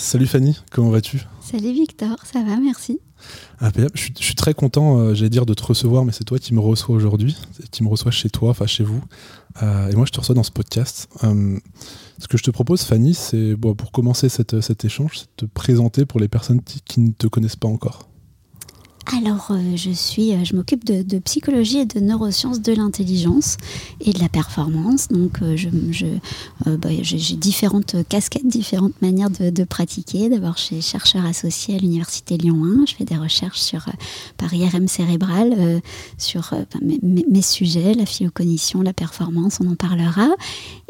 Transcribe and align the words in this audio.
Salut 0.00 0.28
Fanny, 0.28 0.56
comment 0.70 0.90
vas-tu? 0.90 1.26
Salut 1.40 1.72
Victor, 1.72 2.16
ça 2.24 2.44
va, 2.44 2.56
merci. 2.58 3.00
Je, 3.60 3.68
suis, 3.96 4.14
je, 4.16 4.24
suis, 4.24 4.36
très 4.36 4.54
content, 4.54 4.96
euh, 4.96 5.12
j'allais 5.12 5.28
dire, 5.28 5.44
de 5.44 5.54
te 5.54 5.62
recevoir, 5.64 6.04
mais 6.04 6.12
c'est 6.12 6.22
toi 6.22 6.38
qui 6.38 6.54
me 6.54 6.60
reçois 6.60 6.94
aujourd'hui, 6.94 7.36
qui 7.72 7.82
me 7.82 7.88
reçois 7.88 8.12
chez 8.12 8.30
toi, 8.30 8.50
enfin 8.50 8.66
chez 8.66 8.84
vous. 8.84 9.02
Euh, 9.60 9.90
et 9.90 9.96
moi, 9.96 10.06
je 10.06 10.12
te 10.12 10.20
reçois 10.20 10.36
dans 10.36 10.44
ce 10.44 10.52
podcast. 10.52 11.08
Euh, 11.24 11.58
ce 12.18 12.28
que 12.28 12.38
je 12.38 12.44
te 12.44 12.52
propose, 12.52 12.82
Fanny, 12.82 13.12
c'est 13.12 13.56
bon, 13.56 13.74
pour 13.74 13.90
commencer 13.90 14.28
cette, 14.28 14.60
cet 14.60 14.84
échange, 14.84 15.18
c'est 15.18 15.26
de 15.26 15.46
te 15.48 15.52
présenter 15.52 16.06
pour 16.06 16.20
les 16.20 16.28
personnes 16.28 16.62
qui 16.62 17.00
ne 17.00 17.10
te 17.10 17.26
connaissent 17.26 17.56
pas 17.56 17.68
encore. 17.68 18.07
Alors, 19.16 19.48
euh, 19.52 19.76
je 19.76 19.90
suis, 19.90 20.34
euh, 20.34 20.44
je 20.44 20.54
m'occupe 20.54 20.84
de, 20.84 21.18
psychologie 21.20 21.78
et 21.78 21.86
de 21.86 21.98
neurosciences 21.98 22.60
de 22.60 22.74
l'intelligence 22.74 23.56
et 24.00 24.12
de 24.12 24.18
la 24.20 24.28
performance. 24.28 25.08
Donc, 25.08 25.40
euh, 25.40 25.56
bah, 26.76 26.90
j'ai 27.00 27.36
différentes 27.36 27.96
casquettes, 28.08 28.46
différentes 28.46 29.00
manières 29.00 29.30
de, 29.30 29.64
pratiquer. 29.64 30.28
D'abord, 30.28 30.56
je 30.56 30.62
suis 30.62 30.82
chercheur 30.82 31.24
associé 31.24 31.76
à 31.76 31.78
l'université 31.78 32.36
Lyon 32.36 32.62
1. 32.82 32.86
Je 32.86 32.94
fais 32.96 33.04
des 33.04 33.16
recherches 33.16 33.60
sur 33.60 33.86
par 34.36 34.52
IRM 34.52 34.88
cérébral 34.88 35.80
sur 36.16 36.54
mes, 36.82 37.42
sujets, 37.42 37.94
la 37.94 38.06
phylocognition, 38.06 38.82
la 38.82 38.92
performance. 38.92 39.58
On 39.60 39.70
en 39.70 39.76
parlera. 39.76 40.28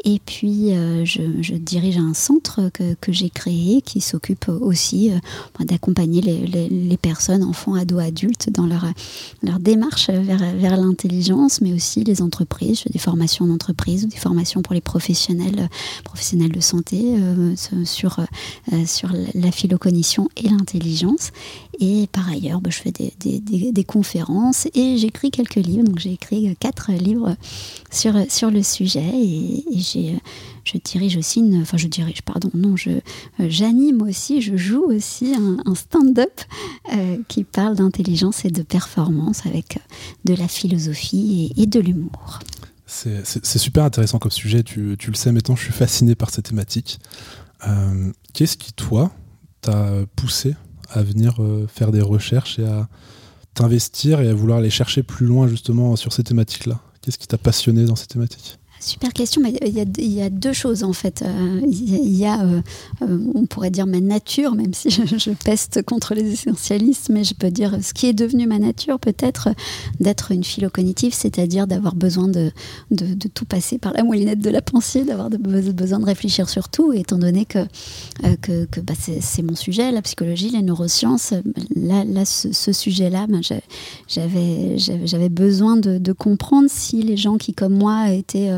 Et 0.05 0.19
puis, 0.25 0.71
je, 1.03 1.55
dirige 1.55 1.97
un 1.97 2.13
centre 2.13 2.69
que, 2.73 3.11
j'ai 3.11 3.29
créé 3.29 3.81
qui 3.81 4.01
s'occupe 4.01 4.47
aussi 4.47 5.11
d'accompagner 5.59 6.21
les, 6.21 6.97
personnes, 6.97 7.43
enfants, 7.43 7.73
ados, 7.73 8.01
adultes 8.01 8.49
dans 8.49 8.65
leur, 8.65 8.85
démarche 9.59 10.09
vers, 10.09 10.77
l'intelligence, 10.77 11.61
mais 11.61 11.73
aussi 11.73 12.03
les 12.03 12.21
entreprises. 12.21 12.77
Je 12.77 12.83
fais 12.83 12.89
des 12.89 12.99
formations 12.99 13.45
d'entreprise 13.45 14.05
ou 14.05 14.07
des 14.07 14.17
formations 14.17 14.61
pour 14.61 14.73
les 14.73 14.81
professionnels, 14.81 15.69
professionnels 16.03 16.51
de 16.51 16.59
santé 16.59 17.15
euh, 17.17 17.55
sur, 17.85 18.19
euh, 18.19 18.85
sur 18.85 19.09
la 19.33 19.51
phylocognition 19.51 20.29
et 20.37 20.49
l'intelligence. 20.49 21.31
Et 21.79 22.07
par 22.11 22.29
ailleurs, 22.29 22.59
bah, 22.59 22.69
je 22.71 22.79
fais 22.79 22.91
des, 22.91 23.83
conférences 23.85 24.67
et 24.75 24.97
j'écris 24.97 25.31
quelques 25.31 25.55
livres. 25.55 25.83
Donc 25.83 25.99
j'ai 25.99 26.13
écrit 26.13 26.55
quatre 26.59 26.91
livres 26.91 27.35
sur, 27.89 28.13
sur 28.29 28.51
le 28.51 28.61
sujet 28.63 29.09
et, 29.13 29.63
j'ai 29.75 30.19
je 30.65 30.77
dirige 30.77 31.17
aussi 31.17 31.39
une, 31.39 31.61
enfin 31.61 31.77
je 31.77 31.87
dirige, 31.87 32.21
pardon, 32.21 32.51
non, 32.53 32.75
je 32.75 32.91
j'anime 33.39 34.01
aussi, 34.01 34.41
je 34.41 34.55
joue 34.55 34.83
aussi 34.83 35.33
un, 35.33 35.73
stand-up 35.73 36.41
euh, 36.93 37.17
qui 37.27 37.43
parle 37.43 37.75
d'intelligence 37.75 38.45
et 38.45 38.51
de 38.51 38.61
performance 38.61 39.45
avec 39.45 39.77
euh, 39.77 39.79
de 40.25 40.35
la 40.35 40.47
philosophie 40.47 41.53
et, 41.55 41.65
de 41.65 41.79
l'humour. 41.79 42.39
C'est 42.85 43.57
super 43.57 43.83
intéressant 43.83 44.19
comme 44.19 44.31
sujet, 44.31 44.63
tu, 44.63 44.95
tu, 44.99 45.09
le 45.09 45.15
sais 45.15 45.31
maintenant, 45.31 45.55
je 45.55 45.63
suis 45.63 45.73
fasciné 45.73 46.15
par 46.15 46.29
cette 46.29 46.45
thématique. 46.45 46.99
Euh, 47.67 48.11
qu'est-ce 48.33 48.57
qui, 48.57 48.73
toi, 48.73 49.11
t'a 49.61 49.91
poussé 50.15 50.55
à 50.91 51.01
venir 51.01 51.35
euh, 51.39 51.67
faire 51.67 51.91
des 51.91 52.01
recherches 52.01 52.59
et 52.59 52.65
à 52.65 52.87
t'investir 53.53 54.21
et 54.21 54.29
à 54.29 54.33
vouloir 54.33 54.59
aller 54.59 54.69
chercher 54.69 55.03
plus 55.03 55.25
loin 55.25 55.47
justement 55.47 55.95
sur 55.95 56.13
ces 56.13 56.23
thématiques-là. 56.23 56.79
Qu'est-ce 57.01 57.17
qui 57.17 57.27
t'a 57.27 57.37
passionné 57.37 57.85
dans 57.85 57.95
ces 57.95 58.07
thématiques? 58.07 58.58
Super 58.81 59.11
question, 59.11 59.41
mais 59.41 59.53
il 59.65 59.73
y, 59.73 60.21
a, 60.21 60.29
deux 60.29 60.53
choses 60.53 60.85
en 60.85 60.93
fait. 60.93 61.21
Euh, 61.21 61.61
il 61.65 62.15
y 62.15 62.25
a, 62.25 62.41
euh, 62.41 62.61
euh, 63.01 63.19
on 63.35 63.45
pourrait 63.45 63.71
dire 63.71 63.85
ma 63.85 63.99
nature, 63.99 64.55
même 64.55 64.73
si 64.73 64.89
je, 64.89 65.31
peste 65.31 65.83
contre 65.83 66.13
les 66.13 66.31
essentialistes, 66.31 67.09
mais 67.09 67.25
je 67.25 67.33
peux 67.33 67.51
dire 67.51 67.77
ce 67.81 67.93
qui 67.93 68.05
est 68.05 68.13
devenu 68.13 68.47
ma 68.47 68.57
nature 68.57 68.97
peut-être 68.97 69.49
d'être 69.99 70.31
une 70.31 70.45
philo-cognitive, 70.45 71.13
c'est-à-dire 71.13 71.67
d'avoir 71.67 71.93
besoin 71.93 72.29
de, 72.29 72.51
tout 73.33 73.43
passer 73.43 73.79
par 73.79 73.91
la 73.91 74.03
moulinette 74.03 74.39
de 74.39 74.49
la 74.49 74.61
pensée, 74.61 75.03
d'avoir 75.03 75.29
besoin 75.29 75.99
de 75.99 76.05
réfléchir 76.05 76.47
sur 76.47 76.69
tout, 76.69 76.93
étant 76.93 77.17
donné 77.17 77.45
que, 77.45 77.65
bah, 78.23 78.93
c'est 78.97 79.41
mon 79.41 79.55
sujet, 79.55 79.91
la 79.91 80.01
psychologie, 80.01 80.51
les 80.51 80.61
neurosciences. 80.61 81.33
Là, 81.75 82.05
ce, 82.23 82.71
sujet-là, 82.71 83.27
ben, 83.27 83.41
j'avais 84.15 85.29
besoin 85.29 85.75
de, 85.75 86.13
comprendre 86.13 86.69
si 86.69 87.03
les 87.03 87.17
gens 87.17 87.37
qui, 87.37 87.53
comme 87.53 87.73
moi, 87.73 88.11
étaient 88.11 88.51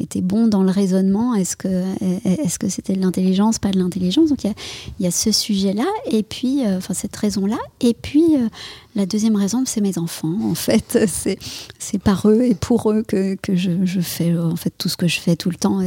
était 0.00 0.20
bon 0.20 0.48
dans 0.48 0.62
le 0.62 0.70
raisonnement. 0.70 1.34
Est-ce 1.34 1.56
que 1.56 1.84
est-ce 2.24 2.58
que 2.58 2.68
c'était 2.68 2.94
de 2.94 3.00
l'intelligence, 3.00 3.58
pas 3.58 3.70
de 3.70 3.78
l'intelligence? 3.78 4.30
Donc 4.30 4.44
il 4.44 4.54
y, 5.00 5.06
a, 5.06 5.10
ce 5.10 5.32
sujet-là, 5.32 5.86
et 6.10 6.22
puis 6.22 6.64
euh, 6.64 6.78
enfin 6.78 6.94
cette 6.94 7.14
raison-là, 7.16 7.58
et 7.80 7.94
puis 7.94 8.36
euh, 8.36 8.48
la 8.94 9.06
deuxième 9.06 9.36
raison, 9.36 9.64
c'est 9.66 9.80
mes 9.80 9.98
enfants. 9.98 10.36
En 10.44 10.54
fait, 10.54 10.98
c'est 11.08 11.38
c'est 11.78 11.98
par 11.98 12.28
eux 12.28 12.42
et 12.42 12.54
pour 12.54 12.90
eux 12.90 13.02
que, 13.06 13.34
que 13.36 13.54
je, 13.54 14.00
fais 14.00 14.36
en 14.36 14.56
fait 14.56 14.72
tout 14.76 14.88
ce 14.88 14.96
que 14.96 15.08
je 15.08 15.20
fais 15.20 15.36
tout 15.36 15.50
le 15.50 15.56
temps. 15.56 15.80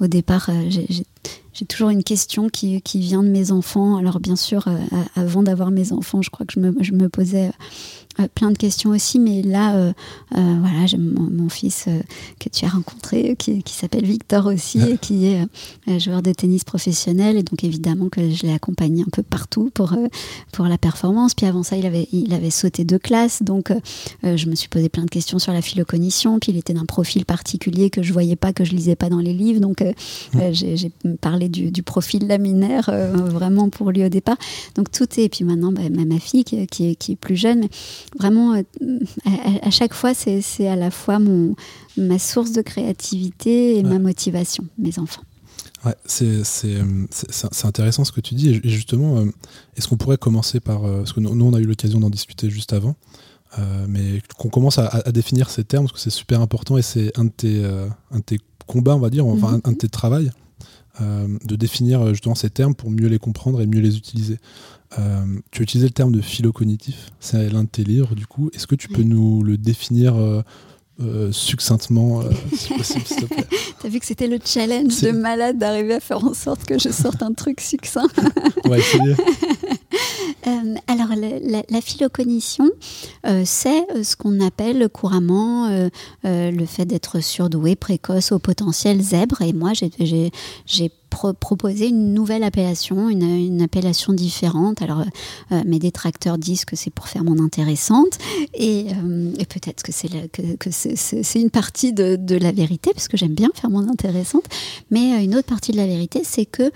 au, 0.00 0.06
départ, 0.06 0.48
euh, 0.50 0.70
j'ai 0.70 1.66
toujours 1.66 1.90
une 1.90 2.04
question 2.04 2.48
qui, 2.48 2.80
qui, 2.82 3.00
vient 3.00 3.22
de 3.22 3.28
mes 3.28 3.50
enfants. 3.50 3.96
Alors 3.96 4.20
bien 4.20 4.36
sûr, 4.36 4.66
avant 5.16 5.42
d'avoir 5.42 5.70
mes 5.70 5.92
enfants, 5.92 6.22
je 6.22 6.30
crois 6.30 6.46
que 6.46 6.52
je 6.52 6.60
me, 6.60 6.72
je 6.80 6.92
me 6.92 7.08
posais 7.08 7.50
plein 8.26 8.50
de 8.50 8.58
questions 8.58 8.90
aussi, 8.90 9.20
mais 9.20 9.42
là, 9.42 9.76
euh, 9.76 9.92
euh, 10.36 10.56
voilà, 10.60 10.86
j'ai 10.86 10.98
mon, 10.98 11.48
fils 11.48 11.88
que 12.38 12.48
tu 12.48 12.64
as 12.64 12.68
rencontré, 12.68 13.36
qui, 13.36 13.62
s'appelle 13.66 14.04
Victor 14.04 14.46
aussi, 14.46 14.80
et 14.80 14.98
qui 15.00 15.26
est 15.26 15.98
joueur 15.98 16.22
de 16.22 16.32
tennis 16.32 16.64
professionnel, 16.64 17.36
et 17.36 17.42
donc 17.42 17.64
évidemment 17.64 18.08
que 18.08 18.30
je 18.30 18.42
l'ai 18.42 18.52
accompagné 18.52 19.02
un 19.02 19.10
peu 19.10 19.22
partout 19.22 19.70
pour, 19.72 19.94
pour 20.52 20.66
la 20.66 20.76
performance. 20.76 21.34
Puis 21.34 21.46
avant 21.46 21.62
ça, 21.62 21.76
il 21.76 21.86
avait, 21.86 22.08
il 22.12 22.34
avait 22.34 22.50
sauté 22.50 22.84
deux 22.84 22.98
classes, 22.98 23.42
donc 23.42 23.72
je 24.22 24.48
me 24.48 24.54
suis 24.54 24.68
posé 24.68 24.88
plein 24.88 25.04
de 25.04 25.10
questions 25.10 25.38
sur 25.38 25.52
la 25.52 25.62
phylocognition, 25.62 26.38
puis 26.38 26.52
il 26.52 26.58
était 26.58 26.74
d'un 26.74 26.84
profil 26.84 27.24
particulier 27.24 27.88
que 27.88 28.02
je 28.02 28.12
voyais 28.12 28.36
pas, 28.36 28.52
que 28.52 28.64
je 28.64 28.72
lisais 28.72 28.96
pas 28.96 29.08
dans 29.08 29.20
les 29.20 29.32
livres, 29.32 29.60
donc 29.60 29.82
j'ai 30.52 30.92
parlé 31.20 31.48
du, 31.48 31.82
profil 31.82 32.26
laminaire 32.26 32.90
vraiment 33.14 33.70
pour 33.70 33.90
lui 33.90 34.04
au 34.04 34.08
départ. 34.08 34.36
Donc 34.74 34.90
tout 34.90 35.08
est, 35.18 35.24
et 35.24 35.28
puis 35.28 35.44
maintenant, 35.44 35.72
bah, 35.72 35.82
ma 35.90 36.18
fille 36.18 36.44
qui, 36.44 36.66
qui, 36.66 36.90
est, 36.90 36.94
qui 36.94 37.12
est 37.12 37.16
plus 37.16 37.36
jeune, 37.36 37.60
mais 37.60 37.68
vraiment, 38.16 38.54
euh, 38.54 38.62
à, 39.62 39.70
chaque 39.70 39.94
fois, 39.94 40.14
c'est 40.14 40.68
à 40.68 40.76
la 40.76 40.90
fois 40.90 41.18
mon, 41.18 41.54
ma 41.96 42.18
source 42.18 42.52
de 42.52 42.62
créativité 42.62 43.78
et 43.78 43.82
ma 43.82 43.98
motivation, 43.98 44.64
mes 44.78 44.98
enfants. 44.98 45.22
Ouais, 45.84 45.94
c'est 46.04 46.42
intéressant 47.64 48.04
ce 48.04 48.12
que 48.12 48.20
tu 48.20 48.34
dis. 48.34 48.50
Et 48.50 48.68
justement, 48.68 49.18
euh, 49.18 49.26
est-ce 49.76 49.88
qu'on 49.88 49.96
pourrait 49.96 50.18
commencer 50.18 50.60
par. 50.60 50.84
Euh, 50.84 50.98
parce 50.98 51.12
que 51.12 51.20
nous, 51.20 51.30
on 51.30 51.54
a 51.54 51.60
eu 51.60 51.64
l'occasion 51.64 52.00
d'en 52.00 52.10
discuter 52.10 52.50
juste 52.50 52.72
avant. 52.72 52.96
mais 53.88 54.22
qu'on 54.36 54.48
commence 54.48 54.78
à, 54.78 55.10
définir 55.12 55.50
ces 55.50 55.64
termes, 55.64 55.84
parce 55.84 55.94
que 55.94 56.00
c'est 56.00 56.10
super 56.10 56.40
important 56.40 56.76
et 56.78 56.82
c'est 56.82 57.16
un, 57.18 57.24
de 57.24 57.30
tes, 57.30 57.64
un 57.64 58.18
de 58.18 58.22
tes 58.22 58.40
combats, 58.66 58.94
on 58.94 59.00
va 59.00 59.10
dire, 59.10 59.26
enfin, 59.26 59.54
un, 59.64 59.70
un, 59.70 59.72
de 59.72 59.78
tes 59.78 59.88
travails, 59.88 60.30
de 61.00 61.56
définir 61.56 62.08
justement 62.08 62.34
ces 62.34 62.50
termes 62.50 62.74
pour 62.74 62.90
mieux 62.90 63.08
les 63.08 63.18
comprendre 63.18 63.60
et 63.60 63.66
mieux 63.66 63.80
les 63.80 63.96
utiliser. 63.96 64.38
Euh, 64.98 65.24
tu 65.50 65.60
as 65.60 65.64
utilisé 65.64 65.86
le 65.86 65.92
terme 65.92 66.12
de 66.12 66.20
philo-cognitif, 66.20 67.10
c'est 67.20 67.50
l'un 67.50 67.64
de 67.64 67.68
tes 67.68 67.84
livres 67.84 68.14
du 68.14 68.26
coup. 68.26 68.50
Est-ce 68.54 68.66
que 68.66 68.74
tu 68.74 68.88
peux 68.88 69.02
nous 69.02 69.42
le 69.42 69.58
définir 69.58 70.16
euh, 70.16 70.42
euh, 71.00 71.30
succinctement, 71.30 72.22
si 72.54 72.74
possible, 72.76 73.04
s'il 73.04 73.16
te 73.18 73.26
plaît? 73.26 73.46
T'as 73.80 73.88
vu 73.88 74.00
que 74.00 74.06
c'était 74.06 74.28
le 74.28 74.38
challenge 74.42 75.02
de 75.02 75.10
malade 75.10 75.58
d'arriver 75.58 75.94
à 75.94 76.00
faire 76.00 76.24
en 76.24 76.32
sorte 76.32 76.64
que 76.64 76.78
je 76.78 76.88
sorte 76.88 77.22
un 77.22 77.34
truc 77.34 77.60
succinct? 77.60 78.08
On 78.64 78.70
va 78.70 78.76
essayer. 80.42 80.80
alors, 80.86 81.08
la, 81.16 81.62
la, 81.68 81.80
phylocognition, 81.80 82.68
c'est 83.44 83.86
ce 84.02 84.16
qu'on 84.16 84.40
appelle 84.40 84.88
couramment 84.88 85.88
le 86.24 86.66
fait 86.66 86.84
d'être 86.84 87.20
surdoué, 87.20 87.76
précoce, 87.76 88.32
au 88.32 88.38
potentiel 88.38 89.00
zèbre. 89.00 89.42
Et 89.42 89.52
moi, 89.52 89.72
j'ai 89.74 90.92
proposer 91.08 91.88
une 91.88 92.14
nouvelle 92.14 92.42
appellation, 92.42 93.08
une, 93.08 93.62
appellation 93.62 94.12
différente. 94.12 94.82
Alors, 94.82 95.04
euh, 95.52 95.62
mes 95.66 95.78
détracteurs 95.78 96.38
disent 96.38 96.64
que 96.64 96.76
c'est 96.76 96.90
pour 96.90 97.08
faire 97.08 97.24
mon 97.24 97.42
intéressante, 97.42 98.18
et, 98.54 98.86
euh, 98.90 99.32
peut-être 99.48 99.82
que 99.82 99.92
c'est 99.92 101.40
une 101.40 101.50
partie 101.50 101.92
de, 101.92 102.38
la 102.38 102.52
vérité, 102.52 102.92
parce 102.94 103.08
que 103.08 103.16
j'aime 103.16 103.34
bien 103.34 103.50
faire 103.54 103.70
mon 103.70 103.88
intéressante, 103.88 104.44
mais 104.90 105.14
euh, 105.14 105.22
une 105.22 105.34
autre 105.34 105.48
partie 105.48 105.72
de 105.72 105.76
la 105.76 105.86
vérité, 105.86 106.22
c'est 106.24 106.46
que 106.46 106.70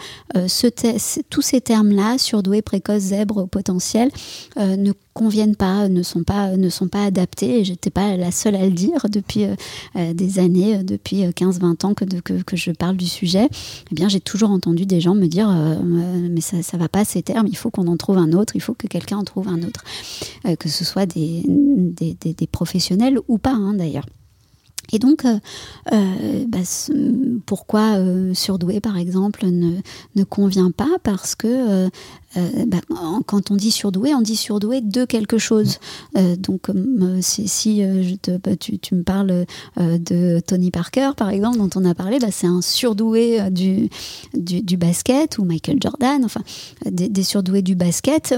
tous 1.31 1.43
ces 1.43 1.61
termes-là, 1.61 2.19
surdoué, 2.19 2.63
précoce, 2.63 3.03
zèbre, 3.03 3.32
potentiel, 3.51 4.11
ne 4.57 4.93
conviennent 5.15 5.57
pas, 5.57 5.89
ne 5.89 6.03
sont 6.03 6.25
pas, 6.25 6.57
ne 6.57 6.69
sont 6.69 6.89
pas 6.89 7.05
adaptés. 7.05 7.61
Et 7.61 7.65
j'étais 7.65 7.91
pas 7.91 8.17
la 8.17 8.31
seule 8.31 8.55
à 8.55 8.65
le 8.65 8.73
dire 8.73 9.07
depuis 9.11 9.45
euh, 9.45 9.55
euh, 9.97 10.15
des 10.15 10.39
années, 10.39 10.77
euh, 10.77 10.83
depuis 10.83 11.23
15-20 11.23 11.87
ans 11.87 11.95
que, 11.95 12.05
que, 12.05 12.57
je 12.57 12.71
parle 12.71 12.97
du 12.97 13.07
sujet. 13.07 13.49
Eh 13.91 13.95
bien, 13.95 14.09
j'ai 14.09 14.21
toujours 14.21 14.51
entendu 14.51 14.87
des 14.87 15.01
gens 15.01 15.15
me 15.15 15.27
dire 15.27 15.49
mais 16.31 16.41
ça, 16.41 16.63
ça 16.63 16.77
va 16.77 16.89
pas 16.89 17.05
ces 17.05 17.23
termes, 17.23 17.47
il 17.47 17.57
faut 17.57 17.71
qu'on 17.71 17.87
en 17.87 17.97
trouve 17.97 18.19
un 18.19 18.33
autre, 18.33 18.57
il 18.57 18.61
faut 18.61 18.75
que 18.75 18.87
quelqu'un 18.87 19.19
en 19.19 19.25
trouve 19.25 19.49
un 19.49 19.63
autre, 19.63 19.85
que 20.59 20.69
ce 20.69 20.85
soit 20.85 21.07
des, 21.07 21.43
des, 21.47 22.47
professionnels 22.47 23.19
ou 23.29 23.39
pas, 23.39 23.53
hein, 23.53 23.75
d'ailleurs. 23.75 24.07
Et 24.93 24.99
donc, 24.99 25.25
euh, 25.25 25.39
euh, 25.93 26.45
bah, 26.49 26.59
pourquoi 27.47 27.97
euh, 27.97 28.35
surdoué, 28.35 28.81
par 28.81 28.99
exemple, 28.99 29.47
ne, 29.47 29.77
ne, 30.17 30.25
convient 30.25 30.71
pas? 30.71 30.99
Parce 31.03 31.35
que 31.35 31.89
bah, 32.67 32.79
quand 33.27 33.51
on 33.51 33.57
dit 33.57 33.71
surdoué, 33.71 34.15
on 34.15 34.21
dit 34.21 34.37
surdoué 34.37 34.81
de 34.81 35.05
quelque 35.05 35.39
chose. 35.39 35.79
donc, 36.39 36.69
si, 37.21 37.83
je 37.83 38.15
te, 38.17 38.37
bah, 38.39 38.57
tu, 38.57 38.79
tu, 38.79 38.95
me 38.95 39.03
parles 39.03 39.47
de 39.79 40.41
Tony 40.41 40.71
Parker, 40.71 41.11
par 41.17 41.31
exemple, 41.31 41.59
dont 41.59 41.71
on 41.77 41.85
a 41.85 41.95
parlé, 41.95 42.19
bah, 42.19 42.29
c'est 42.31 42.47
un 42.47 42.63
surdoué 42.63 43.51
du, 43.51 43.89
du, 44.35 44.77
basket, 44.77 45.39
ou 45.39 45.45
Michael 45.45 45.79
Jordan, 45.81 46.25
enfin, 46.25 46.43
des, 46.91 47.23
surdoués 47.23 47.63
du 47.63 47.75
basket. 47.75 48.35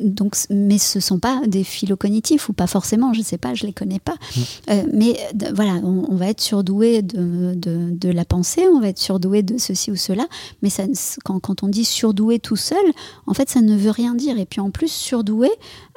donc, 0.00 0.36
mais 0.50 0.78
ce 0.78 0.98
ne 0.98 1.02
sont 1.02 1.18
pas 1.18 1.40
des 1.46 1.64
phylocognitifs, 1.64 2.48
ou 2.48 2.52
pas 2.52 2.66
forcément, 2.66 3.12
je 3.12 3.20
ne 3.20 3.24
sais 3.24 3.38
pas, 3.38 3.54
je 3.54 3.64
ne 3.64 3.68
les 3.68 3.72
connais 3.72 3.98
pas. 3.98 4.16
Mm. 4.36 4.72
mais 4.92 5.16
voilà, 5.54 5.74
on, 5.82 6.14
va 6.16 6.28
être 6.28 6.40
surdoué 6.40 7.02
de, 7.02 7.54
de, 7.54 7.90
de 7.90 8.08
la 8.08 8.24
pensée, 8.24 8.62
on 8.72 8.80
va 8.80 8.88
être 8.88 8.98
surdoué 8.98 9.42
de 9.42 9.58
ceci 9.58 9.90
ou 9.90 9.96
cela, 9.96 10.26
mais 10.62 10.70
ça, 10.70 10.84
quand, 11.24 11.40
quand, 11.40 11.62
on 11.62 11.68
dit 11.68 11.84
surdoué 11.84 12.38
tout 12.38 12.49
seul, 12.56 12.78
en 13.26 13.34
fait, 13.34 13.48
ça 13.50 13.60
ne 13.60 13.76
veut 13.76 13.90
rien 13.90 14.14
dire. 14.14 14.38
Et 14.38 14.46
puis 14.46 14.60
en 14.60 14.70
plus, 14.70 14.90
surdoué, 14.90 15.50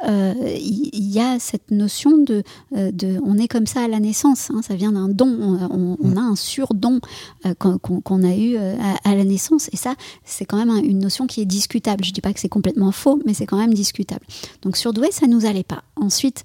euh, 0.05 0.33
il 0.57 1.11
y, 1.11 1.19
a 1.19 1.39
cette 1.39 1.71
notion 1.71 2.17
de, 2.17 2.43
euh, 2.75 2.91
de, 2.91 3.19
on 3.23 3.37
est 3.37 3.47
comme 3.47 3.67
ça 3.67 3.83
à 3.83 3.87
la 3.87 3.99
naissance, 3.99 4.51
hein, 4.51 4.61
ça 4.61 4.75
vient 4.75 4.91
d'un 4.91 5.07
don, 5.07 5.37
on, 5.39 5.97
on, 6.01 6.17
a 6.17 6.19
un 6.19 6.35
surdon 6.35 6.99
euh, 7.45 7.53
qu'on 7.53 8.23
a 8.23 8.35
eu 8.35 8.57
à, 8.57 9.15
la 9.15 9.23
naissance, 9.23 9.69
et 9.71 9.77
ça, 9.77 9.95
c'est 10.25 10.45
quand 10.45 10.57
même 10.57 10.83
une 10.83 10.99
notion 10.99 11.25
qui 11.27 11.41
est 11.41 11.45
discutable. 11.45 12.03
Je 12.03 12.11
dis 12.11 12.21
pas 12.21 12.33
que 12.33 12.39
c'est 12.39 12.49
complètement 12.49 12.91
faux, 12.91 13.19
mais 13.25 13.33
c'est 13.33 13.45
quand 13.45 13.57
même 13.57 13.73
discutable. 13.73 14.25
Donc 14.61 14.75
surdoué, 14.75 15.09
ça 15.11 15.27
nous 15.27 15.45
allait 15.45 15.63
pas. 15.63 15.83
Ensuite, 15.95 16.43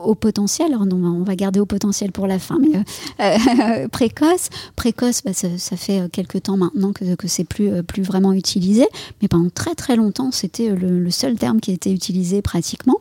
au 0.00 0.14
potentiel, 0.14 0.72
alors 0.72 0.86
non, 0.86 0.96
on 0.96 1.22
va 1.22 1.36
garder 1.36 1.60
au 1.60 1.66
potentiel 1.66 2.12
pour 2.12 2.26
la 2.26 2.38
fin, 2.38 2.58
mais 2.58 3.88
précoce, 3.88 4.48
précoce, 4.74 5.22
bah, 5.24 5.32
ça, 5.32 5.48
ça, 5.58 5.76
fait 5.76 6.10
quelques 6.10 6.42
temps 6.42 6.56
maintenant 6.56 6.92
que, 6.92 7.14
que 7.14 7.28
c'est 7.28 7.44
plus, 7.44 7.82
plus 7.84 8.02
vraiment 8.02 8.32
utilisé, 8.32 8.86
mais 9.22 9.28
pendant 9.28 9.50
très 9.50 9.74
très 9.74 9.96
longtemps, 9.96 10.30
c'était 10.30 10.70
le, 10.70 11.00
le, 11.00 11.10
seul 11.10 11.36
terme 11.36 11.60
qui 11.60 11.72
été 11.72 11.92
utilisé 11.92 12.42
pratiquement. 12.42 12.96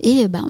Et 0.00 0.28
ben, 0.28 0.48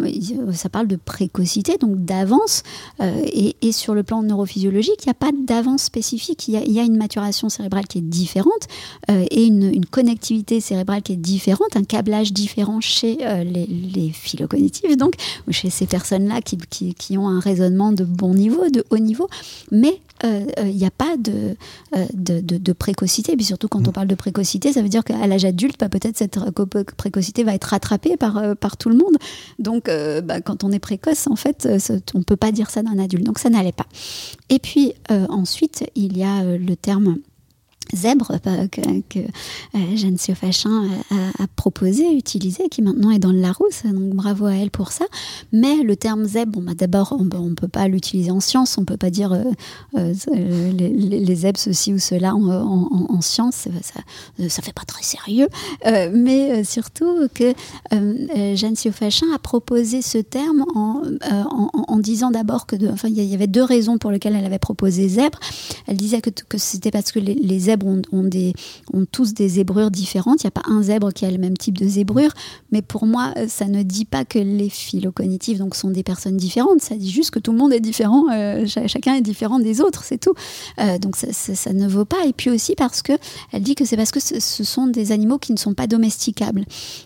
ça 0.53 0.69
parle 0.69 0.87
de 0.87 0.97
précocité, 0.97 1.77
donc 1.79 2.05
d'avance. 2.05 2.63
Euh, 3.01 3.23
et, 3.33 3.73
sur 3.73 3.95
le 3.95 4.03
plan 4.03 4.23
neurophysiologique, 4.23 5.05
il 5.05 5.09
n'y 5.09 5.11
a 5.11 5.15
pas 5.15 5.31
d'avance 5.47 5.83
spécifique. 5.83 6.49
Il 6.49 6.73
y, 6.73 6.81
a, 6.81 6.83
une 6.83 6.97
maturation 6.97 7.49
cérébrale 7.49 7.87
qui 7.87 7.99
est 7.99 8.03
différente 8.03 8.67
euh, 9.11 9.25
et 9.31 9.45
une, 9.45 9.85
connectivité 9.87 10.61
cérébrale 10.61 11.03
qui 11.03 11.13
est 11.13 11.17
différente, 11.17 11.77
un 11.77 11.85
câblage 11.85 12.33
différent 12.33 12.81
chez 12.81 13.19
euh, 13.23 13.45
les, 13.45 13.67
les 13.67 14.11
phylocognitifs, 14.11 14.97
donc, 14.97 15.15
chez 15.51 15.71
ces 15.71 15.87
personnes-là 15.87 16.41
qui, 16.41 16.57
qui, 16.71 16.95
qui, 16.95 17.19
ont 17.19 17.29
un 17.29 17.41
raisonnement 17.41 17.93
de 17.93 18.05
bon 18.05 18.35
niveau, 18.35 18.69
de 18.71 18.85
haut 18.91 18.99
niveau. 18.99 19.29
Mais 19.71 20.01
il 20.25 20.75
n'y 20.75 20.85
a 20.85 20.91
pas 20.91 21.17
de, 21.17 21.55
de, 22.13 22.41
de, 22.41 22.73
précocité. 22.73 23.33
Et 23.33 23.37
puis 23.37 23.45
surtout, 23.45 23.69
quand 23.69 23.87
on 23.87 23.91
mmh. 23.91 23.93
parle 23.93 24.09
de 24.09 24.17
précocité, 24.17 24.73
ça 24.73 24.83
veut 24.83 24.88
dire 24.89 25.05
qu'à 25.05 25.27
l'âge 25.27 25.45
adulte, 25.45 25.79
bah, 25.79 25.89
peut-être 25.89 26.17
cette 26.17 26.39
précocité 26.97 27.45
va 27.45 27.55
être 27.55 27.65
rattrapée 27.65 28.17
par 28.17 28.39
euh, 28.39 28.55
tout 28.79 28.89
le 28.89 28.97
monde. 28.97 29.17
Donc, 29.59 29.89
euh, 29.89 30.21
bah, 30.21 30.41
quand 30.41 30.65
on 30.65 30.73
est 30.73 30.79
précoce, 30.79 31.27
en 31.27 31.37
fait, 31.37 31.67
euh, 31.67 31.99
on 32.15 32.19
ne 32.19 32.25
peut 32.25 32.37
pas 32.37 32.53
dire 32.53 32.71
ça 32.71 32.83
d'un 32.83 32.99
adulte. 32.99 33.25
Donc, 33.25 33.39
ça 33.39 33.51
n'allait 33.51 33.73
pas. 33.73 33.87
Et 34.49 34.59
puis, 34.59 34.95
ensuite, 35.09 35.85
il 35.95 36.17
y 36.17 36.25
a 36.25 36.43
le 36.43 36.77
terme 36.77 37.19
zèbre 37.95 38.33
que, 38.71 38.81
que 39.09 39.19
euh, 39.21 39.97
Jeanne 39.97 40.19
Siofachin 40.19 40.89
a, 41.11 41.47
proposé, 41.57 42.13
utilisé, 42.13 42.69
qui 42.69 42.83
maintenant 42.83 43.11
est 43.11 43.19
dans 43.19 43.33
le 43.33 43.41
Larousse, 43.41 43.83
donc 43.85 44.15
bravo 44.15 44.47
à 44.47 44.55
elle 44.55 44.71
pour 44.71 44.93
ça. 44.93 45.05
Mais 45.53 45.83
le 45.83 45.97
terme 45.97 46.25
zèbre, 46.25 46.61
bah, 46.61 46.73
d'abord, 46.77 47.17
on 47.19 47.25
ne 47.25 47.55
peut 47.55 47.69
pas 47.69 47.89
l'utiliser 47.89 48.31
en 48.31 48.41
science, 48.41 48.77
on 48.79 48.83
ne 48.83 48.87
peut 48.87 48.97
pas 48.97 49.11
dire 49.11 49.33
euh, 49.33 49.45
euh, 49.97 50.73
les, 50.73 51.37
zèbres 51.37 51.59
ceci 51.59 51.93
ou 51.93 51.99
cela 51.99 52.35
en, 52.35 52.49
en, 52.49 53.07
en 53.09 53.21
science, 53.21 53.69
ça 53.83 54.03
ne 54.39 54.49
fait 54.49 54.73
pas 54.73 54.85
très 54.87 55.03
sérieux. 55.03 55.49
mais 55.85 56.65
surtout 56.65 57.29
que 57.35 57.55
Jeanne 58.55 58.77
Siofachin 58.77 59.27
a 59.35 59.39
proposé 59.39 60.03
ce 60.03 60.19
terme 60.19 60.65
en, 60.75 61.99
disant 61.99 62.31
d'abord 62.31 62.67
que, 62.67 62.77
enfin, 62.93 63.09
il 63.09 63.21
y 63.23 63.35
avait 63.35 63.47
deux 63.47 63.63
raisons 63.63 63.99
pour 63.99 64.11
lesquelles 64.11 64.37
elle 64.37 64.45
avait 64.45 64.59
proposé 64.59 65.09
zèbre. 65.09 65.39
Elle 65.87 65.97
disait 65.97 66.21
que, 66.21 66.31
que 66.31 66.59
c'était 66.59 66.91
parce 66.91 67.13
que 67.13 67.19
les, 67.19 67.35
les 67.35 67.59
zèbres 67.59 67.78
ont, 67.85 69.05
tous 69.11 69.35
des 69.35 69.49
zébrures 69.49 69.91
différentes. 69.91 70.43
Il 70.43 70.47
n'y 70.47 70.49
a 70.49 70.51
pas 70.51 70.69
un 70.69 70.83
zèbre 70.83 71.13
qui 71.13 71.25
a 71.25 71.31
le 71.31 71.39
même 71.39 71.57
type 71.57 71.79
de 71.79 71.87
zébrure. 71.87 72.31
Mais 72.73 72.83
pour 72.83 73.07
moi, 73.07 73.33
euh, 73.37 73.47
ça 73.49 73.67
ne 73.67 73.83
dit 73.83 74.05
pas 74.05 74.25
que 74.25 74.39
les 74.39 74.69
phylocognitifs 74.69 75.59
donc, 75.59 75.75
sont 75.75 75.91
des 75.91 76.03
personnes 76.03 76.37
différentes. 76.37 76.81
Ça 76.81 76.97
dit 76.97 77.11
juste 77.11 77.31
que 77.31 77.39
tout 77.39 77.53
le 77.53 77.59
monde 77.59 77.73
est 77.73 77.81
différent. 77.81 78.27
Euh, 78.33 78.67
chacun 78.67 79.15
est 79.15 79.23
différent 79.23 79.59
des 79.59 79.81
autres, 79.81 80.05
c'est 80.05 80.19
tout. 80.19 80.35
Euh, 80.81 80.99
donc 80.99 81.17
ça, 81.17 81.73
ne 81.73 81.89
vaut 81.89 82.05
pas. 82.05 82.25
Et 82.27 82.33
puis 82.33 82.51
aussi 82.51 82.75
parce 82.75 83.03
que 83.03 83.13
elle 83.53 83.63
dit 83.63 83.75
que 83.75 83.85
c'est 83.85 83.97
parce 83.97 84.11
que 84.11 84.21
ce, 84.21 84.39
sont 84.41 84.87
des 84.87 85.13
animaux 85.13 85.39
qui 85.39 85.53
ne 85.53 85.59
sont 85.59 85.75
pas 85.75 85.87
domesticables. 85.87 86.65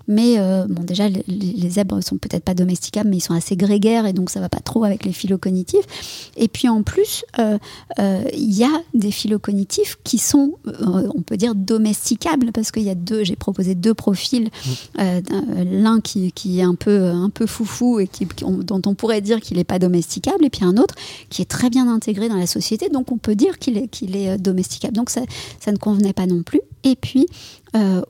Mais 0.08 0.36
bon, 0.68 0.82
déjà, 0.82 1.08
les, 1.08 1.24
les 1.26 1.70
zèbres 1.70 2.02
sont 2.02 2.16
peut-être 2.16 2.44
pas 2.44 2.54
domesticables, 2.54 3.08
mais 3.08 3.18
ils 3.18 3.22
sont 3.22 3.34
assez 3.34 3.56
grégaires 3.56 4.06
et 4.06 4.12
donc 4.12 4.30
ça 4.30 4.40
va 4.40 4.48
pas 4.48 4.60
trop 4.60 4.84
avec 4.84 5.04
les 5.04 5.12
phylocognitifs. 5.12 6.32
Et 6.36 6.48
puis 6.48 6.68
en 6.68 6.82
plus, 6.82 7.24
il 7.38 8.52
y 8.52 8.64
a 8.64 8.82
des 8.94 9.10
phylocognitifs 9.10 9.98
qui 10.04 10.18
sont 10.18 10.54
on 10.80 11.22
peut 11.22 11.36
dire 11.36 11.54
domesticable 11.54 12.52
parce 12.52 12.70
qu'il 12.70 12.82
y 12.82 12.90
a 12.90 12.94
deux, 12.94 13.24
j'ai 13.24 13.36
proposé 13.36 13.74
deux 13.74 13.94
profils, 13.94 14.44
mmh. 14.44 14.70
euh, 15.00 15.20
l'un 15.64 16.00
qui, 16.00 16.32
est 16.58 16.62
un 16.62 16.74
peu, 16.74 17.06
un 17.06 17.30
peu 17.30 17.46
foufou 17.46 18.00
et 18.00 18.06
qui, 18.06 18.26
dont 18.26 18.82
on 18.86 18.94
pourrait 18.94 19.20
dire 19.20 19.40
qu'il 19.40 19.56
n'est 19.56 19.64
pas 19.64 19.78
domesticable, 19.78 20.44
et 20.44 20.50
puis 20.50 20.64
un 20.64 20.76
autre 20.76 20.94
qui 21.30 21.42
est 21.42 21.50
très 21.50 21.70
bien 21.70 21.88
intégré 21.88 22.28
dans 22.28 22.36
la 22.36 22.46
société, 22.46 22.88
donc 22.88 23.10
on 23.12 23.18
peut 23.18 23.34
dire 23.34 23.58
qu'il 23.58 23.78
est, 23.78 23.88
qu'il 23.88 24.16
est 24.16 24.30
euh, 24.30 24.38
domesticable. 24.38 24.94
Donc 24.94 25.10
ça, 25.10 25.22
ça 25.60 25.72
ne 25.72 25.76
convenait 25.76 26.12
pas 26.12 26.26
non 26.26 26.42
plus. 26.42 26.60
Et 26.84 26.96
puis 26.96 27.26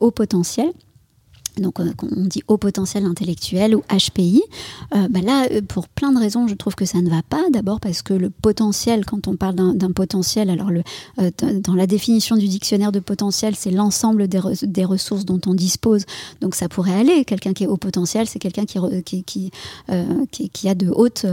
au 0.01 0.11
potentiel 0.11 0.73
donc 1.59 1.81
euh, 1.81 1.93
on 2.03 2.27
dit 2.27 2.43
haut 2.49 2.57
potentiel 2.57 3.05
intellectuel 3.05 3.75
ou 3.77 3.83
HPI. 3.89 4.43
Euh, 4.95 5.09
bah 5.09 5.21
là, 5.21 5.47
euh, 5.51 5.61
pour 5.63 5.89
plein 5.89 6.13
de 6.13 6.19
raisons, 6.19 6.49
je 6.49 6.55
trouve 6.55 6.75
que 6.75 6.85
ça 6.85 7.01
ne 7.01 7.11
va 7.11 7.23
pas. 7.23 7.43
D'abord 7.51 7.81
parce 7.81 8.03
que 8.03 8.15
le 8.15 8.31
potentiel, 8.31 9.05
quand 9.05 9.29
on 9.29 9.37
parle 9.37 9.55
d'un 9.55 9.93
potentiel, 9.93 10.51
alors 10.51 10.71
dans 11.19 11.75
la 11.75 11.87
définition 11.87 12.37
du 12.37 12.49
dictionnaire 12.49 12.93
de 12.93 13.01
potentiel, 13.01 13.55
c'est 13.57 13.71
l'ensemble 13.71 14.29
des, 14.29 14.85
ressources 14.85 15.25
dont 15.25 15.41
on 15.47 15.55
dispose. 15.55 16.05
Donc 16.41 16.55
ça 16.55 16.69
pourrait 16.69 16.95
aller. 16.95 17.25
Quelqu'un 17.25 17.53
qui 17.53 17.65
est 17.65 17.67
haut 17.67 17.77
potentiel, 17.77 18.27
c'est 18.27 18.39
quelqu'un 18.39 18.65
qui, 18.65 19.25
qui, 19.25 20.69
a 20.69 20.75
de 20.75 20.89
hautes 20.89 21.27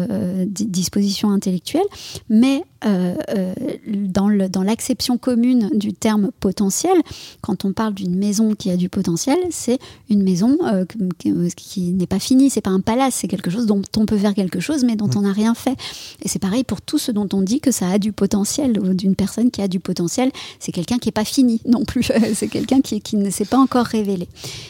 dispositions 0.50 1.32
intellectuelles. 1.32 1.88
Mais 2.30 2.64
dans 2.84 4.64
l'acception 4.64 5.18
commune 5.18 5.70
du 5.74 5.94
terme 5.94 6.32
potentiel, 6.40 6.98
quand 7.42 7.66
on 7.66 7.74
parle 7.74 7.94
d'une 7.94 8.16
maison 8.16 8.56
qui 8.56 8.72
a 8.72 8.78
du 8.78 8.90
potentiel, 8.90 9.38
c'est 9.52 9.80
une 10.10 10.24
maison 10.24 10.58
euh, 10.64 10.86
qui, 11.18 11.82
n'est 11.92 12.08
pas 12.08 12.20
finie, 12.20 12.50
c'est 12.50 12.62
pas 12.62 12.70
un 12.70 12.82
palace, 12.82 13.16
c'est 13.16 13.28
quelque 13.28 13.50
chose 13.50 13.66
dont 13.66 13.82
on 13.98 14.06
peut 14.06 14.18
faire 14.18 14.34
quelque 14.34 14.60
chose, 14.60 14.84
mais 14.84 14.96
dont 14.96 15.08
mm. 15.08 15.18
on 15.18 15.22
n'a 15.22 15.34
rien 15.34 15.54
fait. 15.54 15.78
Et 16.22 16.28
c'est 16.28 16.40
pareil 16.40 16.64
pour 16.64 16.82
tout 16.82 16.98
ce 16.98 17.12
dont 17.12 17.28
on 17.34 17.42
dit 17.42 17.60
que 17.60 17.72
ça 17.72 17.90
a 17.90 18.00
du 18.00 18.12
potentiel, 18.12 18.74
d'une 18.96 19.16
personne 19.16 19.52
qui 19.52 19.62
a 19.62 19.68
du 19.68 19.80
potentiel, 19.80 20.32
c'est 20.60 20.72
quelqu'un 20.72 20.98
qui 20.98 21.08
n'est 21.08 21.14
pas 21.14 21.26
fini 21.26 21.62
non 21.66 21.86
plus, 21.86 22.04
c'est 22.34 22.48
quelqu'un 22.48 22.82
qui, 22.82 23.02
qui, 23.02 23.18
ne 23.18 23.30
s'est 23.30 23.46
pas 23.46 23.58
encore 23.58 23.86
révélé. 23.86 24.28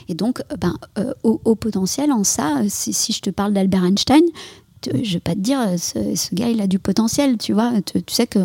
Et 0.07 0.15
donc, 0.15 0.39
euh, 0.39 0.55
ben, 0.57 0.75
euh, 0.97 1.13
au, 1.23 1.55
potentiel, 1.55 2.11
en 2.11 2.23
ça, 2.23 2.61
si, 2.67 2.93
si 2.93 3.13
je 3.13 3.21
te 3.21 3.29
parle 3.29 3.53
d'Albert 3.53 3.85
Einstein, 3.85 4.23
je 4.85 5.13
vais 5.13 5.19
pas 5.19 5.33
te 5.33 5.39
dire, 5.39 5.59
ce, 5.77 6.33
gars, 6.33 6.49
il 6.49 6.61
a 6.61 6.67
du 6.67 6.79
potentiel, 6.79 7.37
tu 7.37 7.53
vois. 7.53 7.71
Tu, 7.81 8.01
sais 8.07 8.27
que, 8.27 8.39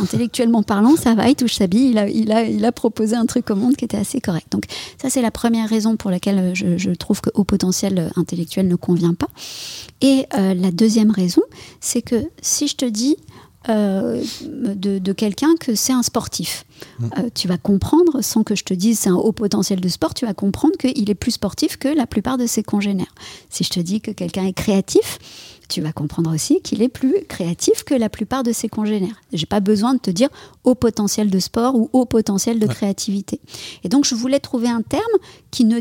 intellectuellement 0.00 0.62
parlant, 0.62 0.96
ça 0.96 1.14
va, 1.14 1.28
il 1.28 1.34
touche 1.34 1.54
sa 1.54 1.66
bille, 1.66 1.90
il 1.90 1.98
a, 1.98 2.08
il, 2.08 2.32
a, 2.32 2.42
il 2.44 2.64
a 2.64 2.72
proposé 2.72 3.16
un 3.16 3.26
truc 3.26 3.50
au 3.50 3.54
monde 3.54 3.76
qui 3.76 3.84
était 3.84 3.96
assez 3.96 4.20
correct. 4.20 4.46
Donc, 4.50 4.64
ça, 5.00 5.10
c'est 5.10 5.22
la 5.22 5.30
première 5.30 5.68
raison 5.68 5.96
pour 5.96 6.10
laquelle 6.10 6.54
je, 6.54 6.90
trouve 6.90 7.20
que 7.20 7.30
haut 7.34 7.44
potentiel 7.44 8.10
intellectuel 8.16 8.68
ne 8.68 8.76
convient 8.76 9.14
pas. 9.14 9.28
Et 10.00 10.26
euh, 10.34 10.54
la 10.54 10.70
deuxième 10.70 11.10
raison, 11.10 11.42
c'est 11.80 12.02
que 12.02 12.24
si 12.40 12.68
je 12.68 12.76
te 12.76 12.84
dis 12.84 13.16
euh, 13.68 14.22
de, 14.42 15.12
quelqu'un 15.12 15.54
que 15.60 15.74
c'est 15.74 15.92
un 15.92 16.02
sportif, 16.02 16.64
mmh. 16.98 17.08
euh, 17.18 17.28
tu 17.34 17.48
vas 17.48 17.58
comprendre, 17.58 18.20
sans 18.22 18.42
que 18.42 18.54
je 18.54 18.64
te 18.64 18.74
dise 18.74 18.98
c'est 18.98 19.10
un 19.10 19.14
haut 19.14 19.32
potentiel 19.32 19.80
de 19.80 19.88
sport, 19.88 20.14
tu 20.14 20.26
vas 20.26 20.34
comprendre 20.34 20.76
qu'il 20.76 21.08
est 21.10 21.14
plus 21.14 21.32
sportif 21.32 21.76
que 21.76 21.88
la 21.88 22.06
plupart 22.06 22.38
de 22.38 22.46
ses 22.46 22.62
congénères. 22.62 23.14
Si 23.50 23.64
je 23.64 23.70
te 23.70 23.80
dis 23.80 24.00
que 24.00 24.10
quelqu'un 24.10 24.46
est 24.46 24.52
créatif, 24.52 25.18
tu 25.72 25.80
vas 25.80 25.92
comprendre 25.92 26.32
aussi 26.32 26.60
qu'il 26.60 26.82
est 26.82 26.88
plus 26.88 27.24
créatif 27.28 27.82
que 27.84 27.94
la 27.94 28.10
plupart 28.10 28.42
de 28.42 28.52
ses 28.52 28.68
congénères. 28.68 29.20
J'ai 29.32 29.46
pas 29.46 29.60
besoin 29.60 29.94
de 29.94 29.98
te 29.98 30.10
dire 30.10 30.28
haut 30.64 30.74
potentiel 30.74 31.30
de 31.30 31.38
sport 31.38 31.74
ou 31.74 31.88
haut 31.94 32.04
potentiel 32.04 32.58
de 32.58 32.66
créativité. 32.66 33.40
Et 33.82 33.88
donc 33.88 34.04
je 34.04 34.14
voulais 34.14 34.38
trouver 34.38 34.68
un 34.68 34.82
terme 34.82 35.02
qui 35.50 35.64
ne, 35.64 35.80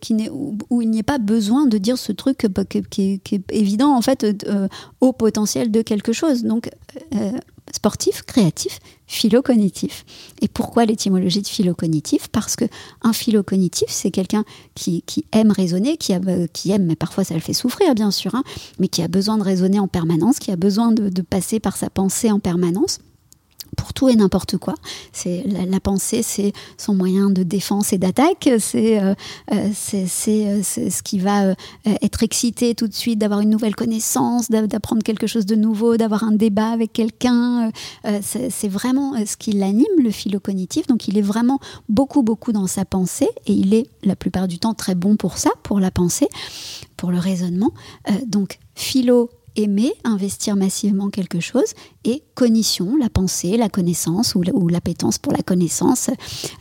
qui 0.00 0.14
où, 0.30 0.82
il 0.82 0.90
n'y 0.90 1.00
ait 1.00 1.02
pas 1.02 1.18
besoin 1.18 1.66
de 1.66 1.78
dire 1.78 1.98
ce 1.98 2.12
truc 2.12 2.46
bah, 2.46 2.64
qui, 2.64 3.20
est 3.32 3.52
évident 3.52 3.96
en 3.96 4.02
fait 4.02 4.24
euh, 4.46 4.68
haut 5.00 5.12
potentiel 5.12 5.72
de 5.72 5.82
quelque 5.82 6.12
chose. 6.12 6.44
Donc 6.44 6.70
euh, 7.14 7.32
sportif, 7.72 8.22
créatif, 8.22 8.78
philocognitif. 9.06 10.04
Et 10.40 10.48
pourquoi 10.48 10.84
l'étymologie 10.84 11.42
de 11.42 11.48
philocognitif? 11.48 12.28
Parce 12.28 12.56
que 12.56 12.64
un 13.02 13.12
philocognitif, 13.12 13.88
c'est 13.88 14.10
quelqu'un 14.10 14.44
qui, 14.74 15.02
aime 15.32 15.50
raisonner, 15.50 15.96
qui 15.96 16.12
aime, 16.12 16.84
mais 16.84 16.96
parfois 16.96 17.24
ça 17.24 17.34
le 17.34 17.40
fait 17.40 17.52
souffrir 17.52 17.94
bien 17.94 18.10
sûr, 18.10 18.34
hein, 18.34 18.44
mais 18.78 18.88
qui 18.88 19.02
a 19.02 19.08
besoin 19.08 19.38
de 19.38 19.42
raisonner 19.42 19.78
en 19.78 19.88
permanence, 19.88 20.38
qui 20.38 20.50
a 20.50 20.56
besoin 20.56 20.92
de 20.92 21.22
passer 21.22 21.60
par 21.60 21.76
sa 21.76 21.90
pensée 21.90 22.30
en 22.30 22.40
permanence 22.40 22.98
pour 23.74 23.92
tout 23.92 24.08
et 24.08 24.16
n'importe 24.16 24.56
quoi. 24.56 24.74
C'est 25.12 25.44
la, 25.46 25.80
pensée, 25.80 26.22
c'est 26.22 26.52
son 26.78 26.94
moyen 26.94 27.30
de 27.30 27.42
défense 27.42 27.92
et 27.92 27.98
d'attaque. 27.98 28.48
C'est 28.58 29.00
euh, 29.00 29.14
euh, 29.52 29.70
c'est 29.74 30.06
ce 30.06 31.02
qui 31.02 31.18
va 31.18 31.54
être 31.84 32.22
excité 32.22 32.74
tout 32.74 32.88
de 32.88 32.94
suite 32.94 33.18
d'avoir 33.18 33.40
une 33.40 33.50
nouvelle 33.50 33.74
connaissance, 33.74 34.50
d'apprendre 34.50 35.02
quelque 35.02 35.26
chose 35.26 35.46
de 35.46 35.54
nouveau, 35.54 35.96
d'avoir 35.96 36.24
un 36.24 36.32
débat 36.32 36.70
avec 36.70 36.92
quelqu'un. 36.92 37.70
c'est 38.22 38.68
vraiment 38.68 39.14
ce 39.24 39.36
qui 39.36 39.52
l'anime, 39.52 39.86
le 39.98 40.10
philo-cognitif. 40.10 40.86
Donc 40.86 41.08
il 41.08 41.18
est 41.18 41.22
vraiment 41.22 41.58
beaucoup, 41.88 42.22
beaucoup 42.22 42.52
dans 42.52 42.66
sa 42.66 42.84
pensée 42.84 43.28
et 43.46 43.52
il 43.52 43.74
est 43.74 43.86
la 44.02 44.16
plupart 44.16 44.48
du 44.48 44.58
temps 44.58 44.74
très 44.74 44.94
bon 44.94 45.16
pour 45.16 45.38
ça, 45.38 45.50
pour 45.62 45.80
la 45.80 45.90
pensée, 45.90 46.28
pour 46.96 47.10
le 47.10 47.18
raisonnement. 47.18 47.72
donc 48.26 48.58
philo 48.74 49.30
aimer 49.56 49.92
investir 50.04 50.56
massivement 50.56 51.10
quelque 51.10 51.40
chose 51.40 51.74
et 52.04 52.22
cognition, 52.34 52.96
la 52.96 53.08
pensée, 53.08 53.56
la 53.56 53.68
connaissance 53.68 54.34
ou 54.34 54.68
l'appétence 54.68 55.18
pour 55.18 55.32
la 55.32 55.42
connaissance 55.42 56.10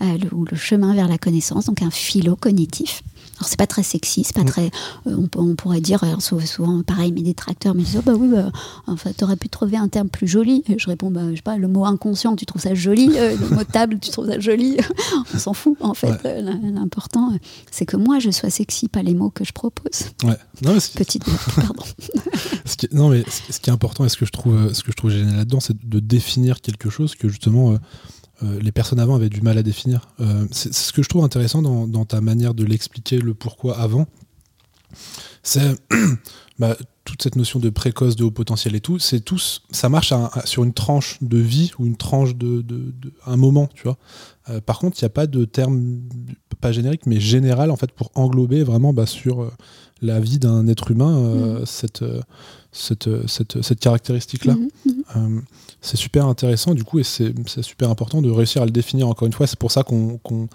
euh, 0.02 0.18
ou 0.32 0.46
le 0.46 0.56
chemin 0.56 0.94
vers 0.94 1.08
la 1.08 1.18
connaissance, 1.18 1.66
donc 1.66 1.82
un 1.82 1.92
philo 1.92 2.36
cognitif. 2.36 3.04
Alors 3.38 3.48
c'est 3.48 3.58
pas 3.58 3.68
très 3.68 3.84
sexy, 3.84 4.24
c'est 4.24 4.36
pas 4.36 4.44
mm. 4.44 4.50
très. 4.50 4.72
Euh, 5.08 5.28
on, 5.36 5.56
pourrait 5.56 5.82
dire 5.82 6.04
euh, 6.04 6.20
souvent 6.20 6.84
pareil, 6.84 7.12
mes 7.12 7.22
détracteurs 7.22 7.76
me 7.76 7.82
disent 7.82 7.98
oh, 8.00 8.04
bah 8.06 8.14
oui, 8.18 8.28
bah, 8.30 8.52
en 8.88 8.96
fait, 8.96 9.14
t'aurais 9.14 9.36
pu 9.36 9.50
trouver 9.50 9.78
un 9.78 9.88
terme 9.88 10.10
plus 10.10 10.28
joli. 10.28 10.64
Et 10.68 10.78
je 10.78 10.88
réponds 10.88 11.12
bah 11.12 11.22
je 11.32 11.38
sais 11.38 11.42
pas, 11.42 11.58
le 11.58 11.68
mot 11.68 11.86
inconscient, 11.86 12.36
tu 12.36 12.46
trouves 12.46 12.62
ça 12.62 12.74
joli, 12.74 13.08
le 13.08 13.56
mot 13.56 13.64
table, 13.64 14.00
tu 14.00 14.12
trouves 14.12 14.28
ça 14.28 14.40
joli. 14.40 14.78
on 15.34 15.38
s'en 15.38 15.54
fout 15.54 15.78
en 15.82 15.94
fait. 15.94 16.24
L'important, 16.24 17.32
c'est 17.72 17.86
que 17.86 17.98
moi 17.98 18.20
je 18.20 18.30
sois 18.32 18.50
sexy, 18.50 18.88
pas 18.88 19.04
les 19.04 19.14
mots 19.14 19.30
que 19.30 19.44
je 19.44 19.54
propose. 19.54 20.10
Ouais. 20.24 20.38
Non, 20.62 20.78
Petite 20.96 21.24
pardon. 21.56 21.84
non 22.92 23.10
mais 23.10 23.24
ce 23.28 23.60
qui 23.60 23.70
est 23.70 23.74
important 23.74 24.06
et 24.06 24.10
ce 24.10 24.18
que 24.18 24.26
je 24.26 24.32
trouve, 24.32 24.74
ce 24.74 24.84
que 24.84 24.92
je 24.92 24.96
trouve 24.96 25.12
génial 25.12 25.38
là-dedans, 25.38 25.60
c'est 25.60 25.78
de 25.84 26.00
définir 26.00 26.62
quelque 26.62 26.90
chose 26.90 27.16
que 27.16 27.28
justement 27.28 27.74
euh, 27.74 27.78
les 28.42 28.72
personnes 28.72 29.00
avant 29.00 29.16
avaient 29.16 29.30
du 29.30 29.42
mal 29.42 29.58
à 29.58 29.64
définir. 29.64 30.10
Euh, 30.20 30.46
c'est 30.52 30.74
ce 30.74 30.92
que 30.92 31.04
je 31.04 31.10
trouve 31.10 31.24
intéressant 31.24 31.62
dans, 31.62 32.06
ta 32.06 32.22
manière 32.22 32.54
de 32.54 32.64
l'expliquer, 32.64 33.18
le 33.18 33.34
pourquoi 33.34 33.78
avant. 33.80 34.08
C'est 35.44 35.76
bah, 36.60 36.76
toute 37.06 37.22
cette 37.22 37.36
notion 37.36 37.60
de 37.60 37.70
précoce, 37.70 38.16
de 38.16 38.24
haut 38.24 38.32
potentiel 38.32 38.76
et 38.76 38.82
tout, 38.82 39.00
c'est 39.00 39.20
tous, 39.20 39.64
ça 39.72 39.90
marche 39.90 40.14
sur 40.46 40.64
une 40.64 40.74
tranche 40.74 41.18
de 41.22 41.38
vie 41.38 41.72
ou 41.80 41.86
une 41.86 41.98
tranche 41.98 42.36
de, 42.36 42.64
un 43.26 43.38
moment, 43.38 43.70
tu 43.74 43.84
vois. 43.84 43.98
Euh, 44.50 44.62
par 44.62 44.80
contre, 44.80 44.98
il 45.00 45.04
n'y 45.04 45.08
a 45.08 45.10
pas 45.10 45.28
de 45.28 45.46
terme, 45.46 46.02
pas 46.60 46.72
générique, 46.72 47.06
mais 47.06 47.20
général 47.20 47.72
en 47.72 47.76
fait 47.76 47.92
pour 47.92 48.12
englober 48.16 48.64
vraiment 48.64 48.94
bah, 48.94 49.06
sur 49.06 49.52
la 50.02 50.20
vie 50.20 50.40
d'un 50.40 50.68
être 50.68 50.92
humain 50.92 51.18
mmh. 51.62 51.66
cette, 51.66 52.04
cette, 52.72 53.10
cette, 53.28 53.80
caractéristique-là. 53.80 54.56
Mmh, 54.56 54.90
mmh 55.16 55.42
c'est 55.84 55.98
super 55.98 56.26
intéressant 56.28 56.74
du 56.74 56.84
coup 56.84 57.00
et 57.00 57.04
c'est 57.04 57.34
super 57.62 57.90
important 57.90 58.22
de 58.22 58.32
réussir 58.32 58.62
à 58.62 58.66
le 58.66 58.72
définir 58.72 59.08
encore 59.10 59.26
une 59.28 59.34
fois. 59.34 59.48
C'est 59.48 59.60
pour 59.60 59.70
ça 59.70 59.84
qu'on 59.84 60.48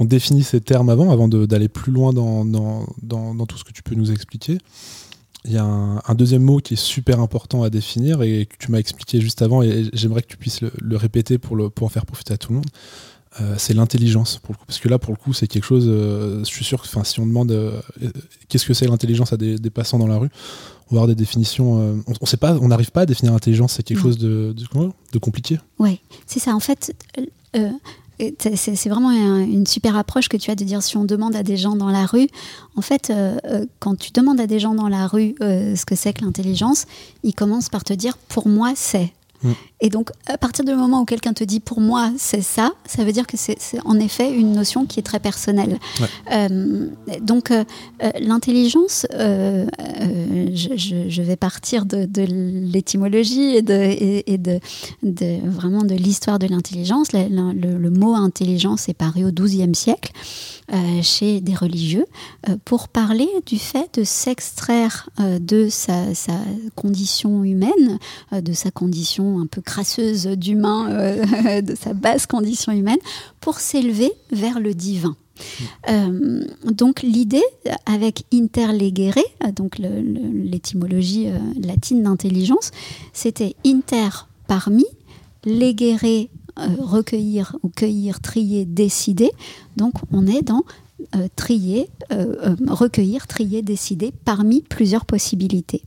définit 0.00 0.42
ces 0.42 0.60
termes 0.60 0.88
avant, 0.88 1.10
avant 1.10 1.28
d'aller 1.28 1.68
plus 1.68 1.92
loin 1.92 2.12
dans, 2.12 3.46
tout 3.46 3.58
ce 3.58 3.64
que 3.64 3.72
tu 3.72 3.82
peux 3.82 3.94
nous 3.94 4.10
expliquer. 4.10 4.58
Il 5.44 5.52
y 5.52 5.58
a 5.58 5.64
un, 5.64 6.14
deuxième 6.14 6.42
mot 6.42 6.58
qui 6.58 6.74
est 6.74 6.82
super 6.82 7.20
important 7.20 7.62
à 7.62 7.70
définir 7.70 8.22
et 8.22 8.46
que 8.46 8.56
tu 8.58 8.70
m'as 8.70 8.78
expliqué 8.78 9.20
juste 9.20 9.42
avant 9.42 9.62
et 9.62 9.88
j'aimerais 9.92 10.22
que 10.22 10.28
tu 10.28 10.36
puisses 10.38 10.60
le, 10.62 10.96
répéter 10.96 11.38
pour, 11.38 11.56
le, 11.56 11.68
pour 11.68 11.86
en 11.86 11.90
faire 11.90 12.06
profiter 12.06 12.32
à 12.32 12.38
tout 12.38 12.50
le 12.50 12.56
monde. 12.56 12.66
Euh, 13.40 13.54
c'est 13.58 13.74
l'intelligence 13.74 14.40
parce 14.66 14.80
que 14.80 14.88
là 14.88 14.98
pour 14.98 15.12
le 15.12 15.16
coup 15.16 15.32
c'est 15.32 15.46
quelque 15.46 15.64
chose 15.64 15.84
euh, 15.86 16.40
je 16.40 16.50
suis 16.50 16.64
sûr 16.64 16.82
que 16.82 16.88
si 17.04 17.20
on 17.20 17.26
demande 17.26 17.52
euh, 17.52 17.80
qu'est-ce 18.48 18.66
que 18.66 18.74
c'est 18.74 18.88
l'intelligence 18.88 19.32
à 19.32 19.36
des, 19.36 19.70
passants 19.70 20.00
dans 20.00 20.08
la 20.08 20.16
rue 20.16 20.30
avoir 20.92 21.06
des 21.06 21.14
définitions 21.14 22.02
on, 22.20 22.26
sait 22.26 22.36
pas 22.36 22.56
on 22.60 22.68
n'arrive 22.68 22.90
pas 22.90 23.02
à 23.02 23.06
définir 23.06 23.32
l'intelligence 23.32 23.74
c'est 23.74 23.82
quelque 23.82 24.00
chose 24.00 24.18
de, 24.18 24.54
de, 25.12 25.18
compliqué 25.18 25.58
ouais 25.78 26.00
c'est 26.26 26.40
ça 26.40 26.54
en 26.54 26.60
fait 26.60 26.92
c'est 28.38 28.88
vraiment 28.88 29.10
une 29.10 29.66
super 29.66 29.96
approche 29.96 30.28
que 30.28 30.36
tu 30.36 30.50
as 30.50 30.54
de 30.54 30.64
dire 30.64 30.82
si 30.82 30.96
on 30.96 31.04
demande 31.04 31.34
à 31.36 31.42
des 31.42 31.56
gens 31.56 31.74
dans 31.74 31.90
la 31.90 32.06
rue, 32.06 32.28
en 32.76 32.82
fait, 32.82 33.12
quand 33.78 33.96
tu 33.96 34.10
demandes 34.12 34.40
à 34.40 34.46
des 34.46 34.58
gens 34.58 34.74
dans 34.74 34.88
la 34.88 35.06
rue 35.06 35.34
ce 35.40 35.84
que 35.86 35.94
c'est 35.94 36.12
que 36.12 36.24
l'intelligence, 36.24 36.86
ils 37.22 37.34
commencent 37.34 37.68
par 37.68 37.84
te 37.84 37.92
dire 37.92 38.18
pour 38.28 38.48
moi 38.48 38.72
c'est. 38.76 39.12
Mm. 39.42 39.52
Et 39.82 39.88
donc, 39.88 40.10
à 40.26 40.36
partir 40.36 40.64
du 40.64 40.74
moment 40.74 41.00
où 41.00 41.04
quelqu'un 41.06 41.32
te 41.32 41.42
dit 41.42 41.58
pour 41.58 41.80
moi 41.80 42.10
c'est 42.18 42.42
ça, 42.42 42.72
ça 42.84 43.02
veut 43.02 43.12
dire 43.12 43.26
que 43.26 43.38
c'est 43.38 43.56
en 43.84 43.98
effet 43.98 44.30
une 44.30 44.52
notion 44.52 44.84
qui 44.84 45.00
est 45.00 45.02
très 45.02 45.20
personnelle. 45.20 45.78
Euh, 46.32 46.86
donc, 47.22 47.50
euh, 47.50 47.64
euh, 48.02 48.10
l'intelligence, 48.20 49.06
je, 49.12 49.62
vais 51.22 51.36
partir 51.36 51.86
de, 51.86 52.06
l'étymologie 52.72 53.56
et, 53.56 53.62
de, 53.62 53.74
et, 54.26 54.38
de, 54.38 54.60
vraiment 55.48 55.82
de 55.82 55.94
l'histoire 55.94 56.38
de 56.38 56.46
l'intelligence. 56.46 57.12
Le, 57.12 57.90
mot 57.90 58.14
intelligence 58.14 58.88
est 58.88 58.94
paru 58.94 59.24
au 59.24 59.32
XIIe 59.32 59.74
siècle 59.74 60.12
chez 61.02 61.40
des 61.40 61.54
religieux 61.54 62.06
pour 62.64 62.88
parler 62.88 63.28
du 63.46 63.58
fait 63.58 63.98
de 63.98 64.04
s'extraire 64.04 65.10
de 65.18 65.68
sa, 65.68 66.14
sa, 66.14 66.34
condition 66.76 67.42
humaine, 67.42 67.98
de 68.32 68.52
sa 68.52 68.70
condition 68.70 69.40
un 69.40 69.46
peu 69.46 69.60
crasseuse 69.70 70.26
d'humain, 70.26 70.90
euh, 70.90 71.62
de 71.62 71.76
sa 71.76 71.94
basse 71.94 72.26
condition 72.26 72.72
humaine, 72.72 72.98
pour 73.40 73.60
s'élever 73.60 74.10
vers 74.32 74.58
le 74.58 74.74
divin. 74.74 75.14
Euh, 75.88 76.42
donc 76.64 77.02
l'idée 77.02 77.44
avec 77.86 78.24
interlegere, 78.32 79.22
donc 79.54 79.78
l'étymologie 79.78 81.28
euh, 81.28 81.38
latine 81.62 82.02
d'intelligence, 82.02 82.72
c'était 83.12 83.54
inter 83.64 84.26
parmi, 84.48 84.84
legere 85.44 86.28
recueillir 86.56 87.56
ou 87.62 87.68
cueillir, 87.68 88.20
trier, 88.20 88.64
décider. 88.66 89.30
Donc 89.76 89.94
on 90.12 90.26
est 90.26 90.42
dans 90.42 90.64
euh, 91.16 91.26
trier, 91.34 91.90
euh, 92.12 92.36
euh, 92.44 92.56
recueillir, 92.68 93.26
trier, 93.26 93.62
décider 93.62 94.12
parmi 94.24 94.62
plusieurs 94.62 95.04
possibilités. 95.04 95.82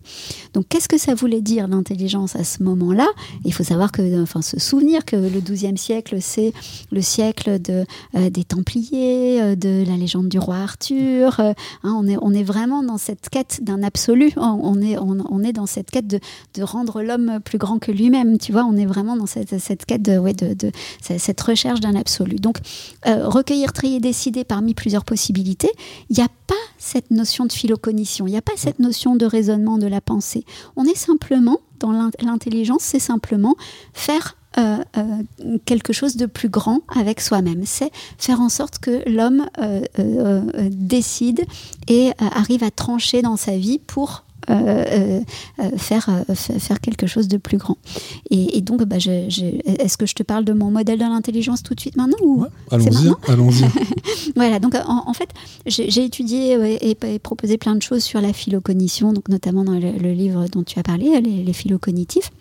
Donc 0.53 0.65
qu'est-ce 0.67 0.89
que 0.89 0.97
ça 0.97 1.13
voulait 1.15 1.39
dire 1.39 1.69
l'intelligence 1.69 2.35
à 2.35 2.43
ce 2.43 2.61
moment-là? 2.63 3.07
Il 3.45 3.53
faut 3.53 3.63
savoir 3.63 3.93
que, 3.93 4.21
enfin, 4.21 4.41
se 4.41 4.59
souvenir 4.59 5.05
que 5.05 5.15
le 5.15 5.39
XIIe 5.39 5.77
siècle, 5.77 6.17
c'est 6.19 6.51
le 6.91 7.01
siècle 7.01 7.61
de, 7.61 7.85
des 8.29 8.43
Templiers, 8.43 9.55
de 9.55 9.85
la 9.87 9.95
légende 9.95 10.27
du 10.27 10.39
roi 10.39 10.57
Arthur. 10.57 11.39
Hein, 11.39 11.53
on, 11.83 12.05
est, 12.07 12.17
on 12.21 12.33
est 12.33 12.43
vraiment 12.43 12.83
dans 12.83 12.97
cette 12.97 13.29
quête 13.29 13.59
d'un 13.61 13.81
absolu. 13.81 14.33
On 14.35 14.81
est, 14.81 14.97
on, 14.97 15.43
est 15.43 15.53
dans 15.53 15.67
cette 15.67 15.89
quête 15.89 16.07
de, 16.07 16.19
de 16.55 16.63
rendre 16.63 17.01
l'homme 17.01 17.39
plus 17.43 17.57
grand 17.57 17.79
que 17.79 17.91
lui-même. 17.91 18.37
Tu 18.37 18.51
vois, 18.51 18.65
on 18.65 18.75
est 18.75 18.85
vraiment 18.85 19.15
dans 19.15 19.25
cette, 19.25 19.57
cette 19.59 19.85
quête 19.85 20.01
de, 20.01 20.17
ouais, 20.17 20.33
de, 20.33 20.53
de 20.53 20.71
cette 21.01 21.39
recherche 21.39 21.79
d'un 21.79 21.95
absolu. 21.95 22.35
Donc 22.35 22.57
recueillir, 23.05 23.71
trier, 23.73 23.99
décider 23.99 24.43
parmi 24.43 24.73
plusieurs 24.73 25.02
possibilités, 25.03 25.71
il 26.09 26.17
n'y 26.17 26.23
a 26.23 26.29
pas 26.47 26.53
cette 26.77 27.11
notion 27.11 27.45
de 27.45 27.51
philocognition, 27.51 28.27
il 28.27 28.31
n'y 28.31 28.37
a 28.37 28.41
pas 28.41 28.53
cette 28.55 28.79
notion 28.79 29.15
de 29.15 29.25
raisonnement 29.25 29.77
de 29.77 29.87
la 29.87 30.01
pensée. 30.01 30.45
On 30.75 30.85
est 30.85 30.97
simplement, 30.97 31.59
dans 31.79 31.91
l'intelligence, 32.21 32.83
c'est 32.83 32.99
simplement 32.99 33.55
faire 33.93 34.35
euh, 34.59 34.77
euh, 34.97 35.57
quelque 35.65 35.93
chose 35.93 36.15
de 36.15 36.27
plus 36.27 36.49
grand 36.49 36.81
avec 36.95 37.21
soi-même. 37.21 37.63
C'est 37.65 37.91
faire 38.19 38.39
en 38.39 38.49
sorte 38.49 38.77
que 38.77 39.01
l'homme 39.09 39.47
euh, 39.59 40.69
décide 40.69 41.45
et 41.87 42.11
arrive 42.19 42.63
à 42.63 42.69
trancher 42.69 43.23
dans 43.23 43.35
sa 43.35 43.57
vie 43.57 43.79
pour 43.79 44.25
euh, 44.49 45.21
euh, 45.59 45.77
faire, 45.77 46.09
euh, 46.09 46.35
faire 46.35 46.81
quelque 46.81 47.07
chose 47.07 47.27
de 47.27 47.37
plus 47.37 47.57
grand. 47.57 47.77
Et, 48.29 48.61
donc, 48.61 48.83
bah, 48.83 48.97
est-ce 48.97 49.97
que 49.97 50.05
je 50.05 50.15
te 50.15 50.23
parle 50.23 50.43
de 50.43 50.53
mon 50.53 50.71
modèle 50.71 50.99
de 50.99 51.03
l'intelligence 51.03 51.63
tout 51.63 51.75
de 51.75 51.79
suite 51.79 51.95
maintenant 51.95 52.17
ou 52.21 52.45
Allons-y. 52.71 53.11
Allons 53.27 53.49
voilà, 54.35 54.59
donc 54.59 54.75
en, 54.85 55.13
fait, 55.13 55.29
j'ai 55.65 56.03
étudié 56.03 56.57
et, 56.81 57.19
proposé 57.19 57.57
plein 57.57 57.75
de 57.75 57.81
choses 57.81 58.03
sur 58.03 58.21
la 58.21 58.33
philocognition, 58.33 59.13
donc 59.13 59.29
notamment 59.29 59.63
dans 59.63 59.79
le, 59.79 60.11
livre 60.13 60.47
dont 60.51 60.63
tu 60.63 60.79
as 60.79 60.83
parlé, 60.83 61.21
les, 61.21 61.43
les 61.43 61.53
philocognitifs. 61.53 62.31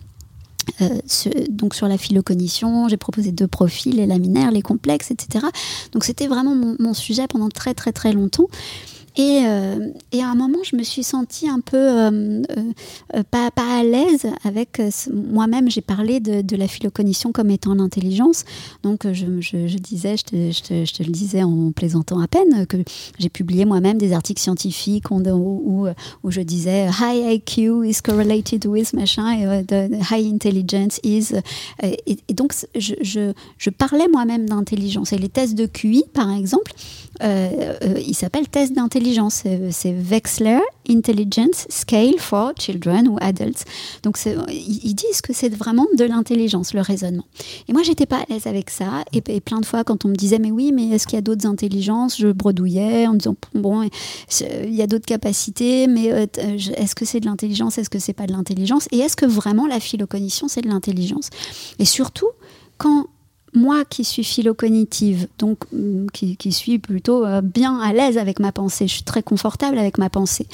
donc 1.50 1.74
sur 1.74 1.88
la 1.88 1.98
philocognition, 1.98 2.88
j'ai 2.88 2.96
proposé 2.96 3.32
deux 3.32 3.48
profils, 3.48 3.96
les 3.96 4.06
laminaires, 4.06 4.50
les 4.50 4.62
complexes, 4.62 5.10
etc. 5.10 5.46
Donc 5.92 6.04
c'était 6.04 6.26
vraiment 6.26 6.54
mon, 6.54 6.76
mon, 6.78 6.94
sujet 6.94 7.26
pendant 7.28 7.48
très 7.48 7.74
très 7.74 7.92
très 7.92 8.12
longtemps. 8.12 8.48
Et, 9.16 9.42
euh, 9.44 9.90
et, 10.12 10.22
à 10.22 10.28
un 10.28 10.34
moment, 10.34 10.58
je 10.64 10.74
me 10.74 10.82
suis 10.82 11.02
sentie 11.02 11.46
un 11.46 11.60
peu 11.60 11.76
euh, 11.76 12.42
euh, 13.14 13.22
pas, 13.30 13.50
à 13.56 13.84
l'aise 13.84 14.26
avec 14.44 14.80
moi-même. 15.12 15.70
J'ai 15.70 15.82
parlé 15.82 16.18
de, 16.20 16.56
la 16.56 16.66
philocognition 16.66 17.30
comme 17.32 17.50
étant 17.50 17.74
l'intelligence. 17.74 18.44
Donc, 18.82 19.10
je, 19.12 19.76
disais, 19.76 20.16
je 20.16 20.62
te, 20.62 21.02
le 21.02 21.10
disais 21.10 21.42
en 21.42 21.72
plaisantant 21.72 22.20
à 22.20 22.28
peine, 22.28 22.66
que 22.66 22.78
j'ai 23.18 23.28
publié 23.28 23.64
moi-même 23.64 23.98
des 23.98 24.12
articles 24.12 24.40
scientifiques 24.40 25.10
où, 25.10 25.86
je 26.28 26.40
disais 26.40 26.88
high 27.00 27.34
IQ 27.34 27.86
is 27.86 28.00
correlated 28.02 28.64
with 28.66 28.92
machin, 28.94 29.32
et 29.32 29.66
high 30.10 30.32
intelligence 30.32 31.00
is. 31.02 31.34
Et, 31.82 32.34
donc, 32.34 32.54
je 32.76 33.70
parlais 33.70 34.08
moi-même 34.08 34.48
d'intelligence. 34.48 35.12
Et 35.12 35.18
les 35.18 35.28
tests 35.28 35.54
de 35.54 35.66
QI, 35.66 36.04
par 36.14 36.30
exemple, 36.32 36.72
ils 37.22 38.14
s'appellent 38.14 38.48
tests 38.48 38.74
d'intelligence 38.74 39.01
l'intelligence. 39.02 39.42
C'est 39.70 39.92
Wexler 39.92 40.60
Intelligence 40.88 41.66
Scale 41.68 42.18
for 42.18 42.52
Children 42.58 43.08
ou 43.08 43.18
Adults. 43.20 43.64
Donc 44.02 44.16
ils 44.48 44.94
disent 44.94 45.20
que 45.20 45.32
c'est 45.32 45.48
vraiment 45.48 45.86
de 45.96 46.04
l'intelligence, 46.04 46.72
le 46.72 46.80
raisonnement. 46.80 47.24
Et 47.68 47.72
moi, 47.72 47.82
j'étais 47.82 48.06
pas 48.06 48.18
à 48.18 48.24
l'aise 48.28 48.46
avec 48.46 48.70
ça. 48.70 49.04
Et, 49.12 49.40
plein 49.40 49.60
de 49.60 49.66
fois, 49.66 49.84
quand 49.84 50.04
on 50.04 50.08
me 50.08 50.14
disait, 50.14 50.38
mais 50.38 50.50
oui, 50.50 50.72
mais 50.72 50.88
est-ce 50.90 51.06
qu'il 51.06 51.16
y 51.16 51.18
a 51.18 51.22
d'autres 51.22 51.46
intelligences? 51.46 52.16
Je 52.18 52.28
bredouillais 52.28 53.06
en 53.06 53.14
disant, 53.14 53.36
bon, 53.54 53.88
il 54.40 54.74
y 54.74 54.82
a 54.82 54.86
d'autres 54.86 55.06
capacités, 55.06 55.86
mais 55.88 56.12
euh, 56.12 56.26
est-ce 56.76 56.94
que 56.94 57.04
c'est 57.04 57.20
de 57.20 57.26
l'intelligence? 57.26 57.78
Est-ce 57.78 57.90
que 57.90 57.98
c'est 57.98 58.12
pas 58.12 58.26
de 58.26 58.32
l'intelligence? 58.32 58.88
Et 58.92 58.98
est-ce 58.98 59.16
que 59.16 59.26
vraiment 59.26 59.66
la 59.66 59.80
philocognition, 59.80 60.48
c'est 60.48 60.62
de 60.62 60.68
l'intelligence? 60.68 61.30
Et 61.78 61.84
surtout, 61.84 62.28
quand 62.78 63.06
moi 63.54 63.84
qui 63.84 64.04
suis 64.04 64.24
philocognitive, 64.24 65.28
donc 65.38 65.58
mm, 65.72 66.06
qui, 66.12 66.52
suis 66.52 66.78
plutôt 66.78 67.24
euh, 67.24 67.40
bien 67.40 67.78
à 67.80 67.92
l'aise 67.92 68.16
avec 68.18 68.38
ma 68.38 68.52
pensée, 68.52 68.88
je 68.88 68.94
suis 68.94 69.02
très 69.02 69.22
confortable 69.22 69.78
avec 69.78 69.98
ma 69.98 70.08
pensée, 70.08 70.46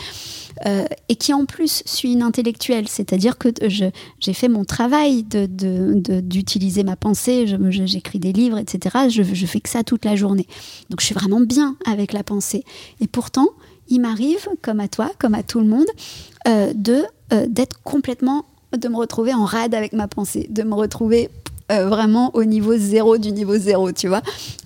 euh, 0.67 0.85
et 1.09 1.17
qui 1.17 1.33
en 1.33 1.45
plus 1.45 1.83
suis 1.87 2.12
une 2.12 2.23
intellectuelle, 2.23 2.88
c'est-à-dire 2.88 3.38
que 3.38 3.49
j'ai 3.69 4.33
fait 4.33 4.49
mon 4.49 4.64
travail 4.64 5.23
d'utiliser 5.23 6.83
de, 6.83 6.87
ma 6.87 6.97
pensée, 6.97 7.47
j'écris 7.87 8.19
des 8.19 8.33
livres, 8.33 8.59
etc. 8.59 9.09
Je, 9.09 9.23
je 9.23 9.47
fais 9.47 9.61
que 9.61 9.69
ça 9.69 9.85
toute 9.85 10.05
la 10.05 10.17
journée. 10.17 10.47
Donc 10.90 11.00
je 11.00 11.07
suis 11.07 11.14
vraiment 11.14 11.40
bien 11.40 11.76
avec 11.87 12.12
la 12.12 12.25
pensée. 12.25 12.64
Et 13.00 13.07
pourtant, 13.07 13.49
il 13.88 14.00
m'arrive, 14.00 14.49
comme 14.61 14.81
à 14.81 14.88
toi, 14.88 15.11
comme 15.19 15.35
à 15.35 15.43
tout 15.43 15.61
le 15.61 15.67
monde, 15.67 15.87
euh, 16.47 16.73
de 16.75 17.05
d'être 17.31 17.83
complètement 17.83 18.47
de 18.75 18.88
me 18.88 18.97
retrouver 18.97 19.35
en 19.35 19.45
rade 19.45 19.75
avec 19.75 19.93
ma 19.93 20.09
pensée, 20.09 20.47
de 20.49 20.62
me 20.62 20.75
retrouver 20.75 21.31
euh, 21.70 21.87
vraiment 21.87 22.34
au 22.34 22.44
niveau 22.44 22.76
zéro 22.78 23.18
du 23.18 23.30
niveau 23.30 23.58
zéro, 23.58 23.92
tu 23.92 24.08
vois. 24.08 24.22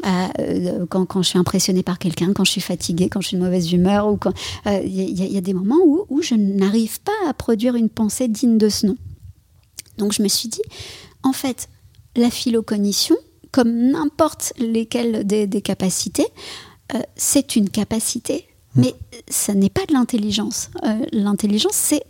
Euh, 0.07 0.87
quand, 0.89 1.05
quand, 1.05 1.23
je 1.23 1.31
suis 1.31 1.39
impressionnée 1.39 1.83
par 1.83 1.99
quelqu'un, 1.99 2.33
quand 2.33 2.45
je 2.45 2.53
suis 2.53 2.61
fatiguée, 2.61 3.09
quand 3.09 3.21
je 3.21 3.29
suis 3.29 3.37
de 3.37 3.43
mauvaise 3.43 3.73
humeur, 3.73 4.07
ou 4.07 4.17
quand 4.17 4.33
il 4.67 4.73
euh, 4.73 4.81
y, 4.85 5.37
a 5.37 5.41
des 5.41 5.53
moments 5.53 5.81
où, 5.85 6.07
où 6.11 6.23
je 6.23 6.37
n'arrive 6.37 7.01
pas 7.01 7.29
à 7.29 7.35
produire 7.35 7.75
une 7.75 7.89
pensée 7.89 8.29
digne 8.29 8.57
de 8.57 8.69
ce 8.69 8.87
nom. 8.87 8.97
Donc 9.99 10.13
je 10.13 10.23
me 10.23 10.29
suis 10.29 10.49
dit, 10.49 10.63
en 11.25 11.33
fait, 11.33 11.69
la 12.15 12.31
philocognition, 12.31 13.17
comme 13.51 13.73
n'importe 13.73 14.53
lesquelles 14.59 15.27
des, 15.27 15.49
des 15.49 15.61
capacités, 15.61 16.27
c'est 17.17 17.57
une 17.57 17.71
capacité, 17.71 18.47
mmh. 18.77 18.81
mais 18.81 18.95
ça 19.29 19.55
n'est 19.55 19.71
pas 19.71 19.87
de 19.87 19.95
l'intelligence. 19.95 20.71
l'intelligence, 21.11 21.75
c'est 21.75 22.05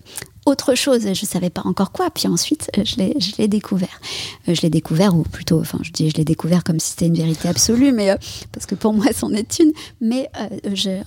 autre 0.46 0.75
chose. 0.75 1.02
Je 1.02 1.08
ne 1.08 1.14
savais 1.14 1.50
pas 1.50 1.62
encore 1.64 1.92
quoi. 1.92 2.11
Puis 2.11 2.28
ensuite, 2.28 2.70
euh, 2.78 2.84
je 2.84 3.37
l'ai 3.38 3.49
découvert. 3.49 4.00
Euh, 4.49 4.54
je 4.54 4.62
l'ai 4.62 4.70
découvert, 4.70 5.16
ou 5.16 5.22
plutôt, 5.22 5.61
enfin, 5.61 5.78
je 5.82 5.90
dis 5.90 6.11
je 6.11 6.16
l'ai 6.16 6.25
découvert 6.25 6.64
comme 6.64 6.80
si 6.80 6.90
c'était 6.90 7.06
une 7.06 7.14
vérité 7.14 7.49
absolue, 7.49 7.92
mais 7.92 8.11
euh, 8.11 8.16
parce 8.50 8.66
que 8.66 8.75
pour 8.75 8.92
moi, 8.92 9.06
c'en 9.14 9.30
est 9.32 9.58
une. 9.58 9.72
Mais 10.00 10.30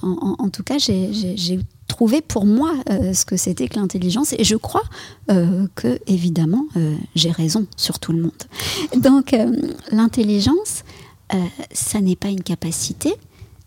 en, 0.01 0.49
tout 0.49 0.63
cas, 0.63 0.77
j'ai 0.77 1.59
trouvé 1.87 2.21
pour 2.21 2.45
moi 2.45 2.73
ce 2.87 3.25
que 3.25 3.37
c'était 3.37 3.67
que 3.67 3.77
l'intelligence. 3.77 4.33
Et 4.33 4.43
je 4.43 4.55
crois 4.55 4.83
que, 5.27 5.99
évidemment, 6.07 6.65
j'ai 7.15 7.31
raison 7.31 7.67
sur 7.77 7.99
tout 7.99 8.11
le 8.11 8.21
monde. 8.21 8.31
Donc, 8.95 9.35
l'intelligence, 9.91 10.83
ça 11.71 12.01
n'est 12.01 12.15
pas 12.15 12.29
une 12.29 12.43
capacité, 12.43 13.13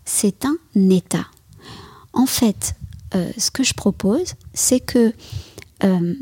c'est 0.05 0.45
un 0.45 0.57
état. 0.89 1.27
En 2.13 2.25
fait, 2.25 2.75
ce 3.13 3.51
que 3.51 3.63
je 3.63 3.73
propose, 3.73 4.33
c'est 4.53 4.79
que 4.79 5.13
euh, 5.83 6.13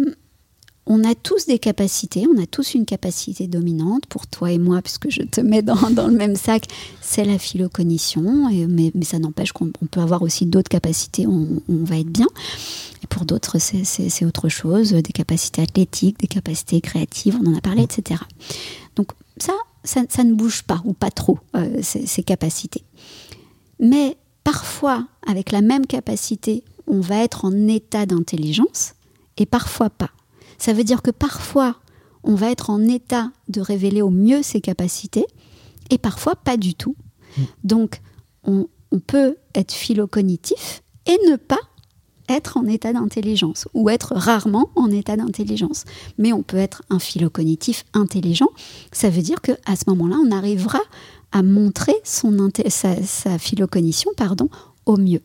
on 0.89 1.03
a 1.03 1.15
tous 1.15 1.45
des 1.47 1.59
capacités, 1.59 2.25
on 2.33 2.41
a 2.41 2.45
tous 2.45 2.73
une 2.73 2.85
capacité 2.85 3.47
dominante. 3.47 4.05
Pour 4.05 4.25
toi 4.25 4.51
et 4.51 4.57
moi, 4.57 4.81
puisque 4.81 5.09
je 5.09 5.21
te 5.21 5.41
mets 5.41 5.61
dans, 5.61 5.75
le 5.89 6.15
même 6.15 6.35
sac, 6.35 6.65
c'est 7.01 7.25
la 7.25 7.37
philocognition. 7.37 8.49
mais, 8.69 8.91
ça 9.03 9.19
n'empêche 9.19 9.51
qu'on 9.51 9.69
peut 9.69 9.99
avoir 9.99 10.21
aussi 10.21 10.45
d'autres 10.45 10.69
capacités, 10.69 11.27
on, 11.27 11.61
va 11.67 11.97
être 11.97 12.09
bien. 12.09 12.27
Et 13.03 13.07
pour 13.07 13.25
d'autres, 13.25 13.57
c'est 13.59 14.25
autre 14.25 14.49
chose, 14.49 14.91
des 14.91 15.13
capacités 15.13 15.61
athlétiques, 15.61 16.19
des 16.19 16.27
capacités 16.27 16.79
créatives, 16.81 17.37
on 17.41 17.51
en 17.51 17.57
a 17.57 17.61
parlé, 17.61 17.83
etc. 17.83 18.21
Donc 18.95 19.11
ça, 19.37 19.53
ça, 19.83 20.23
ne 20.23 20.33
bouge 20.33 20.63
pas, 20.63 20.81
ou 20.85 20.93
pas 20.93 21.11
trop, 21.11 21.39
euh, 21.55 21.79
ces 21.81 22.23
capacités. 22.23 22.83
Mais 23.79 24.17
parfois, 24.43 25.05
avec 25.27 25.51
la 25.51 25.61
même 25.61 25.85
capacité, 25.85 26.63
on 26.87 27.01
va 27.01 27.23
être 27.23 27.45
en 27.45 27.67
état 27.67 28.05
d'intelligence 28.05 28.93
et 29.37 29.45
parfois 29.45 29.89
pas. 29.89 30.11
Ça 30.57 30.73
veut 30.73 30.83
dire 30.83 31.01
que 31.01 31.11
parfois, 31.11 31.77
on 32.23 32.35
va 32.35 32.51
être 32.51 32.69
en 32.69 32.81
état 32.81 33.31
de 33.47 33.61
révéler 33.61 34.01
au 34.01 34.09
mieux 34.09 34.43
ses 34.43 34.61
capacités 34.61 35.25
et 35.89 35.97
parfois 35.97 36.35
pas 36.35 36.57
du 36.57 36.75
tout. 36.75 36.95
Mm. 37.37 37.41
Donc, 37.63 38.01
on, 38.43 38.67
peut 39.05 39.35
être 39.53 39.73
philocognitif 39.73 40.81
et 41.05 41.17
ne 41.29 41.35
pas 41.35 41.59
être 42.29 42.57
en 42.57 42.65
état 42.65 42.93
d'intelligence 42.93 43.67
ou 43.73 43.89
être 43.89 44.13
rarement 44.15 44.69
en 44.75 44.89
état 44.89 45.17
d'intelligence. 45.17 45.83
Mais 46.17 46.33
on 46.33 46.41
peut 46.41 46.57
être 46.57 46.83
un 46.89 46.99
philocognitif 46.99 47.85
intelligent. 47.93 48.49
Ça 48.91 49.09
veut 49.09 49.21
dire 49.21 49.41
qu'à 49.41 49.75
ce 49.75 49.83
moment-là, 49.87 50.15
on 50.25 50.31
arrivera 50.31 50.79
à 51.31 51.43
montrer 51.43 51.95
son 52.03 52.49
sa, 52.69 53.01
sa 53.03 53.37
philocognition 53.37 54.11
pardon, 54.15 54.49
au 54.85 54.97
mieux. 54.97 55.21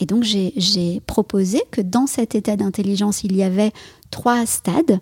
Et 0.00 0.06
donc 0.06 0.24
j'ai 0.24 1.00
proposé 1.06 1.62
que 1.70 1.80
dans 1.80 2.06
cet 2.06 2.34
état 2.34 2.56
d'intelligence, 2.56 3.24
il 3.24 3.36
y 3.36 3.42
avait 3.42 3.72
trois 4.12 4.46
stades. 4.46 5.00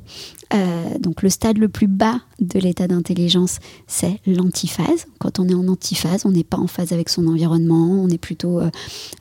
Euh, 0.55 0.99
donc 0.99 1.23
le 1.23 1.29
stade 1.29 1.59
le 1.59 1.69
plus 1.69 1.87
bas 1.87 2.21
de 2.41 2.59
l'état 2.59 2.89
d'intelligence, 2.89 3.59
c'est 3.87 4.21
l'antiphase. 4.27 5.07
Quand 5.19 5.39
on 5.39 5.49
est 5.49 5.55
en 5.55 5.69
antiphase, 5.69 6.25
on 6.25 6.31
n'est 6.31 6.45
pas 6.45 6.57
en 6.57 6.67
phase 6.67 6.93
avec 6.93 7.09
son 7.09 7.27
environnement, 7.27 8.03
on 8.03 8.09
est 8.09 8.19
plutôt 8.19 8.61
euh, 8.61 8.71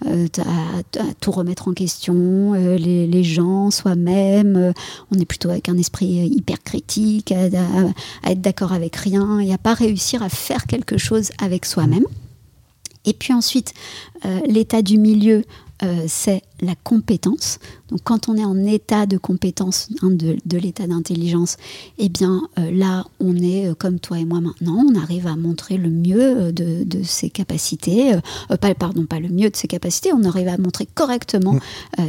euh, 0.08 0.27
à, 0.39 1.03
tout 1.19 1.32
remettre 1.32 1.67
en 1.67 1.73
question, 1.73 2.53
les, 2.53 3.23
gens, 3.23 3.69
soi-même, 3.69 4.73
on 5.12 5.19
est 5.19 5.25
plutôt 5.25 5.49
avec 5.49 5.67
un 5.67 5.77
esprit 5.77 6.27
hyper 6.27 6.63
critique, 6.63 7.32
à, 7.32 8.32
être 8.32 8.41
d'accord 8.41 8.71
avec 8.71 8.95
rien 8.95 9.39
et 9.39 9.51
à 9.51 9.58
pas 9.58 9.73
réussir 9.73 10.23
à 10.23 10.29
faire 10.29 10.65
quelque 10.65 10.97
chose 10.97 11.32
avec 11.41 11.65
soi-même. 11.65 12.05
Et 13.05 13.13
puis 13.13 13.33
ensuite, 13.33 13.73
l'état 14.45 14.81
du 14.81 14.97
milieu, 14.97 15.43
euh, 15.81 16.03
c'est 16.07 16.41
la 16.59 16.75
compétence. 16.75 17.57
Donc 17.88 18.01
quand 18.03 18.27
on 18.27 18.35
est 18.35 18.43
en 18.43 18.65
état 18.65 19.05
de 19.05 19.17
compétence, 19.17 19.88
hein, 20.01 20.09
de, 20.12 20.57
l'état 20.57 20.85
d'intelligence, 20.88 21.55
eh 21.99 22.09
bien 22.09 22.41
euh, 22.57 22.69
là, 22.69 23.05
on 23.21 23.38
est 23.38 23.69
euh, 23.69 23.75
comme 23.75 23.97
toi 23.97 24.19
et 24.19 24.25
moi 24.25 24.41
maintenant, 24.41 24.83
on 24.85 24.95
arrive 24.95 25.25
à 25.25 25.38
montrer 25.38 25.77
le 25.77 25.89
mieux 25.89 26.51
de, 26.51 26.85
ses 27.03 27.29
capacités, 27.29 28.13
pas, 28.59 28.75
pardon, 28.75 29.05
pas 29.05 29.21
le 29.21 29.29
mieux 29.29 29.49
de 29.49 29.55
ses 29.55 29.69
capacités, 29.69 30.12
on 30.12 30.25
arrive 30.25 30.49
à 30.49 30.57
montrer 30.57 30.85
correctement 30.85 31.57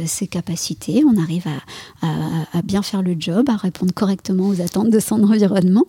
ses 0.05 0.27
capacités, 0.27 1.03
on 1.05 1.17
arrive 1.21 1.45
à, 2.01 2.61
bien 2.63 2.81
faire 2.81 3.01
le 3.01 3.15
job, 3.17 3.49
à 3.49 3.55
répondre 3.55 3.93
correctement 3.93 4.49
aux 4.49 4.59
attentes 4.59 4.89
de 4.89 4.99
son 4.99 5.23
environnement. 5.23 5.85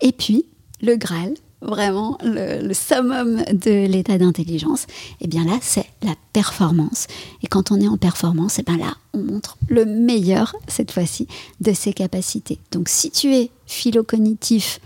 Et 0.00 0.12
puis, 0.12 0.44
le 0.82 0.96
Graal, 0.96 1.34
vraiment 1.64 2.18
le, 2.22 2.72
summum 2.72 3.42
de 3.52 3.86
l'état 3.86 4.18
d'intelligence, 4.18 4.84
et 5.20 5.24
eh 5.24 5.26
bien 5.26 5.44
là, 5.44 5.58
c'est 5.60 5.86
la 6.02 6.14
performance. 6.32 7.06
Et 7.42 7.46
quand 7.46 7.72
on 7.72 7.80
est 7.80 7.88
en 7.88 7.96
performance, 7.96 8.58
et 8.58 8.62
eh 8.66 8.70
bien 8.70 8.84
là, 8.84 8.94
on 9.12 9.18
montre 9.18 9.56
le 9.68 9.84
meilleur, 9.84 10.54
cette 10.68 10.92
fois-ci, 10.92 11.26
de 11.60 11.72
ses 11.72 11.92
capacités. 11.92 12.58
Donc 12.72 12.88
si 12.88 13.10
tu 13.10 13.34
es 13.34 13.50
philocognitif 13.66 14.80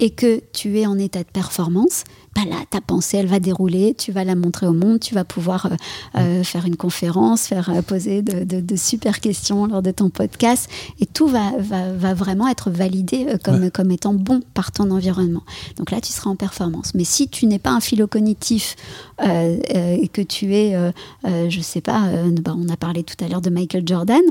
et 0.00 0.10
que 0.10 0.40
tu 0.52 0.78
es 0.78 0.86
en 0.86 0.98
état 0.98 1.22
de 1.22 1.30
performance, 1.30 2.04
bah 2.34 2.42
là, 2.48 2.56
ta 2.68 2.80
pensée, 2.80 3.18
elle 3.18 3.26
va 3.26 3.38
dérouler, 3.38 3.94
tu 3.94 4.10
vas 4.10 4.24
la 4.24 4.34
montrer 4.34 4.66
au 4.66 4.72
monde, 4.72 4.98
tu 4.98 5.14
vas 5.14 5.24
pouvoir 5.24 5.66
euh, 5.66 5.76
euh, 6.18 6.42
faire 6.42 6.66
une 6.66 6.76
conférence, 6.76 7.46
faire 7.46 7.70
euh, 7.70 7.82
poser 7.82 8.22
de, 8.22 8.76
super 8.76 9.20
questions 9.20 9.66
lors 9.66 9.82
de 9.82 9.92
ton 9.92 10.10
podcast, 10.10 10.68
et 11.00 11.06
tout 11.06 11.28
va, 11.28 11.52
va, 11.58 12.14
vraiment 12.14 12.48
être 12.48 12.70
validé 12.70 13.26
comme, 13.44 13.70
comme 13.70 13.90
étant 13.90 14.14
bon 14.14 14.40
par 14.52 14.72
ton 14.72 14.90
environnement. 14.90 15.44
Donc 15.76 15.90
là, 15.90 16.00
tu 16.00 16.12
seras 16.12 16.30
en 16.30 16.36
performance. 16.36 16.92
Mais 16.94 17.04
si 17.04 17.28
tu 17.28 17.46
n'es 17.46 17.58
pas 17.58 17.70
un 17.70 17.80
philocognitif 17.80 18.74
et 19.22 20.08
que 20.12 20.22
tu 20.22 20.54
es, 20.54 20.76
je 21.24 21.60
sais 21.60 21.80
pas, 21.80 22.10
bah, 22.42 22.54
on 22.56 22.68
a 22.68 22.76
parlé 22.76 23.04
tout 23.04 23.22
à 23.24 23.28
l'heure 23.28 23.40
de 23.40 23.50
Michael 23.50 23.84
Jordan, 23.86 24.22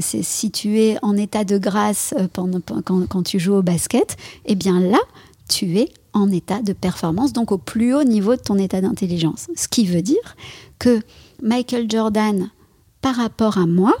si 0.00 0.50
tu 0.50 0.80
es 0.80 0.98
en 1.02 1.16
état 1.16 1.44
de 1.44 1.58
grâce 1.58 2.14
pendant, 2.32 2.60
quand, 2.60 3.06
quand 3.06 3.22
tu 3.22 3.38
joues 3.38 3.54
au 3.54 3.62
basket, 3.62 4.16
eh 4.44 4.54
bien 4.54 4.80
là, 4.80 4.98
tu 5.48 5.78
es 5.78 5.88
en 6.12 6.30
état 6.30 6.62
de 6.62 6.72
performance, 6.72 7.32
donc 7.32 7.52
au 7.52 7.58
plus 7.58 7.94
haut 7.94 8.04
niveau 8.04 8.36
de 8.36 8.40
ton 8.40 8.58
état 8.58 8.80
d'intelligence. 8.80 9.48
Ce 9.56 9.68
qui 9.68 9.86
veut 9.86 10.02
dire 10.02 10.36
que 10.78 11.00
Michael 11.42 11.90
Jordan, 11.90 12.50
par 13.00 13.16
rapport 13.16 13.58
à 13.58 13.66
moi, 13.66 13.94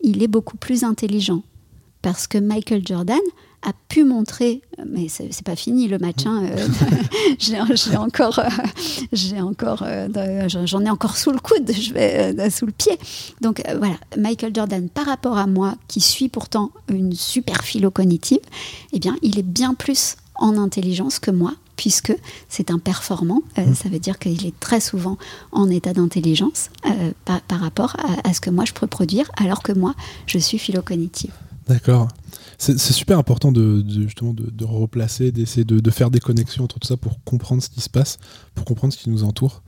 il 0.00 0.22
est 0.22 0.28
beaucoup 0.28 0.56
plus 0.56 0.84
intelligent. 0.84 1.42
Parce 2.02 2.26
que 2.26 2.36
Michael 2.36 2.86
Jordan 2.86 3.20
a 3.62 3.72
pu 3.88 4.04
montrer, 4.04 4.60
mais 4.86 5.08
c'est 5.08 5.42
pas 5.42 5.56
fini 5.56 5.88
le 5.88 5.98
match, 5.98 6.26
hein, 6.26 6.44
euh, 6.44 6.68
j'ai 7.38 7.58
encore, 7.96 8.38
euh, 8.38 8.48
j'ai 9.12 9.40
encore, 9.40 9.82
euh, 9.86 10.08
j'en 10.66 10.84
ai 10.84 10.90
encore 10.90 11.16
sous 11.16 11.30
le 11.30 11.38
coude, 11.38 11.72
je 11.72 11.94
vais 11.94 12.50
sous 12.50 12.66
le 12.66 12.72
pied. 12.72 12.98
Donc 13.40 13.62
voilà, 13.78 13.96
Michael 14.18 14.54
Jordan, 14.54 14.88
par 14.90 15.06
rapport 15.06 15.38
à 15.38 15.46
moi, 15.46 15.76
qui 15.88 16.00
suis 16.00 16.28
pourtant 16.28 16.72
une 16.88 17.14
super 17.14 17.64
philo 17.64 17.90
cognitive, 17.90 18.40
eh 18.92 18.98
bien, 18.98 19.16
il 19.22 19.38
est 19.38 19.42
bien 19.42 19.72
plus 19.72 20.16
en 20.36 20.56
intelligence 20.56 21.18
que 21.18 21.30
moi 21.30 21.54
puisque 21.76 22.16
c'est 22.48 22.70
un 22.70 22.78
performant. 22.78 23.42
Mmh. 23.56 23.74
Ça 23.74 23.88
veut 23.88 23.98
dire 23.98 24.20
qu'il 24.20 24.46
est 24.46 24.58
très 24.60 24.78
souvent 24.78 25.18
en 25.50 25.68
état 25.68 25.92
d'intelligence 25.92 26.70
par, 27.24 27.40
par, 27.42 27.58
rapport 27.58 27.96
à, 27.98 28.28
à, 28.28 28.32
ce 28.32 28.40
que 28.40 28.48
moi 28.48 28.64
je 28.64 28.72
peux 28.72 28.86
produire, 28.86 29.28
alors 29.36 29.60
que 29.60 29.72
moi, 29.72 29.96
je 30.26 30.38
suis 30.38 30.58
philocognitive. 30.58 31.32
D'accord. 31.66 32.08
C'est 32.58 32.78
super 32.78 33.18
important 33.18 33.52
de, 33.52 33.84
justement 33.88 34.32
de, 34.32 34.64
replacer, 34.64 35.32
d'essayer 35.32 35.64
de, 35.64 35.90
faire 35.90 36.10
des 36.10 36.20
connexions 36.20 36.64
entre 36.64 36.78
tout 36.78 36.86
ça 36.86 36.96
pour 36.96 37.22
comprendre 37.24 37.62
ce 37.62 37.68
qui 37.68 37.80
se 37.80 37.90
passe, 37.90 38.18
pour 38.54 38.64
comprendre 38.64 38.92
ce 38.92 38.98
qui 38.98 39.10
nous 39.10 39.24
entoure. 39.24 39.62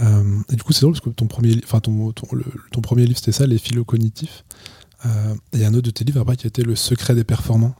Euh, 0.00 0.40
et 0.50 0.56
du 0.56 0.62
coup, 0.62 0.72
c'est 0.72 0.80
drôle 0.80 0.94
parce 0.94 1.04
que 1.04 1.10
ton 1.10 1.26
premier, 1.26 1.60
enfin 1.62 1.80
ton, 1.80 2.12
ton, 2.12 2.80
premier 2.80 3.04
livre, 3.04 3.18
c'était 3.18 3.32
ça, 3.32 3.46
Les 3.46 3.58
philo 3.58 3.84
cognitifs. 3.84 4.44
Euh, 5.04 5.34
et 5.52 5.56
il 5.56 5.60
y 5.60 5.64
a 5.64 5.68
un 5.68 5.74
autre 5.74 5.86
de 5.86 5.90
tes 5.90 6.04
livres 6.04 6.20
après 6.20 6.36
qui 6.36 6.46
a 6.46 6.48
été 6.48 6.62
Le 6.62 6.74
secret 6.74 7.14
des 7.14 7.24
performants. 7.24 7.74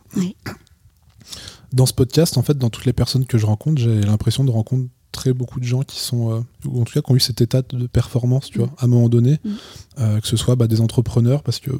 Dans 1.72 1.86
ce 1.86 1.92
podcast, 1.92 2.36
en 2.36 2.42
fait, 2.42 2.58
dans 2.58 2.70
toutes 2.70 2.84
les 2.84 2.92
personnes 2.92 3.26
que 3.26 3.38
je 3.38 3.46
rencontre, 3.46 3.80
j'ai 3.80 4.00
l'impression 4.02 4.44
de 4.44 4.50
rencontrer 4.50 5.32
beaucoup 5.32 5.60
de 5.60 5.64
gens 5.64 5.82
qui 5.82 6.00
sont, 6.00 6.32
euh, 6.32 6.40
ou 6.66 6.80
en 6.80 6.84
tout 6.84 6.92
cas, 6.92 7.02
qui 7.02 7.12
ont 7.12 7.16
eu 7.16 7.20
cet 7.20 7.40
état 7.40 7.62
de 7.62 7.86
performance, 7.86 8.50
tu 8.50 8.58
vois, 8.58 8.70
à 8.78 8.84
un 8.84 8.88
moment 8.88 9.08
donné, 9.08 9.38
mm. 9.44 10.20
que 10.20 10.26
ce 10.26 10.36
soit 10.36 10.56
bah, 10.56 10.66
des 10.66 10.80
entrepreneurs, 10.80 11.42
parce 11.42 11.60
que 11.60 11.70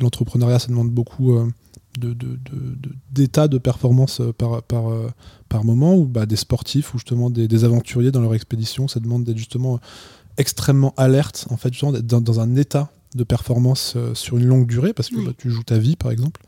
l'entrepreneuriat, 0.00 0.58
ça 0.58 0.68
demande 0.68 0.90
beaucoup 0.90 1.38
d'état 1.98 3.48
de, 3.48 3.52
de, 3.52 3.58
performance 3.58 4.20
euh, 4.20 4.32
par, 4.32 4.62
par, 4.62 4.90
euh, 4.90 5.08
par 5.48 5.64
moment, 5.64 5.96
ou 5.96 6.06
bah, 6.06 6.26
des 6.26 6.36
sportifs 6.36 6.94
ou 6.94 6.98
justement 6.98 7.30
des, 7.30 7.64
aventuriers 7.64 8.10
dans 8.10 8.20
leur 8.20 8.34
expédition, 8.34 8.88
ça 8.88 9.00
demande 9.00 9.24
d'être 9.24 9.38
justement 9.38 9.80
extrêmement 10.36 10.94
alerte, 10.96 11.46
en 11.50 11.56
fait, 11.56 11.72
justement 11.72 11.92
d'être 11.92 12.06
dans, 12.06 12.40
un 12.40 12.56
état 12.56 12.90
de 13.14 13.24
performance 13.24 13.94
euh, 13.96 14.14
sur 14.14 14.38
une 14.38 14.46
longue 14.46 14.66
durée, 14.66 14.92
parce 14.92 15.08
que 15.08 15.24
bah, 15.24 15.32
tu 15.36 15.50
joues 15.50 15.62
ta 15.62 15.78
vie 15.78 15.96
par 15.96 16.10
exemple. 16.10 16.40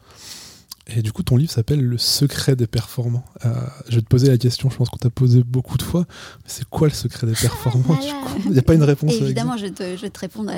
Et 0.89 1.03
du 1.03 1.13
coup, 1.13 1.25
ton 1.25 1.37
livre 1.37 1.51
s'appelle 1.51 1.81
Le 1.81 1.99
secret 1.99 2.55
des 2.55 2.69
performants. 2.69 3.25
Euh, 3.45 3.53
je 3.89 3.97
vais 3.97 4.03
te 4.03 4.07
poser 4.07 4.29
la 4.29 4.39
question, 4.39 4.71
je 4.71 4.77
pense 4.77 4.89
qu'on 4.89 4.99
t'a 4.99 5.11
posé 5.11 5.43
beaucoup 5.43 5.79
de 5.79 5.83
fois, 5.83 6.05
c'est 6.47 6.65
quoi 6.69 6.87
le 6.87 6.95
secret 6.95 7.27
des 7.27 7.33
performants 7.33 7.99
Il 8.45 8.53
n'y 8.53 8.59
a 8.59 8.63
pas 8.63 8.75
une 8.75 8.85
réponse. 8.85 9.15
évidemment, 9.15 9.57
je, 9.57 9.67
te, 9.67 9.97
je 9.97 10.03
vais 10.03 10.11
te 10.11 10.21
répondre 10.21 10.53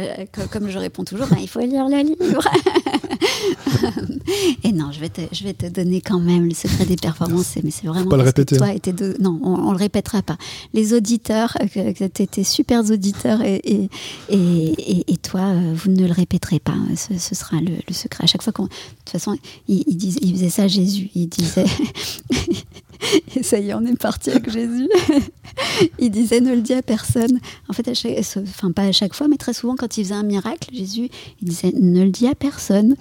comme 0.51 0.69
je 0.69 0.79
réponds 0.79 1.05
toujours, 1.05 1.29
ben, 1.29 1.39
il 1.41 1.49
faut 1.49 1.61
lire 1.61 1.89
le 1.89 2.03
livre. 2.03 2.19
et 4.65 4.73
non, 4.73 4.93
je 4.93 5.01
vais, 5.01 5.09
te, 5.09 5.23
je 5.33 5.45
vais 5.45 5.55
te 5.55 5.65
donner 5.67 6.03
quand 6.03 6.21
même 6.21 6.47
le 6.47 6.55
secret 6.55 6.85
des 6.85 6.97
performances, 6.97 7.57
mais 7.65 7.71
c'est 7.71 7.87
vraiment... 7.87 8.11
pas 8.11 8.19
le 8.19 8.25
répéter. 8.25 8.59
Toi 8.59 8.67
hein. 8.67 9.15
Non, 9.21 9.41
on, 9.43 9.69
ne 9.69 9.73
le 9.73 9.79
répétera 9.79 10.21
pas. 10.21 10.37
Les 10.75 10.93
auditeurs, 10.93 11.57
euh, 11.75 11.93
tu 11.95 12.23
étais 12.23 12.45
super 12.45 12.81
auditeurs, 12.91 13.41
et, 13.41 13.63
et, 13.65 13.89
et, 14.29 15.11
et, 15.11 15.17
toi, 15.17 15.41
euh, 15.41 15.73
vous 15.75 15.91
ne 15.91 16.07
le 16.07 16.13
répéterez 16.13 16.59
pas. 16.59 16.77
Ce, 16.97 17.17
ce 17.19 17.35
sera 17.35 17.61
le, 17.61 17.77
le, 17.89 17.95
secret. 17.95 18.25
À 18.25 18.27
chaque 18.27 18.43
fois 18.43 18.53
qu'on... 18.53 18.65
De 18.65 18.69
toute 18.69 19.11
façon, 19.11 19.39
ils, 19.69 19.85
ils 19.87 19.97
disent 19.97 20.18
il 20.23 20.35
faisait 20.35 20.51
ça 20.51 20.63
à 20.65 20.69
Jésus. 20.69 21.11
Il 21.15 21.29
disait, 21.29 21.65
et 23.37 23.43
ça 23.43 23.59
y 23.59 23.71
est, 23.71 23.75
on 23.75 23.85
est 23.85 23.97
parti 23.97 24.31
avec 24.31 24.51
Jésus. 24.51 24.89
il 25.99 26.11
disait, 26.11 26.41
ne 26.41 26.55
le 26.55 26.61
dis 26.61 26.75
à 26.75 26.83
personne. 26.83 27.41
En 27.69 27.73
fait, 27.73 27.89
enfin 28.49 28.73
pas 28.73 28.83
à 28.83 28.93
chaque 28.93 29.15
fois, 29.15 29.29
mais 29.29 29.37
très 29.37 29.53
souvent, 29.53 29.77
quand 29.77 29.97
il 29.99 30.05
faisait 30.05 30.15
un 30.15 30.23
miracle, 30.23 30.69
Jésus, 30.73 31.09
il 31.41 31.49
disait, 31.49 31.73
ne 31.73 32.05
le 32.05 32.11
dis 32.11 32.27
à 32.27 32.35
personne. 32.35 32.97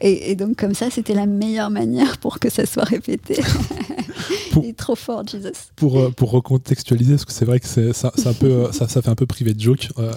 Et, 0.00 0.34
donc, 0.34 0.56
comme 0.56 0.74
ça, 0.74 0.90
c'était 0.90 1.14
la 1.14 1.26
meilleure 1.26 1.70
manière 1.70 2.18
pour 2.18 2.40
que 2.40 2.50
ça 2.50 2.66
soit 2.66 2.82
répété. 2.82 3.40
il 4.56 4.70
est 4.70 4.76
trop 4.76 4.96
fort, 4.96 5.24
Jésus. 5.26 5.52
Pour, 5.76 5.98
euh, 5.98 6.10
pour 6.10 6.32
recontextualiser, 6.32 7.12
parce 7.12 7.24
que 7.24 7.32
c'est 7.32 7.44
vrai 7.44 7.60
que 7.60 7.68
c'est, 7.68 7.92
ça, 7.92 8.12
un 8.24 8.32
peu, 8.32 8.72
ça, 8.72 8.88
ça, 8.88 9.00
fait 9.00 9.10
un 9.10 9.14
peu 9.14 9.26
privé 9.26 9.54
de 9.54 9.60
joke. 9.60 9.90
Euh, 9.98 10.12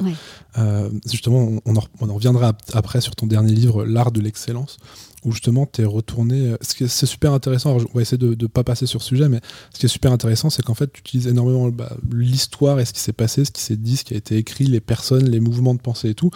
euh, 0.57 0.89
justement, 1.05 1.59
on 1.65 1.75
en, 1.75 1.83
on 2.01 2.09
en 2.09 2.15
reviendra 2.15 2.53
après 2.73 2.99
sur 2.99 3.15
ton 3.15 3.27
dernier 3.27 3.53
livre, 3.53 3.85
L'art 3.85 4.11
de 4.11 4.21
l'excellence 4.21 4.77
où 5.25 5.31
justement 5.31 5.65
tu 5.65 5.81
es 5.81 5.85
retourné. 5.85 6.51
Euh, 6.51 6.57
ce 6.61 6.75
qui 6.75 6.88
c'est 6.88 7.05
super 7.05 7.33
intéressant, 7.33 7.75
on 7.75 7.95
va 7.95 8.01
essayer 8.01 8.17
de 8.17 8.35
ne 8.39 8.47
pas 8.47 8.63
passer 8.63 8.85
sur 8.85 9.01
ce 9.01 9.09
sujet, 9.09 9.27
mais 9.27 9.41
ce 9.73 9.79
qui 9.79 9.85
est 9.85 9.89
super 9.89 10.11
intéressant, 10.11 10.49
c'est 10.49 10.63
qu'en 10.63 10.75
fait 10.75 10.91
tu 10.93 11.01
utilises 11.01 11.27
énormément 11.27 11.67
bah, 11.69 11.97
l'histoire 12.11 12.79
et 12.79 12.85
ce 12.85 12.93
qui 12.93 13.01
s'est 13.01 13.13
passé, 13.13 13.43
ce 13.43 13.51
qui 13.51 13.61
s'est 13.61 13.75
dit, 13.75 13.97
ce 13.97 14.03
qui 14.03 14.13
a 14.13 14.17
été 14.17 14.38
écrit, 14.38 14.65
les 14.65 14.79
personnes, 14.79 15.27
les 15.29 15.39
mouvements 15.39 15.73
de 15.73 15.81
pensée 15.81 16.09
et 16.09 16.15
tout, 16.15 16.29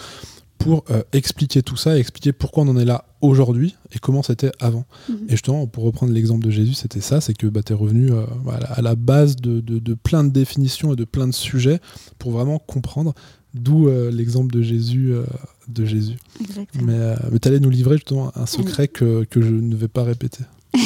pour 0.57 0.83
euh, 0.91 1.01
expliquer 1.13 1.63
tout 1.63 1.77
ça 1.77 1.95
et 1.95 1.99
expliquer 1.99 2.33
pourquoi 2.33 2.63
on 2.63 2.67
en 2.67 2.77
est 2.77 2.85
là 2.85 3.05
aujourd'hui 3.21 3.75
et 3.93 3.99
comment 3.99 4.21
c'était 4.21 4.51
avant. 4.59 4.85
Mhm. 5.07 5.25
Et 5.27 5.31
justement, 5.31 5.65
pour 5.67 5.85
reprendre 5.85 6.11
l'exemple 6.11 6.45
de 6.45 6.51
Jésus, 6.51 6.73
c'était 6.73 7.01
ça, 7.01 7.21
c'est 7.21 7.33
que 7.33 7.47
bah, 7.47 7.63
tu 7.63 7.71
es 7.73 7.75
revenu 7.75 8.11
euh, 8.11 8.25
à 8.75 8.81
la 8.81 8.95
base 8.95 9.37
de, 9.37 9.61
de, 9.61 9.93
plein 9.93 10.23
de 10.23 10.29
définitions 10.29 10.93
et 10.93 10.95
de 10.95 11.05
plein 11.05 11.27
de 11.27 11.33
sujets 11.33 11.79
pour 12.19 12.31
vraiment 12.31 12.59
comprendre 12.59 13.13
D'où 13.55 13.87
euh, 13.87 14.11
l'exemple 14.11 14.53
de 14.53 14.61
Jésus. 14.61 15.11
Euh, 15.69 15.73
de 15.73 15.85
Jésus. 15.85 16.17
Mais, 16.81 16.93
euh, 16.93 17.15
mais 17.31 17.39
tu 17.39 17.47
allais 17.47 17.59
nous 17.59 17.69
livrer 17.69 17.95
justement 17.95 18.31
un 18.35 18.45
secret 18.45 18.87
que, 18.87 19.23
que, 19.23 19.41
je 19.41 19.49
ne 19.49 19.75
vais 19.75 19.87
pas 19.87 20.03
répéter. 20.03 20.43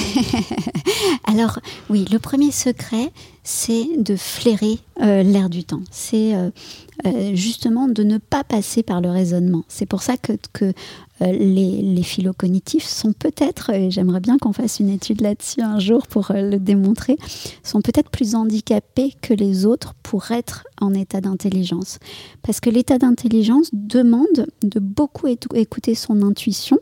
Alors 1.26 1.60
oui, 1.90 2.06
le 2.12 2.20
premier 2.20 2.52
secret, 2.52 3.12
c'est 3.44 3.88
de 3.98 4.16
flairer 4.16 4.80
l'air 4.98 5.50
du 5.50 5.64
temps. 5.64 5.82
C'est 5.92 6.34
justement 7.34 7.88
de 7.88 8.04
ne 8.04 8.18
pas 8.18 8.44
passer 8.44 8.84
par 8.84 9.02
le 9.02 9.10
raisonnement. 9.10 9.64
C'est 9.68 9.86
pour 9.86 10.02
ça 10.02 10.16
que, 10.16 10.34
que 10.54 10.66
euh, 10.66 10.74
les, 11.32 11.82
les 11.82 12.04
philocognitifs 12.04 12.86
sont 12.86 13.14
peut-être, 13.14 13.70
et 13.70 13.92
j'aimerais 13.92 14.20
bien 14.20 14.38
qu'on 14.38 14.54
fasse 14.54 14.80
une 14.80 14.90
étude 14.90 15.22
là-dessus 15.22 15.62
un 15.62 15.80
jour 15.80 16.08
pour 16.08 16.32
euh, 16.32 16.50
le 16.50 16.60
démontrer, 16.60 17.18
sont 17.64 17.82
peut-être 17.82 18.10
plus 18.10 18.36
handicapés 18.36 19.14
que 19.22 19.34
les 19.34 19.66
autres 19.66 19.94
pour 20.04 20.32
être 20.32 20.66
en 20.82 20.94
état 20.94 21.22
d'intelligence. 21.22 22.00
Parce 22.42 22.60
que 22.60 22.70
l'état 22.70 22.98
d'intelligence 22.98 23.70
demande 23.74 24.48
de 24.64 24.80
beaucoup 24.80 25.28
écouter 25.28 25.96
son 25.96 26.22
intuition, 26.22 26.80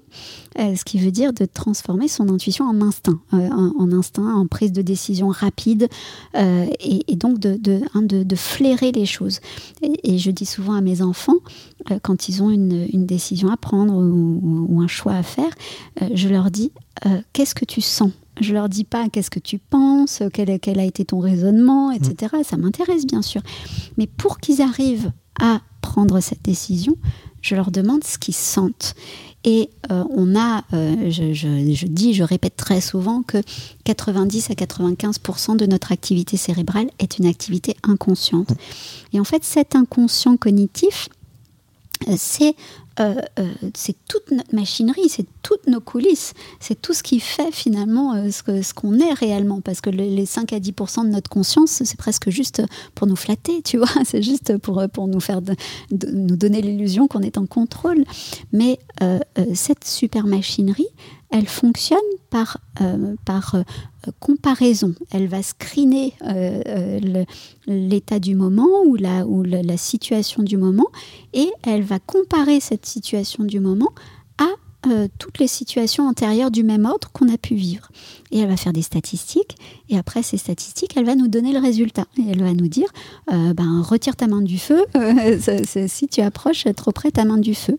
euh, 0.60 0.75
ce 0.75 0.84
qui 0.84 0.97
veut 0.97 1.12
dire 1.12 1.34
de 1.34 1.45
transformer 1.45 2.08
son 2.08 2.30
intuition 2.30 2.65
en 2.65 2.82
instinct, 2.82 3.19
en, 3.32 3.91
instinct, 3.91 4.34
en 4.34 4.47
prise 4.47 4.71
de 4.71 4.82
décision 4.82 5.30
rapide, 5.30 5.88
et, 6.34 7.15
donc 7.15 7.38
hein, 7.45 8.01
de, 8.01 8.36
flairer 8.36 8.91
les 8.91 9.06
choses. 9.06 9.39
Et, 9.82 10.17
je 10.17 10.32
dis 10.32 10.45
souvent 10.45 10.73
à 10.73 10.82
mes 10.82 11.01
enfants, 11.01 11.38
quand 12.02 12.30
ils 12.30 12.44
ont 12.44 12.50
une, 12.50 12.88
une 12.91 13.06
décision 13.06 13.50
à 13.50 13.58
prendre, 13.58 13.94
ou, 13.94 14.82
un 14.82 14.88
choix 14.88 15.13
à 15.13 15.24
faire, 15.24 15.52
euh, 16.02 16.10
je 16.13 16.28
leur 16.28 16.52
dis 16.52 16.72
euh, 17.06 17.22
qu'est-ce 17.34 17.56
que 17.56 17.65
tu 17.65 17.82
sens? 17.82 18.12
Je 18.39 18.54
leur 18.54 18.70
dis 18.70 18.84
pas 18.84 19.10
qu'est-ce 19.10 19.30
que 19.30 19.39
tu 19.39 19.60
penses, 19.60 20.24
quel, 20.34 20.60
quel, 20.60 20.80
a 20.80 20.86
été 20.86 21.06
ton 21.06 21.20
raisonnement, 21.20 21.91
etc. 21.91 22.36
Ça 22.44 22.58
m'intéresse 22.58 23.06
bien 23.06 23.22
sûr. 23.22 23.41
Mais 23.98 24.08
pour 24.08 24.39
qu'ils 24.39 24.62
arrivent 24.62 25.12
à 25.39 25.62
prendre 25.82 26.20
cette 26.22 26.41
décision, 26.41 26.96
je 27.41 27.56
leur 27.56 27.72
demande 27.72 28.04
ce 28.04 28.17
qu'ils 28.17 28.36
sentent. 28.36 28.96
Et 29.44 29.70
euh, 29.91 30.04
on 30.12 30.36
a, 30.36 30.63
je, 30.72 31.34
je, 31.34 31.88
dis, 31.88 32.13
je 32.13 32.24
répète 32.24 32.56
très 32.56 32.80
souvent 32.80 33.24
que 33.24 33.41
90 33.84 34.52
à 34.52 34.54
95% 34.54 35.58
de 35.58 35.65
notre 35.65 35.91
activité 35.91 36.38
cérébrale 36.38 36.89
est 37.00 37.17
une 37.17 37.26
activité 37.26 37.76
inconsciente. 37.84 38.54
Et 39.13 39.20
en 39.20 39.24
fait, 39.24 39.44
cet 39.44 39.76
inconscient 39.76 40.38
cognitif, 40.38 41.10
c'est 42.17 42.55
euh, 42.99 43.15
euh, 43.39 43.47
c'est 43.73 43.95
toute 44.07 44.31
notre 44.31 44.53
machinerie, 44.53 45.07
c'est 45.07 45.25
toutes 45.43 45.65
nos 45.67 45.79
coulisses, 45.79 46.33
c'est 46.59 46.79
tout 46.79 46.93
ce 46.93 47.03
qui 47.03 47.19
fait 47.21 47.51
finalement 47.51 48.13
euh, 48.13 48.29
ce 48.31 48.73
qu'on 48.73 48.99
est 48.99 49.13
réellement. 49.13 49.61
Parce 49.61 49.81
que 49.81 49.89
les 49.89 50.25
5 50.25 50.51
à 50.53 50.59
10% 50.59 51.05
de 51.05 51.09
notre 51.09 51.29
conscience, 51.29 51.81
c'est 51.83 51.97
presque 51.97 52.29
juste 52.29 52.61
pour 52.93 53.07
nous 53.07 53.15
flatter, 53.15 53.61
tu 53.61 53.77
vois, 53.77 53.87
c'est 54.05 54.21
juste 54.21 54.57
pour, 54.57 54.83
pour 54.93 55.07
nous 55.07 55.21
faire 55.21 55.39
nous 55.91 56.35
donner 56.35 56.61
l'illusion 56.61 57.07
qu'on 57.07 57.21
est 57.21 57.37
en 57.37 57.45
contrôle. 57.45 58.03
Mais 58.51 58.79
cette 59.53 59.85
super 59.85 60.25
machinerie, 60.25 60.87
elle 61.32 61.48
fonctionne 61.48 62.00
par, 62.30 62.58
euh, 62.82 63.15
par 63.26 63.56
euh, 63.56 63.63
comparaison. 64.20 64.94
Elle 65.12 65.28
va 65.28 65.41
screener 65.41 66.13
euh, 66.28 67.24
l'état 67.67 68.20
du 68.20 68.36
moment 68.36 68.84
ou, 68.86 68.96
la, 68.96 69.26
ou 69.26 69.44
la 69.44 69.78
situation 69.78 70.44
du 70.44 70.58
moment 70.58 70.88
et 71.34 71.50
elle 71.63 71.84
va 71.84 72.00
comparer 72.00 72.60
cette 72.60 72.86
situation 72.86 73.44
du 73.44 73.60
moment 73.60 73.91
à 74.38 74.48
toutes 75.20 75.38
les 75.38 75.48
situations 75.48 76.08
antérieures 76.08 76.50
du 76.50 76.63
même 76.63 76.86
ordre 76.86 77.12
qu'on 77.12 77.32
a 77.32 77.38
pu 77.38 77.54
vivre 77.54 77.89
et 78.32 78.39
elle 78.39 78.50
va 78.50 78.58
faire 78.58 78.74
des 78.74 78.82
statistiques. 78.82 79.58
Et 79.89 79.98
après 79.98 80.24
ces 80.24 80.38
statistiques, 80.38 80.96
elle 80.96 81.06
va 81.06 81.15
nous 81.15 81.28
donner 81.28 81.54
le 81.54 81.60
résultat. 81.60 82.06
Et 82.17 82.30
elle 82.30 82.44
va 82.44 82.54
nous 82.54 82.67
dire, 82.67 82.88
euh, 83.32 83.54
ben, 83.54 83.82
retire 83.82 84.15
ta 84.15 84.28
main 84.28 84.41
du 84.41 84.58
feu. 84.58 84.86
si 85.88 86.08
tu 86.08 86.22
approches 86.22 86.65
trop 86.76 86.91
près 86.91 87.12
ta 87.12 87.26
main 87.26 87.38
du 87.38 87.56
feu. 87.56 87.78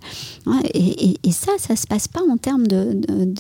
Et, 0.74 1.16
ça, 1.32 1.52
ça 1.58 1.76
se 1.76 1.86
passe 1.86 2.08
pas 2.08 2.20
en 2.28 2.36
termes 2.36 2.66
de, 2.66 2.92
de, 2.92 3.34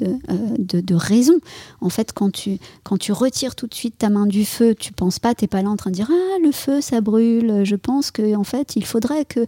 de, 0.58 0.80
de, 0.80 0.94
raison. 0.94 1.34
En 1.80 1.90
fait, 1.90 2.12
quand 2.12 2.30
tu, 2.30 2.58
quand 2.84 2.96
tu 2.96 3.12
retires 3.12 3.54
tout 3.54 3.66
de 3.66 3.74
suite 3.74 3.98
ta 3.98 4.08
main 4.08 4.26
du 4.26 4.46
feu, 4.46 4.74
tu 4.74 4.92
penses 4.92 5.18
pas, 5.18 5.34
tu 5.34 5.44
n'es 5.44 5.48
pas 5.48 5.62
là 5.62 5.68
en 5.68 5.76
train 5.76 5.90
de 5.90 5.96
dire, 5.96 6.08
ah, 6.10 6.38
le 6.42 6.52
feu, 6.52 6.80
ça 6.80 7.00
brûle. 7.00 7.64
Je 7.64 7.76
pense 7.76 8.10
que 8.10 8.34
en 8.34 8.44
fait, 8.44 8.76
il 8.76 8.84
faudrait 8.84 9.24
que 9.26 9.46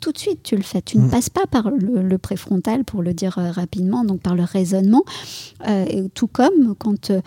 tout 0.00 0.10
de 0.10 0.18
suite 0.18 0.42
tu 0.42 0.56
le 0.56 0.62
fais. 0.62 0.82
Tu 0.82 0.98
ne 0.98 1.06
mmh. 1.06 1.10
passes 1.10 1.30
pas 1.30 1.46
par 1.46 1.70
le, 1.70 2.18
préfrontal, 2.18 2.84
pour 2.84 3.02
le 3.02 3.14
dire 3.14 3.38
euh, 3.38 3.50
rapidement, 3.50 4.04
donc 4.04 4.20
par 4.20 4.34
le 4.34 4.42
raisonnement. 4.42 5.04
Euh, 5.68 6.08
tout 6.14 6.26
comme 6.26 6.74
quand 6.78 7.03
cette 7.04 7.24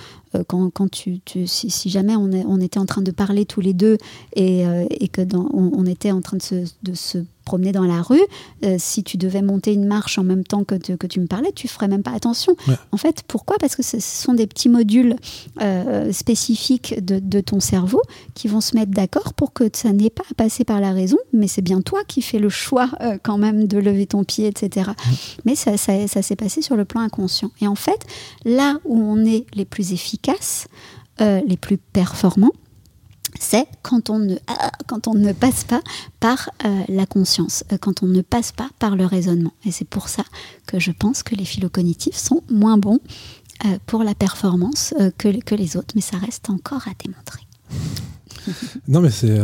quand, 0.48 0.70
quand 0.70 0.90
tu, 0.90 1.20
si, 1.46 1.90
jamais 1.90 2.16
on, 2.16 2.30
on, 2.32 2.60
était 2.60 2.80
en 2.80 2.86
train 2.86 3.02
de 3.02 3.12
parler 3.12 3.46
tous 3.46 3.62
les 3.62 3.74
deux 3.74 3.98
et, 4.36 4.64
et 4.90 5.08
que 5.08 5.22
dans, 5.22 5.50
on, 5.54 5.86
était 5.86 6.12
en 6.12 6.22
train 6.22 6.38
de 6.38 6.42
se, 6.42 6.66
de 6.84 6.94
se 6.94 7.20
promener 7.48 7.72
dans 7.72 7.86
la 7.86 8.02
rue, 8.02 8.22
euh, 8.66 8.76
si 8.78 9.04
tu 9.04 9.16
devais 9.16 9.42
monter 9.42 9.74
une 9.74 9.86
marche 9.86 10.18
en 10.18 10.24
même 10.24 10.44
temps 10.44 10.66
que, 10.66 10.76
que 10.76 11.08
tu 11.08 11.22
me 11.22 11.28
parlais, 11.28 11.54
tu 11.54 11.70
ferais 11.70 11.88
même 11.88 12.04
pas 12.04 12.12
attention. 12.12 12.58
En 12.92 12.98
fait, 12.98 13.24
pourquoi? 13.26 13.56
Parce 13.58 13.78
que 13.78 13.84
ce 13.84 14.02
sont 14.02 14.34
des 14.34 14.48
petits 14.48 14.68
modules 14.68 15.16
euh, 15.62 16.12
spécifiques 16.12 16.96
de, 17.04 17.40
ton 17.40 17.62
cerveau 17.62 18.02
qui 18.34 18.50
vont 18.50 18.60
se 18.60 18.76
mettre 18.76 18.92
d'accord 18.92 19.34
pour 19.34 19.54
que 19.54 19.64
ça 19.72 19.94
n'ait 19.94 20.10
pas 20.10 20.24
à 20.30 20.34
passer 20.34 20.66
par 20.66 20.82
la 20.82 20.92
raison, 20.92 21.18
mais 21.32 21.48
c'est 21.48 21.62
bien 21.62 21.82
toi 21.82 22.02
qui 22.06 22.22
fais 22.22 22.40
le 22.40 22.50
choix 22.50 22.90
euh, 23.00 23.18
quand 23.24 23.38
même 23.38 23.66
de 23.66 23.78
lever 23.78 24.08
ton 24.08 24.26
pied, 24.26 24.48
etc. 24.48 24.92
Mais 25.46 25.56
ça, 25.56 25.78
ça, 25.78 26.08
ça 26.08 26.22
s'est 26.22 26.36
passé 26.36 26.62
sur 26.62 26.76
le 26.76 26.84
plan 26.84 27.00
inconscient. 27.00 27.52
Et 27.62 27.68
en 27.68 27.76
fait, 27.76 28.02
là 28.44 28.78
où 28.84 29.00
on 29.00 29.24
est 29.24 29.46
les 29.54 29.66
plus 29.66 29.94
efficaces, 29.94 30.17
les 31.20 31.58
plus 31.58 31.78
performants, 31.78 32.52
c'est 33.40 33.66
quand 33.82 34.10
on 34.10 34.20
ne 34.20 34.36
ah, 34.48 34.72
quand 34.88 35.08
on 35.08 35.14
ne 35.14 35.32
passe 35.34 35.64
pas 35.64 35.82
par 36.20 36.50
euh, 36.66 36.84
la 36.88 37.06
conscience, 37.06 37.64
euh, 37.72 37.78
quand 37.78 38.04
on 38.04 38.08
ne 38.08 38.22
passe 38.22 38.52
pas 38.52 38.70
par 38.80 38.96
le 38.96 39.06
raisonnement. 39.06 39.54
Et 39.66 39.72
c'est 39.72 39.88
pour 39.88 40.10
ça 40.10 40.24
que 40.66 40.80
je 40.80 40.92
pense 40.92 41.24
que 41.24 41.36
les 41.36 41.46
philocognitifs 41.46 42.16
sont 42.16 42.44
moins 42.50 42.78
bons 42.78 43.00
euh, 43.66 43.78
pour 43.86 44.04
la 44.04 44.16
performance 44.16 44.94
que, 45.18 45.40
que 45.42 45.56
les 45.56 45.78
autres, 45.78 45.94
mais 45.96 46.02
ça 46.02 46.18
reste 46.18 46.50
encore 46.50 46.88
à 46.88 46.92
démontrer. 47.04 47.42
non, 48.88 49.02
mais 49.02 49.12
c'est 49.12 49.38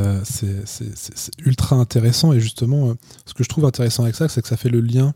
ultra 1.40 1.76
intéressant. 1.76 2.34
Et 2.34 2.40
justement, 2.40 2.94
ce 3.26 3.34
que 3.34 3.44
je 3.44 3.50
trouve 3.50 3.66
intéressant 3.66 4.04
avec 4.04 4.16
ça, 4.16 4.30
c'est 4.30 4.42
que 4.42 4.48
ça 4.48 4.58
fait 4.58 4.70
le 4.70 4.80
lien 4.80 5.14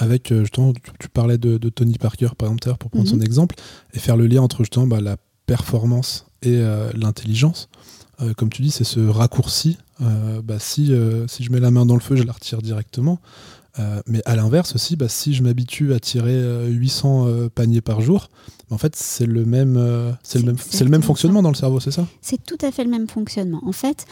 avec, 0.00 0.34
justement, 0.34 0.72
tu, 0.98 1.08
parlais 1.08 1.38
de, 1.38 1.56
Tony 1.68 1.98
Parker, 1.98 2.30
par 2.36 2.50
exemple, 2.50 2.76
pour 2.78 2.90
prendre 2.90 3.08
son 3.08 3.16
mhm. 3.16 3.22
exemple, 3.22 3.54
et 3.94 3.98
faire 3.98 4.16
le 4.16 4.26
lien 4.26 4.42
entre 4.42 4.58
justement 4.58 4.86
bah, 4.86 5.00
la 5.00 5.16
performance 5.46 6.26
et 6.42 6.60
l'intelligence. 6.94 7.68
Euh, 8.22 8.34
comme 8.34 8.50
tu 8.50 8.62
dis, 8.62 8.70
c'est 8.70 8.84
ce 8.84 9.00
raccourci. 9.00 9.78
Euh, 10.00 10.42
bah, 10.42 10.58
si, 10.58 10.92
euh, 10.92 11.26
si 11.26 11.42
je 11.42 11.50
mets 11.50 11.60
la 11.60 11.70
main 11.70 11.86
dans 11.86 11.94
le 11.94 12.00
feu, 12.00 12.16
je 12.16 12.22
la 12.22 12.32
retire 12.32 12.62
directement. 12.62 13.20
mais 14.06 14.20
à 14.26 14.36
l'inverse 14.36 14.74
aussi, 14.74 14.96
bah, 14.96 15.08
si 15.08 15.32
je 15.32 15.42
m'habitue 15.42 15.94
à 15.94 16.00
tirer 16.00 16.68
800 16.68 17.48
paniers 17.54 17.80
par 17.80 18.00
jour, 18.00 18.28
bah, 18.68 18.74
en 18.74 18.78
fait, 18.78 18.94
c'est 18.94 19.26
le 19.26 19.44
même, 19.44 19.78
c'est 20.22 20.38
le 20.38 20.44
même, 20.44 20.56
c'est 20.58 20.84
le 20.84 20.90
même 20.90 21.02
fonctionnement 21.02 21.42
dans 21.42 21.48
le 21.48 21.54
cerveau, 21.54 21.80
c'est 21.80 21.90
ça? 21.90 22.06
C'est 22.20 22.44
tout 22.44 22.58
à 22.60 22.70
fait 22.72 22.84
le 22.84 22.90
même 22.90 23.08
fonctionnement. 23.08 23.62
En 23.64 23.72
fait, 23.72 24.04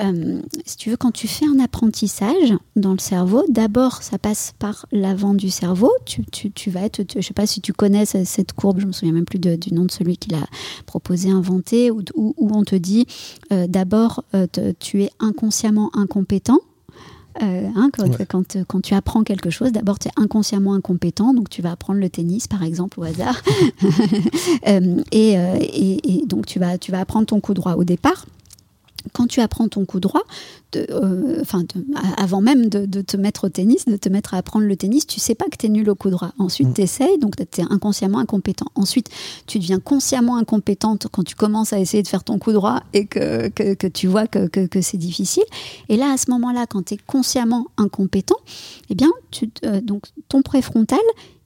euh, 0.00 0.40
si 0.64 0.76
tu 0.76 0.90
veux, 0.90 0.96
quand 0.96 1.12
tu 1.12 1.28
fais 1.28 1.46
un 1.46 1.58
apprentissage 1.58 2.54
dans 2.74 2.92
le 2.92 2.98
cerveau, 2.98 3.44
d'abord, 3.48 4.02
ça 4.02 4.18
passe 4.18 4.52
par 4.58 4.86
l'avant 4.92 5.34
du 5.34 5.50
cerveau. 5.50 5.90
Tu, 6.04 6.24
tu, 6.24 6.70
vas 6.70 6.82
être, 6.82 7.02
je 7.12 7.18
ne 7.18 7.22
sais 7.22 7.34
pas 7.34 7.46
si 7.46 7.60
tu 7.60 7.72
connais 7.72 8.04
cette 8.06 8.52
courbe, 8.52 8.78
je 8.78 8.84
ne 8.84 8.88
me 8.88 8.92
souviens 8.92 9.14
même 9.14 9.24
plus 9.24 9.38
du 9.38 9.74
nom 9.74 9.84
de 9.84 9.90
celui 9.90 10.16
qui 10.16 10.30
l'a 10.30 10.46
proposé, 10.86 11.30
inventé, 11.30 11.90
où, 11.90 12.02
où, 12.14 12.50
on 12.54 12.64
te 12.64 12.76
dit 12.76 13.06
euh, 13.52 13.66
d'abord, 13.66 14.24
euh, 14.34 14.46
tu 14.78 15.02
es 15.02 15.10
inconsciemment 15.20 15.90
incompétent. 15.94 16.58
Hein, 17.38 17.90
quand, 17.92 18.56
quand, 18.66 18.80
tu 18.80 18.94
apprends 18.94 19.22
quelque 19.22 19.50
chose, 19.50 19.70
d'abord 19.70 19.98
tu 19.98 20.08
es 20.08 20.10
inconsciemment 20.16 20.72
incompétent, 20.72 21.34
donc 21.34 21.50
tu 21.50 21.60
vas 21.60 21.72
apprendre 21.72 22.00
le 22.00 22.08
tennis 22.08 22.48
par 22.48 22.62
exemple 22.62 22.98
au 22.98 23.02
hasard, 23.02 23.42
et, 25.12 25.32
et, 25.32 26.14
et, 26.14 26.24
donc 26.24 26.46
tu 26.46 26.58
vas, 26.58 26.78
tu 26.78 26.92
vas 26.92 27.00
apprendre 27.00 27.26
ton 27.26 27.40
coup 27.40 27.52
droit 27.52 27.74
au 27.74 27.84
départ 27.84 28.24
quand 29.12 29.26
tu 29.26 29.40
apprends 29.40 29.68
ton 29.68 29.84
coup 29.84 30.00
droit, 30.00 30.22
euh, 30.76 31.38
enfin, 31.40 31.62
avant 32.16 32.40
même 32.40 32.68
de, 32.68 33.00
te 33.00 33.16
mettre 33.16 33.44
au 33.44 33.48
tennis, 33.48 33.86
de 33.86 33.96
te 33.96 34.08
mettre 34.08 34.34
à 34.34 34.38
apprendre 34.38 34.66
le 34.66 34.76
tennis, 34.76 35.06
tu 35.06 35.20
sais 35.20 35.34
pas 35.34 35.46
que 35.46 35.56
tu 35.56 35.66
es 35.66 35.68
nul 35.68 35.88
au 35.88 35.94
coup 35.94 36.10
droit. 36.10 36.32
Ensuite, 36.38 36.68
mm. 36.68 36.74
tu 36.74 36.82
essayes, 36.82 37.18
donc 37.18 37.36
tu 37.36 37.60
es 37.60 37.64
inconsciemment 37.68 38.18
incompétent. 38.18 38.66
Ensuite, 38.74 39.08
tu 39.46 39.58
deviens 39.58 39.80
consciemment 39.80 40.36
incompétente 40.36 41.06
quand 41.10 41.22
tu 41.22 41.34
commences 41.34 41.72
à 41.72 41.80
essayer 41.80 42.02
de 42.02 42.08
faire 42.08 42.24
ton 42.24 42.38
coup 42.38 42.52
droit 42.52 42.82
et 42.92 43.06
que, 43.06 43.48
que, 43.48 43.86
tu 43.86 44.06
vois 44.06 44.26
que, 44.26 44.46
que 44.46 44.80
c'est 44.80 44.98
difficile. 44.98 45.44
Et 45.88 45.96
là, 45.96 46.12
à 46.12 46.16
ce 46.16 46.30
moment-là, 46.30 46.66
quand 46.66 46.86
tu 46.86 46.94
es 46.94 46.98
consciemment 46.98 47.66
incompétent, 47.76 48.36
eh 48.90 48.94
bien, 48.94 49.10
tu, 49.30 49.50
euh, 49.64 49.80
donc, 49.80 50.06
ton 50.28 50.42
préfrontal, 50.42 50.98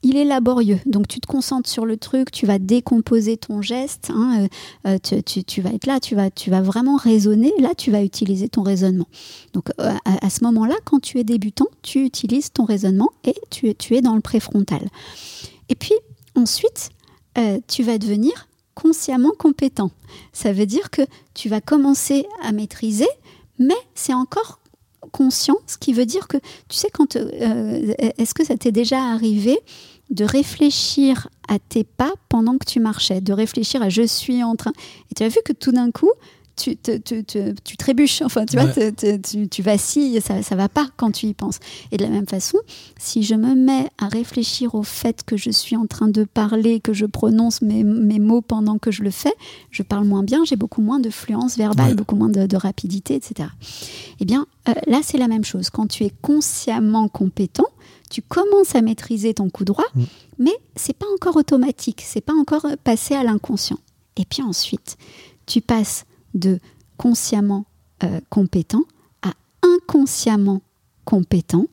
il 0.02 0.16
est 0.16 0.24
laborieux. 0.24 0.80
Donc 0.86 1.08
tu 1.08 1.20
te 1.20 1.26
concentres 1.26 1.68
sur 1.68 1.84
le 1.84 1.96
truc, 1.96 2.30
tu 2.30 2.46
vas 2.46 2.58
décomposer 2.58 3.36
ton 3.36 3.62
geste, 3.62 4.10
hein, 4.10 4.48
euh, 4.86 4.98
euh, 5.12 5.20
tu, 5.22 5.60
vas 5.60 5.70
être 5.70 5.86
là, 5.86 6.00
tu 6.00 6.14
vas, 6.14 6.62
vraiment 6.62 6.96
raisonner, 6.96 7.52
là 7.58 7.74
tu 7.74 7.90
vas 7.90 8.02
utiliser 8.02 8.48
ton 8.48 8.62
raisonnement. 8.62 9.08
Donc 9.52 9.70
euh, 9.80 9.92
à, 10.04 10.30
ce 10.30 10.44
moment-là, 10.44 10.74
quand 10.84 11.00
tu 11.00 11.18
es 11.18 11.24
débutant, 11.24 11.66
tu 11.82 12.04
utilises 12.04 12.52
ton 12.52 12.64
raisonnement 12.64 13.10
et 13.24 13.34
tu, 13.50 13.74
tu 13.74 13.96
es 13.96 14.00
dans 14.00 14.14
le 14.14 14.20
préfrontal. 14.20 14.88
Et 15.68 15.74
puis 15.74 15.94
ensuite, 16.34 16.90
tu 17.68 17.82
vas 17.82 17.96
devenir 17.96 18.48
consciemment 18.74 19.32
compétent. 19.38 19.90
Ça 20.32 20.52
veut 20.52 20.66
dire 20.66 20.90
que 20.90 21.02
tu 21.34 21.48
vas 21.48 21.60
commencer 21.60 22.26
à 22.42 22.52
maîtriser, 22.52 23.08
mais 23.58 23.76
c'est 23.94 24.14
encore 24.14 24.60
conscient, 25.12 25.56
ce 25.66 25.78
qui 25.78 25.92
veut 25.92 26.06
dire 26.06 26.28
que, 26.28 26.36
tu 26.68 26.76
sais, 26.76 26.90
quand 26.92 27.16
est-ce 27.16 28.34
que 28.34 28.44
ça 28.44 28.56
t'est 28.56 28.72
déjà 28.72 29.02
arrivé 29.02 29.58
de 30.10 30.24
réfléchir 30.24 31.28
à 31.48 31.58
tes 31.58 31.84
pas 31.84 32.12
pendant 32.28 32.58
que 32.58 32.64
tu 32.64 32.80
marchais, 32.80 33.20
de 33.20 33.32
réfléchir 33.32 33.82
à 33.82 33.88
je 33.88 34.02
suis 34.02 34.42
en 34.42 34.56
train? 34.56 34.72
Et 35.10 35.14
tu 35.14 35.22
as 35.22 35.28
vu 35.28 35.38
que 35.44 35.52
tout 35.52 35.72
d'un 35.72 35.90
coup, 35.90 36.10
tu, 36.60 36.76
tu, 36.76 37.76
trébuches, 37.76 38.22
enfin, 38.22 38.44
tu 38.44 38.56
vois, 38.58 38.70
tu, 39.50 39.62
vacilles, 39.62 40.20
ça 40.20 40.34
ne 40.34 40.56
va 40.56 40.68
pas 40.68 40.88
quand 40.96 41.10
tu 41.10 41.26
y 41.26 41.34
penses. 41.34 41.58
Et 41.92 41.96
de 41.96 42.02
la 42.02 42.10
même 42.10 42.26
façon, 42.26 42.58
si 42.98 43.22
je 43.22 43.34
me 43.34 43.54
mets 43.54 43.88
à 43.98 44.08
réfléchir 44.08 44.74
au 44.74 44.82
fait 44.82 45.22
que 45.24 45.36
je 45.36 45.50
suis 45.50 45.76
en 45.76 45.86
train 45.86 46.08
de 46.08 46.24
parler, 46.24 46.80
que 46.80 46.92
je 46.92 47.06
prononce 47.06 47.62
mes, 47.62 47.84
mots 47.84 48.42
pendant 48.42 48.78
que 48.78 48.90
je 48.90 49.02
le 49.02 49.10
fais, 49.10 49.32
je 49.70 49.82
parle 49.82 50.04
moins 50.06 50.22
bien, 50.22 50.44
j'ai 50.44 50.56
beaucoup 50.56 50.82
moins 50.82 51.00
de 51.00 51.10
fluence 51.10 51.56
verbale, 51.56 51.94
beaucoup 51.94 52.16
moins 52.16 52.28
de, 52.28 52.56
rapidité, 52.56 53.14
etc. 53.14 53.48
Eh 54.20 54.24
bien, 54.24 54.46
euh, 54.68 54.74
là, 54.86 55.00
c'est 55.02 55.18
la 55.18 55.28
même 55.28 55.44
chose. 55.44 55.70
Quand 55.70 55.86
tu 55.86 56.04
es 56.04 56.12
consciemment 56.20 57.08
compétent, 57.08 57.66
tu 58.10 58.22
commences 58.22 58.74
à 58.74 58.82
maîtriser 58.82 59.34
ton 59.34 59.48
coup 59.48 59.64
droit, 59.64 59.86
mm. 59.94 60.02
mais 60.38 60.52
c'est 60.76 60.96
pas 60.96 61.06
encore 61.14 61.36
automatique, 61.36 62.02
c'est 62.04 62.20
pas 62.20 62.34
encore 62.34 62.66
passé 62.84 63.14
à 63.14 63.22
l'inconscient. 63.22 63.78
Et 64.16 64.24
puis 64.24 64.42
ensuite, 64.42 64.98
tu 65.46 65.60
passes 65.60 66.04
de 66.34 66.58
consciemment 66.96 67.66
euh, 68.02 68.20
compétent 68.28 68.82
à 69.22 69.32
inconsciemment 69.62 70.62
compétent, 71.04 71.66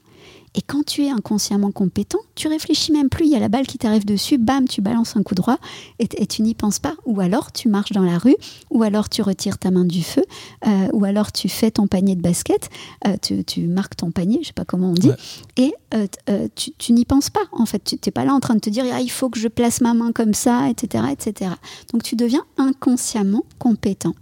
et 0.57 0.61
quand 0.65 0.83
tu 0.83 1.05
es 1.05 1.11
inconsciemment 1.11 1.71
compétent, 1.71 2.17
tu 2.33 2.47
réfléchis 2.47 2.91
même 2.91 3.09
plus. 3.09 3.25
Il 3.25 3.31
y 3.31 3.35
a 3.35 3.39
la 3.39 3.47
balle 3.47 3.67
qui 3.67 3.77
t'arrive 3.77 4.05
dessus, 4.05 4.39
bam, 4.39 4.67
tu 4.67 4.81
balances 4.81 5.15
un 5.15 5.21
coup 5.21 5.35
droit 5.35 5.59
et, 5.99 6.07
tu 6.07 6.41
n'y 6.41 6.55
penses 6.55 6.79
pas. 6.79 6.95
Ou 7.05 7.21
alors 7.21 7.51
tu 7.51 7.69
marches 7.69 7.91
dans 7.91 8.01
la 8.01 8.17
rue, 8.17 8.35
ou 8.71 8.81
alors 8.81 9.07
tu 9.07 9.21
retires 9.21 9.59
ta 9.59 9.69
main 9.69 9.85
du 9.85 10.01
feu, 10.01 10.23
euh, 10.65 10.87
ou 10.93 11.05
alors 11.05 11.31
tu 11.31 11.47
fais 11.47 11.69
ton 11.69 11.85
panier 11.85 12.15
de 12.15 12.23
basket, 12.23 12.71
euh, 13.05 13.17
tu, 13.45 13.67
marques 13.67 13.97
ton 13.97 14.09
panier, 14.09 14.39
je 14.41 14.47
sais 14.47 14.53
pas 14.53 14.65
comment 14.65 14.89
on 14.89 14.93
dit, 14.93 15.11
et 15.57 15.75
euh, 15.93 16.47
tu, 16.55 16.91
n'y 16.91 17.05
penses 17.05 17.29
pas. 17.29 17.43
En 17.51 17.67
fait, 17.67 17.83
tu 17.83 17.95
n'es 18.03 18.11
pas 18.11 18.25
là 18.25 18.33
en 18.33 18.39
train 18.39 18.55
de 18.55 18.59
te 18.59 18.71
dire 18.71 18.83
ah, 18.91 18.99
il 18.99 19.11
faut 19.11 19.29
que 19.29 19.39
je 19.39 19.47
place 19.47 19.79
ma 19.81 19.93
main 19.93 20.11
comme 20.11 20.33
ça, 20.33 20.71
etc., 20.71 21.03
etc. 21.11 21.51
Donc 21.93 22.01
tu 22.01 22.15
deviens 22.15 22.45
inconsciemment 22.57 23.45
compétent. 23.59 24.15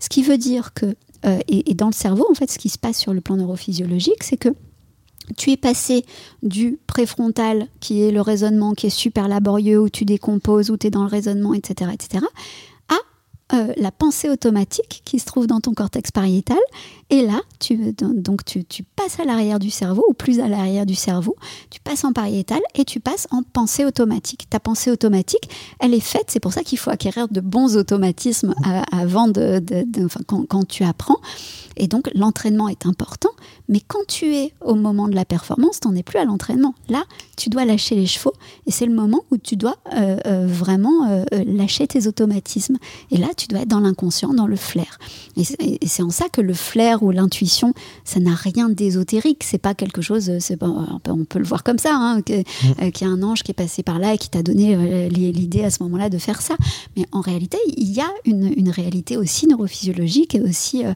Ce 0.00 0.08
qui 0.08 0.22
veut 0.22 0.38
dire 0.38 0.72
que 0.72 0.96
et, 1.48 1.70
et 1.70 1.74
dans 1.74 1.86
le 1.86 1.94
cerveau, 1.94 2.26
en 2.30 2.34
fait, 2.34 2.50
ce 2.50 2.58
qui 2.58 2.68
se 2.68 2.76
passe 2.76 2.98
sur 2.98 3.14
le 3.14 3.22
plan 3.22 3.36
neurophysiologique, 3.36 4.22
c'est 4.22 4.36
que 4.36 4.50
tu 5.36 5.50
es 5.50 5.56
passé 5.56 6.04
du 6.42 6.78
préfrontal, 6.86 7.68
qui 7.80 8.02
est 8.02 8.10
le 8.10 8.20
raisonnement 8.20 8.74
qui 8.74 8.86
est 8.86 8.90
super 8.90 9.28
laborieux, 9.28 9.80
où 9.80 9.88
tu 9.88 10.04
décomposes, 10.04 10.70
où 10.70 10.76
tu 10.76 10.88
es 10.88 10.90
dans 10.90 11.02
le 11.02 11.08
raisonnement, 11.08 11.54
etc., 11.54 11.90
etc., 11.92 12.24
euh, 13.52 13.74
la 13.76 13.92
pensée 13.92 14.30
automatique 14.30 15.02
qui 15.04 15.18
se 15.18 15.26
trouve 15.26 15.46
dans 15.46 15.60
ton 15.60 15.74
cortex 15.74 16.10
pariétal. 16.10 16.58
Et 17.10 17.20
là, 17.20 17.42
tu, 17.60 17.92
donc 17.92 18.42
tu, 18.44 18.64
passes 18.96 19.20
à 19.20 19.24
l'arrière 19.24 19.58
du 19.58 19.70
cerveau, 19.70 20.02
ou 20.08 20.14
plus 20.14 20.40
à 20.40 20.48
l'arrière 20.48 20.86
du 20.86 20.94
cerveau, 20.94 21.36
tu 21.68 21.78
passes 21.78 22.04
en 22.04 22.14
pariétal 22.14 22.60
et 22.74 22.86
tu 22.86 23.00
passes 23.00 23.28
en 23.30 23.42
pensée 23.42 23.84
automatique. 23.84 24.48
Ta 24.48 24.60
pensée 24.60 24.90
automatique, 24.90 25.50
elle 25.78 25.92
est 25.92 26.00
faite, 26.00 26.24
c'est 26.28 26.40
pour 26.40 26.54
ça 26.54 26.62
qu'il 26.62 26.78
faut 26.78 26.90
acquérir 26.90 27.28
de 27.28 27.40
bons 27.40 27.76
automatismes 27.76 28.54
avant 28.90 29.28
de, 29.28 29.62
quand, 30.26 30.46
quand, 30.48 30.66
tu 30.66 30.82
apprends. 30.82 31.18
Et 31.76 31.86
donc 31.86 32.10
l'entraînement 32.14 32.68
est 32.68 32.86
important, 32.86 33.30
mais 33.68 33.80
quand 33.80 34.06
tu 34.08 34.34
es 34.34 34.54
au 34.62 34.74
moment 34.74 35.06
de 35.06 35.14
la 35.14 35.26
performance, 35.26 35.80
tu 35.80 35.88
n'en 35.88 35.94
es 35.94 36.02
plus 36.02 36.18
à 36.18 36.24
l'entraînement. 36.24 36.74
Là, 36.88 37.04
tu 37.36 37.50
dois 37.50 37.66
lâcher 37.66 37.94
les 37.94 38.06
chevaux 38.06 38.32
et 38.66 38.70
c'est 38.70 38.86
le 38.86 38.94
moment 38.94 39.24
où 39.30 39.36
tu 39.36 39.56
dois 39.56 39.76
euh, 39.94 40.16
euh, 40.26 40.46
vraiment 40.46 41.24
lâcher 41.32 41.86
tes 41.86 42.06
automatismes. 42.06 42.78
Et 43.10 43.18
là, 43.18 43.28
tu 43.34 43.46
dois 43.48 43.60
être 43.60 43.68
dans 43.68 43.80
l'inconscient, 43.80 44.34
dans 44.34 44.46
le 44.46 44.56
flair. 44.56 44.98
Et 45.36 45.86
c'est 45.86 46.02
en 46.02 46.10
ça 46.10 46.28
que 46.28 46.40
le 46.40 46.54
flair 46.54 47.02
ou 47.02 47.10
l'intuition, 47.10 47.74
ça 48.04 48.20
n'a 48.20 48.34
rien 48.34 48.68
d'ésotérique. 48.68 49.42
C'est 49.44 49.58
pas 49.58 49.74
quelque 49.74 50.02
chose, 50.02 50.30
pas, 50.58 50.68
on 51.08 51.24
peut 51.24 51.38
le 51.38 51.44
voir 51.44 51.64
comme 51.64 51.78
ça, 51.78 51.94
hein, 51.94 52.18
mm. 52.18 52.22
euh, 52.82 52.90
qu'il 52.90 53.06
y 53.06 53.10
a 53.10 53.12
un 53.12 53.22
ange 53.22 53.42
qui 53.42 53.50
est 53.50 53.54
passé 53.54 53.82
par 53.82 53.98
là 53.98 54.14
et 54.14 54.18
qui 54.18 54.30
t'a 54.30 54.42
donné 54.42 54.74
euh, 54.74 55.08
l'idée 55.08 55.64
à 55.64 55.70
ce 55.70 55.82
moment-là 55.82 56.08
de 56.08 56.18
faire 56.18 56.40
ça. 56.40 56.56
Mais 56.96 57.06
en 57.12 57.20
réalité, 57.20 57.58
il 57.76 57.92
y 57.92 58.00
a 58.00 58.10
une, 58.24 58.70
réalité 58.70 59.16
aussi 59.16 59.46
neurophysiologique 59.46 60.34
et 60.34 60.40
aussi 60.40 60.84
euh, 60.84 60.94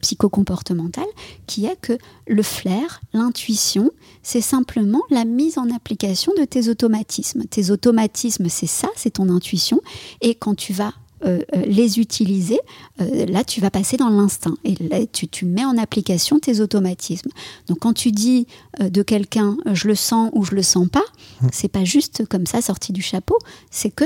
psychocomportementale 0.00 1.06
qui 1.46 1.66
est 1.66 1.80
que 1.80 1.96
le 2.26 2.42
flair, 2.42 3.00
l'intuition, 3.12 3.90
c'est 4.22 4.40
simplement 4.40 5.02
la 5.10 5.24
mise 5.24 5.58
en 5.58 5.70
application 5.70 6.32
de 6.38 6.44
tes 6.44 6.68
automatismes. 6.68 7.44
Tes 7.44 7.70
automatismes, 7.70 8.48
c'est 8.48 8.66
ça, 8.66 8.88
c'est 8.96 9.14
ton 9.14 9.28
intuition. 9.28 9.80
Et 10.20 10.34
quand 10.34 10.54
tu 10.54 10.72
vas 10.72 10.92
euh, 11.24 11.40
euh, 11.54 11.62
les 11.64 11.98
utiliser, 11.98 12.60
euh, 13.00 13.24
là 13.24 13.42
tu 13.42 13.62
vas 13.62 13.70
passer 13.70 13.96
dans 13.96 14.10
l'instinct 14.10 14.54
et 14.64 14.74
là 14.90 14.98
tu, 15.10 15.28
tu, 15.28 15.46
mets 15.46 15.64
en 15.64 15.78
application 15.78 16.38
tes 16.38 16.60
automatismes. 16.60 17.30
Donc 17.68 17.78
quand 17.78 17.94
tu 17.94 18.12
dis 18.12 18.46
de 18.80 19.00
quelqu'un 19.02 19.56
je 19.72 19.88
le 19.88 19.94
sens 19.94 20.30
ou 20.34 20.44
je 20.44 20.54
le 20.54 20.62
sens 20.62 20.86
pas, 20.88 21.04
mmh. 21.40 21.46
c'est 21.52 21.68
pas 21.68 21.84
juste 21.84 22.26
comme 22.26 22.44
ça 22.44 22.60
sorti 22.60 22.92
du 22.92 23.00
chapeau, 23.00 23.38
c'est 23.70 23.88
que 23.88 24.04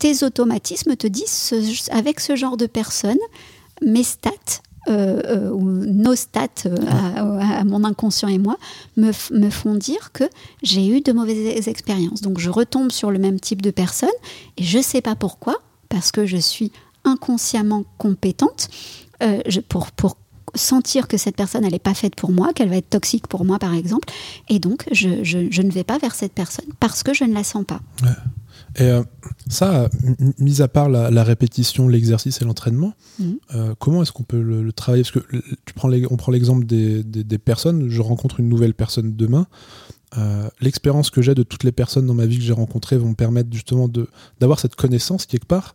tes 0.00 0.24
automatismes 0.24 0.96
te 0.96 1.06
disent 1.06 1.52
avec 1.92 2.18
ce 2.18 2.34
genre 2.34 2.56
de 2.56 2.66
personne, 2.66 3.18
mes 3.80 4.02
stats 4.02 4.30
ou 4.88 5.62
nos 5.62 6.16
stats 6.16 6.64
à, 6.88 7.62
mon 7.62 7.84
inconscient 7.84 8.28
et 8.28 8.38
moi 8.38 8.56
me, 8.96 9.12
me 9.32 9.50
font 9.50 9.74
dire 9.74 10.10
que 10.12 10.24
j'ai 10.64 10.88
eu 10.88 11.02
de 11.02 11.12
mauvaises 11.12 11.68
expériences. 11.68 12.20
Donc 12.20 12.40
je 12.40 12.50
retombe 12.50 12.90
sur 12.90 13.12
le 13.12 13.20
même 13.20 13.38
type 13.38 13.62
de 13.62 13.70
personne 13.70 14.08
et 14.56 14.64
je 14.64 14.80
sais 14.80 15.02
pas 15.02 15.14
pourquoi 15.14 15.60
parce 15.88 16.12
que 16.12 16.26
je 16.26 16.36
suis 16.36 16.72
inconsciemment 17.04 17.84
compétente 17.96 18.68
euh, 19.22 19.40
je, 19.46 19.60
pour, 19.60 19.90
pour 19.92 20.16
sentir 20.54 21.08
que 21.08 21.16
cette 21.16 21.36
personne 21.36 21.66
n'est 21.66 21.78
pas 21.78 21.94
faite 21.94 22.14
pour 22.14 22.32
moi, 22.32 22.52
qu'elle 22.52 22.68
va 22.68 22.76
être 22.76 22.90
toxique 22.90 23.26
pour 23.26 23.44
moi 23.44 23.58
par 23.58 23.74
exemple, 23.74 24.08
et 24.48 24.58
donc 24.58 24.88
je, 24.92 25.22
je, 25.22 25.48
je, 25.50 25.62
ne 25.62 25.70
vais 25.70 25.84
pas 25.84 25.98
vers 25.98 26.14
cette 26.14 26.32
personne 26.32 26.66
parce 26.80 27.02
que 27.02 27.14
je 27.14 27.24
ne 27.24 27.34
la 27.34 27.44
sens 27.44 27.64
pas. 27.64 27.80
Et 28.76 28.82
euh, 28.82 29.02
ça, 29.48 29.88
mis 30.38 30.62
à 30.62 30.68
part 30.68 30.88
la, 30.88 31.10
la 31.10 31.24
répétition, 31.24 31.88
l'exercice 31.88 32.40
et 32.40 32.44
l'entraînement, 32.44 32.94
mmh. 33.18 33.24
euh, 33.54 33.74
comment 33.78 34.02
est-ce 34.02 34.12
qu'on 34.12 34.22
peut 34.22 34.40
le, 34.40 34.72
travailler? 34.72 35.02
Parce 35.02 35.24
que 35.24 35.36
tu 35.64 35.74
prends 35.74 35.88
les, 35.88 36.06
on 36.10 36.16
prend 36.16 36.32
l'exemple 36.32 36.64
des, 36.64 37.02
des, 37.02 37.24
des, 37.24 37.38
personnes, 37.38 37.88
je 37.88 38.00
rencontre 38.00 38.40
une 38.40 38.48
nouvelle 38.48 38.74
personne 38.74 39.16
demain. 39.16 39.46
Euh, 40.16 40.48
l'expérience 40.60 41.10
que 41.10 41.20
j'ai 41.20 41.34
de 41.34 41.42
toutes 41.42 41.64
les 41.64 41.72
personnes 41.72 42.06
dans 42.06 42.14
ma 42.14 42.26
vie 42.26 42.38
que 42.38 42.42
j'ai 42.42 42.52
rencontrées 42.52 42.96
vont 42.96 43.10
me 43.10 43.14
permettre 43.14 43.50
justement 43.52 43.88
d'avoir 44.40 44.58
cette 44.58 44.74
connaissance 44.74 45.26
quelque 45.26 45.46
part. 45.46 45.74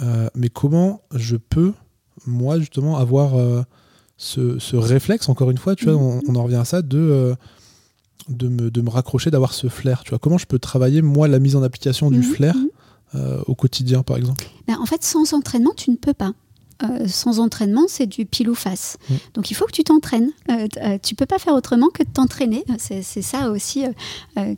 Euh, 0.00 0.28
mais 0.34 0.48
comment 0.48 1.02
je 1.12 1.36
peux, 1.36 1.72
moi, 2.26 2.58
justement, 2.58 2.96
avoir 2.96 3.34
euh, 3.34 3.62
ce, 4.16 4.58
ce, 4.58 4.76
réflexe, 4.76 5.28
encore 5.28 5.50
une 5.50 5.58
fois, 5.58 5.74
tu 5.74 5.86
vois, 5.86 5.94
on, 5.94 6.20
on, 6.28 6.34
en 6.36 6.44
revient 6.44 6.56
à 6.56 6.64
ça, 6.64 6.82
de, 6.82 7.34
de, 8.28 8.48
me, 8.48 8.70
de 8.70 8.80
me 8.80 8.90
raccrocher, 8.90 9.30
d'avoir 9.30 9.52
ce 9.52 9.68
flair. 9.68 10.02
Tu 10.04 10.10
vois, 10.10 10.18
comment 10.18 10.38
je 10.38 10.46
peux 10.46 10.58
travailler, 10.58 11.02
moi, 11.02 11.26
la 11.28 11.38
mise 11.38 11.56
en 11.56 11.62
application 11.62 12.10
du 12.10 12.18
mhm, 12.18 12.24
flair 12.24 12.54
mhm. 12.56 13.42
au 13.46 13.54
quotidien, 13.54 14.02
par 14.02 14.16
exemple? 14.16 14.44
Ben, 14.66 14.76
En 14.80 14.86
fait, 14.86 15.02
sans 15.04 15.32
entraînement, 15.32 15.72
tu 15.76 15.90
ne 15.90 15.96
peux 15.96 16.14
pas. 16.14 16.32
Euh, 16.82 17.06
sans 17.06 17.38
entraînement, 17.38 17.84
c'est 17.86 18.06
du 18.06 18.26
pile 18.26 18.50
ou 18.50 18.54
face. 18.54 18.98
Mm. 19.08 19.14
Donc 19.34 19.50
il 19.50 19.54
faut 19.54 19.64
que 19.66 19.72
tu 19.72 19.84
t'entraînes. 19.84 20.30
Euh, 20.50 20.66
euh, 20.82 20.98
tu 21.00 21.14
peux 21.14 21.26
pas 21.26 21.38
faire 21.38 21.54
autrement 21.54 21.88
que 21.88 22.02
de 22.02 22.08
t'entraîner. 22.08 22.64
C'est 22.78 23.02
ça 23.22 23.50
aussi 23.50 23.84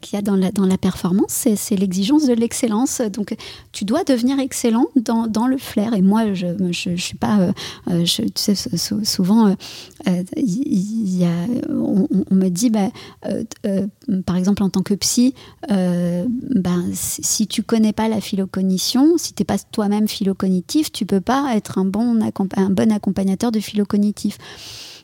qu'il 0.00 0.16
y 0.16 0.16
a 0.16 0.22
dans 0.22 0.36
la, 0.36 0.50
dans 0.50 0.66
la 0.66 0.78
performance, 0.78 1.46
c'est 1.56 1.76
l'exigence 1.76 2.26
de 2.26 2.32
l'excellence. 2.32 3.00
Donc 3.00 3.36
tu 3.72 3.84
dois 3.84 4.04
devenir 4.04 4.38
excellent 4.38 4.86
dans, 4.96 5.26
dans, 5.26 5.46
le 5.46 5.58
flair. 5.58 5.94
Et 5.94 6.02
moi, 6.02 6.32
je 6.32 6.46
ne 6.46 6.72
je, 6.72 6.96
suis 6.96 7.16
pas... 7.16 7.52
Je, 7.88 8.22
tu 8.22 8.30
sais, 8.36 8.54
souvent, 9.04 9.54
y, 10.36 11.18
y 11.18 11.24
a, 11.24 11.70
on, 11.70 12.08
on, 12.30 12.34
me 12.34 12.48
dit, 12.48 12.70
bah, 12.70 12.88
par 14.24 14.36
exemple 14.36 14.62
en 14.62 14.70
tant 14.70 14.82
que 14.82 14.94
psy, 14.94 15.34
ben, 15.68 16.84
si 16.92 17.46
tu 17.46 17.62
connais 17.62 17.92
pas 17.92 18.08
la 18.08 18.20
philocognition, 18.20 19.18
si 19.18 19.34
tu 19.34 19.42
n'es 19.42 19.44
pas 19.44 19.58
toi-même 19.58 20.08
philocognitif, 20.08 20.90
tu 20.90 21.06
peux 21.06 21.20
pas 21.20 21.54
être 21.54 21.78
un 21.78 21.84
bon 21.84 22.05
un 22.06 22.70
bon 22.70 22.92
accompagnateur 22.92 23.52
de 23.52 23.60
philo 23.60 23.84
cognitif. 23.84 24.38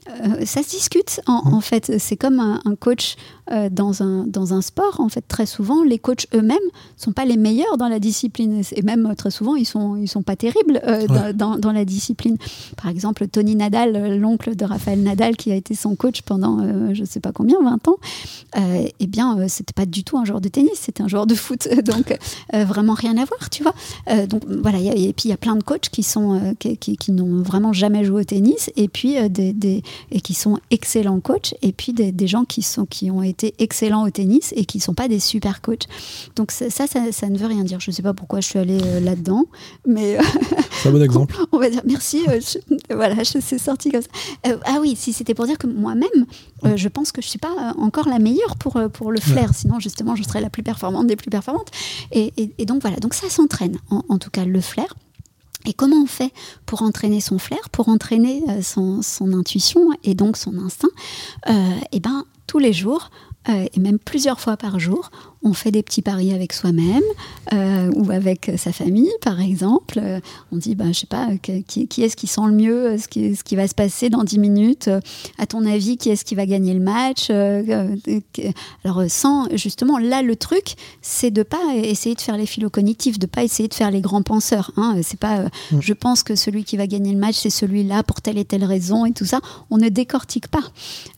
Euh, 0.08 0.44
ça 0.44 0.62
se 0.62 0.70
discute 0.70 1.20
en, 1.26 1.48
mmh. 1.50 1.54
en 1.54 1.60
fait. 1.60 1.98
C'est 1.98 2.16
comme 2.16 2.40
un, 2.40 2.60
un 2.64 2.74
coach 2.74 3.16
euh, 3.50 3.68
dans, 3.68 4.02
un, 4.02 4.24
dans 4.26 4.54
un 4.54 4.62
sport, 4.62 5.00
en 5.00 5.08
fait, 5.08 5.24
très 5.26 5.46
souvent, 5.46 5.82
les 5.82 5.98
coachs 5.98 6.26
eux-mêmes 6.32 6.58
sont 6.96 7.12
pas 7.12 7.24
les 7.24 7.36
meilleurs 7.36 7.76
dans 7.76 7.88
la 7.88 7.98
discipline. 7.98 8.62
Et 8.72 8.82
même 8.82 9.06
euh, 9.06 9.14
très 9.14 9.32
souvent, 9.32 9.56
ils 9.56 9.64
sont, 9.64 9.96
ils 9.96 10.06
sont 10.06 10.22
pas 10.22 10.36
terribles 10.36 10.80
euh, 10.86 11.06
ouais. 11.08 11.32
dans, 11.32 11.58
dans, 11.58 11.72
la 11.72 11.84
discipline. 11.84 12.36
Par 12.80 12.88
exemple, 12.88 13.26
Tony 13.26 13.56
Nadal, 13.56 14.16
l'oncle 14.16 14.54
de 14.54 14.64
Raphaël 14.64 15.02
Nadal, 15.02 15.36
qui 15.36 15.50
a 15.50 15.56
été 15.56 15.74
son 15.74 15.96
coach 15.96 16.22
pendant 16.22 16.60
euh, 16.60 16.94
je 16.94 17.04
sais 17.04 17.18
pas 17.18 17.32
combien, 17.32 17.60
20 17.60 17.88
ans, 17.88 17.96
eh 18.56 19.06
bien, 19.06 19.48
c'était 19.48 19.72
pas 19.72 19.86
du 19.86 20.04
tout 20.04 20.18
un 20.18 20.24
joueur 20.24 20.40
de 20.40 20.48
tennis, 20.48 20.74
c'était 20.74 21.02
un 21.02 21.08
joueur 21.08 21.26
de 21.26 21.34
foot. 21.34 21.68
Donc, 21.84 22.16
vraiment 22.52 22.94
rien 22.94 23.16
à 23.16 23.24
voir, 23.24 23.50
tu 23.50 23.62
vois. 23.62 23.74
donc, 24.26 24.42
voilà. 24.46 24.78
Y 24.78 24.90
a, 24.90 24.94
et 24.94 25.12
puis, 25.12 25.28
il 25.28 25.30
y 25.30 25.34
a 25.34 25.36
plein 25.36 25.56
de 25.56 25.62
coachs 25.62 25.88
qui, 25.88 26.02
sont, 26.02 26.54
qui, 26.58 26.76
qui, 26.76 26.96
qui 26.96 27.12
n'ont 27.12 27.42
vraiment 27.42 27.72
jamais 27.72 28.04
joué 28.04 28.20
au 28.20 28.24
tennis 28.24 28.70
et 28.76 28.88
puis 28.88 29.16
des, 29.30 29.52
des, 29.52 29.82
et 30.10 30.20
qui 30.20 30.34
sont 30.34 30.58
excellents 30.70 31.20
coachs 31.20 31.54
et 31.62 31.72
puis 31.72 31.92
des, 31.92 32.12
des 32.12 32.26
gens 32.26 32.44
qui, 32.44 32.62
sont, 32.62 32.86
qui 32.86 33.10
ont 33.10 33.22
été 33.22 33.31
été 33.32 33.54
excellents 33.58 34.04
au 34.06 34.10
tennis 34.10 34.52
et 34.56 34.64
qui 34.64 34.78
ne 34.78 34.82
sont 34.82 34.94
pas 34.94 35.08
des 35.08 35.20
super 35.20 35.60
coachs. 35.60 35.86
Donc 36.36 36.50
ça, 36.52 36.70
ça, 36.70 36.86
ça, 36.86 37.28
ne 37.28 37.38
veut 37.38 37.46
rien 37.46 37.64
dire. 37.64 37.80
Je 37.80 37.90
ne 37.90 37.94
sais 37.94 38.02
pas 38.02 38.14
pourquoi 38.14 38.40
je 38.40 38.48
suis 38.48 38.58
allée 38.58 38.80
euh, 38.82 39.00
là-dedans, 39.00 39.46
mais... 39.86 40.18
C'est 40.82 40.88
un 40.88 40.92
bon 40.92 41.02
exemple. 41.02 41.36
on, 41.52 41.58
va 41.58 41.70
dire 41.70 41.82
merci. 41.84 42.22
Euh, 42.28 42.40
je, 42.40 42.58
voilà, 42.94 43.22
je 43.22 43.38
suis 43.38 43.58
sortie 43.58 43.90
comme 43.90 44.02
ça. 44.02 44.08
Euh, 44.46 44.58
ah 44.64 44.78
oui, 44.80 44.94
si 44.96 45.12
c'était 45.12 45.34
pour 45.34 45.46
dire 45.46 45.58
que 45.58 45.66
moi-même, 45.66 46.26
euh, 46.64 46.76
je 46.76 46.88
pense 46.88 47.12
que 47.12 47.20
je 47.20 47.26
ne 47.26 47.30
suis 47.30 47.38
pas 47.38 47.74
encore 47.78 48.08
la 48.08 48.18
meilleure 48.18 48.56
pour, 48.56 48.76
euh, 48.76 48.88
pour 48.88 49.12
le 49.12 49.20
flair. 49.20 49.48
Ouais. 49.48 49.54
Sinon, 49.54 49.80
justement, 49.80 50.16
je 50.16 50.22
serais 50.22 50.40
la 50.40 50.50
plus 50.50 50.62
performante 50.62 51.06
des 51.06 51.16
plus 51.16 51.30
performantes. 51.30 51.70
Et, 52.12 52.32
et, 52.36 52.52
et 52.58 52.66
donc 52.66 52.82
voilà, 52.82 52.96
donc 52.96 53.14
ça 53.14 53.28
s'entraîne, 53.28 53.78
en, 53.90 54.02
en 54.08 54.18
tout 54.18 54.30
cas 54.30 54.44
le 54.44 54.60
flair. 54.60 54.94
Et 55.66 55.72
comment 55.72 56.02
on 56.02 56.06
fait 56.06 56.32
pour 56.66 56.82
entraîner 56.82 57.20
son 57.20 57.38
flair, 57.38 57.70
pour 57.70 57.88
entraîner 57.88 58.42
euh, 58.48 58.62
son, 58.62 59.32
intuition 59.32 59.88
et 60.02 60.14
donc 60.14 60.36
son 60.36 60.58
instinct? 60.58 60.90
Euh, 61.48 61.52
Eh 61.92 62.00
bien, 62.00 62.24
tous 62.46 62.58
les 62.58 62.72
jours, 62.72 63.10
euh, 63.48 63.66
et 63.72 63.80
même 63.80 63.98
plusieurs 63.98 64.40
fois 64.40 64.56
par 64.56 64.78
jour, 64.78 65.10
on 65.44 65.54
fait 65.54 65.70
des 65.70 65.82
petits 65.82 66.02
paris 66.02 66.32
avec 66.32 66.52
soi-même 66.52 67.02
euh, 67.52 67.90
ou 67.96 68.10
avec 68.10 68.52
sa 68.56 68.72
famille, 68.72 69.10
par 69.22 69.40
exemple. 69.40 69.98
Euh, 70.00 70.20
on 70.52 70.56
dit, 70.56 70.74
bah, 70.74 70.84
je 70.88 71.00
sais 71.00 71.06
pas, 71.06 71.28
qui, 71.36 71.88
qui 71.88 72.02
est-ce 72.02 72.16
qui 72.16 72.26
sent 72.26 72.42
le 72.46 72.52
mieux, 72.52 72.98
ce 72.98 73.08
qui, 73.08 73.34
ce 73.34 73.42
qui, 73.42 73.56
va 73.56 73.66
se 73.66 73.74
passer 73.74 74.08
dans 74.08 74.22
10 74.22 74.38
minutes 74.38 74.90
À 75.38 75.46
ton 75.46 75.66
avis, 75.66 75.96
qui 75.96 76.10
est-ce 76.10 76.24
qui 76.24 76.34
va 76.34 76.46
gagner 76.46 76.74
le 76.74 76.80
match 76.80 77.28
euh, 77.30 77.96
Alors, 78.84 79.02
sans, 79.08 79.48
justement, 79.56 79.98
là, 79.98 80.22
le 80.22 80.36
truc, 80.36 80.76
c'est 81.02 81.30
de 81.30 81.42
pas 81.42 81.74
essayer 81.74 82.14
de 82.14 82.20
faire 82.20 82.36
les 82.36 82.46
philo 82.46 82.70
cognitifs, 82.70 83.18
de 83.18 83.26
pas 83.26 83.42
essayer 83.42 83.68
de 83.68 83.74
faire 83.74 83.90
les 83.90 84.00
grands 84.00 84.22
penseurs. 84.22 84.70
Hein. 84.76 84.96
C'est 85.02 85.18
pas, 85.18 85.42
mmh. 85.42 85.80
je 85.80 85.92
pense 85.92 86.22
que 86.22 86.36
celui 86.36 86.64
qui 86.64 86.76
va 86.76 86.86
gagner 86.86 87.12
le 87.12 87.18
match, 87.18 87.36
c'est 87.36 87.50
celui-là 87.50 88.04
pour 88.04 88.20
telle 88.20 88.38
et 88.38 88.44
telle 88.44 88.64
raison 88.64 89.06
et 89.06 89.12
tout 89.12 89.26
ça. 89.26 89.40
On 89.70 89.78
ne 89.78 89.88
décortique 89.88 90.48
pas. 90.48 90.62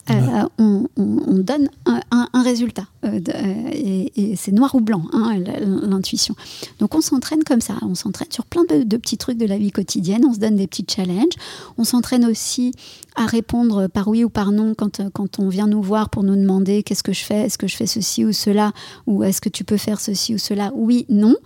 Ouais. 0.09 0.17
On, 0.59 0.87
on, 0.97 1.19
on, 1.27 1.39
donne 1.39 1.69
un, 1.87 2.01
un, 2.11 2.29
un 2.33 2.43
résultat. 2.43 2.85
et, 3.03 4.13
et 4.16 4.37
c'est 4.37 4.53
noir 4.53 4.74
ou 4.74 4.81
blanc, 4.81 5.03
hein, 5.12 5.38
l'intuition. 5.83 6.35
Donc 6.79 6.94
on 6.94 7.00
s'entraîne 7.00 7.44
comme 7.44 7.61
ça, 7.61 7.74
on 7.83 7.94
s'entraîne 7.94 8.31
sur 8.31 8.46
plein 8.46 8.64
de, 8.64 8.83
de, 8.83 8.96
petits 8.96 9.18
trucs 9.18 9.38
de 9.38 9.46
la 9.46 9.59
vie 9.59 9.70
quotidienne, 9.70 10.24
on 10.24 10.35
se 10.35 10.38
donne 10.38 10.57
des 10.57 10.66
petits 10.66 10.87
challenges, 10.88 11.35
on 11.79 11.85
s'entraîne 11.85 12.24
aussi 12.24 12.72
à 13.16 13.27
répondre 13.27 13.87
par 13.87 14.09
oui 14.09 14.24
ou 14.24 14.29
par 14.29 14.50
non 14.50 14.74
quand, 14.74 15.00
quand 15.12 15.38
on 15.38 15.48
vient 15.48 15.66
nous 15.66 15.83
voir 15.83 16.11
pour 16.11 16.24
nous 16.24 16.35
demander 16.37 16.83
qu'est-ce 16.83 17.03
que 17.03 17.12
je 17.12 17.24
fais, 17.24 17.42
est-ce 17.42 17.59
que 17.59 17.68
je 17.68 17.77
fais 17.77 17.87
ceci 17.87 18.24
ou 18.24 18.33
cela, 18.33 18.72
ou 19.07 19.22
est-ce 19.22 19.40
que 19.40 19.48
tu 19.48 19.64
peux 19.64 19.77
faire 19.77 20.00
ceci 20.00 20.35
ou 20.35 20.38
cela, 20.38 20.72
oui, 20.74 21.07
non. 21.09 21.37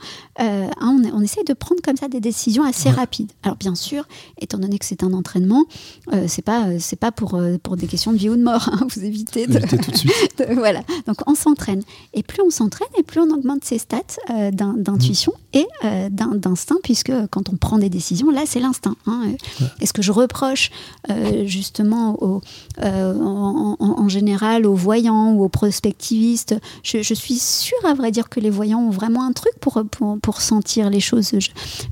Euh, 0.41 0.69
hein, 0.81 1.03
on, 1.13 1.19
on, 1.19 1.21
essaye 1.21 1.45
de 1.45 1.53
prendre 1.53 1.81
comme 1.83 1.97
ça 1.97 2.09
des 2.09 2.21
décisions 2.21 2.65
assez 2.65 2.89
ouais. 2.89 2.95
rapides. 2.95 3.33
Alors 3.43 3.57
bien 3.57 3.75
sûr, 3.75 4.07
étant 4.41 4.59
donné 4.59 4.79
que 4.79 4.85
c'est 4.85 5.03
un 5.03 5.13
entraînement, 5.13 5.65
euh, 6.13 6.25
c'est 6.29 6.43
pas 6.43 6.79
c'est 6.79 6.99
pas 6.99 7.13
pour 7.13 7.35
euh, 7.35 7.59
pour 7.63 7.77
des 7.77 7.87
questions 7.87 8.13
de 8.13 8.19
vie 8.19 8.31
ou 8.31 8.37
de 8.37 8.43
mort. 8.43 8.71
Hein, 8.73 8.87
vous 8.95 9.05
évitez 9.05 9.47
de, 9.47 9.59
tout 9.59 9.91
de 9.91 9.97
suite. 9.97 10.13
de, 10.39 10.55
voilà. 10.55 10.81
Donc 11.07 11.17
on 11.27 11.35
s'entraîne 11.35 11.83
et 12.15 12.23
plus 12.23 12.43
on 12.43 12.51
s'entraîne 12.59 12.89
et 12.99 13.03
plus 13.03 13.21
on 13.21 13.31
augmente 13.31 13.65
ses 13.65 13.79
stats 13.79 13.99
euh, 14.31 14.51
d'intuition 14.51 15.33
mmh. 15.33 15.59
et 15.59 15.67
euh, 15.85 16.09
d'instinct 16.11 16.79
puisque 16.83 17.13
quand 17.31 17.49
on 17.49 17.57
prend 17.57 17.79
des 17.79 17.89
décisions, 17.89 18.31
là 18.31 18.43
c'est 18.47 18.61
l'instinct. 18.61 18.97
Hein. 19.07 19.23
Ouais. 19.25 19.37
Est-ce 19.81 19.93
que 19.93 20.03
je 20.03 20.13
reproche 20.13 20.71
euh, 21.11 21.47
justement 21.47 22.23
au, 22.23 22.41
euh, 22.83 23.15
en, 23.21 24.09
général 24.09 24.67
aux 24.67 24.75
voyants 24.75 25.33
ou 25.33 25.45
aux 25.45 25.49
prospectivistes? 25.49 26.57
Je, 26.83 27.03
je, 27.03 27.15
suis 27.15 27.39
sûre, 27.39 27.79
à 27.85 27.95
vrai 27.95 28.11
dire, 28.11 28.29
que 28.29 28.41
les 28.41 28.51
voyants 28.51 28.81
ont 28.81 28.91
vraiment 28.91 29.25
un 29.25 29.33
truc 29.33 29.53
pour, 29.61 29.83
pour, 29.91 30.19
pour 30.21 30.41
sentir 30.41 30.91
les 30.91 31.01
choses. 31.01 31.31
Je 31.33 31.49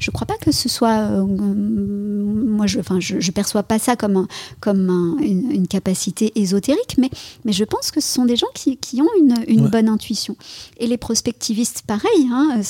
ne 0.08 0.12
crois 0.12 0.26
pas 0.26 0.36
que 0.40 0.52
ce 0.52 0.68
soit. 0.68 0.98
Euh, 0.98 1.24
moi, 1.24 2.66
je 2.66 2.78
ne 2.78 3.00
je, 3.00 3.20
je, 3.20 3.30
perçois 3.30 3.62
pas 3.62 3.78
ça 3.78 3.96
comme, 3.96 4.16
un, 4.16 4.28
comme 4.60 4.90
un, 4.90 5.16
une, 5.22 5.50
une, 5.50 5.68
capacité 5.68 6.32
ésotérique, 6.36 6.96
mais, 6.98 7.10
mais 7.44 7.52
je 7.52 7.64
pense 7.64 7.90
que 7.90 8.00
ce 8.00 8.08
sont 8.08 8.24
des 8.24 8.36
gens 8.36 8.46
qui, 8.54 8.76
qui 8.76 9.02
ont 9.02 9.08
une, 9.18 9.34
une 9.46 9.64
ouais. 9.64 9.70
bonne 9.70 9.88
intuition. 9.88 10.36
Et 10.78 10.86
les 10.86 10.96
prospectivistes, 10.96 11.82
pareil, 11.86 12.28
hein, 12.30 12.60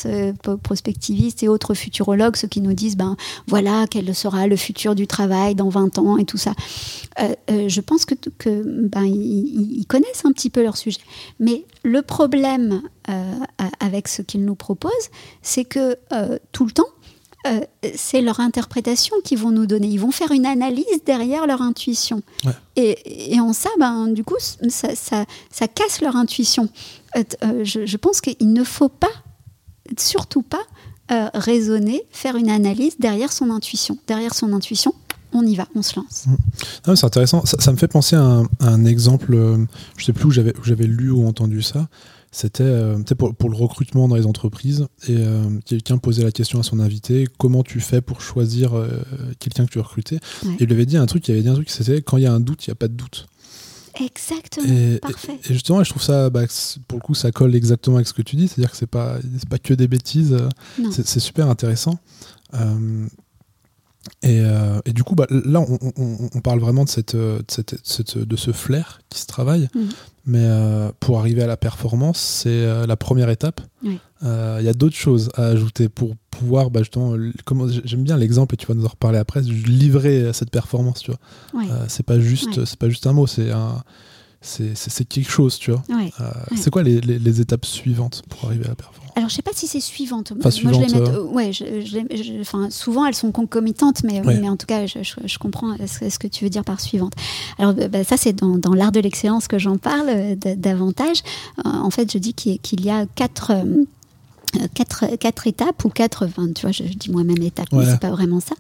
prospectivistes 0.62 1.42
et 1.42 1.48
autres 1.48 1.74
futurologues, 1.74 2.36
ceux 2.36 2.48
qui 2.48 2.60
nous 2.60 2.74
disent 2.74 2.96
ben, 2.96 3.16
voilà, 3.46 3.86
quel 3.90 4.14
sera 4.14 4.46
le 4.46 4.56
futur 4.56 4.94
du 4.94 5.06
travail 5.06 5.54
dans 5.54 5.68
20 5.68 5.98
ans 5.98 6.18
et 6.18 6.24
tout 6.24 6.36
ça. 6.36 6.52
Euh, 7.20 7.34
euh, 7.50 7.68
je 7.68 7.80
pense 7.80 8.04
que, 8.04 8.14
que 8.38 8.62
ben, 8.88 9.04
ils, 9.04 9.78
ils, 9.80 9.86
connaissent 9.86 10.24
un 10.24 10.32
petit 10.32 10.50
peu 10.50 10.62
leur 10.62 10.76
sujet. 10.76 11.00
Mais 11.40 11.64
le 11.82 12.02
problème 12.02 12.82
euh, 13.08 13.34
avec 13.80 14.08
ce 14.08 14.22
qu'ils 14.22 14.44
nous 14.44 14.54
proposent, 14.54 14.92
c'est 15.42 15.64
que 15.64 15.96
tout 16.52 16.64
le 16.64 16.72
temps, 16.72 16.84
c'est 17.94 18.22
leur 18.22 18.40
interprétation 18.40 19.14
qu'ils 19.22 19.38
vont 19.38 19.52
nous 19.52 19.66
donner. 19.66 19.86
Ils 19.86 20.00
vont 20.00 20.10
faire 20.10 20.32
une 20.32 20.46
analyse 20.46 21.04
derrière 21.04 21.46
leur 21.46 21.62
intuition. 21.62 22.22
Et, 22.74 23.38
en 23.38 23.52
ça, 23.52 23.70
ben, 23.78 24.08
du 24.08 24.24
coup, 24.24 24.36
ça, 24.38 24.88
ça, 24.96 25.68
casse 25.68 26.00
leur 26.00 26.16
intuition. 26.16 26.68
Je, 27.62 27.86
je, 27.86 27.96
pense 27.96 28.20
qu'il 28.20 28.52
ne 28.52 28.64
faut 28.64 28.88
pas, 28.88 29.12
surtout 29.98 30.42
pas, 30.42 30.62
raisonner, 31.34 32.02
faire 32.10 32.36
une 32.36 32.50
analyse 32.50 32.98
derrière 32.98 33.32
son 33.32 33.50
intuition. 33.50 33.98
Derrière 34.06 34.34
son 34.34 34.52
intuition, 34.52 34.92
on 35.36 35.46
y 35.46 35.54
va, 35.54 35.68
on 35.74 35.82
se 35.82 35.96
lance. 35.96 36.26
Mmh. 36.26 36.94
C'est 36.94 37.04
intéressant. 37.04 37.44
Ça, 37.44 37.72
me 37.72 37.76
fait 37.76 37.88
penser 37.88 38.16
à 38.16 38.42
un, 38.60 38.84
exemple, 38.84 39.34
euh, 39.34 39.58
je 39.96 40.04
sais 40.04 40.12
plus 40.12 40.26
où 40.26 40.30
j'avais 40.30 40.86
lu 40.86 41.10
ou 41.10 41.26
entendu 41.26 41.62
ça. 41.62 41.88
C'était 42.32 42.64
euh, 42.64 42.98
pour, 43.16 43.48
le 43.48 43.56
recrutement 43.56 44.08
dans 44.08 44.16
les 44.16 44.26
entreprises. 44.26 44.86
Et 45.08 45.16
euh, 45.16 45.44
quelqu'un 45.64 45.98
posait 45.98 46.24
la 46.24 46.32
question 46.32 46.60
à 46.60 46.62
son 46.62 46.80
invité 46.80 47.26
comment 47.38 47.62
tu 47.62 47.80
fais 47.80 48.00
pour 48.00 48.20
choisir 48.20 48.72
quelqu'un 49.38 49.64
que 49.64 49.70
tu 49.70 49.78
veux 49.78 49.84
recruter? 49.84 50.16
Et 50.16 50.48
il 50.60 50.66
lui 50.66 50.74
avait 50.74 50.86
dit 50.86 50.96
un 50.96 51.06
truc 51.06 51.26
il 51.28 51.32
avait 51.32 51.42
dit 51.42 51.48
un 51.48 51.54
truc 51.54 51.70
c'était 51.70 52.02
quand 52.02 52.16
il 52.16 52.24
y 52.24 52.26
a 52.26 52.32
un 52.32 52.40
doute, 52.40 52.66
il 52.66 52.70
n'y 52.70 52.72
a 52.72 52.76
pas 52.76 52.88
de 52.88 52.94
doute. 52.94 53.26
Exactement. 54.00 54.66
Et, 54.68 54.98
Parfait. 54.98 55.38
Et, 55.44 55.52
justement, 55.52 55.82
je 55.82 55.90
trouve 55.90 56.02
ça, 56.02 56.30
bah, 56.30 56.42
pour 56.88 56.98
le 56.98 57.02
coup, 57.02 57.14
ça 57.14 57.30
colle 57.32 57.54
exactement 57.54 57.96
avec 57.96 58.08
ce 58.08 58.12
que 58.12 58.22
tu 58.22 58.36
dis. 58.36 58.48
C'est-à-dire 58.48 58.70
que 58.70 58.76
c'est 58.76 58.86
pas, 58.86 59.18
pas 59.48 59.58
que 59.58 59.74
des 59.74 59.88
bêtises. 59.88 60.36
C'est 60.90 61.20
super 61.20 61.48
intéressant. 61.48 61.98
Euh, 62.54 63.06
et, 64.22 64.92
du 64.92 65.04
coup, 65.04 65.14
bah, 65.14 65.26
là, 65.30 65.64
on, 65.96 66.40
parle 66.40 66.60
vraiment 66.60 66.84
de, 66.84 66.88
cette, 66.88 67.16
de, 67.16 67.42
cette, 67.46 68.18
de, 68.18 68.36
ce 68.36 68.52
flair 68.52 69.00
qui 69.08 69.20
se 69.20 69.26
travaille. 69.26 69.68
Mhm. 69.74 69.88
Mais 70.28 70.42
euh, 70.42 70.90
pour 70.98 71.20
arriver 71.20 71.42
à 71.42 71.46
la 71.46 71.56
performance, 71.56 72.18
c'est 72.18 72.48
euh, 72.48 72.86
la 72.86 72.96
première 72.96 73.30
étape. 73.30 73.60
Il 74.22 74.64
y 74.64 74.68
a 74.68 74.74
d'autres 74.74 74.96
choses 74.96 75.30
à 75.34 75.46
ajouter 75.46 75.88
pour 75.88 76.16
pouvoir, 76.30 76.70
bah, 76.70 76.80
justement, 76.80 77.14
j'aime 77.84 78.02
bien 78.02 78.16
l'exemple 78.16 78.54
et 78.54 78.56
tu 78.56 78.66
vas 78.66 78.74
nous 78.74 78.84
en 78.84 78.88
reparler 78.88 79.18
après, 79.18 79.40
livrer 79.40 80.32
cette 80.32 80.50
performance. 80.50 81.00
Tu 81.00 81.12
vois. 81.12 81.68
c'est 81.88 82.04
pas 82.04 82.18
juste, 82.18 82.64
c'est 82.64 82.78
pas 82.78 82.88
juste 82.88 83.06
un 83.06 83.12
mot, 83.12 83.26
c'est 83.26 83.50
un, 83.50 83.82
c'est 84.40 85.04
quelque 85.08 85.30
chose, 85.30 85.58
tu 85.58 85.70
vois. 85.70 85.82
C'est 86.56 86.70
quoi 86.70 86.82
les, 86.82 87.00
les, 87.00 87.40
étapes 87.40 87.64
suivantes 87.64 88.22
pour 88.28 88.46
arriver 88.46 88.66
à 88.66 88.68
la 88.68 88.74
performance? 88.74 89.12
Alors, 89.16 89.30
je 89.30 89.34
sais 89.34 89.42
pas 89.42 89.52
si 89.54 89.66
c'est 89.66 89.80
suivante. 89.80 90.32
Moi, 90.32 90.50
je 90.50 90.68
les 90.68 91.00
mets, 91.00 91.08
euh. 91.08 91.22
ouais, 91.22 91.50
enfin, 92.40 92.68
souvent 92.70 93.06
elles 93.06 93.14
sont 93.14 93.32
concomitantes, 93.32 94.02
mais, 94.04 94.20
mais 94.20 94.48
en 94.48 94.56
tout 94.56 94.66
cas, 94.66 94.86
je, 94.86 95.38
comprends 95.38 95.74
ce, 95.86 96.18
que 96.18 96.26
tu 96.26 96.44
veux 96.44 96.50
dire 96.50 96.64
par 96.64 96.80
suivante. 96.80 97.14
Alors, 97.58 97.72
bah, 97.72 97.88
bah, 97.88 98.04
ça, 98.04 98.16
c'est 98.16 98.34
dans, 98.34 98.58
dans 98.58 98.74
l'art 98.74 98.92
de 98.92 99.00
l'excellence 99.00 99.48
que 99.48 99.58
j'en 99.58 99.78
parle 99.78 100.08
euh, 100.08 100.34
davantage. 100.36 101.22
Euh, 101.64 101.70
en 101.70 101.90
fait, 101.90 102.12
je 102.12 102.18
dis 102.18 102.34
qu'il 102.34 102.84
y 102.84 102.90
a 102.90 103.06
quatre 103.06 103.52
quatre, 104.74 105.16
quatre 105.16 105.46
étapes 105.46 105.84
ou 105.84 105.88
quatre, 105.88 106.26
enfin, 106.26 106.48
tu 106.54 106.62
vois, 106.62 106.72
je, 106.72 106.82
dis 106.82 107.10
moi-même 107.10 107.42
étapes, 107.42 107.68
mais 107.72 107.84
c'est 107.84 108.00
pas 108.00 108.10
vraiment 108.10 108.40
ça, 108.40 108.54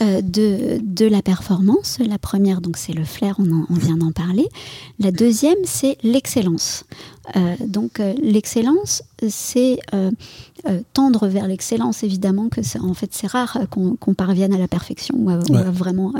de, 0.00 0.78
de 0.82 1.06
la 1.06 1.22
performance. 1.22 1.98
La 2.06 2.18
première, 2.18 2.60
donc, 2.60 2.76
c'est 2.76 2.92
le 2.92 3.04
flair, 3.04 3.36
on, 3.38 3.66
on 3.68 3.74
vient 3.74 3.96
d'en 3.96 4.12
parler. 4.12 4.48
La 4.98 5.10
deuxième, 5.10 5.58
c'est 5.64 5.98
l'excellence. 6.02 6.84
Euh, 7.36 7.56
donc 7.66 8.00
euh, 8.00 8.14
l'excellence, 8.20 9.02
c'est 9.28 9.78
euh, 9.94 10.10
tendre 10.92 11.28
vers 11.28 11.46
l'excellence. 11.46 12.02
Évidemment 12.02 12.48
que 12.48 12.60
en 12.80 12.94
fait 12.94 13.10
c'est 13.12 13.26
rare 13.26 13.58
qu'on 13.70 14.14
parvienne 14.14 14.54
à 14.54 14.58
la 14.58 14.68
perfection 14.68 15.14
ou 15.18 15.30
à, 15.30 15.36
vraiment 15.70 16.12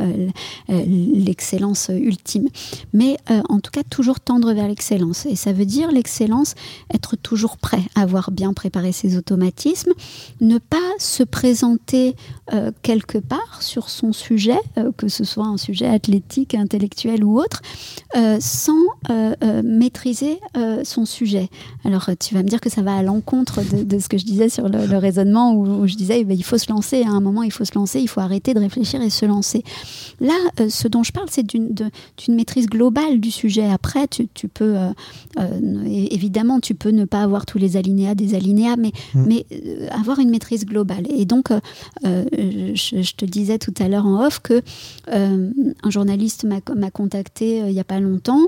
l'excellence 0.69 1.91
ultime. 1.93 2.49
Mais 2.93 3.17
en 3.49 3.61
tout 3.61 3.71
cas 3.71 3.83
toujours 3.83 4.21
tendre 4.21 4.53
vers 4.53 4.69
l'excellence. 4.69 5.27
Et 5.27 5.37
ça 5.37 5.53
veut 5.53 5.67
dire 5.67 5.91
l'excellence, 5.91 6.55
être 6.93 7.17
toujours 7.17 7.59
prêt, 7.59 7.83
avoir 7.95 8.31
bien 8.31 8.53
préparé 8.53 8.93
ses 8.93 9.17
automatismes, 9.17 9.93
ne 10.41 10.59
pas 10.59 10.79
se 10.99 11.23
présenter 11.23 12.17
quelque 12.83 13.19
part 13.19 13.63
sur 13.63 13.91
son 13.91 14.13
sujet, 14.13 14.61
que 14.97 15.09
ce 15.09 15.25
soit 15.25 15.47
un 15.47 15.59
sujet 15.59 15.87
athlétique, 15.87 16.55
intellectuel 16.55 17.25
ou 17.25 17.39
autre, 17.39 17.63
sans 18.41 18.85
maîtriser 19.63 20.39
son 20.91 21.05
sujet. 21.05 21.49
Alors 21.85 22.11
tu 22.19 22.35
vas 22.35 22.43
me 22.43 22.49
dire 22.49 22.61
que 22.61 22.71
ça 22.71 22.83
va 22.83 22.95
à 22.95 23.03
l'encontre 23.03 23.61
de, 23.63 23.99
ce 23.99 24.09
que 24.09 24.19
je 24.19 24.25
disais 24.25 24.49
sur 24.49 24.69
le, 24.69 24.97
raisonnement 24.99 25.55
où, 25.55 25.87
je 25.87 25.95
disais 25.95 26.21
eh 26.21 26.25
ben, 26.25 26.37
il 26.37 26.45
faut 26.45 26.59
se 26.59 26.71
lancer, 26.71 27.03
à 27.03 27.11
un 27.11 27.21
moment 27.21 27.43
il 27.43 27.53
faut 27.53 27.65
se 27.65 27.75
lancer, 27.75 28.01
il 28.01 28.09
faut 28.09 28.21
arrêter 28.21 28.55
de 28.55 28.61
réfléchir 28.61 29.01
et 29.03 29.11
se 29.11 29.25
lancer. 29.25 29.65
Là, 30.21 30.35
euh, 30.61 30.69
ce 30.69 30.89
dont 30.89 31.03
je 31.03 31.13
parle, 31.13 31.29
c'est 31.31 31.47
d'une 31.47 31.91
maîtrise 32.29 32.67
globale 32.67 33.21
du 33.21 33.31
sujet. 33.31 33.67
Après, 33.67 34.07
tu, 34.09 34.27
peux, 34.49 34.77
euh, 34.77 34.91
euh, 35.39 35.85
évidemment, 35.87 36.61
tu 36.61 36.75
peux 36.75 36.91
ne 36.91 37.05
pas 37.05 37.23
avoir 37.23 37.47
tous 37.47 37.59
les 37.59 37.77
alinéas 37.77 38.15
des 38.15 38.35
alinéas, 38.35 38.77
mais, 38.77 38.93
mmh. 39.15 39.25
mais 39.27 39.47
avoir 39.91 40.19
une 40.19 40.31
maîtrise 40.31 40.67
globale. 40.67 41.05
Et 41.11 41.25
donc, 41.25 41.51
je, 42.03 43.15
te 43.15 43.25
disais 43.25 43.59
tout 43.59 43.75
à 43.79 43.89
l'heure 43.89 44.07
en 44.07 44.25
off 44.25 44.41
que 44.41 44.63
un 45.11 45.91
journaliste 45.91 46.45
m'a 46.45 46.91
contacté 46.91 47.59
il 47.59 47.73
n'y 47.73 47.81
a 47.81 47.85
pas 47.85 48.01
longtemps 48.01 48.47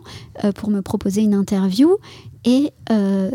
pour 0.54 0.70
me 0.70 0.80
proposer 0.80 1.22
une 1.22 1.34
interview 1.34 1.96
et, 2.44 2.72
euh, 2.90 3.30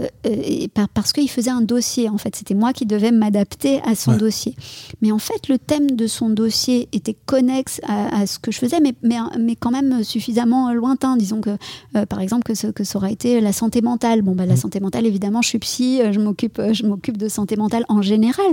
parce 0.93 1.13
qu'il 1.13 1.29
faisait 1.29 1.49
un 1.49 1.61
dossier 1.61 2.09
en 2.09 2.17
fait. 2.17 2.35
C'était 2.35 2.53
moi 2.53 2.73
qui 2.73 2.85
devais 2.85 3.11
m'adapter 3.11 3.81
à 3.83 3.95
son 3.95 4.17
dossier. 4.17 4.55
Mais 5.01 5.13
en 5.13 5.19
fait 5.19 5.47
le 5.47 5.57
thème 5.57 5.91
de 5.91 6.07
son 6.07 6.29
dossier 6.29 6.89
était 6.91 7.15
connexe 7.25 7.79
à, 7.87 8.27
ce 8.27 8.37
que 8.37 8.51
je 8.51 8.59
faisais 8.59 8.79
mais, 8.81 8.93
mais, 9.03 9.15
mais, 9.39 9.55
quand 9.55 9.71
même 9.71 10.03
suffisamment 10.03 10.73
lointain. 10.73 11.15
Disons 11.15 11.39
que 11.39 11.57
euh, 11.95 12.05
par 12.05 12.19
exemple 12.19 12.43
que, 12.43 12.53
ce, 12.53 12.67
que 12.67 12.83
ça 12.83 12.97
aurait 12.97 13.13
été 13.13 13.39
la 13.39 13.53
santé 13.53 13.81
mentale. 13.81 14.21
Bon 14.21 14.35
bah 14.35 14.45
la 14.45 14.55
mmh. 14.55 14.57
santé 14.57 14.79
mentale 14.81 15.05
évidemment 15.05 15.41
je 15.41 15.49
suis 15.49 15.59
psy 15.59 16.01
euh, 16.01 16.11
je 16.11 16.19
m'occupe 16.19 16.61
je 16.73 16.85
m'occupe 16.85 17.17
de 17.17 17.29
santé 17.29 17.55
mentale 17.55 17.85
en 17.87 18.01
général. 18.01 18.47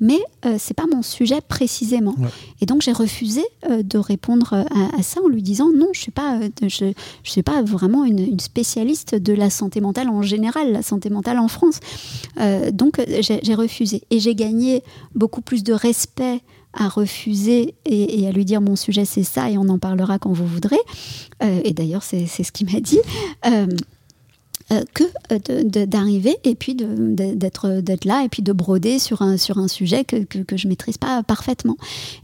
Mais 0.00 0.18
c'est 0.58 0.74
pas 0.74 0.86
mon 0.92 1.02
sujet 1.02 1.40
précisément. 1.40 2.14
Et 2.60 2.66
donc 2.66 2.82
j'ai 2.82 2.92
refusé 2.92 3.42
de 3.68 3.98
répondre 3.98 4.54
à, 4.54 5.02
ça 5.02 5.20
en 5.24 5.28
lui 5.28 5.42
disant 5.42 5.70
non 5.74 5.88
je 5.92 6.00
suis 6.00 6.10
pas 6.10 6.40
je, 6.62 6.92
je 7.22 7.30
suis 7.30 7.42
pas 7.42 7.62
vraiment 7.62 8.04
une, 8.04 8.18
une 8.18 8.40
spécialiste 8.40 9.14
de 9.14 9.32
la 9.32 9.50
santé 9.50 9.80
mentale 9.80 9.83
en 9.84 10.22
général, 10.22 10.72
la 10.72 10.82
santé 10.82 11.10
mentale 11.10 11.38
en 11.38 11.48
France. 11.48 11.80
Euh, 12.40 12.70
donc 12.70 13.00
j'ai 13.20 13.54
refusé. 13.54 14.02
Et 14.10 14.20
j'ai 14.20 14.34
gagné 14.34 14.82
beaucoup 15.14 15.40
plus 15.40 15.62
de 15.64 15.72
respect 15.72 16.40
à 16.72 16.88
refuser 16.88 17.74
et, 17.86 18.26
à 18.26 18.32
lui 18.32 18.44
dire 18.44 18.60
mon 18.60 18.74
sujet 18.74 19.04
c'est 19.04 19.22
ça 19.22 19.48
et 19.48 19.56
on 19.58 19.68
en 19.68 19.78
parlera 19.78 20.18
quand 20.18 20.32
vous 20.32 20.46
voudrez. 20.46 20.80
Euh, 21.42 21.60
et 21.64 21.72
d'ailleurs 21.72 22.02
c'est 22.02 22.26
ce 22.26 22.52
qu'il 22.52 22.72
m'a 22.72 22.80
dit. 22.80 23.00
Euh, 23.46 23.66
que 24.94 25.84
d'arriver 25.84 26.36
et 26.42 26.54
puis 26.54 26.74
d'être 26.74 28.06
là 28.06 28.24
et 28.24 28.28
puis 28.30 28.42
de 28.42 28.52
broder 28.52 28.98
sur 28.98 29.20
un, 29.20 29.36
sur 29.36 29.58
un 29.58 29.68
sujet 29.68 30.04
que, 30.04 30.24
que, 30.24 30.38
que 30.38 30.56
je 30.56 30.68
maîtrise 30.68 30.96
pas 30.96 31.22
parfaitement. 31.22 31.76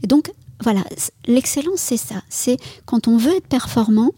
Et 0.03 0.07
donc 0.07 0.31
voilà, 0.63 0.83
l'excellence 1.27 1.79
c'est 1.79 1.97
ça, 1.97 2.15
c'est 2.29 2.57
quand 2.85 3.07
on 3.07 3.17
veut 3.17 3.35
être 3.37 3.47
performant, 3.47 4.11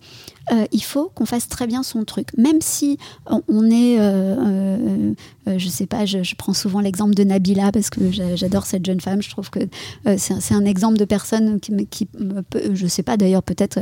euh, 0.51 0.65
il 0.71 0.83
faut 0.83 1.09
qu'on 1.15 1.25
fasse 1.25 1.47
très 1.47 1.67
bien 1.67 1.83
son 1.83 2.03
truc. 2.03 2.29
Même 2.37 2.59
si 2.59 2.97
on, 3.25 3.69
est, 3.71 3.97
euh, 3.99 5.13
euh, 5.47 5.57
je 5.57 5.67
sais 5.69 5.85
pas, 5.85 6.05
je, 6.05 6.35
prends 6.35 6.53
souvent 6.53 6.81
l'exemple 6.81 7.13
de 7.13 7.23
Nabila 7.23 7.71
parce 7.71 7.89
que 7.89 8.11
j'adore 8.11 8.65
cette 8.65 8.85
jeune 8.85 8.99
femme. 8.99 9.21
Je 9.21 9.29
trouve 9.29 9.49
que 9.49 9.59
c'est 10.17 10.53
un, 10.53 10.65
exemple 10.65 10.97
de 10.97 11.05
personne 11.05 11.59
qui, 11.59 11.73
qui 11.87 12.07
je 12.73 12.87
sais 12.87 13.03
pas 13.03 13.17
d'ailleurs, 13.17 13.43
peut-être 13.43 13.79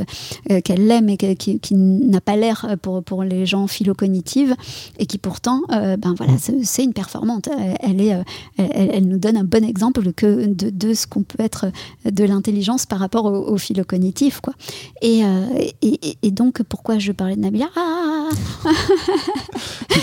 qu'elle 0.64 0.86
l'aime 0.86 1.08
et 1.08 1.16
qui, 1.16 1.74
n'a 1.74 2.20
pas 2.20 2.36
l'air 2.36 2.76
pour, 2.82 3.02
pour 3.02 3.22
les 3.22 3.46
gens 3.46 3.66
philo-cognitives 3.66 4.54
et 4.98 5.06
qui 5.06 5.18
pourtant, 5.18 5.62
ben 5.68 6.14
voilà, 6.16 6.34
c'est 6.38 6.84
une 6.84 6.92
performante. 6.92 7.48
Elle, 7.80 8.00
est, 8.00 8.16
elle, 8.58 9.06
nous 9.06 9.18
donne 9.18 9.36
un 9.36 9.44
bon 9.44 9.64
exemple 9.64 10.12
que 10.12 10.46
de, 10.46 10.94
ce 10.94 11.06
qu'on 11.06 11.22
peut 11.22 11.42
être 11.42 11.66
de 12.04 12.24
l'intelligence 12.24 12.86
par 12.86 12.98
rapport 12.98 13.24
au, 13.24 13.56
philo-cognitif. 13.56 14.40
Quoi. 14.40 14.54
et, 15.00 15.22
et 16.22 16.30
donc, 16.30 16.51
pourquoi 16.60 16.98
je 16.98 17.12
parlais 17.12 17.36
de 17.36 17.40
Nabila 17.40 17.68
ah 17.76 18.28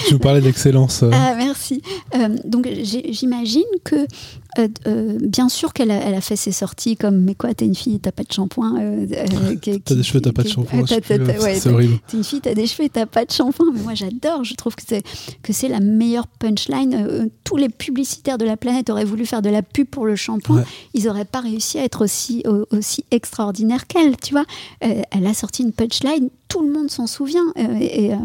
Tu 0.07 0.13
me 0.15 0.19
parlais 0.19 0.41
d'excellence. 0.41 1.03
Ah, 1.11 1.35
merci. 1.35 1.81
Euh, 2.15 2.35
donc 2.45 2.67
j'imagine 2.81 3.63
que 3.83 4.07
euh, 4.57 4.67
euh, 4.87 5.17
bien 5.21 5.47
sûr 5.47 5.73
qu'elle 5.73 5.91
a, 5.91 5.95
elle 5.95 6.15
a, 6.15 6.21
fait 6.21 6.35
ses 6.35 6.51
sorties 6.51 6.97
comme 6.97 7.17
mais 7.19 7.35
quoi 7.35 7.53
t'es 7.53 7.65
une 7.65 7.75
fille 7.75 7.99
t'as 7.99 8.11
pas 8.11 8.23
de 8.23 8.31
shampoing 8.31 8.79
t'as 9.11 9.95
des 9.95 10.03
cheveux 10.03 10.21
t'as 10.21 10.31
pas 10.31 10.41
de 10.41 10.47
shampoing 10.47 10.85
c'est 10.87 11.67
horrible. 11.67 11.99
t'es 12.07 12.17
une 12.17 12.23
fille 12.23 12.41
t'as 12.41 12.55
des 12.55 12.65
cheveux 12.65 12.89
t'as 12.91 13.05
pas 13.05 13.25
de 13.25 13.31
shampoing 13.31 13.67
mais 13.73 13.81
moi 13.81 13.93
j'adore 13.93 14.43
je 14.43 14.55
trouve 14.55 14.75
que 14.75 14.81
c'est 14.87 15.03
que 15.43 15.53
c'est 15.53 15.67
la 15.67 15.79
meilleure 15.79 16.25
punchline 16.25 17.29
tous 17.43 17.57
les 17.57 17.69
publicitaires 17.69 18.39
de 18.39 18.45
la 18.45 18.57
planète 18.57 18.89
auraient 18.89 19.05
voulu 19.05 19.27
faire 19.27 19.43
de 19.43 19.49
la 19.49 19.61
pub 19.61 19.87
pour 19.87 20.07
le 20.07 20.15
shampoing 20.15 20.63
ils 20.95 21.07
auraient 21.07 21.25
pas 21.25 21.41
réussi 21.41 21.77
à 21.77 21.83
être 21.83 22.03
aussi 22.03 22.43
aussi 22.71 23.05
extraordinaire 23.11 23.85
qu'elle 23.85 24.17
tu 24.17 24.33
vois. 24.33 24.45
Elle 24.81 25.27
a 25.27 25.33
sorti 25.33 25.63
une 25.63 25.73
punchline 25.73 26.29
tout 26.49 26.63
le 26.63 26.73
monde 26.73 26.89
s'en 26.89 27.07
souvient. 27.07 27.45
Euh, 27.57 27.61
euh, 27.61 28.15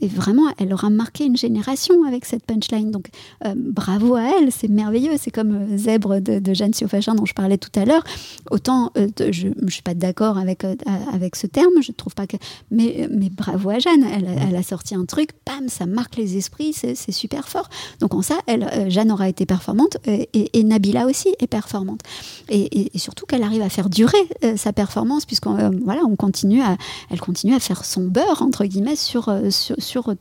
et, 0.00 0.06
vraiment, 0.06 0.44
elle 0.58 0.72
aura 0.72 0.90
marqué 0.90 1.24
une 1.24 1.36
génération 1.36 2.04
avec 2.04 2.26
cette 2.26 2.44
punchline. 2.44 2.90
Donc, 2.90 3.08
euh, 3.46 3.54
bravo 3.56 4.14
à 4.14 4.22
elle, 4.22 4.52
c'est 4.52 4.68
merveilleux. 4.68 5.14
C'est 5.18 5.30
comme, 5.30 5.76
zèbre 5.76 6.20
de, 6.20 6.38
de 6.38 6.54
Jeanne 6.54 6.74
Siofachin 6.74 7.14
dont 7.14 7.24
je 7.24 7.32
parlais 7.32 7.56
tout 7.56 7.70
à 7.80 7.84
l'heure, 7.84 8.04
autant 8.50 8.92
je 9.18 9.48
ne 9.48 9.70
suis 9.70 9.82
pas 9.82 9.94
d'accord 9.94 10.36
avec, 10.36 10.64
avec 11.12 11.36
ce 11.36 11.46
terme, 11.46 11.82
je 11.82 11.92
trouve 11.92 12.14
pas 12.14 12.26
que. 12.26 12.36
Mais, 12.70 13.08
mais 13.10 13.30
bravo 13.30 13.70
à 13.70 13.78
Jeanne, 13.78 14.04
elle, 14.04 14.28
elle 14.48 14.56
a 14.56 14.62
sorti 14.62 14.94
un 14.94 15.06
truc, 15.06 15.30
bam, 15.46 15.68
ça 15.68 15.86
marque 15.86 16.16
les 16.16 16.36
esprits, 16.36 16.74
c'est 16.74 17.12
super 17.12 17.48
fort. 17.48 17.70
Donc 18.00 18.14
en 18.14 18.20
ça, 18.20 18.36
elle, 18.46 18.90
Jeanne 18.90 19.10
aura 19.10 19.28
été 19.28 19.46
performante 19.46 19.96
et, 20.06 20.28
et, 20.34 20.64
Nabila 20.64 21.06
aussi 21.06 21.28
est 21.38 21.46
performante. 21.46 22.00
Et, 22.50 22.90
et 22.94 22.98
surtout 22.98 23.24
qu'elle 23.24 23.42
arrive 23.42 23.62
à 23.62 23.70
faire 23.70 23.88
durer 23.88 24.18
sa 24.56 24.72
performance, 24.72 25.24
puisqu'on 25.24 25.70
voilà, 25.82 26.02
on 26.04 26.16
continue 26.16 26.60
à, 26.60 26.76
elle 27.10 27.20
continue 27.20 27.54
à 27.54 27.60
faire 27.60 27.69
son 27.84 28.02
beurre, 28.02 28.42
entre 28.42 28.64
guillemets, 28.64 28.96
sur, 28.96 29.32
sur, 29.50 29.76
sur 29.78 30.14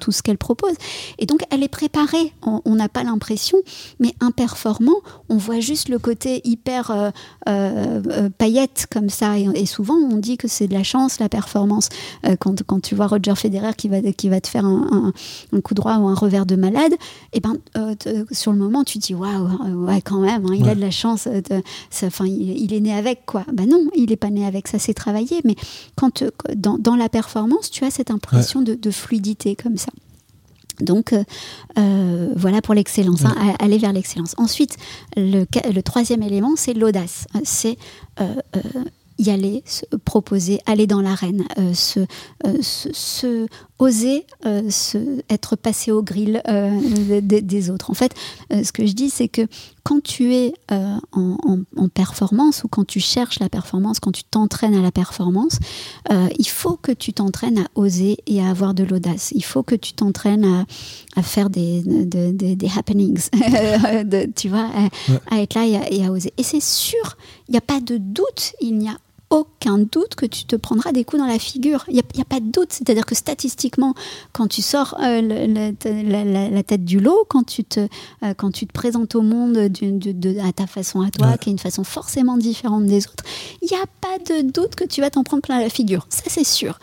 tout, 0.00 0.12
ce 0.12 0.22
qu'elle 0.22 0.38
propose. 0.38 0.74
Et 1.18 1.26
donc, 1.26 1.42
elle 1.50 1.62
est 1.62 1.68
préparée. 1.68 2.32
On 2.42 2.74
n'a 2.74 2.88
pas 2.88 3.02
l'impression, 3.02 3.58
mais 3.98 4.14
imperformant, 4.20 4.96
on 5.28 5.36
voit 5.36 5.60
juste 5.60 5.88
le 5.88 5.98
côté 5.98 6.40
hyper 6.44 6.90
euh, 6.90 7.10
euh, 7.48 8.02
euh, 8.10 8.30
paillette 8.36 8.86
comme 8.90 9.08
ça. 9.08 9.38
Et, 9.38 9.66
souvent, 9.66 9.94
on 9.94 10.16
dit 10.16 10.36
que 10.36 10.48
c'est 10.48 10.66
de 10.66 10.74
la 10.74 10.82
chance, 10.82 11.20
la 11.20 11.28
performance. 11.28 11.88
quand, 12.40 12.62
quand 12.64 12.80
tu 12.80 12.94
vois 12.94 13.06
Roger 13.06 13.34
Federer 13.34 13.74
qui 13.76 13.88
va, 13.88 14.00
qui 14.00 14.28
va 14.28 14.40
te 14.40 14.48
faire 14.48 14.64
un, 14.64 15.12
coup 15.62 15.74
droit 15.74 15.96
ou 15.98 16.08
un 16.08 16.14
revers 16.14 16.46
de 16.46 16.56
malade, 16.56 16.92
et 17.32 17.38
eh 17.38 17.40
ben, 17.40 17.56
sur 18.30 18.52
le 18.52 18.58
moment, 18.58 18.84
tu 18.84 18.98
dis 18.98 19.14
waouh, 19.14 19.86
ouais, 19.86 20.00
quand 20.02 20.20
même, 20.20 20.46
hein, 20.46 20.54
il 20.54 20.68
a 20.68 20.74
de 20.74 20.80
la 20.80 20.90
chance. 20.90 21.28
Enfin, 22.02 22.26
il, 22.26 22.72
est 22.72 22.80
né 22.80 22.92
avec 22.92 23.26
quoi 23.26 23.44
Ben 23.52 23.68
non, 23.68 23.86
il 23.94 24.10
n'est 24.10 24.16
pas 24.16 24.30
né 24.30 24.46
avec 24.46 24.68
ça, 24.68 24.78
c'est 24.78 24.94
travaillé. 24.94 25.40
Mais 25.44 25.54
quand 25.96 26.24
dans, 26.56 26.78
dans, 26.80 26.96
la 26.96 27.08
performance, 27.08 27.70
tu 27.70 27.84
as 27.84 27.90
cette 27.90 28.10
impression 28.10 28.62
de, 28.62 28.74
de 28.74 28.90
fluidité 28.90 29.56
comme 29.56 29.76
ça. 29.76 29.92
Donc 30.80 31.12
euh, 31.12 31.24
euh, 31.78 32.32
voilà 32.36 32.62
pour 32.62 32.74
l'excellence, 32.74 33.24
hein, 33.24 33.34
aller 33.58 33.78
vers 33.78 33.92
l'excellence. 33.92 34.34
Ensuite, 34.38 34.76
le, 35.16 35.44
le, 35.72 35.80
troisième 35.82 36.22
élément, 36.22 36.54
c'est 36.56 36.72
l'audace. 36.72 37.26
C'est 37.44 37.76
euh, 38.20 38.34
y 39.20 39.30
aller, 39.30 39.62
se 39.66 39.84
proposer, 40.04 40.60
aller 40.66 40.86
dans 40.86 41.02
l'arène, 41.02 41.44
euh, 41.58 41.74
se, 41.74 42.00
se, 42.62 43.46
oser 43.80 44.26
euh, 44.46 44.70
se, 44.70 45.22
être 45.28 45.56
passé 45.56 45.90
au 45.90 46.02
grill 46.02 46.42
des, 47.22 47.70
autres. 47.70 47.90
En 47.90 47.94
fait, 47.94 48.14
ce 48.50 48.72
que 48.72 48.86
je 48.86 48.92
dis, 48.92 49.10
c'est 49.10 49.28
que 49.28 49.42
quand 49.82 50.02
tu 50.02 50.34
es 50.34 50.52
en, 50.70 51.36
en, 51.76 51.88
performance 51.88 52.62
ou 52.64 52.68
quand 52.68 52.86
tu 52.86 53.00
cherches 53.00 53.40
la 53.40 53.48
performance, 53.48 53.98
quand 53.98 54.12
tu 54.12 54.22
t'entraînes 54.24 54.74
à 54.74 54.82
la 54.82 54.92
performance, 54.92 55.58
il 56.10 56.48
faut 56.48 56.76
que 56.76 56.92
tu 56.92 57.12
t'entraînes 57.12 57.58
à 57.58 57.66
oser 57.74 58.18
et 58.26 58.40
à 58.40 58.50
avoir 58.50 58.74
de 58.74 58.84
l'audace. 58.84 59.32
Il 59.34 59.44
faut 59.44 59.62
que 59.62 59.74
tu 59.74 59.92
t'entraînes 59.92 60.44
à, 60.44 60.66
à, 61.16 61.22
faire 61.22 61.50
des, 61.50 61.82
happenings, 62.76 63.28
tu 64.36 64.48
vois, 64.48 64.70
à, 65.30 65.40
être 65.40 65.54
là 65.54 65.66
et 65.66 65.76
à, 65.76 65.92
et 65.92 66.04
à 66.04 66.12
oser. 66.12 66.32
Et 66.36 66.42
c'est 66.42 66.62
sûr, 66.62 67.16
il 67.48 67.52
n'y 67.52 67.58
a 67.58 67.62
pas 67.62 67.80
de 67.80 67.96
doute, 67.96 68.52
il 68.60 68.78
n'y 68.78 68.88
a 68.88 68.96
aucun 69.30 69.78
doute 69.78 70.16
que 70.16 70.26
tu 70.26 70.44
te 70.44 70.56
prendras 70.56 70.92
des 70.92 71.04
coups 71.04 71.22
dans 71.22 71.28
la 71.28 71.38
figure. 71.38 71.84
Il 71.88 71.94
n'y 71.94 72.00
a, 72.00 72.24
pas 72.24 72.40
de 72.40 72.50
doute. 72.50 72.72
C'est-à-dire 72.72 73.06
que 73.06 73.14
statistiquement, 73.14 73.94
quand 74.32 74.48
tu 74.48 74.60
sors 74.60 74.96
euh, 75.00 75.20
la, 75.22 76.62
tête 76.62 76.84
du 76.84 77.00
lot, 77.00 77.24
quand 77.28 77.44
tu 77.44 77.64
te, 77.64 77.80
euh, 77.80 78.34
quand 78.36 78.50
tu 78.50 78.66
te 78.66 78.72
présentes 78.72 79.14
au 79.14 79.22
monde 79.22 79.56
à 79.56 80.52
ta 80.52 80.66
façon 80.66 81.00
à 81.00 81.10
toi, 81.10 81.38
qui 81.38 81.48
est 81.48 81.52
une 81.52 81.58
façon 81.58 81.84
forcément 81.84 82.36
différente 82.36 82.86
des 82.86 83.06
autres, 83.06 83.24
il 83.62 83.68
n'y 83.70 83.76
a 83.76 83.86
pas 84.00 84.18
de 84.18 84.42
doute 84.42 84.74
que 84.74 84.84
tu 84.84 85.00
vas 85.00 85.10
t'en 85.10 85.22
prendre 85.22 85.42
plein 85.42 85.60
la 85.60 85.70
figure. 85.70 86.06
Ça, 86.08 86.24
c'est 86.26 86.44
sûr. 86.44 86.78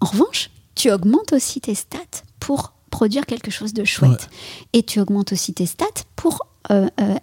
En 0.00 0.06
revanche, 0.06 0.50
tu 0.76 0.90
augmentes 0.90 1.32
aussi 1.32 1.60
tes 1.60 1.74
stats 1.74 2.22
pour 2.38 2.72
produire 2.90 3.26
quelque 3.26 3.50
chose 3.50 3.72
de 3.72 3.84
chouette. 3.84 4.28
Et 4.72 4.84
tu 4.84 5.00
augmentes 5.00 5.32
aussi 5.32 5.52
tes 5.52 5.66
stats 5.66 5.86
pour 6.14 6.46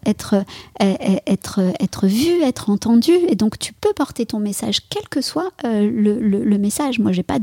être, 0.06 0.36
euh, 0.82 0.94
être, 1.28 1.60
être 1.80 2.08
vu, 2.08 2.42
être 2.44 2.70
entendu. 2.70 3.12
Et 3.28 3.36
donc, 3.36 3.60
tu 3.60 3.74
peux 3.74 3.94
porter 3.94 4.26
ton 4.26 4.40
message, 4.40 4.82
quel 4.90 5.08
que 5.10 5.22
soit 5.22 5.52
le, 5.64 6.20
le, 6.20 6.58
message. 6.58 7.00
Moi, 7.00 7.12
j'ai 7.12 7.24
pas 7.24 7.40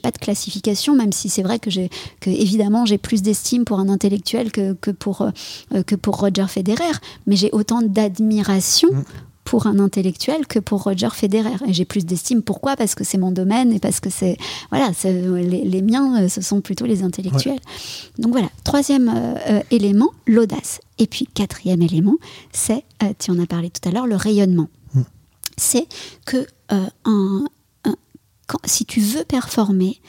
pas 0.00 0.10
de 0.10 0.18
classification, 0.18 0.94
même 0.94 1.12
si 1.12 1.28
c'est 1.28 1.42
vrai 1.42 1.58
que 1.58 1.70
que 2.20 2.30
évidemment, 2.30 2.86
j'ai 2.86 2.98
plus 2.98 3.22
d'estime 3.22 3.64
pour 3.64 3.80
un 3.80 3.88
intellectuel 3.88 4.52
que, 4.52 4.74
que 4.74 4.90
pour, 4.90 5.26
que 5.86 5.94
pour 5.94 6.18
Roger 6.18 6.46
Federer, 6.48 6.92
mais 7.26 7.36
j'ai 7.36 7.50
autant 7.52 7.82
d'admiration. 7.82 8.90
Mm 8.92 9.04
pour 9.52 9.66
un 9.66 9.78
intellectuel 9.80 10.46
que 10.46 10.58
pour 10.58 10.84
Roger 10.84 11.10
Federer. 11.12 11.56
Et 11.66 11.74
j'ai 11.74 11.84
plus 11.84 12.06
d'estime. 12.06 12.42
Pourquoi? 12.42 12.74
Parce 12.74 12.94
que 12.94 13.04
c'est 13.04 13.18
mon 13.18 13.32
domaine 13.32 13.70
et 13.70 13.80
parce 13.80 14.00
que 14.00 14.08
c'est 14.08 14.38
voilà, 14.70 14.92
les, 15.04 15.42
les, 15.42 15.82
miens, 15.82 16.22
euh, 16.22 16.28
ce 16.30 16.40
sont 16.40 16.62
plutôt 16.62 16.86
les 16.86 17.02
intellectuels. 17.02 17.60
Donc 18.18 18.32
voilà. 18.32 18.48
Troisième 18.64 19.10
euh, 19.10 19.34
euh, 19.50 19.62
élément, 19.70 20.08
l'audace. 20.26 20.80
Et 20.96 21.06
puis 21.06 21.26
quatrième 21.26 21.82
élément, 21.82 22.16
c'est, 22.50 22.82
tu 23.18 23.30
en 23.30 23.38
as 23.38 23.44
parlé 23.44 23.68
tout 23.68 23.86
à 23.86 23.92
l'heure, 23.92 24.06
le 24.06 24.16
rayonnement. 24.16 24.70
Hmm. 24.94 25.02
C'est 25.58 25.86
que 26.24 26.46
un, 26.70 27.44
quand, 28.46 28.58
si 28.64 28.86
tu 28.86 29.00
veux 29.00 29.24
performer, 29.24 30.00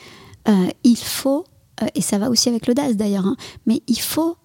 il 0.85 0.97
faut, 0.97 1.43
et 1.95 2.01
ça 2.01 2.17
va 2.17 2.29
aussi 2.29 2.47
avec 2.47 2.65
l'audace 2.65 2.95
d'ailleurs, 2.95 3.27
hein, 3.27 3.35
mais 3.65 3.81
il 3.87 3.99
faut 3.99 4.37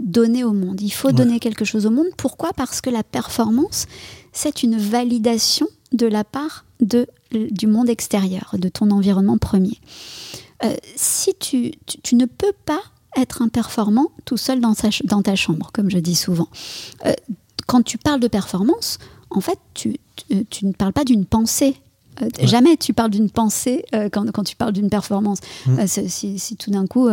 donner 0.00 0.42
au 0.42 0.52
monde. 0.52 0.80
Il 0.80 0.92
faut 0.92 1.12
donner 1.12 1.38
quelque 1.38 1.64
chose 1.64 1.86
au 1.86 1.90
monde. 1.90 2.08
Pourquoi? 2.16 2.52
Parce 2.52 2.80
que 2.80 2.90
la 2.90 3.04
performance, 3.04 3.86
c'est 4.32 4.62
une 4.62 4.76
validation 4.76 5.66
de 5.92 6.06
la 6.06 6.24
part 6.24 6.64
de, 6.80 7.06
du 7.30 7.66
monde 7.66 7.88
extérieur, 7.88 8.54
de 8.58 8.68
ton 8.68 8.90
environnement 8.90 9.38
premier. 9.38 9.78
Euh, 10.64 10.74
si 10.96 11.34
tu, 11.38 11.72
tu, 12.02 12.14
ne 12.16 12.26
peux 12.26 12.52
pas 12.64 12.80
être 13.16 13.42
un 13.42 13.48
performant 13.48 14.10
tout 14.24 14.36
seul 14.36 14.60
dans, 14.60 14.74
dans 15.04 15.22
ta 15.22 15.36
chambre, 15.36 15.70
comme 15.72 15.90
je 15.90 15.98
dis 15.98 16.14
souvent. 16.14 16.48
Euh, 17.04 17.12
quand 17.66 17.82
tu 17.82 17.98
parles 17.98 18.20
de 18.20 18.28
performance, 18.28 18.98
en 19.30 19.40
fait, 19.40 19.58
tu, 19.74 19.96
tu 20.50 20.66
ne 20.66 20.72
parles 20.72 20.92
pas 20.92 21.04
d'une 21.04 21.24
pensée 21.24 21.76
euh, 22.20 22.28
jamais 22.42 22.76
tu 22.76 22.92
parles 22.92 23.10
d'une 23.10 23.30
pensée 23.30 23.84
euh, 23.94 24.08
quand, 24.10 24.30
quand, 24.32 24.44
tu 24.44 24.56
parles 24.56 24.72
d'une 24.72 24.90
performance. 24.90 25.38
Mmh. 25.66 25.78
Euh, 25.78 25.84
si, 25.86 26.38
si, 26.38 26.56
tout 26.56 26.70
d'un 26.70 26.86
coup, 26.86 27.08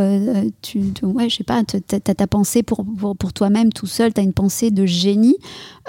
tu, 0.62 0.94
ouais, 1.04 1.30
je 1.30 1.38
sais 1.38 1.44
pas, 1.44 1.64
tu 1.64 1.78
as, 1.78 2.00
ta 2.00 2.28
pensée 2.28 2.64
pour, 2.64 2.86
pour, 3.18 3.34
toi-même 3.34 3.72
tout 3.72 3.88
seul, 3.88 4.14
tu 4.14 4.20
as 4.20 4.24
une 4.24 4.34
pensée 4.34 4.72
de 4.72 4.86
génie, 4.86 5.38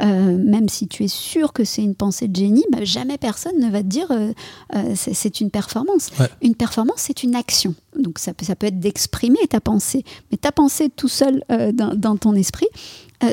même 0.01 0.69
si 0.69 0.87
tu 0.87 1.05
es 1.05 1.09
sûr 1.09 1.53
que 1.53 1.65
c'est 1.65 1.83
une 1.83 1.95
pensée 1.95 2.29
de 2.29 2.37
génie, 2.37 2.65
bah, 2.71 2.85
jamais 2.85 3.19
personne 3.19 3.59
ne 3.59 3.71
va 3.71 3.83
te 3.83 3.89
dire 3.89 4.09
c'est 4.95 5.41
une 5.41 5.51
performance. 5.51 6.11
Une 6.43 6.55
performance, 6.55 6.99
c'est 6.99 7.23
une 7.23 7.35
action. 7.35 7.75
Donc 7.99 8.19
ça 8.19 8.33
peut, 8.33 8.45
ça 8.45 8.55
peut 8.55 8.67
être 8.67 8.79
d'exprimer 8.79 9.39
ta 9.49 9.61
pensée, 9.61 10.05
mais 10.31 10.39
ta 10.39 10.53
pensée 10.53 10.91
tout 10.95 11.09
seul 11.09 11.43
dans, 11.49 11.95
dans, 11.95 12.17
ton 12.17 12.35
esprit, 12.35 12.69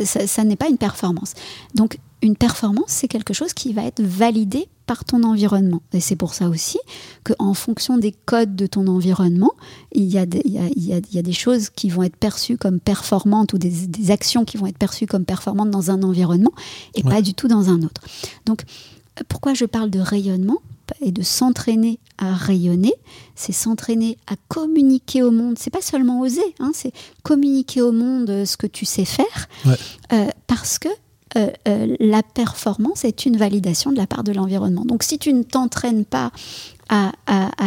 ça, 0.03 0.25
ça 0.25 0.43
n'est 0.43 0.55
pas 0.55 0.69
une 0.69 0.77
performance. 0.77 1.33
Donc 1.75 1.97
une 2.21 2.35
performance, 2.35 2.85
c'est 2.87 3.07
quelque 3.07 3.33
chose 3.33 3.53
qui 3.53 3.73
va 3.73 3.83
être 3.83 4.01
validé 4.01 4.67
par 4.85 5.03
ton 5.03 5.23
environnement. 5.23 5.81
Et 5.93 5.99
c'est 5.99 6.15
pour 6.15 6.33
ça 6.33 6.47
aussi 6.47 6.79
qu'en 7.23 7.53
fonction 7.53 7.97
des 7.97 8.13
codes 8.13 8.55
de 8.55 8.65
ton 8.65 8.87
environnement, 8.87 9.51
il 9.91 10.05
y, 10.05 10.17
a 10.17 10.25
des, 10.25 10.41
il, 10.45 10.53
y 10.53 10.59
a, 10.93 10.97
il 10.97 11.15
y 11.15 11.19
a 11.19 11.21
des 11.21 11.33
choses 11.33 11.69
qui 11.69 11.89
vont 11.89 12.03
être 12.03 12.15
perçues 12.15 12.57
comme 12.57 12.79
performantes 12.79 13.53
ou 13.53 13.57
des, 13.57 13.69
des, 13.69 14.11
actions 14.11 14.45
qui 14.45 14.57
vont 14.57 14.65
être 14.65 14.77
perçues 14.77 15.05
comme 15.05 15.25
performantes 15.25 15.69
dans 15.69 15.91
un 15.91 16.01
environnement 16.03 16.53
et 16.95 17.03
pas 17.03 17.21
du 17.21 17.33
tout 17.33 17.47
dans 17.47 17.69
un 17.69 17.81
autre. 17.83 18.01
Donc, 18.45 18.63
pourquoi 19.27 19.53
je 19.53 19.65
parle 19.65 19.89
de 19.89 19.99
rayonnement 19.99 20.59
et 21.01 21.11
de 21.11 21.21
s'entraîner 21.21 21.99
à 22.17 22.33
rayonner, 22.33 22.93
c'est 23.35 23.51
s'entraîner 23.51 24.17
à 24.27 24.35
communiquer 24.47 25.21
au 25.21 25.31
monde. 25.31 25.57
C'est 25.59 25.69
pas 25.69 25.81
seulement 25.81 26.21
oser, 26.21 26.55
hein, 26.59 26.71
c'est 26.73 26.93
communiquer 27.23 27.81
au 27.81 27.91
monde 27.91 28.45
ce 28.45 28.57
que 28.57 28.67
tu 28.67 28.85
sais 28.85 29.05
faire, 29.05 29.47
euh, 30.13 30.27
parce 30.47 30.79
que 30.79 30.89
euh, 31.37 31.49
euh, 31.67 31.95
la 31.99 32.23
performance 32.23 33.05
est 33.05 33.25
une 33.25 33.37
validation 33.37 33.91
de 33.91 33.97
la 33.97 34.07
part 34.07 34.23
de 34.23 34.31
l'environnement. 34.31 34.85
Donc 34.85 35.03
si 35.03 35.19
tu 35.19 35.33
ne 35.33 35.43
t'entraînes 35.43 36.05
pas 36.05 36.31
à, 36.89 37.11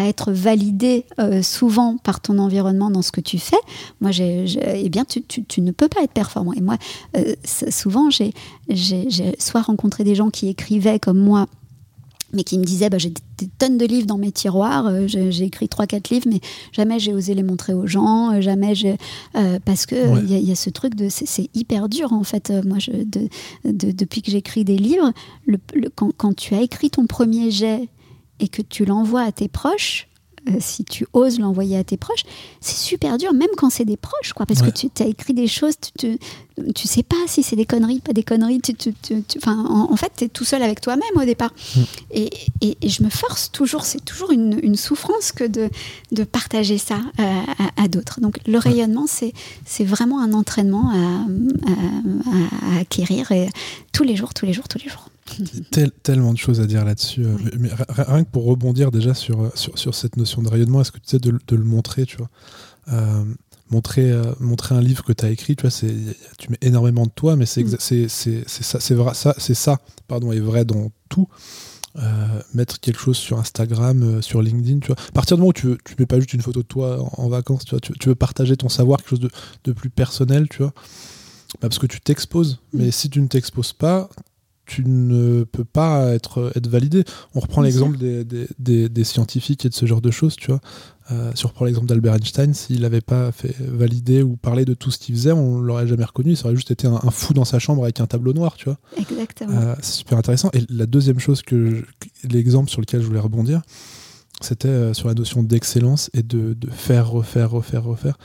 être 0.07 0.33
validé 0.33 1.05
euh, 1.19 1.43
souvent 1.43 1.99
par 1.99 2.21
ton 2.21 2.39
environnement 2.39 2.91
dans 2.91 3.03
ce 3.03 3.13
que 3.13 3.21
tu 3.21 3.39
fais, 3.39 3.59
moi, 4.01 4.11
j'ai, 4.11 4.47
eh 4.59 4.89
bien, 4.89 5.05
tu, 5.05 5.61
ne 5.61 5.73
peux 5.73 5.89
pas 5.89 6.03
être 6.03 6.13
performant. 6.13 6.55
Et 6.55 6.63
moi, 6.63 6.79
souvent, 7.69 8.09
j'ai 8.11 8.33
soit 9.39 9.61
rencontré 9.61 10.05
des 10.05 10.15
gens 10.15 10.31
qui 10.31 10.49
écrivaient 10.49 10.99
comme 10.99 11.19
moi 11.19 11.47
mais 12.33 12.45
qui 12.45 12.59
me 12.59 12.65
disait 12.65 12.91
bah, 12.91 12.99
j'ai 12.99 13.13
des 13.39 13.49
tonnes 13.59 13.79
de 13.79 13.87
livres 13.87 14.07
dans 14.07 14.19
mes 14.19 14.33
tiroirs, 14.33 14.87
euh, 14.87 15.07
j'ai 15.07 15.45
écrit 15.45 15.69
trois 15.69 15.87
quatre 15.87 16.11
livres, 16.11 16.27
mais 16.29 16.41
jamais 16.73 16.99
j'ai 16.99 17.13
osé 17.13 17.35
les 17.35 17.43
montrer 17.43 17.75
aux 17.75 17.87
gens, 17.87 18.33
euh, 18.33 18.41
jamais 18.41 18.75
j'ai 18.75 18.97
euh, 19.37 19.59
parce 19.65 19.87
que 19.87 20.19
il 20.23 20.49
y, 20.49 20.53
a 20.53 20.55
ce 20.55 20.71
truc 20.71 20.95
de 20.95 21.09
c'est 21.09 21.49
hyper 21.55 21.89
dur 21.89 22.13
en 22.13 22.25
fait. 22.25 22.53
moi, 22.65 22.79
je, 22.79 22.91
de, 22.91 23.29
depuis 23.65 24.23
que 24.23 24.31
j'écris 24.31 24.65
des 24.65 24.77
livres, 24.77 25.13
le, 25.47 25.59
quand, 25.95 26.13
quand, 26.17 26.35
tu 26.35 26.55
as 26.55 26.63
écrit 26.63 26.91
ton 26.91 27.07
premier 27.07 27.51
jet 27.51 27.89
et 28.39 28.49
que 28.49 28.63
tu 28.63 28.85
l'envoies 28.85 29.23
à 29.23 29.33
tes 29.33 29.49
proches, 29.49 30.10
euh, 30.49 30.53
si 30.59 30.85
tu 30.85 31.07
oses 31.13 31.39
l'envoyer 31.39 31.77
à 31.77 31.85
tes 31.85 31.99
proches, 31.99 32.25
c'est 32.61 32.77
super 32.77 33.19
dur, 33.19 33.35
même 33.35 33.51
quand 33.59 33.69
c'est 33.69 33.85
des 33.85 33.99
proches, 33.99 34.33
quoi, 34.33 34.47
parce 34.47 34.63
que 34.63 34.71
tu 34.71 34.89
as 35.03 35.07
écrit 35.07 35.35
des 35.35 35.47
choses, 35.47 35.75
tu, 35.99 36.19
tu, 36.75 36.89
sais 36.89 37.03
pas 37.03 37.17
si 37.27 37.43
c'est 37.43 37.57
des 37.57 37.67
conneries, 37.67 38.01
pas 38.01 38.15
des 38.15 38.23
conneries. 38.23 38.61
Tu, 38.61 38.75
tu, 38.75 38.95
en, 39.47 39.93
en, 39.93 39.97
fait, 39.97 40.13
tu 40.17 40.25
es 40.25 40.29
tout 40.29 40.45
seul 40.45 40.63
avec 40.63 40.81
toi-même 40.81 41.03
au 41.15 41.25
départ. 41.25 41.53
Mm. 41.77 41.81
Et, 42.13 42.31
et, 42.63 42.89
je 42.89 43.03
me 43.03 43.11
force 43.11 43.53
toujours, 43.53 43.85
c'est 43.85 44.03
toujours 44.03 44.31
une, 44.33 44.59
une, 44.63 44.77
souffrance 44.77 45.31
que 45.33 45.45
de, 45.45 45.69
de 46.13 46.25
partager 46.25 46.79
ça 46.79 47.01
euh, 47.19 47.41
à, 47.77 47.89
d'autres. 47.89 48.21
Donc 48.21 48.39
le 48.47 48.59
rayonnement, 48.59 49.07
c'est 49.07 49.85
vraiment 49.85 50.23
un 50.23 50.33
entraînement 50.33 50.91
à, 50.91 52.77
à, 52.77 52.81
acquérir 52.81 53.31
et 53.33 53.49
tous 53.93 54.05
les 54.05 54.17
jours, 54.17 54.33
tous 54.33 54.47
les 54.47 54.55
jours, 54.55 54.69
tous 54.69 54.79
les 54.79 54.89
jours. 54.89 55.11
Tellement 56.03 56.33
de 56.33 56.39
choses 56.39 56.61
à 56.61 56.67
dire 56.67 56.85
là-dessus. 56.85 57.25
Euh, 57.25 57.37
mais, 57.59 57.71
rien 57.89 58.25
que 58.25 58.31
pour 58.31 58.45
rebondir 58.45 58.91
déjà 58.91 59.15
sur, 59.15 59.43
euh, 59.43 59.51
sur, 59.55 59.79
sur 59.79 59.95
cette 59.95 60.17
notion 60.17 60.43
de 60.43 60.49
rayonnement, 60.49 60.81
est-ce 60.81 60.93
que 60.93 60.99
tu 60.99 61.09
sais 61.09 61.19
de, 61.19 61.39
de, 61.47 61.57
le 61.57 61.65
montrer, 61.65 62.07
tu 62.07 62.17
vois? 62.17 62.31
Euh, 62.93 63.25
montrer, 63.71 64.13
montrer 64.41 64.75
un 64.75 64.81
livre 64.81 65.05
que 65.05 65.13
tu 65.13 65.25
as 65.25 65.31
écrit, 65.31 65.55
tu 65.55 65.63
vois, 65.63 65.71
c'est, 65.71 65.95
tu 66.39 66.51
mets 66.51 66.59
énormément 66.61 67.07
de 67.07 67.13
toi, 67.15 67.37
mais 67.37 67.47
c'est, 67.47 67.63
mm. 67.63 67.77
c'est, 67.79 68.09
c'est, 68.09 68.49
ça, 68.49 68.81
c'est 68.81 68.95
vrai, 68.95 69.15
ça, 69.15 69.35
c'est 69.39 69.55
ça, 69.55 69.79
pardon, 70.09 70.33
est 70.33 70.41
vrai 70.41 70.65
dans 70.65 70.91
tout. 71.09 71.29
mettre 72.53 72.81
quelque 72.81 72.99
chose 72.99 73.17
sur 73.17 73.39
Instagram, 73.39 74.23
sur 74.23 74.43
LinkedIn, 74.43 74.81
tu 74.81 74.89
vois. 74.89 74.97
À 75.09 75.13
partir 75.13 75.37
du 75.37 75.43
moment 75.43 75.51
où 75.51 75.53
tu, 75.53 75.69
veux, 75.69 75.79
tu 75.85 75.95
mets 75.99 76.07
pas 76.07 76.19
juste 76.19 76.33
une 76.33 76.43
photo 76.43 76.63
de 76.63 76.67
toi 76.67 76.99
en, 77.17 77.29
vacances, 77.29 77.65
tu 77.65 77.71
vois, 77.71 77.81
tu, 77.81 78.09
veux 78.09 78.15
partager 78.17 78.57
ton 78.57 78.69
savoir, 78.69 78.99
quelque 78.99 79.11
chose 79.11 79.21
de, 79.21 79.31
de 79.65 79.73
plus 79.73 79.91
personnel, 79.91 80.49
tu 80.49 80.59
vois. 80.59 80.73
Bah, 81.55 81.69
parce 81.69 81.79
que 81.79 81.87
tu 81.87 82.01
t'exposes. 82.01 82.59
Mm. 82.73 82.79
Mais 82.79 82.91
si 82.91 83.11
tu 83.11 83.21
ne 83.21 83.27
t'exposes 83.27 83.73
pas, 83.73 84.09
tu 84.71 84.85
ne 84.87 85.43
peux 85.43 85.65
pas 85.65 86.15
être, 86.15 86.53
être 86.55 86.69
validé. 86.69 87.03
On 87.35 87.41
reprend 87.41 87.61
l'exemple 87.61 87.99
des, 87.99 88.25
des, 88.25 88.89
des, 88.89 89.05
scientifiques 89.05 89.67
et 89.67 89.69
de 89.69 89.75
ce 89.75 89.85
genre 89.85 90.01
de 90.01 90.13
choses, 90.13 90.37
tu 90.37 90.53
vois. 90.53 90.61
Euh, 91.11 91.33
si 91.35 91.45
on 91.45 91.49
reprend 91.49 91.65
l'exemple 91.65 91.89
d'Albert 91.89 92.15
Einstein, 92.15 92.55
s'il 92.55 92.83
n'avait 92.83 93.01
pas 93.01 93.33
fait 93.33 93.57
valider 93.59 94.23
ou 94.23 94.37
parler 94.37 94.65
de 94.65 94.75
tout 94.75 94.93
ce 94.93 94.99
qu'il 94.99 95.17
faisait, 95.17 95.33
on 95.33 95.61
l'aurait 95.61 95.89
jamais 95.89 96.05
reconnu. 96.05 96.37
Ça 96.37 96.47
aurait 96.47 96.55
juste 96.55 96.71
été 96.71 96.87
un, 96.87 97.01
fou 97.11 97.35
dans 97.35 97.45
sa 97.45 97.59
chambre 97.59 97.83
avec 97.83 97.99
un 97.99 98.07
tableau 98.07 98.33
noir, 98.33 98.55
tu 98.57 98.67
vois. 98.67 98.79
Exactement. 98.97 99.59
Euh, 99.59 99.75
c'est 99.83 99.99
super 99.99 100.19
intéressant. 100.19 100.51
Et 100.53 100.63
la 100.69 100.87
deuxième 100.87 101.19
chose 101.19 101.43
que 101.43 101.85
l'exemple 102.23 102.71
sur 102.71 102.81
lequel 102.81 103.03
je 103.03 103.07
voulais 103.07 103.19
rebondir, 103.19 103.63
c'était 104.41 104.69
euh, 104.69 104.95
sur 104.95 105.09
la 105.09 105.15
notion 105.15 105.43
d'excellence 105.43 106.11
et 106.15 106.23
de, 106.23 106.55
de, 106.55 106.71
faire, 106.71 107.11
refaire, 107.11 107.51
refaire, 107.51 107.83
refaire. 107.83 108.19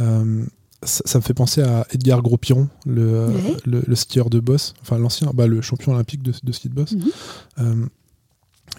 Euh, 0.00 0.44
ça, 0.82 1.18
me 1.18 1.22
fait 1.22 1.34
penser 1.34 1.62
à 1.62 1.86
Edgar 1.90 2.22
Gros-Piron, 2.22 2.68
le, 2.86 3.32
le, 3.64 3.94
skieur 3.96 4.30
de 4.30 4.38
boss, 4.38 4.74
enfin 4.80 4.98
l'ancien, 4.98 5.30
bah, 5.34 5.46
le 5.46 5.60
champion 5.60 5.92
olympique 5.92 6.22
de, 6.22 6.52
ski 6.52 6.68
de 6.68 6.74
boss, 6.74 6.92
mhm. 6.92 7.10
euh, 7.58 7.86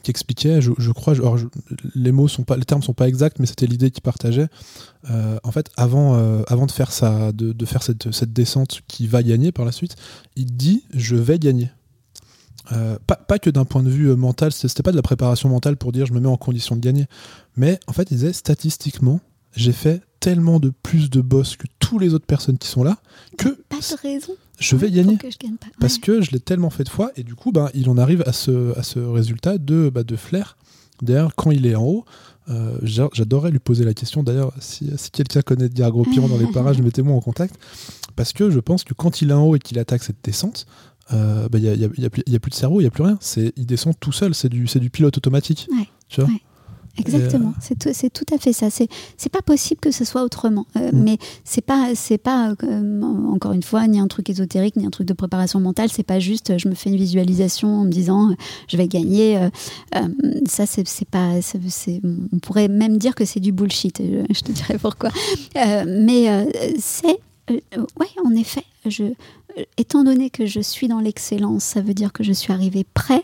qui 0.01 0.11
expliquait, 0.11 0.61
je, 0.61 0.91
crois, 0.91 1.13
les 1.95 2.11
mots 2.11 2.29
sont 2.29 2.43
pas, 2.43 2.55
les 2.55 2.63
termes 2.63 2.83
sont 2.83 2.93
pas 2.93 3.07
exacts, 3.07 3.39
mais 3.39 3.45
c'était 3.45 3.67
l'idée 3.67 3.91
qu'il 3.91 4.01
partageait. 4.01 4.47
Euh, 5.09 5.39
en 5.43 5.51
fait, 5.51 5.69
avant, 5.75 6.15
euh, 6.15 6.41
avant 6.47 6.67
de 6.67 6.71
faire, 6.71 6.91
ça, 6.91 7.33
de, 7.33 7.51
de, 7.51 7.65
faire 7.65 7.83
cette, 7.83 8.11
cette, 8.11 8.31
descente 8.31 8.81
qui 8.87 9.07
va 9.07 9.21
gagner 9.21 9.51
par 9.51 9.65
la 9.65 9.73
suite, 9.73 9.95
il 10.37 10.55
dit 10.55 10.83
je 10.93 11.17
vais 11.17 11.37
gagner. 11.37 11.69
pas, 13.07 13.15
pas, 13.15 13.39
que 13.39 13.49
d'un 13.49 13.65
point 13.65 13.83
de 13.83 13.89
vue 13.89 14.15
mental, 14.15 14.53
c'était 14.53 14.83
pas 14.83 14.91
de 14.91 14.95
la 14.95 15.01
préparation 15.01 15.49
mentale 15.49 15.75
pour 15.75 15.91
dire 15.91 16.05
je 16.05 16.13
me 16.13 16.21
mets 16.21 16.29
en 16.29 16.37
condition 16.37 16.77
de 16.77 16.81
gagner, 16.81 17.07
mais 17.57 17.77
en 17.87 17.93
fait, 17.93 18.09
il 18.11 18.15
disait 18.15 18.31
statistiquement, 18.31 19.19
j'ai 19.53 19.73
fait 19.73 20.01
tellement 20.19 20.59
de 20.59 20.69
plus 20.69 21.09
de 21.09 21.21
boss 21.21 21.55
que 21.55 21.67
tous 21.89 21.97
les 21.97 22.13
autres 22.13 22.27
personnes 22.27 22.59
qui 22.59 22.67
sont 22.67 22.83
là 22.83 22.97
que 23.35 23.49
pas 23.67 23.77
de 23.77 24.01
raison. 24.01 24.33
je 24.59 24.75
vais 24.75 24.91
gagner. 24.91 25.17
parce 25.79 25.97
que 25.97 26.21
je 26.21 26.29
l'ai 26.29 26.39
tellement 26.39 26.69
fait 26.69 26.83
de 26.83 26.89
fois 26.89 27.11
et 27.15 27.23
du 27.23 27.33
coup 27.33 27.51
ben, 27.51 27.69
il 27.73 27.89
en 27.89 27.97
arrive 27.97 28.23
à 28.27 28.31
ce, 28.31 28.77
à 28.77 28.83
ce 28.83 28.99
résultat 28.99 29.57
de, 29.57 29.89
bah, 29.89 30.03
de 30.03 30.15
flair. 30.15 30.55
D'ailleurs 31.01 31.33
quand 31.35 31.49
il 31.49 31.65
est 31.65 31.73
en 31.73 31.83
haut 31.83 32.05
euh, 32.49 32.77
j'adorerais 32.83 33.49
lui 33.49 33.57
poser 33.57 33.85
la 33.85 33.95
question. 33.95 34.21
D'ailleurs 34.21 34.53
si, 34.59 34.91
si 34.97 35.09
quelqu'un 35.09 35.41
connaît 35.41 35.67
Diagro 35.67 36.03
Piron 36.03 36.27
dans 36.27 36.37
les 36.37 36.51
parages 36.51 36.79
mettez-moi 36.83 37.15
en 37.15 37.21
contact. 37.21 37.55
Parce 38.15 38.33
que 38.33 38.51
je 38.51 38.59
pense 38.59 38.83
que 38.83 38.93
quand 38.93 39.23
il 39.23 39.31
est 39.31 39.33
en 39.33 39.47
haut 39.47 39.55
et 39.55 39.59
qu'il 39.59 39.79
attaque 39.79 40.03
cette 40.03 40.23
descente 40.23 40.67
il 41.11 41.17
euh, 41.17 41.41
n'y 41.41 41.49
bah, 41.49 41.57
a, 41.57 41.75
y 41.75 41.85
a, 41.85 42.09
y 42.27 42.35
a, 42.35 42.39
plus 42.39 42.51
de 42.51 42.55
cerveau 42.55 42.81
il 42.81 42.83
n'y 42.83 42.87
a 42.87 42.91
plus 42.91 43.03
rien. 43.03 43.17
C'est 43.19 43.51
il 43.55 43.65
descend 43.65 43.95
tout 43.99 44.11
seul. 44.11 44.35
C'est 44.35 44.49
du, 44.49 44.65
du 44.65 44.89
pilote 44.91 45.17
automatique. 45.17 45.67
Tu 46.07 46.21
vois? 46.21 46.29
Exactement, 46.99 47.53
c'est 47.61 47.77
tout, 47.77 47.89
c'est 47.93 48.09
tout 48.09 48.25
à 48.33 48.37
fait 48.37 48.53
ça. 48.53 48.69
C'est 48.69 48.87
c'est 49.17 49.31
pas 49.31 49.41
possible 49.41 49.79
que 49.79 49.91
ce 49.91 50.05
soit 50.05 50.23
autrement. 50.23 50.65
Euh, 50.75 50.91
mm. 50.91 51.03
Mais 51.03 51.17
c'est 51.43 51.61
pas 51.61 51.91
c'est 51.95 52.17
pas 52.17 52.53
euh, 52.63 53.01
encore 53.31 53.53
une 53.53 53.63
fois 53.63 53.87
ni 53.87 53.99
un 53.99 54.07
truc 54.07 54.29
ésotérique 54.29 54.75
ni 54.75 54.85
un 54.85 54.89
truc 54.89 55.07
de 55.07 55.13
préparation 55.13 55.59
mentale. 55.59 55.89
C'est 55.91 56.03
pas 56.03 56.19
juste 56.19 56.57
je 56.57 56.67
me 56.67 56.75
fais 56.75 56.89
une 56.89 56.97
visualisation 56.97 57.81
en 57.81 57.85
me 57.85 57.91
disant 57.91 58.35
je 58.67 58.77
vais 58.77 58.87
gagner. 58.87 59.37
Euh, 59.37 59.49
ça 60.45 60.65
c'est 60.65 60.83
pas 61.09 61.41
c'est 61.41 62.01
on 62.33 62.39
pourrait 62.39 62.67
même 62.67 62.97
dire 62.97 63.15
que 63.15 63.25
c'est 63.25 63.39
du 63.39 63.51
bullshit. 63.51 64.01
Je 64.01 64.41
te 64.41 64.51
dirais 64.51 64.77
pourquoi. 64.77 65.09
mais 65.55 66.47
c'est 66.79 67.19
ouais 67.49 68.07
en 68.23 68.35
effet 68.35 68.63
je 68.89 69.13
étant 69.77 70.03
donné 70.03 70.29
que 70.29 70.45
je 70.45 70.59
suis 70.59 70.87
dans 70.87 70.99
l'excellence, 70.99 71.63
ça 71.63 71.81
veut 71.81 71.93
dire 71.93 72.13
que 72.13 72.23
je 72.23 72.33
suis 72.33 72.53
arrivé 72.53 72.85
prêt. 72.93 73.23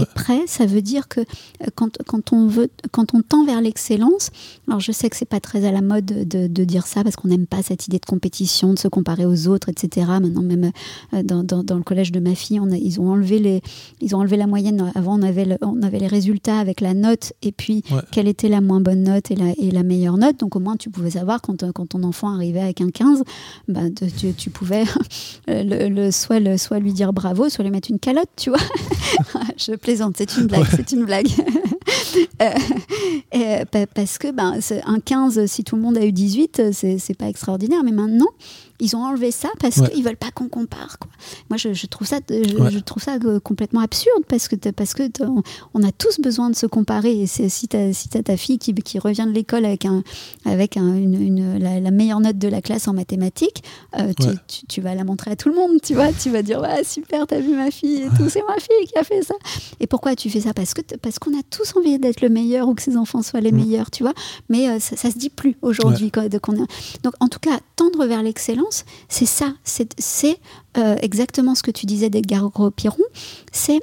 Et 0.00 0.06
prêt, 0.14 0.40
ça 0.46 0.64
veut 0.64 0.80
dire 0.80 1.06
que 1.06 1.20
euh, 1.20 1.66
quand, 1.74 1.98
quand, 2.06 2.32
on, 2.32 2.46
veut, 2.46 2.70
quand 2.92 3.12
on 3.12 3.20
tend 3.20 3.44
vers 3.44 3.60
l'excellence, 3.60 4.30
alors 4.66 4.80
je 4.80 4.90
sais 4.90 5.10
que 5.10 5.16
c'est 5.16 5.26
pas 5.26 5.40
très 5.40 5.66
à 5.66 5.70
la 5.70 5.82
mode 5.82 6.06
de, 6.06 6.46
de 6.46 6.64
dire 6.64 6.86
ça 6.86 7.04
parce 7.04 7.14
qu'on 7.14 7.28
n'aime 7.28 7.46
pas 7.46 7.62
cette 7.62 7.88
idée 7.88 7.98
de 7.98 8.06
compétition, 8.06 8.72
de 8.72 8.78
se 8.78 8.88
comparer 8.88 9.26
aux 9.26 9.48
autres, 9.48 9.68
etc. 9.68 10.06
Maintenant, 10.12 10.40
même 10.40 10.70
euh, 11.12 11.22
dans, 11.22 11.44
dans, 11.44 11.62
dans 11.62 11.76
le 11.76 11.82
collège 11.82 12.10
de 12.10 12.20
ma 12.20 12.34
fille, 12.34 12.58
on 12.58 12.70
a, 12.70 12.76
ils, 12.76 13.02
ont 13.02 13.10
enlevé 13.10 13.38
les, 13.38 13.60
ils 14.00 14.16
ont 14.16 14.20
enlevé 14.20 14.38
la 14.38 14.46
moyenne. 14.46 14.90
Avant, 14.94 15.18
on 15.18 15.22
avait, 15.22 15.58
on 15.60 15.82
avait 15.82 15.98
les 15.98 16.06
résultats 16.06 16.58
avec 16.58 16.80
la 16.80 16.94
note 16.94 17.34
et 17.42 17.52
puis 17.52 17.84
quelle 18.12 18.28
était 18.28 18.48
la 18.48 18.62
moins 18.62 18.80
bonne 18.80 19.02
note 19.02 19.30
et 19.30 19.36
la, 19.36 19.52
et 19.58 19.70
la 19.70 19.82
meilleure 19.82 20.16
note. 20.16 20.38
Donc 20.38 20.56
au 20.56 20.60
moins, 20.60 20.76
tu 20.76 20.88
pouvais 20.88 21.10
savoir 21.10 21.42
quand, 21.42 21.70
quand 21.72 21.90
ton 21.90 22.02
enfant 22.02 22.32
arrivait 22.32 22.62
avec 22.62 22.80
un 22.80 22.88
15, 22.88 23.24
bah, 23.68 23.82
tu, 24.16 24.32
tu 24.32 24.48
pouvais 24.48 24.84
le, 25.48 26.10
soit, 26.10 26.40
le, 26.40 26.56
soit 26.56 26.78
lui 26.78 26.92
dire 26.92 27.12
bravo, 27.12 27.48
soit 27.48 27.64
lui 27.64 27.70
mettre 27.70 27.90
une 27.90 27.98
calotte, 27.98 28.30
tu 28.36 28.50
vois. 28.50 28.58
je 29.56 29.74
plaisante, 29.74 30.16
c'est 30.18 30.36
une 30.36 30.46
blague, 30.46 30.66
c'est 30.74 30.92
une 30.92 31.04
blague. 31.04 31.28
Euh, 33.34 33.64
parce 33.94 34.18
que 34.18 34.30
ben, 34.30 34.58
un 34.84 35.00
15, 35.00 35.46
si 35.46 35.64
tout 35.64 35.76
le 35.76 35.82
monde 35.82 35.96
a 35.96 36.04
eu 36.04 36.12
18, 36.12 36.72
c'est 36.72 37.16
pas 37.16 37.28
extraordinaire. 37.28 37.82
Mais 37.84 37.92
maintenant, 37.92 38.28
ils 38.82 38.96
ont 38.96 39.04
enlevé 39.04 39.30
ça 39.30 39.48
parce 39.60 39.80
qu'ils 39.80 40.02
veulent 40.02 40.16
pas 40.16 40.32
qu'on 40.32 40.48
compare. 40.48 40.98
Quoi. 40.98 41.08
Moi, 41.48 41.56
je, 41.56 41.86
trouve 41.86 42.06
ça, 42.06 42.18
je, 42.28 42.78
trouve 42.80 43.00
ça 43.00 43.16
euh, 43.24 43.38
complètement 43.38 43.80
absurde 43.80 44.24
parce 44.28 44.48
que, 44.48 44.56
parce 44.70 44.92
que 44.92 45.04
on 45.72 45.82
a 45.84 45.92
tous 45.92 46.20
besoin 46.20 46.50
de 46.50 46.56
se 46.56 46.66
comparer. 46.66 47.22
Et 47.22 47.26
si 47.28 47.68
tu 47.68 47.76
as, 47.76 47.92
si 47.92 48.08
ta 48.08 48.36
fille 48.36 48.58
qui, 48.58 48.74
qui 48.74 48.98
revient 48.98 49.24
de 49.24 49.32
l'école 49.32 49.64
avec, 49.64 49.84
un, 49.84 50.02
avec 50.44 50.76
un, 50.76 50.96
une, 50.96 51.58
la, 51.58 51.90
meilleure 51.92 52.18
note 52.18 52.38
de 52.38 52.48
la 52.48 52.60
classe 52.60 52.88
en 52.88 52.92
mathématiques, 52.92 53.62
euh, 54.00 54.12
tu, 54.48 54.66
tu, 54.66 54.80
vas 54.80 54.96
la 54.96 55.04
montrer 55.04 55.30
à 55.30 55.36
tout 55.36 55.48
le 55.48 55.54
monde. 55.54 55.80
Tu 55.80 55.94
vois, 55.94 56.12
tu 56.12 56.30
vas 56.30 56.42
dire 56.42 56.60
ouais, 56.60 56.82
super, 56.82 57.28
t'as 57.28 57.38
vu 57.38 57.54
ma 57.54 57.70
fille 57.70 58.02
et 58.02 58.08
tout, 58.16 58.28
c'est 58.28 58.42
ma 58.48 58.56
fille 58.56 58.88
qui 58.88 58.98
a 58.98 59.04
fait 59.04 59.22
ça. 59.22 59.34
Et 59.78 59.86
pourquoi 59.86 60.16
tu 60.16 60.28
fais 60.28 60.40
ça? 60.40 60.54
Parce 60.54 60.74
que 60.74 60.82
parce 61.00 61.20
qu'on 61.20 61.38
a 61.38 61.42
tous 61.50 61.76
envie 61.76 62.00
d'être 62.00 62.20
le 62.20 62.30
meilleur 62.30 62.66
ou 62.66 62.74
que 62.74 62.82
ses 62.82 62.96
enfants 62.96 63.22
soient 63.22 63.40
les 63.40 63.52
mm. 63.52 63.56
meilleurs, 63.56 63.90
tu 63.92 64.02
vois. 64.02 64.14
Mais 64.48 64.68
euh, 64.68 64.80
ça, 64.80 64.96
ça 64.96 65.12
se 65.12 65.18
dit 65.18 65.30
plus 65.30 65.56
aujourd'hui. 65.62 66.10
Donc 67.04 67.14
en 67.20 67.28
tout 67.28 67.38
cas, 67.38 67.60
tendre 67.76 68.06
vers 68.06 68.24
l'excellence 68.24 68.71
c'est 69.08 69.26
ça, 69.26 69.52
c'est 69.64 70.38
euh, 70.76 70.96
exactement 71.00 71.54
ce 71.54 71.62
que 71.62 71.70
tu 71.70 71.86
disais 71.86 72.10
d'Edgar 72.10 72.48
Gros-Piron, 72.50 73.04
c'est 73.50 73.80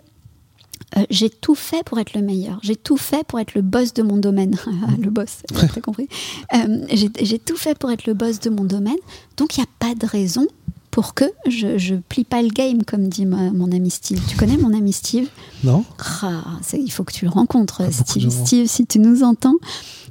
euh, 0.97 1.05
j'ai 1.11 1.29
tout 1.29 1.55
fait 1.55 1.83
pour 1.83 1.99
être 1.99 2.15
le 2.15 2.21
meilleur, 2.21 2.59
j'ai 2.63 2.75
tout 2.75 2.97
fait 2.97 3.23
pour 3.25 3.39
être 3.39 3.53
le 3.53 3.61
boss 3.61 3.93
de 3.93 4.01
mon 4.01 4.17
domaine. 4.17 4.55
le 4.99 5.09
boss, 5.09 5.43
t'as 5.47 5.81
compris 5.81 6.07
euh, 6.55 6.85
J'ai 6.91 7.39
tout 7.39 7.57
fait 7.57 7.77
pour 7.77 7.91
être 7.91 8.07
le 8.07 8.13
boss 8.13 8.39
de 8.39 8.49
mon 8.49 8.63
domaine, 8.63 8.97
donc 9.37 9.57
il 9.57 9.61
n'y 9.61 9.65
a 9.65 9.69
pas 9.79 9.93
de 9.93 10.05
raison 10.05 10.47
pour 10.91 11.13
que 11.13 11.25
je, 11.47 11.77
je 11.77 11.95
plie 11.95 12.23
pas 12.23 12.41
le 12.41 12.49
game, 12.49 12.83
comme 12.83 13.07
dit 13.07 13.25
mon 13.25 13.71
ami 13.71 13.91
Steve. 13.91 14.19
Tu 14.27 14.35
connais 14.35 14.57
mon 14.57 14.73
ami 14.73 14.91
Steve? 14.91 15.29
Non. 15.63 15.85
Ah, 16.23 16.43
il 16.73 16.91
faut 16.91 17.03
que 17.03 17.13
tu 17.13 17.25
le 17.25 17.31
rencontres, 17.31 17.83
Steve. 17.91 18.29
Steve, 18.31 18.67
si 18.67 18.87
tu 18.87 18.97
nous 18.97 19.23
entends, 19.23 19.55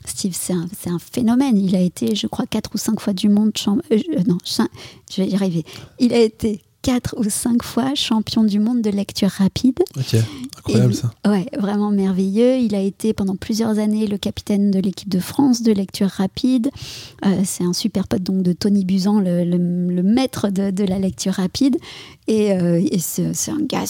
Steve, 0.09 0.35
c'est 0.39 0.53
un, 0.53 0.67
un, 0.87 0.99
phénomène. 0.99 1.57
Il 1.57 1.77
a 1.77 1.81
été, 1.81 2.15
je 2.15 2.27
crois, 2.27 2.47
quatre 2.47 2.71
ou 2.75 2.79
cinq 2.79 3.01
fois 3.01 3.13
du 3.13 3.29
monde. 3.29 3.53
Euh, 3.67 3.99
non, 4.27 4.39
je 4.45 5.23
vais 5.23 5.29
y 5.29 5.35
arriver. 5.35 5.65
Il 5.99 6.13
a 6.13 6.21
été 6.21 6.63
quatre 6.83 7.15
ou 7.19 7.29
cinq 7.29 7.63
fois 7.63 7.95
champion 7.95 8.45
du 8.45 8.61
monde 8.61 8.83
de 8.83 8.91
lecture 8.91 9.29
rapide. 9.29 9.81
Ok, 9.97 10.17
incroyable 10.57 10.95
ça. 10.95 11.11
Ouais, 11.27 11.47
vraiment 11.59 11.91
merveilleux. 11.91 12.57
Il 12.57 12.75
a 12.75 12.81
été 12.81 13.13
pendant 13.13 13.37
plusieurs 13.37 13.79
années 13.79 14.07
le 14.07 14.17
capitaine 14.17 14.71
de 14.71 14.79
l'équipe 14.79 15.09
de 15.09 15.21
France 15.21 15.63
de 15.63 15.73
lecture 15.73 16.09
rapide. 16.09 16.71
Euh, 17.27 17.43
c'est 17.45 17.65
un 17.65 17.73
super 17.73 18.07
pote 18.07 18.23
donc 18.23 18.43
de 18.43 18.53
Tony 18.53 18.85
Buzan, 18.85 19.21
le, 19.21 19.45
le, 19.45 20.03
maître 20.03 20.49
de, 20.49 20.71
de, 20.71 20.85
la 20.85 20.99
lecture 20.99 21.35
rapide. 21.35 21.77
Et, 22.27 22.53
euh, 22.53 22.81
et 22.91 22.99
c'est 22.99 23.51
un 23.51 23.61
gars 23.61 23.87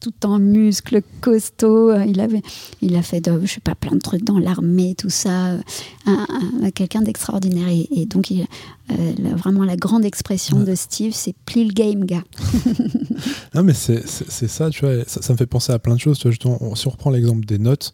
tout 0.00 0.26
en 0.26 0.38
muscles, 0.38 1.02
costaud. 1.20 1.90
Euh, 1.90 2.04
il, 2.06 2.20
avait, 2.20 2.42
il 2.82 2.96
a 2.96 3.02
fait, 3.02 3.20
de, 3.20 3.40
je 3.44 3.54
sais 3.54 3.60
pas, 3.60 3.74
plein 3.74 3.92
de 3.92 4.00
trucs 4.00 4.24
dans 4.24 4.38
l'armée, 4.38 4.94
tout 4.96 5.10
ça. 5.10 5.52
Euh, 5.52 5.60
quelqu'un 6.74 7.02
d'extraordinaire. 7.02 7.68
Et, 7.68 8.06
donc, 8.06 8.30
il, 8.30 8.46
euh, 8.90 8.94
vraiment, 9.36 9.64
la 9.64 9.76
grande 9.76 10.04
expression 10.04 10.60
de 10.60 10.74
Steve, 10.74 11.12
c'est 11.14 11.34
plie 11.46 11.64
le 11.64 11.72
game, 11.72 12.04
gars. 12.04 12.24
non, 13.54 13.62
mais 13.62 13.74
c'est 13.74 14.06
ça, 14.06 14.70
tu 14.70 14.84
vois. 14.84 15.04
Ça, 15.06 15.32
me 15.32 15.38
fait 15.38 15.46
penser 15.46 15.72
à 15.72 15.78
plein 15.78 15.94
de 15.94 16.00
choses. 16.00 16.18
Tu 16.18 16.28
vois, 16.28 16.74
si 16.76 16.86
on 16.86 16.90
reprend 16.90 17.10
l'exemple 17.10 17.44
des 17.44 17.58
notes, 17.58 17.92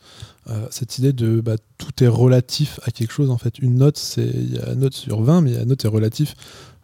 cette 0.71 0.99
idée 0.99 1.15
de 1.15 1.41
bah, 1.41 1.57
tout 1.79 2.05
est 2.05 2.09
relatif 2.09 2.79
à 2.85 2.91
quelque 2.91 3.13
chose. 3.13 3.31
En 3.31 3.39
fait, 3.39 3.59
une 3.59 3.77
note, 3.77 3.97
c'est 3.97 4.27
il 4.27 4.55
y 4.55 4.59
a 4.59 4.73
une 4.73 4.81
note 4.81 4.95
sur 4.95 5.23
20, 5.23 5.41
mais 5.41 5.53
la 5.53 5.65
note 5.65 5.85
est 5.85 5.89
relatif. 5.89 6.35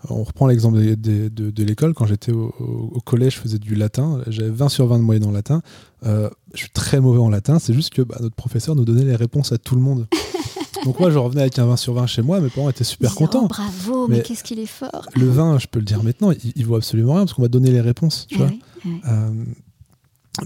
On 0.09 0.23
reprend 0.23 0.47
l'exemple 0.47 0.79
de, 0.79 1.63
l'école. 1.63 1.95
Quand 1.95 2.07
j'étais 2.07 2.33
au, 2.33 3.01
collège, 3.05 3.35
je 3.35 3.41
faisais 3.41 3.59
du 3.59 3.75
latin. 3.75 4.23
J'avais 4.29 4.51
20 4.51 4.69
sur 4.69 4.87
20 4.87 4.99
de 4.99 5.03
moyenne 5.05 5.27
en 5.27 5.31
latin. 5.31 5.63
je 6.03 6.31
suis 6.55 6.71
très 6.71 7.01
mauvais 7.01 7.21
en 7.21 7.29
latin. 7.29 7.59
C'est 7.59 7.75
juste 7.75 7.93
que 7.93 8.03
bah, 8.03 8.17
notre 8.21 8.35
professeur 8.35 8.75
nous 8.77 8.85
donnait 8.85 9.05
les 9.05 9.17
réponses 9.17 9.53
à 9.53 9.59
tout 9.59 9.75
le 9.75 9.83
monde. 9.83 10.07
Donc 10.85 10.99
moi, 10.99 11.11
je 11.11 11.19
revenais 11.19 11.43
avec 11.43 11.59
un 11.59 11.67
20 11.67 11.77
sur 11.77 11.95
20 11.95 12.07
chez 12.07 12.23
moi, 12.23 12.41
mes 12.41 12.49
parents 12.49 12.71
étaient 12.71 12.85
super 12.85 13.15
contents. 13.15 13.43
Oh, 13.45 13.49
bravo, 13.49 14.09
mais, 14.09 14.23
qu'est-ce 14.23 14.43
qu'il 14.43 14.59
est 14.59 14.67
fort. 14.67 15.07
Le 15.15 15.29
vin, 15.29 15.59
je 15.59 15.67
peux 15.67 15.79
le 15.79 15.85
dire 15.85 16.03
maintenant, 16.03 16.31
il, 16.31 16.53
il 16.57 16.67
vaut 16.67 16.77
absolument 16.77 17.15
rien 17.15 17.23
parce 17.23 17.35
qu'on 17.35 17.43
va 17.43 17.49
donner 17.49 17.71
les 17.71 17.81
réponses. 17.81 18.27
Tu 18.29 18.37
eh 18.37 18.39
vois 18.39 18.51
eh 18.85 18.89
euh, 19.09 19.45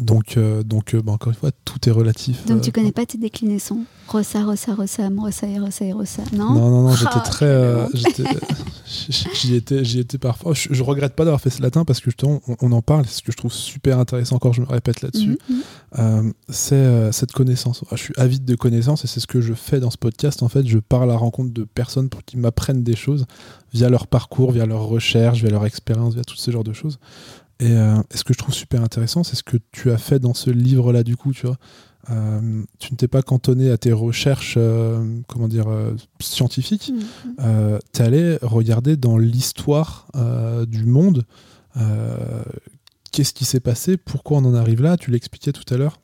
donc, 0.00 0.36
euh, 0.36 0.62
donc 0.62 0.94
euh, 0.94 1.02
bah, 1.02 1.12
encore 1.12 1.32
une 1.32 1.38
fois, 1.38 1.50
tout 1.64 1.88
est 1.88 1.92
relatif. 1.92 2.46
Donc, 2.46 2.62
tu 2.62 2.72
connais 2.72 2.90
pas 2.90 3.04
tes 3.04 3.18
déclinaisons 3.18 3.84
Rossa, 4.08 4.42
Rossa, 4.42 4.74
Rossa, 4.74 5.08
Rossa 5.16 5.46
et 5.46 5.58
Rossa 5.58 5.84
et 5.84 5.92
Rossa, 5.92 6.22
non 6.32 6.52
Non, 6.52 6.70
non, 6.70 6.82
non, 6.82 6.94
j'étais 6.94 7.10
ah, 7.14 7.20
très. 7.20 7.86
j'y 9.34 9.54
étais, 9.54 9.82
étais 9.82 10.18
parfois. 10.18 10.52
Je, 10.54 10.82
regrette 10.82 11.14
pas 11.14 11.24
d'avoir 11.24 11.40
fait 11.40 11.50
ce 11.50 11.62
latin 11.62 11.84
parce 11.84 12.00
que 12.00 12.06
justement, 12.06 12.40
on, 12.60 12.72
en 12.72 12.82
parle. 12.82 13.04
C'est 13.06 13.18
ce 13.18 13.22
que 13.22 13.32
je 13.32 13.36
trouve 13.36 13.52
super 13.52 13.98
intéressant, 13.98 14.36
encore 14.36 14.52
je 14.52 14.62
me 14.62 14.66
répète 14.66 15.00
là-dessus. 15.02 15.38
Mhm, 15.48 15.62
mhm. 15.98 16.32
c'est 16.48 17.12
cette 17.12 17.32
connaissance. 17.32 17.84
je 17.92 17.96
suis 17.96 18.14
avide 18.16 18.44
de 18.44 18.54
connaissances 18.56 19.04
et 19.04 19.06
c'est 19.06 19.20
ce 19.20 19.26
que 19.26 19.40
je 19.40 19.54
fais 19.54 19.80
dans 19.80 19.90
ce 19.90 19.98
podcast. 19.98 20.42
En 20.42 20.48
fait, 20.48 20.66
je 20.66 20.78
pars 20.78 21.02
à 21.02 21.06
la 21.06 21.16
rencontre 21.16 21.52
de 21.52 21.64
personnes 21.64 22.08
pour 22.08 22.24
qu'ils 22.24 22.40
m'apprennent 22.40 22.82
des 22.82 22.96
choses 22.96 23.26
via 23.72 23.88
leur 23.88 24.06
parcours, 24.06 24.52
via 24.52 24.66
leur 24.66 24.84
recherche, 24.84 25.40
via 25.40 25.50
leur 25.50 25.66
expérience, 25.66 26.14
via 26.14 26.24
tout 26.24 26.36
ce 26.36 26.50
genre 26.50 26.64
de 26.64 26.72
choses. 26.72 26.98
Euh, 27.62 28.02
et, 28.12 28.16
ce 28.16 28.24
que 28.24 28.34
je 28.34 28.38
trouve 28.38 28.54
super 28.54 28.82
intéressant, 28.82 29.24
c'est 29.24 29.36
ce 29.36 29.42
que 29.42 29.56
tu 29.72 29.90
as 29.90 29.98
fait 29.98 30.18
dans 30.18 30.34
ce 30.34 30.50
livre-là, 30.50 31.02
du 31.02 31.16
coup, 31.16 31.32
tu 31.32 31.46
vois. 31.46 31.56
Euh, 32.10 32.62
tu 32.78 32.92
ne 32.92 32.96
t'es 32.98 33.08
pas 33.08 33.22
cantonné 33.22 33.70
à 33.70 33.78
tes 33.78 33.92
recherches, 33.92 34.56
euh, 34.58 35.20
comment 35.28 35.48
dire, 35.48 35.66
scientifiques. 36.20 36.92
Mm-hmm. 36.92 37.78
tu 37.92 38.02
es 38.02 38.04
allé 38.04 38.38
regarder 38.42 38.96
dans 38.96 39.16
l'histoire 39.16 40.08
du 40.66 40.84
monde 40.84 41.24
qu'est-ce 43.12 43.32
qui 43.32 43.44
s'est 43.44 43.60
passé, 43.60 43.96
pourquoi 43.96 44.38
on 44.38 44.44
en 44.44 44.54
arrive 44.54 44.82
là. 44.82 44.96
Tu 44.96 45.10
l'expliquais 45.10 45.52
tout 45.52 45.72
à 45.72 45.76
l'heure. 45.76 46.00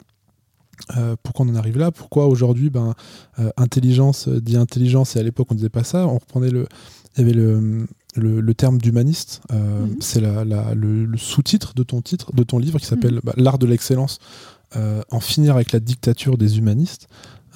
pourquoi 1.22 1.44
on 1.44 1.50
en 1.50 1.56
arrive 1.56 1.76
là 1.76 1.90
Pourquoi 1.90 2.28
aujourd'hui, 2.28 2.70
ben, 2.70 2.94
intelligence 3.56 4.28
dit 4.28 4.56
intelligence, 4.56 5.16
et 5.16 5.18
à 5.18 5.22
l'époque 5.22 5.48
on 5.50 5.54
disait 5.54 5.68
pas 5.68 5.84
ça. 5.84 6.06
On 6.06 6.18
reprenait 6.18 6.50
le, 6.50 6.66
il 7.16 7.20
y 7.20 7.24
avait 7.24 7.34
le, 7.34 7.86
le, 8.16 8.54
terme 8.54 8.78
d'humaniste, 8.78 9.42
euh, 9.52 9.86
mhm. 9.86 9.96
c'est 10.00 10.20
le, 10.20 11.16
sous-titre 11.16 11.74
de 11.74 11.82
ton 11.82 12.00
titre, 12.02 12.34
de 12.34 12.42
ton 12.42 12.58
livre 12.58 12.78
qui 12.78 12.86
s'appelle 12.86 13.14
mhm. 13.14 13.20
bah, 13.24 13.32
L'art 13.36 13.58
de 13.58 13.66
l'excellence, 13.66 14.18
euh, 14.76 15.02
en 15.10 15.20
finir 15.20 15.54
avec 15.54 15.72
la 15.72 15.80
dictature 15.80 16.38
des 16.38 16.58
humanistes. 16.58 17.08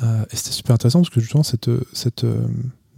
Euh, 0.02 0.24
et 0.30 0.36
c'était 0.36 0.50
super 0.50 0.74
intéressant 0.74 1.00
parce 1.00 1.11
que 1.11 1.20
justement 1.20 1.44
cette, 1.44 1.70
cette 1.92 2.26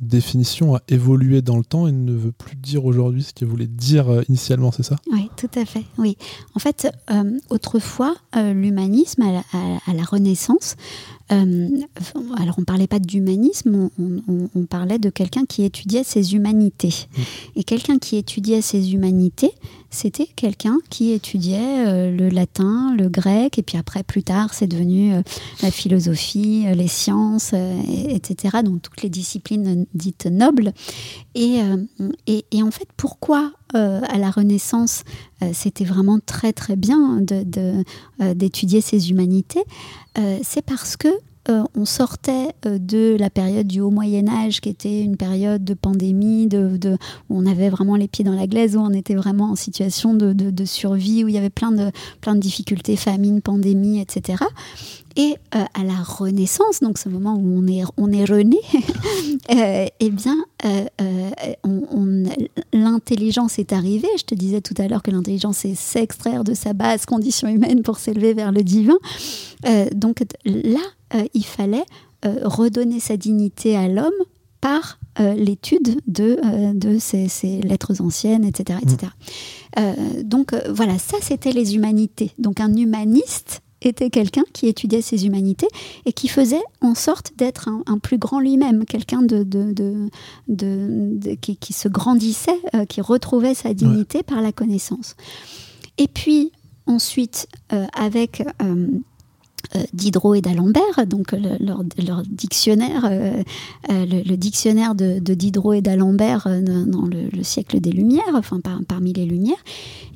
définition 0.01 0.75
a 0.75 0.83
évolué 0.89 1.43
dans 1.43 1.59
le 1.59 1.65
temps 1.65 1.87
et 1.87 1.93
ne 1.93 2.13
veut 2.13 2.33
plus 2.33 2.57
dire 2.57 2.85
aujourd'hui 2.85 3.23
ce 3.23 3.33
qu'elle 3.33 3.49
voulait 3.49 3.67
dire 3.67 4.07
initialement, 4.29 4.73
c'est 4.73 4.83
ça? 4.83 4.97
Oui, 5.13 5.31
tout 5.37 5.51
à 5.55 5.65
fait. 5.65 5.85
Oui. 5.99 6.17
En 6.55 6.59
fait, 6.59 6.89
autrefois, 7.51 8.15
l'humanisme 8.35 9.23
à, 9.23 9.93
la 9.93 10.05
Renaissance 10.05 10.77
euh, 11.33 11.69
alors, 12.37 12.55
on 12.59 12.61
ne 12.61 12.65
parlait 12.65 12.87
pas 12.87 13.01
d'humanisme, 13.01 13.89
on, 13.99 14.65
parlait 14.65 14.99
de 14.99 15.11
quelqu'un 15.11 15.45
qui 15.45 15.65
étudiait 15.65 16.05
ses 16.05 16.35
humanités. 16.35 16.95
Mmh. 17.17 17.23
Et 17.57 17.65
quelqu'un 17.65 17.99
qui 17.99 18.17
étudiait 18.17 18.63
ses 18.63 18.93
humanités, 18.95 19.51
c'était 19.91 20.27
quelqu'un 20.37 20.79
qui 20.89 21.13
étudiait 21.13 21.87
euh, 21.87 22.17
le 22.17 22.29
latin, 22.29 22.95
le 22.97 23.09
grec, 23.09 23.59
et 23.59 23.63
puis 23.63 23.77
après, 23.77 24.03
plus 24.03 24.23
tard, 24.23 24.55
c'est 24.55 24.67
devenu 24.67 25.15
euh, 25.15 25.23
la 25.63 25.71
philosophie, 25.71 26.67
les 26.75 26.89
sciences, 26.89 27.55
etc. 28.09 28.59
Donc, 28.65 28.83
toutes 28.83 29.03
les 29.03 29.11
disciplines 29.11 29.87
dites 29.95 30.27
nobles. 30.27 30.73
Et, 31.35 31.61
et, 32.27 32.63
en 32.63 32.71
fait, 32.71 32.89
pourquoi 32.97 33.53
à 33.77 34.19
la 34.19 34.31
Renaissance, 34.31 35.05
c'était 35.53 35.85
vraiment 35.85 36.19
très 36.25 36.53
très 36.53 36.77
bien 36.77 37.21
d'étudier 37.21 38.81
de, 38.81 38.85
ces 38.85 39.11
humanités, 39.11 39.65
c'est 40.43 40.63
parce 40.63 40.97
que 40.97 41.09
euh, 41.49 41.63
on 41.77 41.85
sortait 41.85 42.49
euh, 42.67 42.79
de 42.79 43.17
la 43.19 43.31
période 43.31 43.69
du 43.69 43.81
haut 43.81 43.91
Moyen 43.91 44.29
Âge, 44.29 44.61
qui 44.61 44.69
était 44.69 45.03
une 45.03 45.17
période 45.17 45.65
de 45.65 45.75
pandémie, 45.75 46.49
de, 46.49 46.97
où 47.29 47.39
on 47.39 47.47
avait 47.47 47.69
vraiment 47.69 47.95
les 47.95 48.09
pieds 48.09 48.25
dans 48.25 48.35
la 48.35 48.49
glaise, 48.49 48.77
où 48.77 48.81
on 48.81 48.91
était 48.91 49.15
vraiment 49.15 49.51
en 49.53 49.57
situation 49.57 50.15
de, 50.15 50.65
survie, 50.65 51.23
où 51.25 51.29
il 51.29 51.35
y 51.35 51.39
avait 51.39 51.51
plein 51.51 51.71
de, 51.71 51.91
plein 52.21 52.35
de 52.35 52.41
difficultés, 52.41 52.97
famine, 52.97 53.43
pandémie, 53.43 54.01
etc. 54.01 54.43
Et 55.17 55.37
euh, 55.55 55.65
à 55.75 55.85
la 55.85 56.03
Renaissance, 56.03 56.81
donc 56.81 56.99
ce 56.99 57.09
moment 57.09 57.35
où 57.35 57.59
on 57.59 57.67
est, 57.67 57.83
on 57.97 58.13
est 58.13 58.25
rené, 58.25 58.59
eh 59.49 60.11
bien, 60.11 60.37
l'intelligence 62.73 63.59
est 63.59 63.73
arrivée. 63.73 64.09
Je 64.19 64.25
te 64.25 64.35
disais 64.35 64.61
tout 64.61 64.75
à 64.79 64.89
l'heure 64.89 65.03
que 65.03 65.11
l'intelligence, 65.11 65.59
c'est 65.59 65.75
s'extraire 65.75 66.45
de 66.45 66.55
sa 66.55 66.75
base 66.75 67.07
condition 67.07 67.49
humaine 67.49 67.83
pour 67.83 67.99
s'élever 67.99 68.35
vers 68.35 68.53
le 68.53 68.63
divin. 68.63 68.99
donc 69.95 70.23
là, 70.45 70.81
euh, 71.15 71.25
il 71.35 71.45
fallait 71.45 71.85
euh, 72.25 72.41
redonner 72.45 72.99
sa 72.99 73.17
dignité 73.17 73.77
à 73.77 73.89
l'homme 73.89 74.11
par 74.61 74.99
euh, 75.21 75.35
l'étude 75.35 76.01
de, 76.07 76.39
de 76.75 76.99
ces, 76.99 77.61
lettres 77.61 78.01
anciennes, 78.01 78.45
etc. 78.45 78.79
etc. 78.83 79.13
Mm. 79.77 80.23
donc 80.23 80.55
voilà, 80.71 80.99
ça 80.99 81.19
c'était 81.21 81.53
les 81.53 81.77
humanités. 81.77 82.33
Donc 82.39 82.61
un 82.61 82.75
humaniste 82.75 83.63
était 83.89 84.11
quelqu'un 84.11 84.45
qui 84.53 84.67
étudiait 84.67 85.03
ces 85.03 85.27
humanités 85.27 85.69
et 86.05 86.13
qui 86.13 86.29
faisait 86.29 86.63
en 86.81 86.95
sorte 86.95 87.33
d'être 87.37 87.69
un, 87.87 87.99
plus 87.99 88.19
grand 88.19 88.41
lui-même, 88.41 88.85
quelqu'un 88.85 89.23
de, 89.23 89.43
de, 89.43 90.09
qui, 91.41 91.73
se 91.73 91.89
grandissait, 91.89 92.61
qui 92.89 93.01
retrouvait 93.01 93.55
sa 93.55 93.75
dignité 93.75 94.23
par 94.23 94.41
la 94.43 94.53
connaissance. 94.53 95.17
Et 95.99 96.09
puis 96.09 96.53
ensuite, 96.87 97.49
avec 97.95 98.43
euh, 99.75 99.83
Diderot 99.93 100.35
et 100.35 100.41
d'Alembert, 100.41 101.07
donc 101.07 101.33
leur, 101.33 101.83
dictionnaire, 102.29 103.05
euh, 103.05 103.43
euh, 103.91 104.07
le, 104.07 104.37
dictionnaire 104.37 104.95
de, 104.95 105.19
Diderot 105.19 105.73
et 105.73 105.81
d'Alembert 105.81 106.49
dans 106.87 107.07
le, 107.07 107.43
siècle 107.43 107.81
des 107.81 107.91
Lumières, 107.91 108.25
enfin 108.35 108.61
parmi 108.87 109.13
les 109.13 109.25
Lumières, 109.25 109.63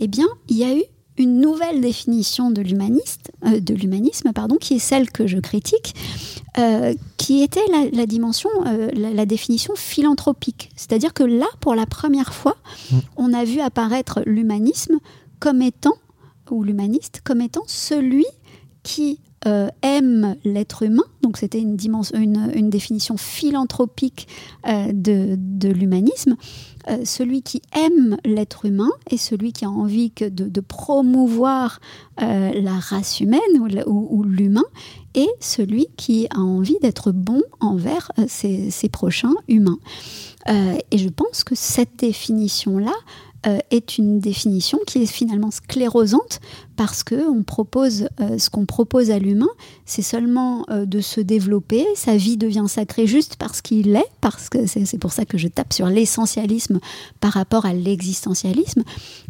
eh 0.01 0.09
bien, 0.09 0.27
il 0.49 0.59
y 0.59 0.64
a 0.64 0.77
eu 0.77 0.83
une 1.18 1.40
nouvelle 1.40 1.80
définition 1.80 2.50
de 2.50 2.62
l'humaniste, 2.62 3.32
de 3.44 3.74
l'humanisme, 3.74 4.32
pardon, 4.32 4.56
qui 4.56 4.74
est 4.74 4.78
celle 4.78 5.11
que 5.11 5.26
je 5.26 5.38
critique, 5.38 5.94
qui 7.16 7.42
était 7.42 7.64
la, 7.92 8.06
dimension, 8.06 8.48
la, 8.94 9.26
définition 9.26 9.74
philanthropique. 9.76 10.70
C'est-à-dire 10.76 11.12
que 11.12 11.22
là, 11.22 11.46
pour 11.61 11.74
la 11.74 11.86
première 11.86 12.32
fois, 12.32 12.56
mmh. 12.90 12.96
on 13.16 13.32
a 13.34 13.44
vu 13.44 13.61
apparaître 13.61 14.22
l'humanisme 14.24 14.98
comme 15.40 15.62
étant, 15.62 15.96
ou 16.50 16.62
l'humaniste, 16.64 17.20
comme 17.24 17.40
étant 17.40 17.64
celui 17.66 18.26
qui 18.83 19.20
euh, 19.47 19.68
aime 19.81 20.37
l'être 20.45 20.83
humain, 20.83 21.05
donc 21.22 21.39
c'était 21.39 21.61
une, 21.61 21.78
une, 22.12 22.68
définition 22.68 23.16
philanthropique 23.16 24.28
euh, 24.68 24.91
de, 24.93 25.68
l'humanisme, 25.68 26.37
euh, 26.91 26.99
celui 27.07 27.41
qui 27.41 27.62
aime 27.74 28.18
l'être 28.26 28.66
humain 28.66 28.91
et 29.11 29.16
celui 29.16 29.55
qui 29.55 29.64
a 29.64 29.70
envie 29.70 30.12
de, 30.20 30.61
promouvoir 30.61 31.81
la 32.18 32.78
race 32.78 33.20
humaine 33.20 33.41
ou, 33.87 34.24
l'humain, 34.24 34.64
et 35.14 35.28
celui 35.41 35.87
qui 35.97 36.26
a 36.28 36.39
envie 36.41 36.78
d'être 36.83 37.11
bon 37.11 37.41
envers 37.61 38.12
ses, 38.28 38.70
ses 38.70 38.91
prochains 38.91 39.35
humains. 39.49 39.78
et 40.49 40.99
je 40.99 41.09
pense 41.09 41.45
que 41.45 41.55
cette 41.55 41.97
définition-là, 41.97 42.93
euh, 43.47 43.59
est 43.70 43.97
une 43.97 44.20
définition 44.20 44.78
qui 44.86 45.03
est 45.03 45.07
finalement 45.07 45.51
sclérosante 45.51 46.41
parce 46.76 47.03
que 47.03 47.26
on 47.26 47.43
propose 47.43 48.09
euh, 48.20 48.36
ce 48.36 48.51
qu'on 48.51 48.66
propose 48.66 49.11
à 49.11 49.18
l'humain, 49.18 49.49
c'est 49.86 50.03
seulement 50.03 50.66
euh, 50.68 50.84
de 50.84 51.01
se 51.01 51.22
développer. 51.22 51.86
Sa 51.95 52.16
vie 52.16 52.36
devient 52.36 52.66
sacrée 52.68 53.07
juste 53.07 53.36
parce 53.36 53.62
qu'il 53.62 53.97
est, 53.97 54.11
parce 54.20 54.51
que 54.51 54.66
c'est 54.66 54.99
pour 54.99 55.12
ça 55.12 55.24
que 55.24 55.38
je 55.38 55.49
tape 55.49 55.72
sur 55.72 55.86
l'essentialisme 55.86 56.80
par 57.20 57.32
rapport 57.32 57.64
à 57.64 57.72
l'existentialisme. 57.72 58.82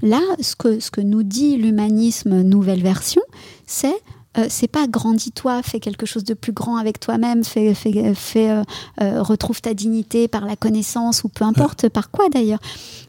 Là, 0.02 0.20
ce 0.40 0.56
que, 0.56 0.80
ce 0.80 0.90
que 0.90 1.00
nous 1.00 1.22
dit 1.22 1.56
l'humanisme 1.56 2.42
nouvelle 2.42 2.82
version, 2.82 3.22
c'est 3.66 3.94
euh, 4.38 4.46
c'est 4.48 4.68
pas 4.68 4.86
grandis-toi, 4.86 5.62
fais 5.62 5.80
quelque 5.80 6.06
chose 6.06 6.22
de 6.22 6.34
plus 6.34 6.52
grand 6.52 6.76
avec 6.76 7.00
toi-même, 7.00 7.42
fais, 7.42 7.74
euh, 7.74 8.62
euh, 9.00 9.22
retrouve 9.22 9.60
ta 9.60 9.74
dignité 9.74 10.28
par 10.28 10.46
la 10.46 10.54
connaissance 10.54 11.24
ou 11.24 11.28
peu 11.28 11.44
importe 11.44 11.88
par 11.88 12.10
quoi 12.10 12.28
d'ailleurs. 12.28 12.60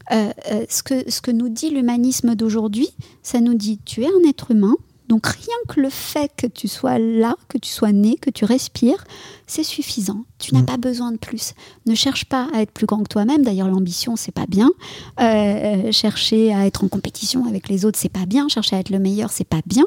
ce, 0.09 0.83
que, 0.83 1.09
ce 1.09 1.21
que 1.21 1.31
nous 1.31 1.49
dit 1.49 1.69
l'humanisme 1.69 2.33
d'aujourd'hui, 2.35 2.89
ça 3.21 3.39
nous 3.39 3.53
dit 3.53 3.79
tu 3.85 4.03
es 4.03 4.07
un 4.07 4.29
être 4.29 4.51
humain, 4.51 4.75
donc 5.11 5.27
rien 5.27 5.57
que 5.67 5.81
le 5.81 5.89
fait 5.89 6.31
que 6.37 6.47
tu 6.47 6.69
sois 6.69 6.97
là, 6.97 7.35
que 7.49 7.57
tu 7.57 7.69
sois 7.69 7.91
né, 7.91 8.15
que 8.15 8.29
tu 8.29 8.45
respires, 8.45 9.03
c'est 9.45 9.65
suffisant. 9.65 10.23
Tu 10.39 10.53
n'as 10.53 10.61
mm. 10.61 10.65
pas 10.65 10.77
besoin 10.77 11.11
de 11.11 11.17
plus. 11.17 11.53
Ne 11.85 11.95
cherche 11.95 12.23
pas 12.23 12.47
à 12.53 12.61
être 12.61 12.71
plus 12.71 12.85
grand 12.85 13.03
que 13.03 13.09
toi-même. 13.09 13.43
D'ailleurs, 13.43 13.67
l'ambition, 13.67 14.15
c'est 14.15 14.31
pas 14.31 14.45
bien. 14.47 14.71
Euh, 15.19 15.91
chercher 15.91 16.53
à 16.53 16.65
être 16.65 16.85
en 16.85 16.87
compétition 16.87 17.45
avec 17.45 17.67
les 17.67 17.83
autres, 17.83 17.99
c'est 17.99 18.07
pas 18.07 18.25
bien. 18.25 18.47
Chercher 18.47 18.77
à 18.77 18.79
être 18.79 18.89
le 18.89 18.99
meilleur, 18.99 19.31
c'est 19.31 19.43
pas 19.43 19.59
bien. 19.65 19.83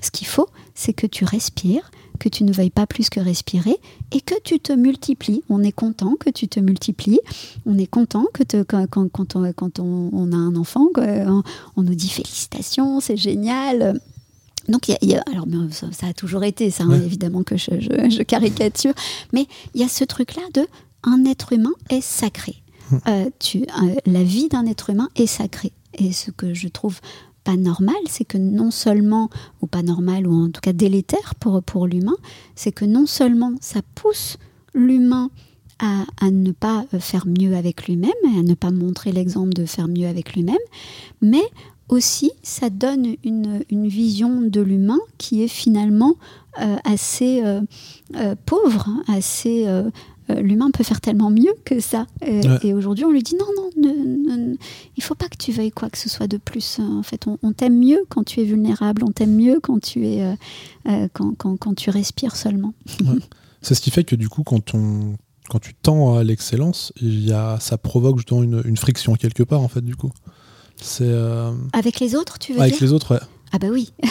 Ce 0.00 0.10
qu'il 0.10 0.26
faut, 0.26 0.48
c'est 0.74 0.94
que 0.94 1.06
tu 1.06 1.26
respires, 1.26 1.90
que 2.18 2.30
tu 2.30 2.42
ne 2.42 2.50
veuilles 2.50 2.70
pas 2.70 2.86
plus 2.86 3.10
que 3.10 3.20
respirer 3.20 3.76
et 4.10 4.22
que 4.22 4.40
tu 4.42 4.58
te 4.58 4.72
multiplies. 4.72 5.44
On 5.50 5.62
est 5.62 5.72
content 5.72 6.14
que 6.18 6.30
tu 6.30 6.48
te 6.48 6.60
multiplies. 6.60 7.20
On 7.66 7.76
est 7.76 7.86
content 7.86 8.24
que 8.32 8.62
quand, 8.62 8.86
quand, 8.88 9.36
on, 9.36 10.32
a 10.32 10.36
un 10.36 10.56
enfant, 10.56 10.88
on, 10.96 11.82
nous 11.82 11.94
dit 11.94 12.08
félicitations, 12.08 13.00
c'est 13.00 13.18
génial. 13.18 14.00
Donc, 14.68 14.88
il 14.88 14.96
y, 15.02 15.14
a, 15.14 15.22
alors 15.32 15.46
ça, 15.70 16.06
a 16.06 16.12
toujours 16.12 16.44
été 16.44 16.70
ça, 16.70 16.84
hein, 16.84 17.00
évidemment 17.04 17.42
que 17.42 17.56
je, 17.56 18.22
caricature, 18.22 18.94
mais 19.32 19.46
il 19.74 19.80
y 19.80 19.84
a 19.84 19.88
ce 19.88 20.04
truc-là 20.04 20.42
de 20.54 20.66
un 21.02 21.24
être 21.24 21.52
humain 21.52 21.72
est 21.90 22.00
sacré. 22.00 22.62
Hum. 22.90 23.00
Euh, 23.08 23.30
tu, 23.38 23.62
euh, 23.62 23.94
la 24.06 24.22
vie 24.22 24.48
d'un 24.48 24.66
être 24.66 24.90
humain 24.90 25.08
est 25.16 25.26
sacrée. 25.26 25.72
Et 25.98 26.12
ce 26.12 26.30
que 26.30 26.54
je 26.54 26.68
trouve 26.68 27.00
pas 27.44 27.56
normal, 27.56 27.96
c'est 28.08 28.24
que 28.24 28.38
non 28.38 28.70
seulement, 28.70 29.28
ou 29.60 29.66
pas 29.66 29.82
normal, 29.82 30.26
ou 30.26 30.44
en 30.44 30.50
tout 30.50 30.60
cas 30.60 30.72
délétère 30.72 31.34
pour, 31.40 31.62
pour 31.62 31.86
l'humain, 31.86 32.16
c'est 32.54 32.72
que 32.72 32.84
non 32.84 33.06
seulement 33.06 33.52
ça 33.60 33.80
pousse 33.94 34.36
l'humain 34.74 35.30
à, 35.80 36.04
à, 36.20 36.30
ne 36.30 36.52
pas 36.52 36.86
faire 37.00 37.26
mieux 37.26 37.56
avec 37.56 37.88
lui-même, 37.88 38.10
à 38.38 38.42
ne 38.42 38.54
pas 38.54 38.70
montrer 38.70 39.10
l'exemple 39.10 39.52
de 39.52 39.66
faire 39.66 39.88
mieux 39.88 40.06
avec 40.06 40.34
lui-même, 40.34 40.54
mais 41.20 41.42
aussi 41.92 42.32
ça 42.42 42.70
donne 42.70 43.16
une, 43.22 43.62
une 43.70 43.86
vision 43.86 44.40
de 44.40 44.60
l'humain 44.60 44.98
qui 45.18 45.42
est 45.42 45.48
finalement 45.48 46.14
euh, 46.60 46.76
assez 46.84 47.42
euh, 47.44 47.60
euh, 48.16 48.34
pauvre, 48.46 48.88
assez 49.08 49.66
euh, 50.30 50.40
l'humain 50.40 50.70
peut 50.70 50.84
faire 50.84 51.00
tellement 51.00 51.30
mieux 51.30 51.54
que 51.64 51.80
ça. 51.80 52.06
Et, 52.62 52.74
aujourd'hui, 52.74 53.04
on 53.04 53.10
lui 53.10 53.22
dit 53.22 53.36
non, 53.36 53.46
non, 53.56 53.70
ne, 53.76 54.54
il 54.96 55.02
faut 55.02 55.14
pas 55.14 55.28
que 55.28 55.36
tu 55.36 55.52
veuilles 55.52 55.70
quoi 55.70 55.90
que 55.90 55.98
ce 55.98 56.08
soit 56.08 56.26
de 56.26 56.36
plus. 56.36 56.78
En 56.80 57.02
fait, 57.02 57.26
on, 57.26 57.52
t'aime 57.52 57.78
mieux 57.78 58.04
quand 58.08 58.24
tu 58.24 58.40
es 58.40 58.44
vulnérable, 58.44 59.02
on 59.04 59.10
t'aime 59.10 59.34
mieux 59.34 59.60
quand 59.60 59.80
tu 59.80 60.06
es 60.06 60.22
euh, 60.22 61.08
quand, 61.12 61.34
quand, 61.36 61.56
quand, 61.56 61.74
tu 61.74 61.90
respires 61.90 62.36
seulement. 62.36 62.72
C'est 63.60 63.74
ce 63.74 63.80
qui 63.80 63.90
fait 63.90 64.04
que 64.04 64.16
du 64.16 64.28
coup, 64.28 64.42
quand 64.42 64.74
on 64.74 65.16
quand 65.48 65.58
tu 65.58 65.74
tends 65.74 66.16
à 66.16 66.24
l'excellence, 66.24 66.92
il 67.00 67.26
y 67.26 67.32
a, 67.32 67.58
ça 67.60 67.76
provoque 67.76 68.16
justement 68.16 68.42
une, 68.42 68.62
une, 68.64 68.76
friction 68.76 69.14
quelque 69.14 69.42
part 69.42 69.60
en 69.60 69.68
fait 69.68 69.82
du 69.82 69.96
coup. 69.96 70.10
C'est 70.82 71.12
avec 71.72 72.00
les 72.00 72.14
autres, 72.14 72.38
tu 72.38 72.52
veux 72.52 72.60
avec 72.60 72.72
dire 72.72 72.78
Avec 72.78 72.88
les 72.88 72.92
autres, 72.92 73.14
ouais. 73.14 73.20
Ah 73.54 73.58
bah 73.58 73.66
oui, 73.70 73.92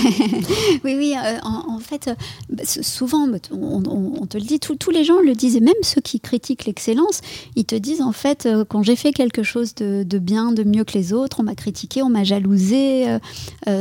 oui, 0.84 0.96
oui. 0.96 1.16
Euh, 1.18 1.40
en, 1.42 1.80
fait, 1.80 2.08
euh, 2.08 2.14
bah, 2.50 2.64
souvent, 2.64 3.28
bah, 3.28 3.40
on, 3.52 4.28
te 4.28 4.38
le 4.38 4.44
dit, 4.44 4.60
tous 4.60 4.92
les 4.92 5.04
gens 5.04 5.20
le 5.20 5.34
disent, 5.34 5.56
et 5.56 5.62
même 5.62 5.74
ceux 5.82 6.00
qui 6.00 6.20
critiquent 6.20 6.66
l'excellence, 6.66 7.22
ils 7.56 7.66
te 7.66 7.74
disent 7.74 8.04
en 8.04 8.12
fait, 8.12 8.46
euh, 8.46 8.66
quand 8.66 8.84
j'ai 8.84 8.96
fait 8.96 9.14
quelque 9.14 9.42
chose 9.42 9.74
de, 9.74 10.04
bien, 10.20 10.52
de 10.52 10.64
mieux 10.64 10.84
que 10.84 10.94
les 10.94 11.12
autres, 11.12 11.40
on 11.40 11.44
m'a 11.44 11.56
critiqué, 11.56 12.04
on 12.04 12.10
m'a 12.10 12.24
jalousé, 12.24 13.18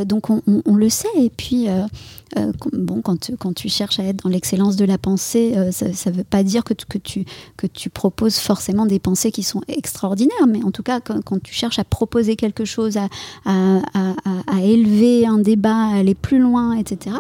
donc 0.07 0.30
on, 0.30 0.74
le 0.74 0.88
sait. 0.88 1.09
Et 1.18 1.28
puis, 1.28 1.66
euh, 2.39 2.53
bon, 2.72 3.03
quand 3.03 3.55
tu, 3.55 3.68
cherches 3.68 3.99
à 3.99 4.05
être 4.05 4.22
dans 4.24 4.31
l'excellence 4.31 4.76
de 4.76 4.85
la 4.85 4.99
pensée, 4.99 5.55
euh, 5.57 5.72
ça 5.72 6.11
ne 6.11 6.16
veut 6.16 6.24
pas 6.24 6.43
dire 6.43 6.62
que, 6.64 6.74
tu, 6.74 7.24
proposes 7.91 8.37
forcément 8.37 8.87
des 8.87 8.99
pensées 8.99 9.33
qui 9.33 9.43
sont 9.43 9.62
extraordinaires, 9.68 10.47
mais 10.49 10.62
en 10.62 10.70
tout 10.70 10.83
cas, 10.83 11.01
quand, 11.01 11.43
tu 11.43 11.53
cherches 11.55 11.78
à 11.78 11.85
proposer 11.85 12.37
quelque 12.37 12.64
chose, 12.64 12.97
à, 12.97 13.09
à, 13.45 13.81
à, 14.47 14.61
élever 14.62 15.26
un 15.26 15.39
débat, 15.39 15.74
à 15.74 15.97
aller 15.97 16.14
plus 16.14 16.39
loin, 16.39 16.74
etc., 16.74 17.16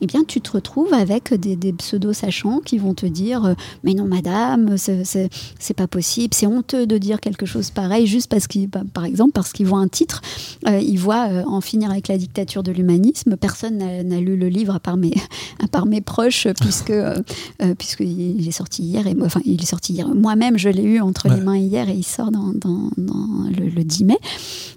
eh 0.00 0.06
bien, 0.06 0.24
tu 0.24 0.40
te 0.40 0.52
retrouves 0.52 0.92
avec 0.92 1.34
des, 1.34 1.56
des 1.56 1.72
pseudo-sachants 1.72 2.60
qui 2.60 2.78
vont 2.78 2.94
te 2.94 3.06
dire 3.06 3.44
euh, 3.44 3.54
Mais 3.84 3.94
non, 3.94 4.04
madame, 4.04 4.76
c'est 4.78 5.74
pas 5.76 5.86
possible, 5.86 6.34
c'est 6.34 6.46
honteux 6.46 6.86
de 6.86 6.98
dire 6.98 7.20
quelque 7.20 7.46
chose 7.46 7.70
pareil, 7.70 8.06
juste 8.06 8.30
parce 8.30 8.46
qu'ils, 8.46 8.68
bah, 8.68 8.82
par 8.92 9.04
exemple, 9.04 9.32
parce 9.32 9.52
qu'ils 9.52 9.66
voient 9.66 9.78
un 9.78 9.88
titre, 9.88 10.22
ils 10.66 10.98
voient 10.98 11.28
En 11.46 11.60
finir 11.60 11.90
avec 11.90 12.08
la 12.08 12.18
dictature 12.18 12.62
de 12.62 12.72
l'humanisme. 12.72 13.36
Personne 13.36 13.78
n'a 13.78 14.20
lu 14.20 14.36
le 14.36 14.48
livre 14.48 14.74
à 14.74 14.80
part 14.80 14.96
mes, 14.96 15.14
à 15.62 15.68
part 15.68 15.86
mes 15.86 16.00
proches, 16.00 16.48
puisque, 16.60 16.90
euh, 16.90 17.16
euh, 17.62 17.74
puisqu'il 17.74 18.46
est 18.46 18.52
sorti 18.52 18.82
hier. 18.82 19.06
Et, 19.06 19.16
enfin, 19.22 19.40
il 19.44 19.62
est 19.62 19.66
sorti 19.66 19.94
hier. 19.94 20.08
Moi-même, 20.08 20.58
je 20.58 20.68
l'ai 20.68 20.82
eu 20.82 21.00
entre 21.00 21.28
les 21.28 21.40
mains 21.40 21.56
hier 21.56 21.88
et 21.88 21.94
il 21.94 22.04
sort 22.04 22.30
dans, 22.30 22.52
dans, 22.54 22.90
le, 22.96 23.84
10 23.84 24.04
mai. 24.04 24.18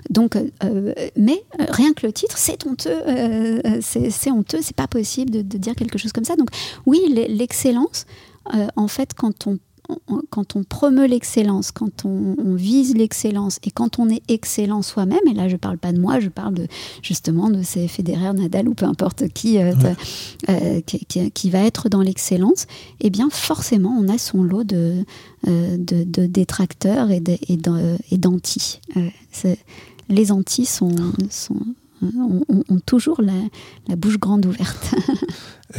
Donc, 0.09 0.35
euh, 0.35 0.93
mais 1.17 1.43
rien 1.59 1.93
que 1.93 2.05
le 2.05 2.13
titre, 2.13 2.37
c'est 2.37 2.65
honteux. 2.65 3.01
c'est 3.81 4.31
honteux, 4.31 4.59
c'est 4.61 4.75
pas 4.75 4.87
possible 4.87 5.10
de, 5.19 5.41
de, 5.41 5.57
dire 5.57 5.75
quelque 5.75 5.97
chose 5.97 6.11
comme 6.11 6.25
ça. 6.25 6.35
Donc, 6.35 6.49
oui, 6.85 6.99
l'excellence, 7.29 8.05
en 8.75 8.87
fait, 8.87 9.13
quand 9.13 9.47
on 9.47 9.59
quand 10.29 10.55
on 10.55 10.63
promeut 10.63 11.05
l'excellence, 11.05 11.71
quand 11.71 12.05
on, 12.05 12.55
vise 12.55 12.95
l'excellence 12.95 13.59
et 13.63 13.71
quand 13.71 13.99
on 13.99 14.09
est 14.09 14.21
excellent 14.27 14.81
soi-même, 14.81 15.19
et 15.29 15.33
là 15.33 15.47
je 15.47 15.53
ne 15.53 15.57
parle 15.57 15.77
pas 15.77 15.91
de 15.91 15.99
moi, 15.99 16.19
je 16.19 16.29
parle 16.29 16.53
de, 16.53 16.67
justement 17.01 17.49
de 17.49 17.61
ces 17.63 17.87
Federer, 17.87 18.33
Nadal 18.33 18.67
ou 18.67 18.73
peu 18.73 18.85
importe 18.85 19.27
qui, 19.29 19.57
euh, 19.57 19.73
euh, 20.49 20.81
qui, 20.81 21.49
va 21.49 21.59
être 21.59 21.89
dans 21.89 22.01
l'excellence, 22.01 22.67
eh 22.99 23.09
bien 23.09 23.29
forcément 23.29 23.97
on 23.99 24.07
a 24.09 24.17
son 24.17 24.43
lot 24.43 24.63
de, 24.63 25.03
euh, 25.47 25.77
de, 25.77 26.25
détracteurs 26.25 27.09
et 27.11 28.17
d'anti. 28.17 28.79
les 30.09 30.31
anti 30.31 30.65
sont, 30.65 30.95
sont 31.29 31.59
ont, 32.01 32.79
toujours 32.85 33.21
la, 33.21 33.95
bouche 33.95 34.19
grande 34.19 34.45
ouverte. 34.45 34.95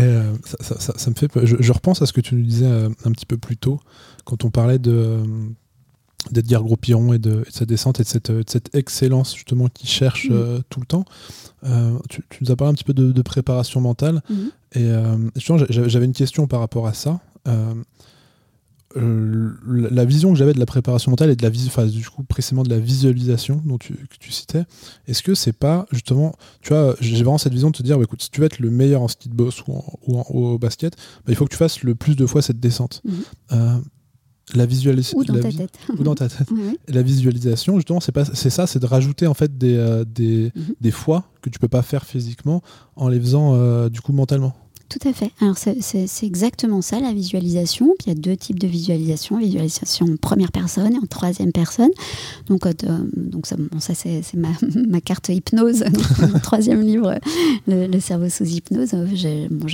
Euh, 0.00 0.32
ça, 0.62 1.10
me 1.10 1.14
fait, 1.14 1.28
je, 1.44 1.70
repense 1.70 2.00
à 2.00 2.06
ce 2.06 2.14
que 2.14 2.22
tu 2.22 2.34
nous 2.34 2.46
disais 2.46 2.64
euh, 2.64 2.88
un 3.04 3.12
petit 3.12 3.26
peu 3.26 3.36
plus 3.36 3.58
tôt, 3.58 3.78
quand 4.24 4.42
on 4.42 4.48
parlait 4.48 4.78
de 4.78 4.90
euh, 4.90 5.22
d'Edgar 6.30 6.62
Gros-Piron 6.62 7.12
et 7.12 7.18
de, 7.18 7.44
sa 7.50 7.66
descente 7.66 8.00
et 8.00 8.04
de 8.04 8.42
cette, 8.46 8.74
excellence 8.74 9.34
justement 9.34 9.68
qui 9.68 9.86
cherche 9.86 10.30
mm. 10.30 10.62
tout 10.70 10.80
le 10.80 10.86
temps. 10.86 11.04
tu, 12.08 12.22
nous 12.40 12.50
as 12.50 12.56
parlé 12.56 12.70
un 12.70 12.74
petit 12.74 12.84
peu 12.84 12.94
de, 12.94 13.20
préparation 13.20 13.82
mentale. 13.82 14.22
Mm-hmm. 14.30 15.28
Et 15.60 15.68
j'avais 15.68 16.06
une 16.06 16.14
question 16.14 16.46
par 16.46 16.60
rapport 16.60 16.86
à 16.86 16.94
ça. 16.94 17.20
Euh, 18.96 19.50
la 19.66 20.04
vision 20.04 20.32
que 20.32 20.38
j'avais 20.38 20.52
de 20.52 20.58
la 20.58 20.66
préparation 20.66 21.10
mentale 21.10 21.30
et 21.30 21.36
de 21.36 21.42
la 21.42 21.50
enfin, 21.66 21.86
du 21.86 22.08
coup 22.08 22.24
précisément 22.24 22.62
de 22.62 22.70
la 22.70 22.78
visualisation 22.78 23.62
dont 23.64 23.78
tu, 23.78 23.94
que 23.94 24.16
tu 24.18 24.32
citais, 24.32 24.64
est-ce 25.06 25.22
que 25.22 25.34
c'est 25.34 25.52
pas 25.52 25.86
justement, 25.92 26.34
tu 26.60 26.70
vois, 26.70 26.96
j'ai 27.00 27.16
vraiment 27.16 27.38
cette 27.38 27.52
vision 27.52 27.70
de 27.70 27.76
te 27.76 27.82
dire, 27.82 27.96
bah, 27.96 28.04
écoute, 28.04 28.22
si 28.22 28.30
tu 28.30 28.40
veux 28.40 28.46
être 28.46 28.58
le 28.58 28.70
meilleur 28.70 29.02
en 29.02 29.08
ski 29.08 29.28
de 29.28 29.34
boss 29.34 29.62
ou, 29.66 29.74
ou 30.06 30.46
au 30.46 30.58
basket, 30.58 30.96
bah, 30.96 31.32
il 31.32 31.34
faut 31.34 31.44
que 31.44 31.50
tu 31.50 31.56
fasses 31.56 31.82
le 31.82 31.94
plus 31.94 32.16
de 32.16 32.26
fois 32.26 32.42
cette 32.42 32.60
descente. 32.60 33.02
Mhm. 33.04 33.14
Euh, 33.52 33.78
la 34.54 34.66
visualisation 34.66 35.18
ou 35.18 35.24
dans 35.24 35.34
ta 35.34 35.50
tête 35.50 35.78
ou 35.96 36.02
dans 36.02 36.14
ta 36.14 36.28
tête 36.28 36.48
la 36.88 37.02
visualisation 37.02 37.76
justement 37.76 38.00
c'est 38.00 38.12
pas 38.12 38.24
c'est 38.24 38.50
ça 38.50 38.66
c'est 38.66 38.80
de 38.80 38.86
rajouter 38.86 39.28
en 39.28 39.34
fait 39.34 39.56
des, 39.56 39.76
euh, 39.76 40.04
des, 40.04 40.50
mhm. 40.54 40.74
des, 40.80 40.90
fois 40.90 41.24
que 41.40 41.48
tu 41.48 41.60
peux 41.60 41.68
pas 41.68 41.80
faire 41.80 42.04
physiquement 42.04 42.60
en 42.96 43.08
les 43.08 43.20
faisant 43.20 43.88
du 43.88 44.00
coup 44.00 44.12
mentalement 44.12 44.54
tout 44.92 45.08
à 45.08 45.12
fait. 45.12 45.30
Alors 45.40 45.56
c'est 45.56 46.26
exactement 46.26 46.82
ça 46.82 47.00
la 47.00 47.12
visualisation. 47.12 47.94
il 48.04 48.08
y 48.08 48.12
a 48.12 48.14
deux 48.14 48.36
types 48.36 48.58
de 48.58 48.66
visualisation 48.66 49.38
visualisation 49.38 50.06
en 50.06 50.16
première 50.16 50.52
personne 50.52 50.94
et 50.94 50.98
en 50.98 51.06
troisième 51.06 51.52
personne. 51.52 51.90
Donc, 52.48 52.66
euh, 52.66 52.72
donc 53.16 53.46
ça, 53.46 53.56
ça 53.78 53.94
c'est 53.94 54.34
ma, 54.34 54.48
ma, 54.88 55.00
carte 55.00 55.30
hypnose. 55.30 55.84
mon 56.20 56.38
troisième 56.42 56.82
livre, 56.82 57.18
le, 57.66 58.00
cerveau 58.00 58.28
sous 58.28 58.44
hypnose. 58.44 58.94
J'ai 59.14 59.48
bon, 59.50 59.66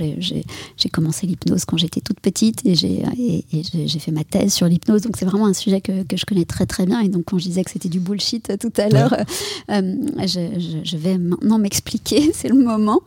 commencé 0.92 1.26
l'hypnose 1.26 1.64
quand 1.64 1.76
j'étais 1.76 2.00
toute 2.00 2.20
petite 2.20 2.64
et 2.64 2.74
j'ai 2.74 3.02
fait 4.00 4.12
ma 4.12 4.24
thèse 4.24 4.52
sur 4.52 4.68
l'hypnose. 4.68 5.02
Donc 5.02 5.16
c'est 5.16 5.26
vraiment 5.26 5.46
un 5.46 5.54
sujet 5.54 5.80
que, 5.80 6.02
que, 6.04 6.16
je 6.16 6.24
connais 6.26 6.44
très 6.44 6.66
très 6.66 6.86
bien. 6.86 7.00
Et 7.00 7.08
donc 7.08 7.24
quand 7.26 7.38
je 7.38 7.44
disais 7.44 7.64
que 7.64 7.70
c'était 7.70 7.88
du 7.88 8.00
bullshit 8.00 8.58
tout 8.58 8.72
à 8.76 8.88
l'heure, 8.88 9.16
euh, 9.70 9.94
je, 10.20 10.80
je, 10.84 10.96
vais 10.96 11.18
maintenant 11.18 11.58
m'expliquer. 11.58 12.30
c'est 12.34 12.48
le 12.48 12.62
moment. 12.62 13.00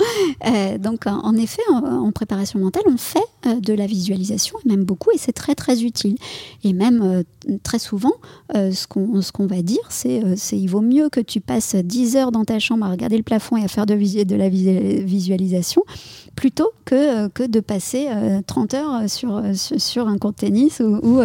Euh, 0.47 0.78
donc 0.78 1.07
en, 1.07 1.20
en 1.24 1.36
effet 1.36 1.62
en 1.72 2.01
préparation 2.10 2.58
mentale, 2.60 2.82
on 2.88 2.97
fait 2.97 3.20
euh, 3.45 3.60
de 3.60 3.74
la 3.74 3.86
visualisation, 3.86 4.58
et 4.66 4.70
même 4.70 4.84
beaucoup, 4.84 5.12
et 5.12 5.20
c'est 5.20 5.34
très 5.34 5.54
très 5.54 5.84
utile. 5.84 6.16
Et 6.64 6.74
même 6.74 7.02
euh, 7.04 7.58
très 7.62 7.78
souvent, 7.78 8.14
euh, 8.56 8.72
ce 8.72 8.88
qu'on 8.88 9.47
va 9.47 9.62
dire, 9.62 9.84
c'est 9.89 10.22
il 10.52 10.68
vaut 10.68 10.82
mieux 10.82 11.10
que 11.10 11.20
tu 11.20 11.39
passes 11.39 11.76
10 11.76 12.16
heures 12.16 12.32
dans 12.32 12.45
ta 12.45 12.58
chambre 12.58 12.86
à 12.86 12.89
regarder 12.89 13.18
le 13.18 13.24
plafond 13.24 13.58
et 13.58 13.64
à 13.64 13.68
faire 13.68 13.86
de 13.86 13.93
la 14.36 14.49
visualisation 14.49 15.84
plutôt 16.36 16.71
que, 16.86 17.27
que 17.29 17.43
de 17.43 17.59
passer 17.59 18.07
30 18.47 18.73
heures 18.73 19.09
sur, 19.09 19.41
sur, 19.55 20.07
un 20.07 20.17
court 20.17 20.32
de 20.32 20.38
tennis 20.38 20.79
ou, 20.79 21.21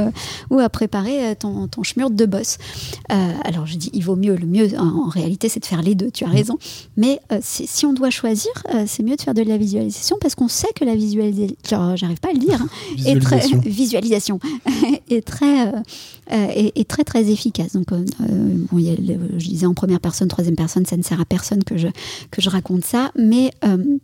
ou, 0.51 0.59
à 0.59 0.69
préparer 0.69 1.35
ton, 1.37 1.69
ton 1.69 1.83
de 2.11 2.27
boss. 2.27 2.59
alors 3.09 3.67
je 3.67 3.77
dis 3.77 3.91
il 3.93 4.05
vaut 4.05 4.17
mieux, 4.17 4.37
le 4.37 4.47
mieux 4.47 4.79
en, 4.79 5.09
réalité 5.09 5.49
c'est 5.49 5.61
de 5.61 5.67
faire 5.67 5.83
les 5.83 5.95
deux, 5.95 6.11
tu 6.11 6.25
as 6.25 6.29
raison. 6.29 6.59
Mais 6.97 7.21
si, 7.41 7.87
on 7.87 7.93
doit 7.93 8.11
choisir, 8.11 8.51
c'est 8.87 9.03
mieux 9.03 9.17
de 9.17 9.23
faire 9.23 9.35
de 9.35 9.43
la 9.43 9.57
visualisation 9.57 10.17
parce 10.21 10.35
qu'on 10.35 10.49
sait 10.49 10.73
que 10.75 10.85
la 10.85 10.95
visualisation, 10.95 11.97
j'arrive 11.97 12.21
pas 12.21 12.31
à 12.31 12.33
le 12.33 12.39
dire, 12.39 12.61
hein, 12.61 12.69
visualisation. 12.95 13.57
Est 13.57 13.61
très, 13.61 13.71
visualisation 13.71 14.41
est 15.11 15.27
très, 15.27 15.69
euh, 15.69 15.73
est, 16.31 16.89
très 16.89 17.05
très 17.05 17.31
efficace. 17.31 17.73
Donc, 17.73 17.93
euh, 17.93 18.05
bon, 18.71 18.79
je 18.79 19.49
disais 19.49 19.67
en 19.67 19.75
première 19.75 20.01
personne, 20.01 20.29
troisième 20.29 20.57
personne, 20.57 20.87
ça 20.87 20.97
ne 20.97 21.03
sert 21.03 21.21
à 21.21 21.25
personne 21.25 21.65
que 21.65 21.77
je, 21.77 21.89
que 22.31 22.41
je 22.41 22.51
raconte 22.51 22.85
ça, 22.85 23.11
mais 23.17 23.51
euh, 23.65 23.99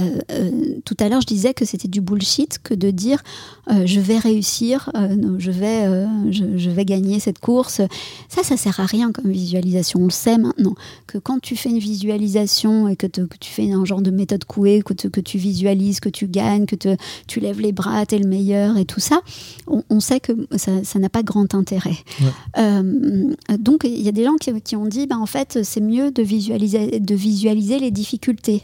euh, 0.00 0.78
tout 0.84 0.96
à 1.00 1.08
l'heure, 1.08 1.20
je 1.20 1.26
disais 1.26 1.54
que 1.54 1.64
c'était 1.64 1.88
du 1.88 2.00
bullshit 2.00 2.58
que 2.62 2.74
de 2.74 2.90
dire 2.90 3.22
euh, 3.70 3.86
je 3.86 4.00
vais 4.00 4.18
réussir, 4.18 4.90
je, 5.38 5.50
vais, 5.50 6.06
je, 6.30 6.70
vais 6.70 6.84
gagner 6.84 7.18
cette 7.20 7.38
course. 7.38 7.80
Ça, 8.28 8.42
ça 8.42 8.56
sert 8.56 8.80
à 8.80 8.86
rien 8.86 9.12
comme 9.12 9.30
visualisation. 9.30 10.00
On 10.00 10.04
le 10.04 10.10
sait 10.10 10.38
maintenant 10.38 10.74
que 11.06 11.18
quand 11.18 11.40
tu 11.40 11.56
fais 11.56 11.70
une 11.70 11.78
visualisation 11.78 12.88
et 12.88 12.96
que, 12.96 13.06
tu 13.06 13.50
fais 13.50 13.72
un 13.72 13.84
genre 13.84 14.02
de 14.02 14.10
méthode 14.10 14.44
couée, 14.44 14.82
que, 14.84 14.92
que 14.94 15.20
tu 15.20 15.38
visualises, 15.38 16.00
que 16.00 16.08
tu 16.08 16.26
gagnes, 16.26 16.66
que 16.66 16.76
tu 17.26 17.40
lèves 17.40 17.60
les 17.60 17.72
bras, 17.72 18.06
tu 18.06 18.16
es 18.16 18.18
le 18.18 18.28
meilleur 18.28 18.76
et 18.76 18.84
tout 18.84 19.00
ça, 19.00 19.20
on, 19.66 20.00
sait 20.00 20.20
que 20.20 20.32
ça 20.56 20.98
n'a 20.98 21.08
pas 21.08 21.22
grand 21.22 21.54
intérêt. 21.54 21.96
donc, 23.58 23.84
il 23.84 24.02
y 24.02 24.08
a 24.08 24.12
des 24.12 24.24
gens 24.24 24.36
qui, 24.36 24.76
ont 24.76 24.86
dit 24.86 25.06
bah, 25.06 25.18
en 25.18 25.26
fait, 25.26 25.60
c'est 25.62 25.80
mieux 25.80 26.10
de 26.10 26.22
visualiser, 26.22 27.00
de 27.00 27.14
visualiser 27.14 27.78
les 27.78 27.90
difficultés. 27.90 28.62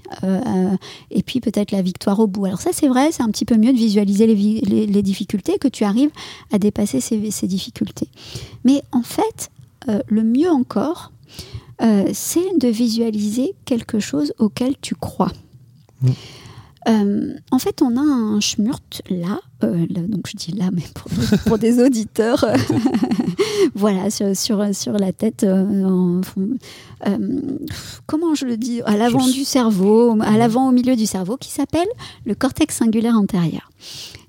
et 1.11 1.22
et 1.23 1.25
puis 1.25 1.39
peut-être 1.39 1.71
la 1.71 1.83
victoire 1.83 2.19
au 2.19 2.27
bout. 2.27 2.47
Alors 2.47 2.61
ça 2.61 2.71
c'est 2.73 2.89
vrai, 2.89 3.13
c'est 3.13 3.23
un 3.23 3.31
petit 3.31 3.45
peu 3.45 3.57
mieux 3.57 3.73
de 3.73 3.79
visualiser 3.79 4.27
les, 4.27 5.03
difficultés, 5.03 5.57
que 5.57 5.69
tu 5.69 5.85
arrives 5.85 6.11
à 6.53 6.59
dépasser 6.59 7.01
ces, 7.01 7.47
difficultés. 7.47 8.09
Mais 8.65 8.83
en 8.91 9.03
fait, 9.03 9.53
euh, 9.89 10.01
le 10.09 10.25
mieux 10.25 10.51
encore, 10.51 11.13
euh, 11.81 12.11
c'est 12.13 12.59
de 12.59 12.67
visualiser 12.67 13.55
quelque 13.65 14.01
chose 14.01 14.35
auquel 14.41 14.75
tu 14.81 14.97
crois. 14.97 15.31
Mmh. 16.03 16.11
Euh, 16.89 17.35
en 17.53 17.59
fait, 17.61 17.83
on 17.83 17.97
a 17.97 18.01
un 18.01 18.41
schmurt 18.41 19.03
là, 19.09 19.39
donc 19.61 20.27
je 20.27 20.37
dis 20.37 20.51
là, 20.51 20.71
mais 20.73 20.83
pour, 21.47 21.59
des 21.59 21.81
auditeurs, 21.81 22.45
voilà, 23.75 24.11
sur, 24.11 24.37
sur, 24.37 24.93
la 24.93 25.13
tête, 25.13 25.45
euh, 25.45 26.21
euh, 27.07 27.19
comment 28.07 28.35
je 28.35 28.47
le 28.47 28.57
dis, 28.57 28.83
à 28.83 28.97
l'avant 28.97 29.27
du 29.27 29.45
cerveau, 29.45 30.17
à 30.21 30.37
l'avant 30.37 30.69
au 30.69 30.73
milieu 30.73 30.97
du 30.97 31.07
cerveau, 31.07 31.37
qui 31.37 31.51
s'appelle 31.51 31.89
le 32.25 32.35
cortex 32.35 32.77
singulaire 32.77 33.17
antérieur. 33.17 33.71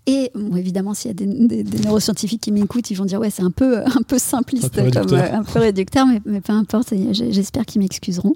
Et 0.05 0.31
évidemment, 0.57 0.93
s'il 0.93 1.09
y 1.09 1.11
a 1.11 1.13
des, 1.13 1.63
neuroscientifiques 1.85 2.41
qui 2.41 2.51
m'écoutent, 2.51 2.91
ils 2.91 2.95
vont 2.95 3.05
dire 3.05 3.19
ouais, 3.19 3.29
c'est 3.29 3.43
un 3.43 3.51
peu 3.51 3.79
un 3.85 4.01
peu 4.05 4.17
simpliste, 4.19 4.77
un 4.77 4.83
peu 4.83 4.91
comme 4.91 5.13
euh, 5.13 5.33
un 5.33 5.43
peu 5.43 5.59
réducteur, 5.59 6.05
mais, 6.05 6.21
mais 6.25 6.41
peu 6.41 6.53
importe. 6.53 6.93
J'espère 7.11 7.65
qu'ils 7.65 7.81
m'excuseront. 7.81 8.33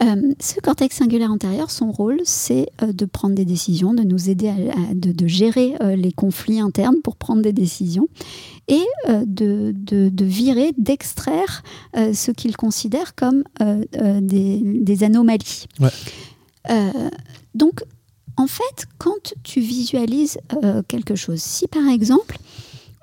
ce 0.00 0.60
cortex 0.60 0.96
singulaire 0.96 1.30
antérieur, 1.30 1.70
son 1.70 1.92
rôle, 1.92 2.20
c'est 2.24 2.68
de 2.82 3.04
prendre 3.04 3.34
des 3.34 3.44
décisions, 3.44 3.94
de 3.94 4.02
nous 4.02 4.28
aider 4.28 4.48
à, 4.48 4.54
de, 4.94 5.12
de, 5.12 5.26
gérer 5.26 5.74
les 5.96 6.12
conflits 6.12 6.60
internes 6.60 7.00
pour 7.02 7.16
prendre 7.16 7.42
des 7.42 7.52
décisions 7.52 8.08
et 8.68 8.84
euh, 9.08 9.24
de, 9.26 9.72
de, 9.74 10.24
virer, 10.24 10.72
d'extraire 10.78 11.62
euh, 11.96 12.14
ce 12.14 12.30
qu'ils 12.30 12.56
considèrent 12.56 13.14
comme 13.14 13.44
euh, 13.60 13.84
des, 14.20 14.60
des, 14.62 15.04
anomalies. 15.04 15.66
donc, 17.54 17.84
en 18.36 18.46
fait, 18.46 18.86
quand 18.98 19.34
tu 19.42 19.60
visualises 19.60 20.38
quelque 20.88 21.14
chose, 21.14 21.40
si 21.40 21.68
par 21.68 21.88
exemple, 21.88 22.38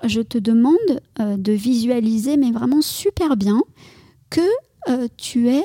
je 0.04 0.20
te 0.20 0.38
demande 0.38 1.00
de 1.18 1.52
visualiser, 1.52 2.36
mais 2.36 2.50
vraiment 2.50 2.82
super 2.82 3.36
bien, 3.36 3.62
que 4.30 4.40
tu 5.16 5.48
es 5.48 5.62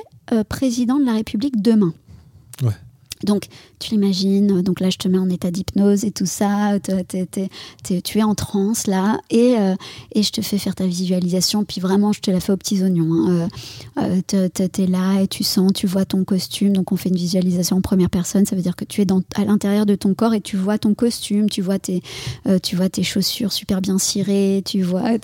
président 0.50 1.00
de 1.00 1.06
la 1.06 1.14
République 1.14 1.62
demain. 1.62 1.94
Donc, 3.24 3.48
tu 3.80 3.92
l'imagines, 3.92 4.62
donc 4.62 4.80
là, 4.80 4.90
je 4.90 4.98
te 4.98 5.08
mets 5.08 5.18
en 5.18 5.30
état 5.30 5.52
d'hypnose 5.52 6.04
et 6.04 6.12
tout 6.12 6.26
ça, 6.26 6.78
tu 6.82 8.20
es 8.20 8.24
en 8.24 8.36
transe 8.36 8.88
là, 8.88 9.20
et, 9.30 9.56
euh, 9.58 9.76
et, 10.14 10.24
je 10.24 10.32
te 10.32 10.42
fais 10.42 10.58
faire 10.58 10.76
ta 10.76 10.86
visualisation, 10.86 11.64
puis 11.64 11.80
vraiment, 11.82 12.14
je 12.14 12.22
te 12.22 12.32
la 12.32 12.40
fais 12.40 12.52
aux 12.52 12.58
petits 12.58 12.82
oignons. 12.84 13.28
Hein. 13.28 13.50
Euh, 13.98 14.22
euh, 14.34 14.48
tu 14.54 14.82
es 14.82 14.88
là 14.88 15.22
et 15.22 15.28
tu 15.28 15.44
sens, 15.44 15.72
tu 15.74 15.88
vois 15.88 16.06
ton 16.06 16.24
costume, 16.24 16.74
donc 16.74 16.92
on 16.92 16.98
fait 16.98 17.10
une 17.10 17.16
visualisation 17.16 17.78
en 17.78 17.82
première 17.82 18.10
personne, 18.10 18.46
ça 18.46 18.56
veut 18.56 18.62
dire 18.62 18.76
que 18.76 18.86
tu 18.86 19.02
es 19.02 19.06
dans, 19.06 19.22
à 19.36 19.46
l'intérieur 19.46 19.86
de 19.86 19.96
ton 19.96 20.14
corps 20.14 20.34
et 20.34 20.42
tu 20.42 20.58
vois 20.58 20.78
ton 20.78 20.94
costume, 20.94 21.50
tu 21.50 21.62
vois 21.62 21.80
tes, 21.80 22.02
tu 22.64 22.76
vois 22.76 22.90
tes 22.90 23.04
chaussures 23.04 23.52
super 23.52 23.82
bien 23.82 23.98
cirées, 23.98 24.62
tu 24.66 24.82
vois 24.82 25.18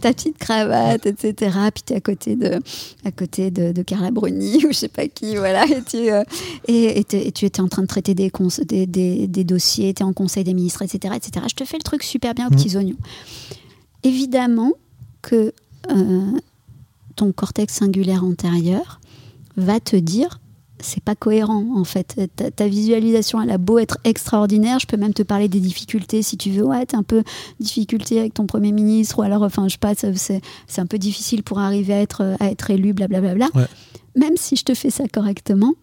ta 0.00 0.12
petite 0.12 0.38
cravate, 0.38 1.06
etc. 1.06 1.56
Puis 1.74 1.82
tu 1.86 1.92
es 1.92 1.96
à 1.96 2.00
côté 2.00 2.36
de, 2.36 2.58
à 3.04 3.10
côté 3.10 3.50
de, 3.50 3.72
de 3.72 3.82
Carla 3.82 4.10
Bruni 4.10 4.56
ou 4.64 4.72
je 4.72 4.78
sais 4.78 4.88
pas 4.88 5.06
qui, 5.08 5.36
voilà, 5.36 5.64
et 5.66 5.82
tu 5.88 6.01
euh, 6.10 6.24
et, 6.66 7.04
tu 7.04 7.44
étais 7.44 7.60
en 7.60 7.68
train 7.68 7.82
de 7.82 7.86
traiter 7.86 8.14
des, 8.14 8.30
des, 8.66 9.26
des, 9.26 9.44
dossiers, 9.44 9.94
tu 9.94 10.02
es 10.02 10.04
en 10.04 10.12
conseil 10.12 10.44
des 10.44 10.54
ministres, 10.54 10.82
etc., 10.82 11.14
etc. 11.16 11.46
Je 11.48 11.54
te 11.54 11.64
fais 11.64 11.76
le 11.76 11.82
truc 11.82 12.02
super 12.02 12.34
bien 12.34 12.46
aux 12.46 12.50
mmh. 12.50 12.56
petits 12.56 12.76
oignons. 12.76 12.96
Évidemment 14.02 14.72
que 15.20 15.52
euh, 15.90 16.40
ton 17.16 17.32
cortex 17.32 17.74
singulaire 17.74 18.24
antérieur 18.24 19.00
va 19.56 19.80
te 19.80 19.96
dire 19.96 20.40
c'est 20.82 21.02
pas 21.02 21.14
cohérent 21.14 21.64
en 21.76 21.84
fait. 21.84 22.20
Ta, 22.56 22.68
visualisation, 22.68 23.40
elle 23.40 23.50
a 23.50 23.58
beau 23.58 23.78
être 23.78 23.98
extraordinaire. 24.04 24.78
Je 24.78 24.86
peux 24.86 24.96
même 24.96 25.14
te 25.14 25.22
parler 25.22 25.48
des 25.48 25.60
difficultés 25.60 26.22
si 26.22 26.36
tu 26.36 26.50
veux. 26.50 26.64
Ouais, 26.64 26.84
t'as 26.86 26.98
un 26.98 27.02
peu 27.02 27.22
difficulté 27.60 28.18
avec 28.18 28.34
ton 28.34 28.46
premier 28.46 28.72
ministre 28.72 29.18
ou 29.18 29.22
alors, 29.22 29.42
enfin, 29.42 29.68
je 29.68 29.72
sais 29.72 29.78
pas, 29.78 29.94
c'est 29.94 30.80
un 30.80 30.86
peu 30.86 30.98
difficile 30.98 31.42
pour 31.42 31.60
arriver 31.60 31.94
à 31.94 32.00
être, 32.00 32.36
à 32.40 32.50
être 32.50 32.70
élu, 32.70 32.92
blablabla. 32.92 33.48
Même 34.16 34.36
si 34.36 34.56
je 34.56 34.64
te 34.64 34.74
fais 34.74 34.90
ça 34.90 35.04
correctement, 35.08 35.74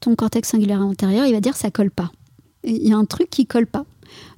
ton 0.00 0.14
cortex 0.14 0.48
singulaire 0.48 0.80
antérieur, 0.80 1.26
il 1.26 1.32
va 1.32 1.40
dire 1.40 1.56
ça 1.56 1.70
colle 1.70 1.90
pas. 1.90 2.10
Il 2.64 2.86
y 2.86 2.92
a 2.92 2.96
un 2.96 3.04
truc 3.04 3.30
qui 3.30 3.46
colle 3.46 3.66
pas. 3.66 3.84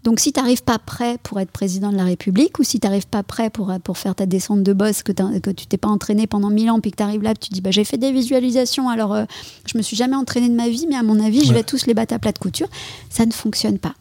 Donc 0.03 0.19
si 0.19 0.33
tu 0.33 0.41
n'arrives 0.41 0.63
pas 0.63 0.79
prêt 0.79 1.19
pour 1.23 1.41
être 1.41 1.51
président 1.51 1.91
de 1.91 1.97
la 1.97 2.05
République 2.05 2.59
ou 2.59 2.65
si 2.65 2.81
tu 2.81 2.87
n'arrives 2.87 3.07
pas 3.07 3.23
prêt 3.23 3.51
pour, 3.51 3.73
pour 3.85 3.99
faire 3.99 4.15
ta 4.15 4.27
descente 4.27 4.63
de 4.63 4.73
boss, 4.73 5.03
que, 5.03 5.13
que 5.13 5.51
tu 5.51 5.67
t'es 5.67 5.77
pas 5.77 5.89
entraîné 5.89 6.27
pendant 6.27 6.51
mille 6.51 6.71
ans, 6.71 6.81
puis 6.81 6.91
que 6.91 6.97
tu 6.97 7.03
arrives 7.03 7.23
là, 7.23 7.35
tu 7.35 7.51
dis 7.51 7.61
bah, 7.61 7.71
j'ai 7.71 7.85
fait 7.85 7.99
des 7.99 8.13
visualisations, 8.13 8.89
alors 8.89 9.15
euh, 9.15 9.25
je 9.67 9.77
me 9.77 9.83
suis 9.83 9.97
jamais 9.97 10.17
entraîné 10.17 10.49
de 10.49 10.55
ma 10.55 10.69
vie, 10.69 10.87
mais 10.89 10.97
à 10.97 11.03
mon 11.03 11.21
avis, 11.21 11.45
je 11.45 11.53
vais 11.53 11.63
tous 11.63 11.87
les 11.87 11.95
battre 11.95 12.15
à 12.15 12.19
plat 12.19 12.33
de 12.33 12.39
couture. 12.39 12.69
Ça 13.11 13.27
ne 13.27 13.33
fonctionne 13.33 13.79
pas. 13.79 13.95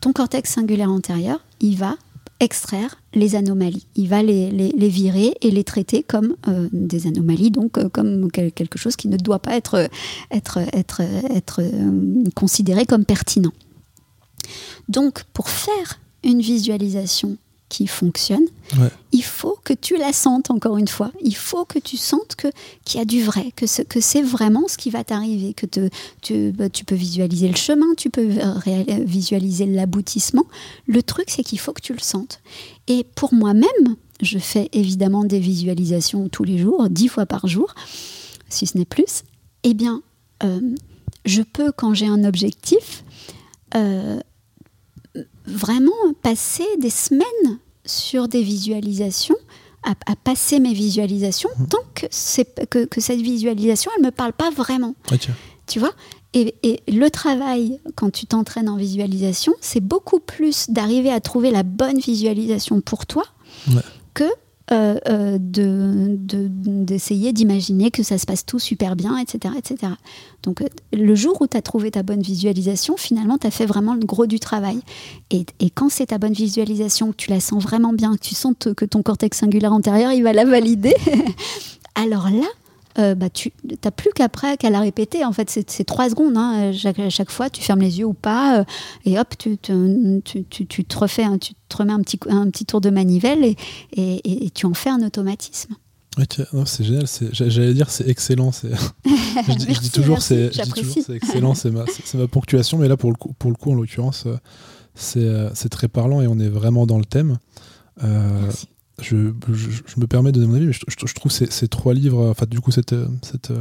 Ton 0.00 0.12
cortex 0.12 0.50
singulaire 0.50 0.90
antérieur, 0.90 1.40
il 1.60 1.76
va 1.76 1.96
extraire 2.40 3.00
les 3.14 3.36
anomalies. 3.36 3.86
Il 3.94 4.08
va 4.08 4.22
les, 4.22 4.48
virer 4.88 5.34
et 5.40 5.50
les 5.50 5.64
traiter 5.64 6.02
comme 6.02 6.36
euh, 6.48 6.68
des 6.72 7.06
anomalies, 7.06 7.50
donc 7.50 7.78
euh, 7.78 7.88
comme 7.88 8.30
quelque 8.30 8.78
chose 8.78 8.96
qui 8.96 9.08
ne 9.08 9.16
doit 9.16 9.38
pas 9.38 9.56
être 9.56 9.88
euh, 11.00 12.28
considéré 12.34 12.86
comme 12.86 13.04
pertinent. 13.04 13.52
Donc, 14.88 15.24
pour 15.32 15.48
faire 15.48 15.98
une 16.22 16.40
visualisation 16.40 17.36
qui 17.68 17.86
fonctionne, 17.86 18.44
il 19.12 19.24
faut 19.24 19.58
que 19.64 19.72
tu 19.72 19.96
la 19.96 20.12
sentes 20.12 20.50
encore 20.50 20.76
une 20.76 20.88
fois. 20.88 21.10
Il 21.22 21.34
faut 21.34 21.64
que 21.64 21.78
tu 21.78 21.96
sentes 21.96 22.36
que 22.36 22.48
qu'il 22.84 22.98
y 22.98 23.02
a 23.02 23.04
du 23.04 23.22
vrai, 23.22 23.52
que 23.56 23.66
ce, 23.66 23.82
que 23.82 24.00
c'est 24.00 24.22
vraiment 24.22 24.68
ce 24.68 24.76
qui 24.76 24.90
va 24.90 25.02
t'arriver, 25.02 25.54
que 25.54 25.66
te, 25.66 25.88
tu, 26.22 26.52
bah, 26.52 26.68
tu 26.68 26.84
peux 26.84 26.94
visualiser 26.94 27.48
le 27.48 27.56
chemin, 27.56 27.86
tu 27.96 28.10
peux 28.10 28.28
visualiser 29.04 29.66
l'aboutissement. 29.66 30.44
Le 30.86 31.02
truc, 31.02 31.26
c'est 31.28 31.42
qu'il 31.42 31.58
faut 31.58 31.72
que 31.72 31.82
tu 31.82 31.92
le 31.92 32.00
sentes. 32.00 32.40
Et 32.86 33.04
pour 33.14 33.34
moi-même, 33.34 33.96
je 34.20 34.38
fais 34.38 34.68
évidemment 34.72 35.24
des 35.24 35.40
visualisations 35.40 36.28
tous 36.28 36.44
les 36.44 36.58
jours, 36.58 36.88
dix 36.88 37.08
fois 37.08 37.26
par 37.26 37.46
jour, 37.46 37.74
si 38.48 38.66
ce 38.66 38.78
n'est 38.78 38.84
plus. 38.84 39.24
Eh 39.64 39.74
bien, 39.74 40.02
euh, 40.42 40.60
je 41.24 41.42
peux, 41.42 41.72
quand 41.72 41.94
j'ai 41.94 42.06
un 42.06 42.24
objectif, 42.24 43.04
euh, 43.74 44.20
vraiment 45.46 45.92
passer 46.22 46.66
des 46.78 46.90
semaines 46.90 47.58
sur 47.84 48.28
des 48.28 48.42
visualisations, 48.42 49.36
à, 49.82 49.94
passer 50.16 50.60
mes 50.60 50.72
visualisations, 50.72 51.50
mmh. 51.58 51.66
tant 51.66 51.84
que, 51.94 52.64
que, 52.64 52.84
que, 52.86 53.00
cette 53.00 53.20
visualisation, 53.20 53.90
elle 53.96 54.02
ne 54.02 54.06
me 54.06 54.12
parle 54.12 54.32
pas 54.32 54.50
vraiment. 54.50 54.94
tu 55.66 55.78
vois? 55.78 55.92
Et, 56.32 56.54
et, 56.62 56.80
le 56.90 57.10
travail, 57.10 57.80
quand 57.94 58.10
tu 58.10 58.26
t'entraînes 58.26 58.68
en 58.68 58.76
visualisation, 58.76 59.52
c'est 59.60 59.80
beaucoup 59.80 60.20
plus 60.20 60.70
d'arriver 60.70 61.10
à 61.10 61.20
trouver 61.20 61.50
la 61.50 61.62
bonne 61.62 61.98
visualisation 61.98 62.80
pour 62.80 63.06
toi 63.06 63.24
que 64.14 64.24
euh, 64.72 64.98
euh, 65.10 65.36
d'essayer 65.38 67.34
d'imaginer 67.34 67.90
que 67.90 68.02
ça 68.02 68.16
se 68.16 68.24
passe 68.24 68.46
tout 68.46 68.58
super 68.58 68.96
bien, 68.96 69.18
etc. 69.18 69.54
etc. 69.58 69.92
Donc 70.42 70.62
euh, 70.62 70.68
le 70.92 71.14
jour 71.14 71.36
où 71.42 71.46
tu 71.46 71.56
as 71.56 71.60
trouvé 71.60 71.90
ta 71.90 72.02
bonne 72.02 72.22
visualisation, 72.22 72.96
finalement, 72.96 73.36
tu 73.36 73.46
as 73.46 73.50
fait 73.50 73.66
vraiment 73.66 73.94
le 73.94 74.06
gros 74.06 74.26
du 74.26 74.40
travail. 74.40 74.80
Et, 75.30 75.44
et 75.60 75.68
quand 75.68 75.90
c'est 75.90 76.06
ta 76.06 76.18
bonne 76.18 76.32
visualisation, 76.32 77.10
que 77.10 77.16
tu 77.16 77.28
la 77.28 77.40
sens 77.40 77.62
vraiment 77.62 77.92
bien, 77.92 78.16
que 78.16 78.22
tu 78.22 78.34
sens 78.34 78.54
que 78.58 78.84
ton 78.86 79.02
cortex 79.02 79.38
singulaire 79.38 79.72
antérieur, 79.72 80.12
il 80.12 80.22
va 80.22 80.32
la 80.32 80.46
valider, 80.46 80.94
alors 81.94 82.30
là, 82.30 82.48
euh, 82.98 83.14
bah, 83.14 83.28
tu 83.28 83.52
n'as 83.84 83.90
plus 83.90 84.10
qu'après 84.14 84.56
qu'à 84.56 84.70
la 84.70 84.80
répéter. 84.80 85.24
En 85.24 85.32
fait, 85.32 85.50
c'est 85.50 85.84
trois 85.84 86.08
secondes. 86.08 86.36
Hein. 86.36 86.72
Chaque, 86.72 87.00
chaque, 87.10 87.30
fois, 87.30 87.50
tu 87.50 87.62
fermes 87.62 87.80
les 87.80 87.98
yeux 87.98 88.04
ou 88.04 88.14
pas, 88.14 88.60
euh, 88.60 88.64
et 89.04 89.18
hop, 89.18 89.34
tu, 89.36 89.58
tu, 89.58 90.22
tu, 90.24 90.66
tu, 90.66 90.84
te 90.84 90.98
refais, 90.98 91.24
tu 91.38 91.54
te 91.68 91.76
remets 91.76 91.92
un 91.92 92.00
petit, 92.00 92.20
un 92.28 92.48
petit 92.50 92.64
tour 92.64 92.80
de 92.80 92.90
manivelle 92.90 93.44
et, 93.44 93.56
et, 93.92 94.46
et 94.46 94.50
tu 94.50 94.66
en 94.66 94.74
fais 94.74 94.90
un 94.90 95.02
automatisme. 95.02 95.74
c'est 96.66 96.84
génial. 96.84 97.06
J'allais 97.32 97.74
dire 97.74 97.90
c'est 97.90 98.08
excellent. 98.08 98.52
je, 99.04 99.52
dis, 99.54 99.74
je, 99.74 99.80
dis, 99.80 99.90
toujours 99.90 100.22
c'est 100.22 100.52
excellent. 101.12 101.54
C'est 101.54 101.70
ma, 101.70 101.84
ma, 102.14 102.28
ponctuation, 102.28 102.78
mais 102.78 102.88
là 102.88 102.96
pour 102.96 103.10
le 103.10 103.16
coup, 103.16 103.34
pour 103.38 103.50
le 103.50 103.56
coup 103.56 103.72
en 103.72 103.74
l'occurrence, 103.74 104.26
euh, 105.16 105.50
c'est 105.52 105.68
très 105.68 105.88
parlant 105.88 106.20
et 106.20 106.28
on 106.28 106.38
est 106.38 106.48
vraiment 106.48 106.86
dans 106.86 106.98
le 106.98 107.04
thème. 107.04 107.38
Merci 108.00 108.68
je, 109.00 109.32
je, 109.52 110.00
me 110.00 110.06
permets 110.06 110.32
de 110.32 110.40
donner 110.40 110.46
mon 110.46 110.54
avis, 110.54 110.66
mais 110.66 110.72
je, 110.72 111.14
trouve 111.14 111.32
ces, 111.32 111.46
ces 111.46 111.68
trois 111.68 111.94
livres, 111.94 112.28
enfin 112.28 112.46
du 112.48 112.60
coup 112.60 112.70
cette, 112.70 112.94
cette, 113.22 113.52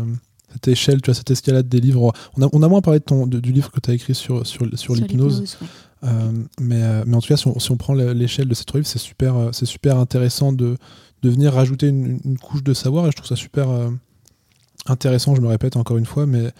cette 0.51 0.67
échelle, 0.67 1.01
tu 1.01 1.07
vois, 1.07 1.15
cette 1.15 1.31
escalade 1.31 1.67
des 1.67 1.79
livres. 1.79 2.13
On 2.37 2.43
a, 2.43 2.49
on 2.53 2.61
a 2.61 2.67
moins 2.67 2.81
parlé 2.81 2.99
de 2.99 3.05
ton, 3.05 3.25
du 3.25 3.51
livre 3.51 3.71
que 3.71 3.79
tu 3.79 3.91
as 3.91 3.93
écrit 3.93 4.15
sur, 4.15 4.45
sur, 4.45 4.67
sur, 4.77 4.95
l'hypnose. 4.95 5.57
mais, 6.59 7.03
mais 7.05 7.15
en 7.15 7.21
tout 7.21 7.27
cas, 7.27 7.37
si 7.37 7.47
on, 7.47 7.59
si 7.59 7.71
on 7.71 7.77
prend 7.77 7.93
l'échelle 7.93 8.47
de 8.47 8.53
cette 8.53 8.71
livre, 8.73 8.85
c'est 8.85 8.99
super, 8.99 9.49
c'est 9.53 9.65
super 9.65 9.97
intéressant 9.97 10.53
de, 10.53 10.77
de 11.23 11.29
venir 11.29 11.53
rajouter 11.53 11.87
une, 11.87 12.19
une, 12.23 12.37
couche 12.37 12.63
de 12.63 12.73
savoir 12.73 13.07
et 13.07 13.11
je 13.11 13.15
trouve 13.15 13.29
ça 13.29 13.35
super 13.35 13.67
intéressant, 14.85 15.35
je 15.35 15.41
me 15.41 15.47
répète 15.47 15.77
encore 15.77 15.97
une 15.97 16.05
fois, 16.05 16.25
mais 16.25 16.51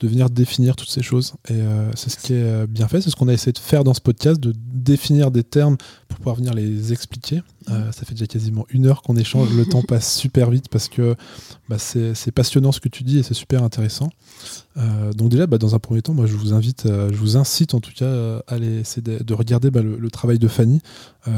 de 0.00 0.08
venir 0.08 0.28
définir 0.30 0.76
toutes 0.76 0.90
ces 0.90 1.02
choses. 1.02 1.34
Et 1.48 1.52
euh, 1.52 1.90
c'est 1.94 2.10
ce 2.10 2.16
qui 2.18 2.32
est 2.32 2.42
euh, 2.42 2.66
bien 2.66 2.88
fait, 2.88 3.00
c'est 3.00 3.10
ce 3.10 3.16
qu'on 3.16 3.28
a 3.28 3.32
essayé 3.32 3.52
de 3.52 3.58
faire 3.58 3.84
dans 3.84 3.94
ce 3.94 4.00
podcast, 4.00 4.40
de 4.40 4.52
définir 4.56 5.30
des 5.30 5.44
termes 5.44 5.76
pour 6.08 6.18
pouvoir 6.18 6.36
venir 6.36 6.52
les 6.52 6.92
expliquer. 6.92 7.42
Euh, 7.70 7.92
ça 7.92 8.04
fait 8.04 8.14
déjà 8.14 8.26
quasiment 8.26 8.66
une 8.70 8.86
heure 8.86 9.02
qu'on 9.02 9.16
échange, 9.16 9.54
le 9.54 9.64
temps 9.70 9.82
passe 9.82 10.14
super 10.14 10.50
vite 10.50 10.68
parce 10.68 10.88
que 10.88 11.14
bah, 11.68 11.78
c'est 11.78 12.32
passionnant 12.32 12.72
ce 12.72 12.80
que 12.80 12.88
tu 12.88 13.04
dis 13.04 13.18
et 13.18 13.22
c'est 13.22 13.34
super 13.34 13.62
intéressant. 13.62 14.10
donc 15.16 15.30
déjà, 15.30 15.46
bah, 15.46 15.58
dans 15.58 15.74
un 15.74 15.78
premier 15.78 16.02
temps, 16.02 16.14
moi 16.14 16.26
je 16.26 16.34
vous 16.34 16.52
invite, 16.52 16.86
je 16.86 17.16
vous 17.16 17.36
incite 17.36 17.74
en 17.74 17.80
tout 17.80 17.92
cas 17.94 18.40
à 18.46 18.54
aller 18.54 18.80
essayer 18.80 19.02
de, 19.02 19.34
regarder 19.34 19.70
bah, 19.70 19.82
le, 19.82 20.10
travail 20.10 20.38
de 20.38 20.48
Fanny, 20.48 20.80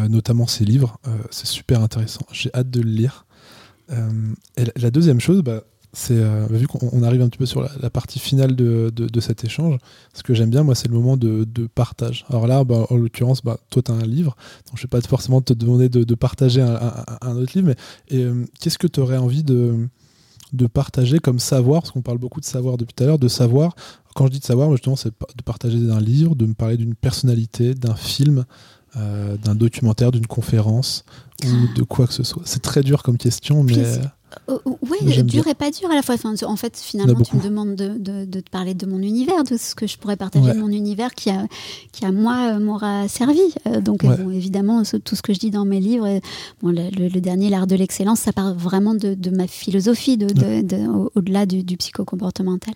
notamment 0.09 0.47
ses 0.47 0.65
livres. 0.65 0.99
c'est 1.31 1.47
super 1.47 1.83
intéressant. 1.83 2.27
J'ai 2.33 2.51
hâte 2.55 2.71
de 2.71 2.81
le 2.81 2.91
lire. 2.91 3.27
et 3.91 4.65
la, 4.77 4.91
deuxième 4.91 5.21
chose, 5.21 5.43
c'est 5.97 6.19
euh, 6.19 6.47
vu 6.51 6.67
qu'on 6.67 7.03
arrive 7.03 7.23
un 7.23 7.29
petit 7.31 7.39
peu 7.39 7.47
sur 7.47 7.63
la, 7.63 7.89
partie 7.89 8.19
finale 8.19 8.55
de, 8.55 9.21
cet 9.21 9.45
échange, 9.45 9.79
ce 10.13 10.23
que 10.23 10.35
j'aime 10.35 10.51
bien, 10.51 10.63
moi, 10.63 10.75
c'est 10.75 10.89
le 10.89 10.95
moment 10.95 11.17
de, 11.17 11.47
partage. 11.75 12.27
Alors 12.29 12.47
là, 12.47 12.65
bah, 12.65 12.87
en 12.91 12.97
l'occurrence, 12.97 13.43
bah, 13.43 13.59
toi, 13.71 13.81
tu 13.83 13.91
as 13.91 13.95
un 13.95 14.05
livre, 14.05 14.37
donc 14.67 14.77
je 14.77 14.83
ne 14.83 14.83
vais 14.83 14.89
pas 14.89 15.01
forcément 15.01 15.41
te 15.41 15.55
demander 15.55 15.89
de, 15.89 16.15
partager 16.15 16.61
un, 16.61 17.37
autre 17.37 17.53
livre, 17.55 17.69
mais 17.69 17.77
euh, 18.19 18.45
qu'est-ce 18.61 18.77
que 18.77 18.87
tu 18.87 19.01
aurais 19.01 19.17
envie 19.17 19.43
de, 19.43 19.89
partager 20.75 21.19
comme 21.19 21.39
savoir, 21.39 21.81
parce 21.81 21.93
qu'on 21.93 22.03
parle 22.03 22.19
beaucoup 22.19 22.41
de 22.41 22.47
savoir 22.47 22.77
depuis 22.77 22.93
tout 22.95 23.03
à 23.03 23.07
l'heure, 23.07 23.19
de 23.19 23.29
savoir, 23.29 23.75
quand 24.15 24.27
je 24.27 24.33
dis 24.33 24.41
de 24.41 24.45
savoir, 24.45 24.71
justement, 24.73 24.97
c'est 24.97 25.09
de 25.09 25.43
partager 25.47 25.79
un 25.91 26.01
livre, 26.01 26.35
de 26.35 26.45
me 26.45 26.55
parler 26.55 26.77
d'une 26.77 26.95
personnalité, 26.95 27.75
d'un 27.75 27.97
film, 27.97 28.45
euh, 28.97 29.39
d'un 29.39 29.55
documentaire, 29.55 30.13
d'une 30.13 30.27
conférence, 30.27 31.07
ou 31.43 31.75
de 31.75 31.83
quoi 31.85 32.07
que 32.07 32.13
ce 32.13 32.23
soit. 32.23 32.43
C'est 32.45 32.61
très 32.61 32.83
dur 32.83 33.03
comme 33.03 33.17
question, 33.17 33.63
mais... 33.63 33.99
euh, 34.49 34.59
oui, 34.65 35.23
dur 35.23 35.47
et 35.47 35.55
pas 35.55 35.71
dur 35.71 35.91
à 35.91 35.95
la 35.95 36.03
fois. 36.03 36.17
en 36.25 36.57
fait, 36.57 36.77
finalement, 36.77 37.21
tu 37.21 37.37
me 37.37 37.43
demandes 37.43 37.75
de, 37.75 38.25
te 38.25 38.51
parler 38.51 38.75
de 38.75 38.87
mon 38.87 38.99
univers, 38.99 39.45
de 39.45 39.57
ce 39.57 39.75
que 39.75 39.87
je 39.87 39.99
pourrais 39.99 40.17
partager 40.17 40.53
de 40.53 40.59
mon 40.59 40.69
univers 40.69 41.15
qui, 41.15 41.31
a, 41.31 41.47
qui 41.93 42.05
à 42.05 42.13
moi, 42.13 42.55
euh, 42.55 42.59
m'aura 42.59 43.09
servi. 43.09 43.41
donc, 43.81 44.05
évidemment, 44.05 44.83
tout 45.05 45.17
ce 45.17 45.23
que 45.23 45.33
je 45.33 45.39
dis 45.39 45.51
dans 45.51 45.65
mes 45.65 45.81
livres, 45.81 46.21
bon, 46.63 46.71
le, 46.71 47.21
dernier, 47.21 47.51
L'art 47.51 47.67
de 47.67 47.77
l'excellence, 47.77 48.21
ça 48.21 48.33
part 48.33 48.55
vraiment 48.55 48.95
de, 48.95 49.31
ma 49.31 49.47
philosophie, 49.47 50.17
de, 50.17 50.27
au-delà 51.15 51.47
du, 51.47 51.63
du 51.63 51.77
psychocomportemental. 51.77 52.75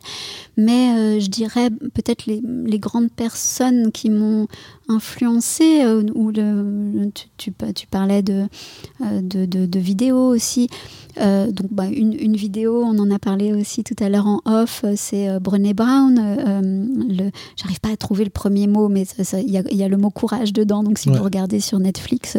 Mais 0.56 1.20
je 1.20 1.28
dirais 1.28 1.70
peut-être 1.70 2.26
les, 2.26 2.40
les, 2.64 2.78
grandes 2.78 3.10
personnes 3.10 3.92
qui 3.92 4.10
m'ont 4.10 4.46
influencé, 4.90 5.84
ou 6.14 6.30
le, 6.30 7.10
tu, 7.36 7.52
tu, 7.74 7.86
parlais 7.86 8.22
de, 8.22 8.46
de, 9.00 9.46
de 9.46 9.78
vidéos 9.78 10.28
aussi. 10.28 10.68
Euh, 11.18 11.50
donc, 11.50 11.68
bah, 11.70 11.86
une, 11.86 12.12
une, 12.12 12.36
vidéo, 12.36 12.82
on 12.84 12.98
en 12.98 13.10
a 13.10 13.18
parlé 13.18 13.52
aussi 13.52 13.84
tout 13.84 13.96
à 14.00 14.08
l'heure 14.08 14.26
en 14.26 14.40
off, 14.44 14.82
euh, 14.84 14.94
c'est 14.96 15.28
euh, 15.28 15.40
Brené 15.40 15.74
Brown. 15.74 16.14
le, 16.16 17.30
j'arrive 17.56 17.80
pas 17.80 17.90
à 17.90 17.96
trouver 17.96 18.24
le 18.24 18.30
premier 18.30 18.66
mot, 18.66 18.88
mais 18.88 19.04
il 19.34 19.50
y, 19.50 19.76
y, 19.76 19.82
a 19.82 19.88
le 19.88 19.96
mot 19.96 20.10
courage 20.10 20.52
dedans. 20.52 20.82
Donc, 20.82 20.98
si 20.98 21.08
vous 21.08 21.22
regardez 21.22 21.60
sur 21.60 21.78
Netflix, 21.78 22.36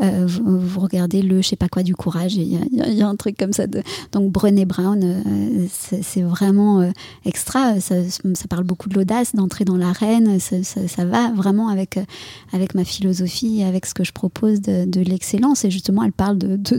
vous, 0.00 0.80
regardez 0.80 1.22
le 1.22 1.42
je 1.42 1.48
sais 1.48 1.56
pas 1.56 1.68
quoi 1.68 1.82
du 1.82 1.94
courage, 1.94 2.34
il 2.34 2.42
y, 2.42 2.96
y, 2.96 3.02
a 3.02 3.08
un 3.08 3.16
truc 3.16 3.36
comme 3.36 3.52
ça. 3.52 3.66
De, 3.66 3.82
donc, 4.12 4.32
Brené 4.32 4.64
Brown, 4.64 5.22
c'est, 5.70 6.22
vraiment 6.22 6.90
extra. 7.24 7.80
Ça, 7.80 7.94
ça, 8.08 8.48
parle 8.48 8.64
beaucoup 8.64 8.88
de 8.88 8.94
l'audace, 8.94 9.34
d'entrer 9.34 9.64
dans 9.64 9.76
l'arène. 9.76 10.40
Ça, 10.40 10.56
ça, 10.62 11.04
va 11.04 11.30
vraiment 11.32 11.68
avec, 11.68 11.77
avec 12.52 12.74
ma 12.74 12.84
philosophie, 12.84 13.62
avec 13.62 13.86
ce 13.86 13.94
que 13.94 14.04
je 14.04 14.12
propose 14.12 14.60
de, 14.60 14.84
de 14.84 15.00
l'excellence. 15.00 15.64
Et 15.64 15.70
justement, 15.70 16.02
elle 16.02 16.12
parle 16.12 16.38
de, 16.38 16.56
de, 16.56 16.78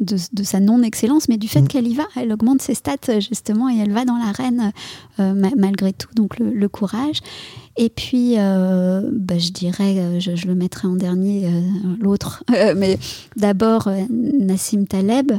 de, 0.00 0.16
de 0.32 0.42
sa 0.42 0.60
non-excellence, 0.60 1.28
mais 1.28 1.36
du 1.36 1.48
fait 1.48 1.62
mm. 1.62 1.68
qu'elle 1.68 1.86
y 1.86 1.94
va, 1.94 2.04
elle 2.16 2.32
augmente 2.32 2.62
ses 2.62 2.74
stats 2.74 3.20
justement 3.20 3.68
et 3.68 3.78
elle 3.78 3.92
va 3.92 4.04
dans 4.04 4.16
l'arène 4.16 4.72
euh, 5.20 5.34
malgré 5.56 5.92
tout, 5.92 6.12
donc 6.14 6.38
le, 6.38 6.68
courage. 6.68 7.20
Et 7.78 7.90
puis, 7.90 8.34
euh, 8.38 9.10
bah, 9.12 9.38
je 9.38 9.50
dirais, 9.50 9.98
euh, 9.98 10.18
je, 10.20 10.46
le 10.46 10.54
mettrai 10.54 10.88
en 10.88 10.96
dernier, 10.96 11.46
l'autre, 12.00 12.42
mais 12.76 12.98
d'abord 13.36 13.90
Nassim 14.10 14.86
Taleb, 14.86 15.32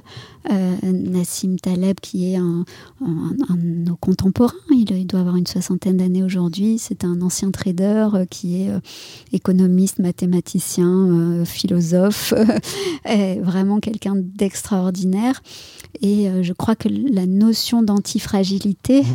Nassim 0.84 1.58
Taleb 1.58 2.00
qui 2.00 2.32
est 2.32 2.38
un, 2.38 2.64
un, 3.02 3.58
nos 3.58 3.96
contemporains, 3.96 4.54
il, 4.72 4.90
il, 4.92 5.08
doit 5.08 5.20
avoir 5.20 5.36
une 5.36 5.48
soixantaine 5.48 5.98
d'années 5.98 6.24
aujourd'hui, 6.24 6.78
c'est 6.80 7.04
un 7.04 7.22
ancien 7.22 7.52
trader 7.52 8.10
qui 8.30 8.62
est 8.62 8.72
économiste, 9.34 10.00
mathématicien, 10.00 11.44
philosophe, 11.44 12.34
vraiment 13.42 13.80
quelqu'un 13.80 14.14
d'extraordinaire. 14.16 15.42
Et 16.02 16.28
je 16.42 16.54
crois 16.54 16.76
que 16.76 16.88
la 16.90 17.26
notion 17.26 17.82
d'antifragilité, 17.82 19.02
mmh. 19.02 19.06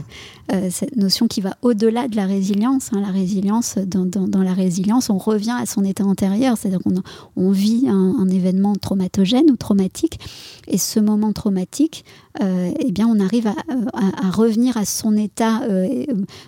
Euh, 0.53 0.69
cette 0.71 0.97
notion 0.97 1.29
qui 1.29 1.41
va 1.41 1.57
au-delà 1.63 2.09
de 2.09 2.17
la 2.17 2.27
résilience. 2.27 2.91
Hein. 2.93 3.01
la 3.01 3.11
résilience, 3.11 3.79
dans, 3.79 4.43
la 4.43 4.53
résilience, 4.53 5.09
on 5.09 5.17
revient 5.17 5.57
à 5.59 5.65
son 5.65 5.83
état 5.83 6.05
antérieur, 6.05 6.59
c'est-à-dire 6.59 6.81
qu'on 6.81 7.03
on 7.37 7.51
vit 7.51 7.89
un, 7.89 8.29
événement 8.29 8.75
traumatogène 8.75 9.51
ou 9.51 9.57
traumatique, 9.57 10.21
et 10.69 10.79
ce 10.79 11.01
moment 11.01 11.33
traumatique, 11.33 12.05
euh, 12.43 12.71
eh 12.79 12.93
bien, 12.93 13.07
on 13.07 13.19
arrive 13.21 13.47
à, 13.47 14.31
revenir 14.31 14.77
à 14.77 14.85
son 14.85 15.17
état, 15.17 15.63
euh, 15.63 16.05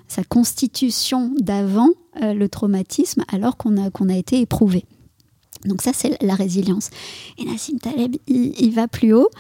sa 0.08 0.22
constitution 0.24 1.32
d'avant 1.38 1.88
le 2.20 2.46
traumatisme, 2.46 3.22
alors 3.32 3.56
qu'on 3.56 4.08
a 4.08 4.16
été 4.16 4.40
éprouvé. 4.40 4.84
Donc 5.64 5.82
ça, 5.82 5.92
c'est 5.94 6.20
la 6.22 6.34
résilience. 6.34 6.90
Et 7.38 7.44
Nassim 7.44 7.78
Taleb, 7.78 8.16
il, 8.26 8.70
va 8.72 8.88
plus 8.88 9.14
haut 9.14 9.30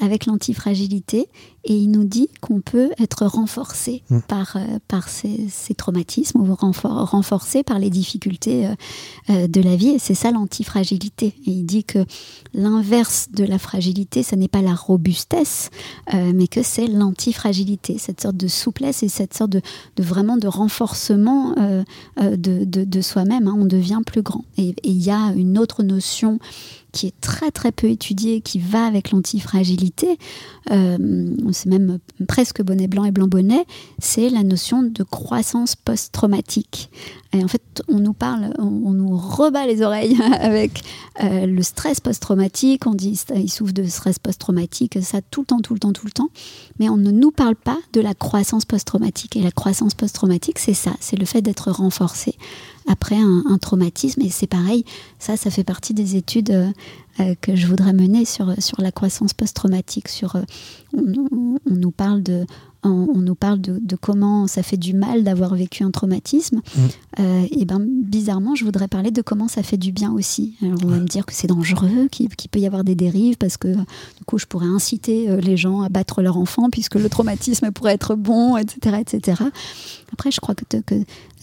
avec 0.00 0.26
l'antifragilité 0.26 1.28
et 1.64 1.74
il 1.74 1.90
nous 1.90 2.04
dit 2.04 2.28
qu'on 2.40 2.60
peut 2.60 2.90
être 2.98 3.26
renforcé 3.26 4.02
mmh. 4.10 4.18
par, 4.28 4.56
euh, 4.56 4.78
par 4.86 5.08
ces, 5.08 5.48
traumatismes 5.76 6.40
ou 6.40 6.54
renforcé 6.54 7.62
par 7.62 7.78
les 7.78 7.90
difficultés 7.90 8.66
euh, 8.66 8.74
euh, 9.30 9.46
de 9.48 9.60
la 9.62 9.76
vie. 9.76 9.88
Et 9.88 9.98
c'est 9.98 10.14
ça 10.14 10.30
l'antifragilité. 10.30 11.34
Et 11.46 11.50
il 11.50 11.64
dit 11.64 11.84
que 11.84 12.04
l'inverse 12.54 13.28
de 13.32 13.44
la 13.44 13.58
fragilité, 13.58 14.22
ce 14.22 14.34
n'est 14.34 14.48
pas 14.48 14.62
la 14.62 14.74
robustesse, 14.74 15.70
mais 16.12 16.46
que 16.46 16.62
c'est 16.62 16.86
l'antifragilité, 16.86 17.98
cette 17.98 18.20
sorte 18.20 18.36
de 18.36 18.48
souplesse 18.48 19.02
et 19.02 19.08
cette 19.08 19.34
sorte 19.34 19.50
de, 19.50 19.60
vraiment 19.98 20.36
de 20.36 20.46
renforcement 20.46 21.54
de, 22.16 22.64
de, 22.64 23.00
soi-même. 23.00 23.48
Hein. 23.48 23.56
On 23.58 23.64
devient 23.64 24.00
plus 24.06 24.22
grand. 24.22 24.44
Et 24.56 24.74
il 24.84 25.02
y 25.02 25.10
a 25.10 25.32
une 25.36 25.58
autre 25.58 25.82
notion 25.82 26.38
qui 26.94 27.08
est 27.08 27.20
très 27.20 27.50
très 27.50 27.72
peu 27.72 27.88
étudié, 27.88 28.40
qui 28.40 28.60
va 28.60 28.86
avec 28.86 29.10
l'antifragilité, 29.10 30.16
euh, 30.70 30.96
c'est 31.50 31.68
même 31.68 31.98
presque 32.28 32.62
bonnet 32.62 32.86
blanc 32.86 33.04
et 33.04 33.10
blanc 33.10 33.26
bonnet, 33.26 33.66
c'est 33.98 34.30
la 34.30 34.44
notion 34.44 34.82
de 34.82 35.02
croissance 35.02 35.74
post-traumatique. 35.74 36.90
En 37.42 37.48
fait, 37.48 37.82
on 37.88 37.98
nous 37.98 38.12
parle, 38.12 38.52
on, 38.58 38.92
nous 38.92 39.16
rebat 39.16 39.66
les 39.66 39.82
oreilles 39.82 40.16
avec 40.40 40.82
euh, 41.22 41.46
le 41.46 41.62
stress 41.62 42.00
post-traumatique, 42.00 42.86
on 42.86 42.94
dit 42.94 43.20
il 43.34 43.50
souffre 43.50 43.72
de 43.72 43.84
stress 43.84 44.18
post-traumatique, 44.18 44.98
ça 45.02 45.20
tout 45.30 45.40
le 45.40 45.46
temps, 45.46 45.60
tout 45.60 45.74
le 45.74 45.80
temps, 45.80 45.92
tout 45.92 46.06
le 46.06 46.12
temps, 46.12 46.28
mais 46.78 46.88
on 46.88 46.96
ne 46.96 47.10
nous 47.10 47.32
parle 47.32 47.56
pas 47.56 47.78
de 47.92 48.00
la 48.00 48.14
croissance 48.14 48.64
post-traumatique. 48.64 49.36
Et 49.36 49.40
la 49.40 49.50
croissance 49.50 49.94
post-traumatique, 49.94 50.58
c'est 50.58 50.74
ça, 50.74 50.92
c'est 51.00 51.16
le 51.18 51.24
fait 51.24 51.42
d'être 51.42 51.70
renforcé 51.70 52.36
après 52.86 53.16
un, 53.16 53.58
traumatisme. 53.58 54.20
Et 54.22 54.30
c'est 54.30 54.46
pareil, 54.46 54.84
ça, 55.18 55.36
ça 55.36 55.50
fait 55.50 55.64
partie 55.64 55.94
des 55.94 56.16
études 56.16 56.50
euh, 56.50 56.70
euh, 57.20 57.34
que 57.40 57.56
je 57.56 57.66
voudrais 57.66 57.92
mener 57.92 58.24
sur, 58.24 58.54
sur 58.58 58.80
la 58.80 58.92
croissance 58.92 59.34
post-traumatique. 59.34 60.08
Sur, 60.08 60.36
on, 60.96 61.58
nous 61.66 61.90
parle 61.90 62.22
de 62.22 62.46
on, 62.84 63.18
nous 63.18 63.34
parle 63.34 63.60
de, 63.60 63.96
comment 63.96 64.46
ça 64.46 64.62
fait 64.62 64.76
du 64.76 64.94
mal 64.94 65.24
d'avoir 65.24 65.54
vécu 65.54 65.82
un 65.84 65.90
traumatisme. 65.90 66.60
Mmh. 66.76 67.22
et 67.52 67.64
ben 67.64 67.80
bizarrement, 67.80 68.54
je 68.54 68.64
voudrais 68.64 68.88
parler 68.88 69.10
de 69.10 69.22
comment 69.22 69.48
ça 69.48 69.62
fait 69.62 69.76
du 69.76 69.92
bien 69.92 70.12
aussi. 70.12 70.54
Alors, 70.62 70.78
on 70.84 70.88
va 70.88 70.98
me 70.98 71.06
dire 71.06 71.24
que 71.26 71.32
c'est 71.32 71.46
dangereux, 71.46 72.08
qu'il 72.10 72.28
peut 72.28 72.58
y 72.58 72.66
avoir 72.66 72.84
des 72.84 72.94
dérives, 72.94 73.36
parce 73.36 73.56
que 73.56 73.68
du 73.68 74.24
coup, 74.26 74.38
je 74.38 74.46
pourrais 74.46 74.66
inciter 74.66 75.40
les 75.40 75.56
gens 75.56 75.82
à 75.82 75.88
battre 75.88 76.22
leur 76.22 76.36
enfant, 76.36 76.70
puisque 76.70 76.96
le 76.96 77.08
traumatisme 77.08 77.70
pourrait 77.70 77.94
être 77.94 78.14
bon, 78.14 78.56
etc. 78.56 78.98
etc. 79.00 79.42
Après, 80.12 80.30
je 80.30 80.40
crois 80.40 80.54
que, 80.54 80.64
que 80.78 80.94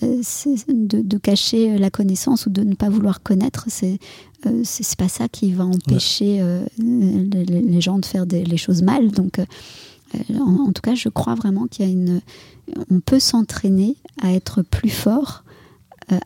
euh, 0.03 0.21
de, 0.67 1.01
de, 1.01 1.17
cacher 1.17 1.77
la 1.77 1.89
connaissance 1.89 2.45
ou 2.45 2.49
de 2.49 2.63
ne 2.63 2.73
pas 2.73 2.89
vouloir 2.89 3.21
connaître, 3.21 3.65
c'est 3.67 3.99
euh, 4.47 4.61
c'est 4.63 4.97
pas 4.97 5.09
ça 5.09 5.27
qui 5.27 5.51
va 5.53 5.65
empêcher 5.65 6.39
euh, 6.41 6.63
les, 6.79 7.81
gens 7.81 7.99
de 7.99 8.05
faire 8.05 8.25
des, 8.25 8.43
les 8.43 8.57
choses 8.57 8.81
mal. 8.81 9.11
Donc, 9.11 9.39
en, 10.39 10.71
tout 10.71 10.81
cas, 10.81 10.95
je 10.95 11.09
crois 11.09 11.35
vraiment 11.35 11.67
qu'il 11.67 11.85
y 11.85 11.89
a 11.89 11.91
une. 11.91 12.21
On 12.89 12.99
peut 12.99 13.19
s'entraîner 13.19 13.95
à 14.21 14.31
être 14.33 14.61
plus 14.61 14.89
fort 14.89 15.43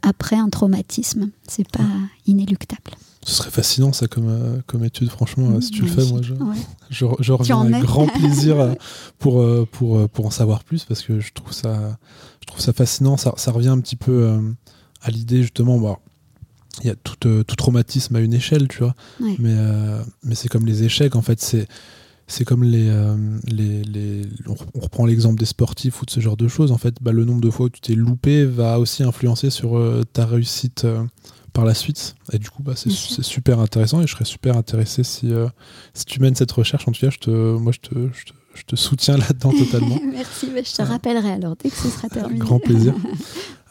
après 0.01 0.35
un 0.35 0.49
traumatisme. 0.49 1.29
C'est 1.47 1.69
pas 1.69 1.83
inéluctable. 2.25 2.91
Ce 3.23 3.33
serait 3.35 3.49
fascinant 3.51 3.91
ça 3.91 4.07
comme, 4.07 4.29
euh, 4.29 4.59
comme 4.67 4.83
étude, 4.83 5.09
franchement, 5.09 5.49
euh, 5.49 5.61
si 5.61 5.71
tu 5.71 5.81
le 5.81 5.87
fais, 5.87 6.05
moi 6.11 6.21
je, 6.21 6.33
Ouais. 6.35 6.55
je, 6.91 7.05
je 7.19 7.31
reviens 7.33 7.57
en 7.57 7.65
avec 7.73 7.81
grand 7.83 8.05
plaisir 8.07 8.59
euh, 8.59 8.73
pour, 9.19 9.41
euh, 9.41 9.67
pour, 9.71 9.97
euh, 9.97 10.07
pour 10.07 10.27
en 10.27 10.29
savoir 10.29 10.63
plus 10.63 10.83
parce 10.85 11.01
que 11.01 11.19
je 11.19 11.33
trouve 11.33 11.51
ça, 11.51 11.97
je 12.41 12.45
trouve 12.45 12.61
ça 12.61 12.71
fascinant. 12.71 13.17
Ça, 13.17 13.33
ça 13.37 13.51
revient 13.51 13.69
un 13.69 13.79
petit 13.79 13.95
peu 13.95 14.11
euh, 14.11 14.39
à 15.01 15.09
l'idée 15.09 15.41
justement, 15.41 15.79
bon, 15.79 15.97
il 16.81 16.87
y 16.87 16.89
a 16.91 16.95
tout, 16.95 17.27
euh, 17.27 17.43
tout 17.43 17.55
traumatisme 17.55 18.15
à 18.15 18.19
une 18.19 18.33
échelle, 18.33 18.67
tu 18.67 18.79
vois, 18.79 18.93
Ouais. 19.19 19.35
mais, 19.39 19.55
euh, 19.57 20.03
mais 20.23 20.35
c'est 20.35 20.47
comme 20.47 20.67
les 20.67 20.83
échecs 20.83 21.15
en 21.15 21.21
fait, 21.23 21.41
c'est. 21.41 21.67
C'est 22.27 22.43
comme 22.43 22.63
les, 22.63 22.89
euh, 22.89 23.15
les, 23.45 23.83
les 23.83 24.23
on 24.73 24.79
reprend 24.79 25.05
l'exemple 25.05 25.39
des 25.39 25.45
sportifs 25.45 26.01
ou 26.01 26.05
de 26.05 26.11
ce 26.11 26.19
genre 26.19 26.37
de 26.37 26.47
choses. 26.47 26.71
En 26.71 26.77
fait, 26.77 26.95
bah, 27.01 27.11
le 27.11 27.23
nombre 27.23 27.41
de 27.41 27.49
fois 27.49 27.67
où 27.67 27.69
tu 27.69 27.81
t'es 27.81 27.93
loupé 27.93 28.45
va 28.45 28.79
aussi 28.79 29.03
influencer 29.03 29.49
sur 29.49 29.77
euh, 29.77 30.03
ta 30.11 30.25
réussite 30.25 30.85
euh, 30.85 31.03
par 31.53 31.65
la 31.65 31.75
suite. 31.75 32.15
Et 32.33 32.39
du 32.39 32.49
coup, 32.49 32.63
bah, 32.63 32.73
c'est 32.75 32.89
super 32.89 33.59
intéressant 33.59 34.01
et 34.01 34.07
je 34.07 34.11
serais 34.13 34.25
super 34.25 34.57
intéressé 34.57 35.03
si, 35.03 35.31
si 35.93 36.05
tu 36.05 36.19
mènes 36.19 36.35
cette 36.35 36.51
recherche. 36.51 36.87
En 36.87 36.91
tout 36.91 37.01
cas, 37.01 37.11
je 37.11 37.19
te, 37.19 37.29
moi, 37.29 37.71
je 37.71 37.87
te, 37.87 37.95
je 38.13 38.25
te, 38.25 38.33
je 38.55 38.63
te 38.63 38.75
soutiens 38.75 39.17
là-dedans 39.17 39.51
totalement. 39.51 39.99
Merci, 40.11 40.47
bah, 40.53 40.61
je 40.63 40.71
te 40.73 40.81
rappellerai 40.81 41.31
alors 41.31 41.55
dès 41.61 41.69
que 41.69 41.75
ce 41.75 41.89
sera 41.89 42.07
terminé. 42.09 42.39
Grand 42.39 42.59
plaisir. 42.59 42.93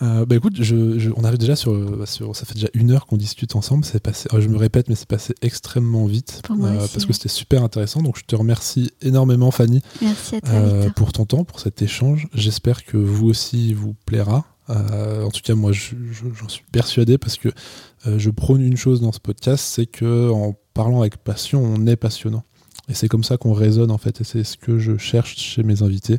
Euh, 0.02 0.27
bah 0.27 0.35
écoute, 0.35 0.55
je, 0.61 0.98
je- 0.98 1.11
on 1.16 1.23
arrive 1.23 1.39
déjà 1.39 1.55
sur, 1.55 1.73
euh, 1.73 2.02
sur- 2.05 2.35
Ça 2.35 2.44
fait 2.44 2.55
déjà 2.55 2.66
une 2.74 2.90
heure 2.90 3.06
qu'on 3.06 3.16
discute 3.16 3.55
ensemble. 3.55 3.85
C'est 3.85 4.01
passé, 4.02 4.28
euh, 4.35 4.40
je 4.40 4.48
me 4.48 4.56
répète, 4.59 4.89
mais 4.89 4.97
c'est 4.97 5.06
passé 5.09 5.35
extrêmement 5.40 6.05
vite. 6.06 6.40
Pour 6.43 6.56
moi 6.56 6.70
aussi, 6.70 6.93
parce 6.93 7.06
que 7.06 7.12
c'était 7.12 7.28
super 7.28 7.62
intéressant. 7.62 8.02
Donc 8.02 8.19
je 8.19 8.24
te 8.24 8.35
remercie 8.35 8.90
énormément, 9.02 9.52
Fanny, 9.52 9.82
Merci 10.02 10.35
à 10.36 10.40
toi, 10.40 10.51
euh, 10.52 10.90
pour 10.90 11.12
ton 11.12 11.24
temps, 11.27 11.44
pour 11.44 11.61
cet 11.61 11.81
échange. 11.81 12.27
J'espère 12.35 12.85
que 12.85 12.97
vous 12.97 13.28
aussi 13.28 13.73
vous 13.73 13.94
plaira. 14.05 14.44
Euh, 14.69 15.23
en 15.24 15.31
tout 15.31 15.43
cas, 15.43 15.55
moi, 15.55 15.70
je- 15.70 15.94
je- 16.11 16.24
j'en 16.35 16.48
suis 16.48 16.65
persuadé 16.73 17.16
parce 17.16 17.36
que 17.39 17.48
euh, 18.09 18.19
je 18.19 18.31
prône 18.31 18.62
une 18.62 18.77
chose 18.77 19.01
dans 19.01 19.12
ce 19.12 19.20
podcast, 19.20 19.65
c'est 19.65 19.86
que 19.86 20.28
en 20.28 20.55
parlant 20.74 21.01
avec 21.02 21.19
passion, 21.19 21.62
on 21.62 21.86
est 21.86 21.97
passionnant. 21.97 22.43
Et 22.89 22.94
c'est 22.94 23.09
comme 23.09 23.24
ça 23.24 23.36
qu'on 23.39 23.52
raisonne 23.55 23.90
en 23.90 23.98
fait. 23.98 24.20
Et 24.20 24.24
c'est 24.24 24.44
ce 24.44 24.56
que 24.56 24.78
je 24.78 24.98
cherche 24.98 25.36
chez 25.39 25.62
mes 25.62 25.82
invités. 25.82 26.19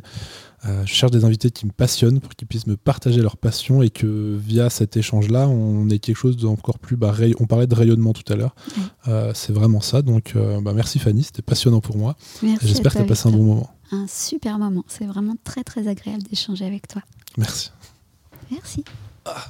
Euh, 0.64 0.82
je 0.84 0.92
cherche 0.92 1.12
des 1.12 1.24
invités 1.24 1.50
qui 1.50 1.64
me 1.66 1.70
passionnent 1.70 2.18
pour 2.18 2.34
qu'ils 2.34 2.48
puissent 2.48 2.66
me 2.66 2.76
partager 2.76 3.20
leur 3.22 3.36
passion 3.36 3.82
et 3.82 3.90
que 3.90 4.36
via 4.36 4.68
cet 4.68 4.96
échange-là, 4.96 5.48
on 5.48 5.88
ait 5.90 6.00
quelque 6.00 6.16
chose 6.16 6.36
d'encore 6.36 6.78
plus. 6.80 6.96
Bah, 6.96 7.12
ray- 7.12 7.34
on 7.38 7.46
parlait 7.46 7.68
de 7.68 7.74
rayonnement 7.74 8.12
tout 8.12 8.30
à 8.32 8.36
l'heure. 8.36 8.56
Euh, 9.06 9.30
c'est 9.34 9.52
vraiment 9.52 9.80
ça. 9.80 10.02
Donc, 10.02 10.32
euh, 10.34 10.60
bah, 10.60 10.72
merci 10.72 10.98
Fanny, 10.98 11.22
c'était 11.22 11.42
passionnant 11.42 11.80
pour 11.80 11.96
moi. 11.98 12.16
Merci 12.42 12.66
J'espère 12.66 12.92
que 12.92 12.98
tu 12.98 13.04
as 13.04 13.06
passé 13.06 13.28
un 13.28 13.32
bon 13.32 13.44
moment. 13.44 13.70
Un 13.92 14.06
super 14.08 14.58
moment. 14.58 14.84
C'est 14.88 15.06
vraiment 15.06 15.36
très 15.44 15.62
très 15.62 15.86
agréable 15.86 16.22
d'échanger 16.24 16.64
avec 16.64 16.88
toi. 16.88 17.02
Merci. 17.36 17.70
Merci. 18.50 18.82
Ah. 19.24 19.46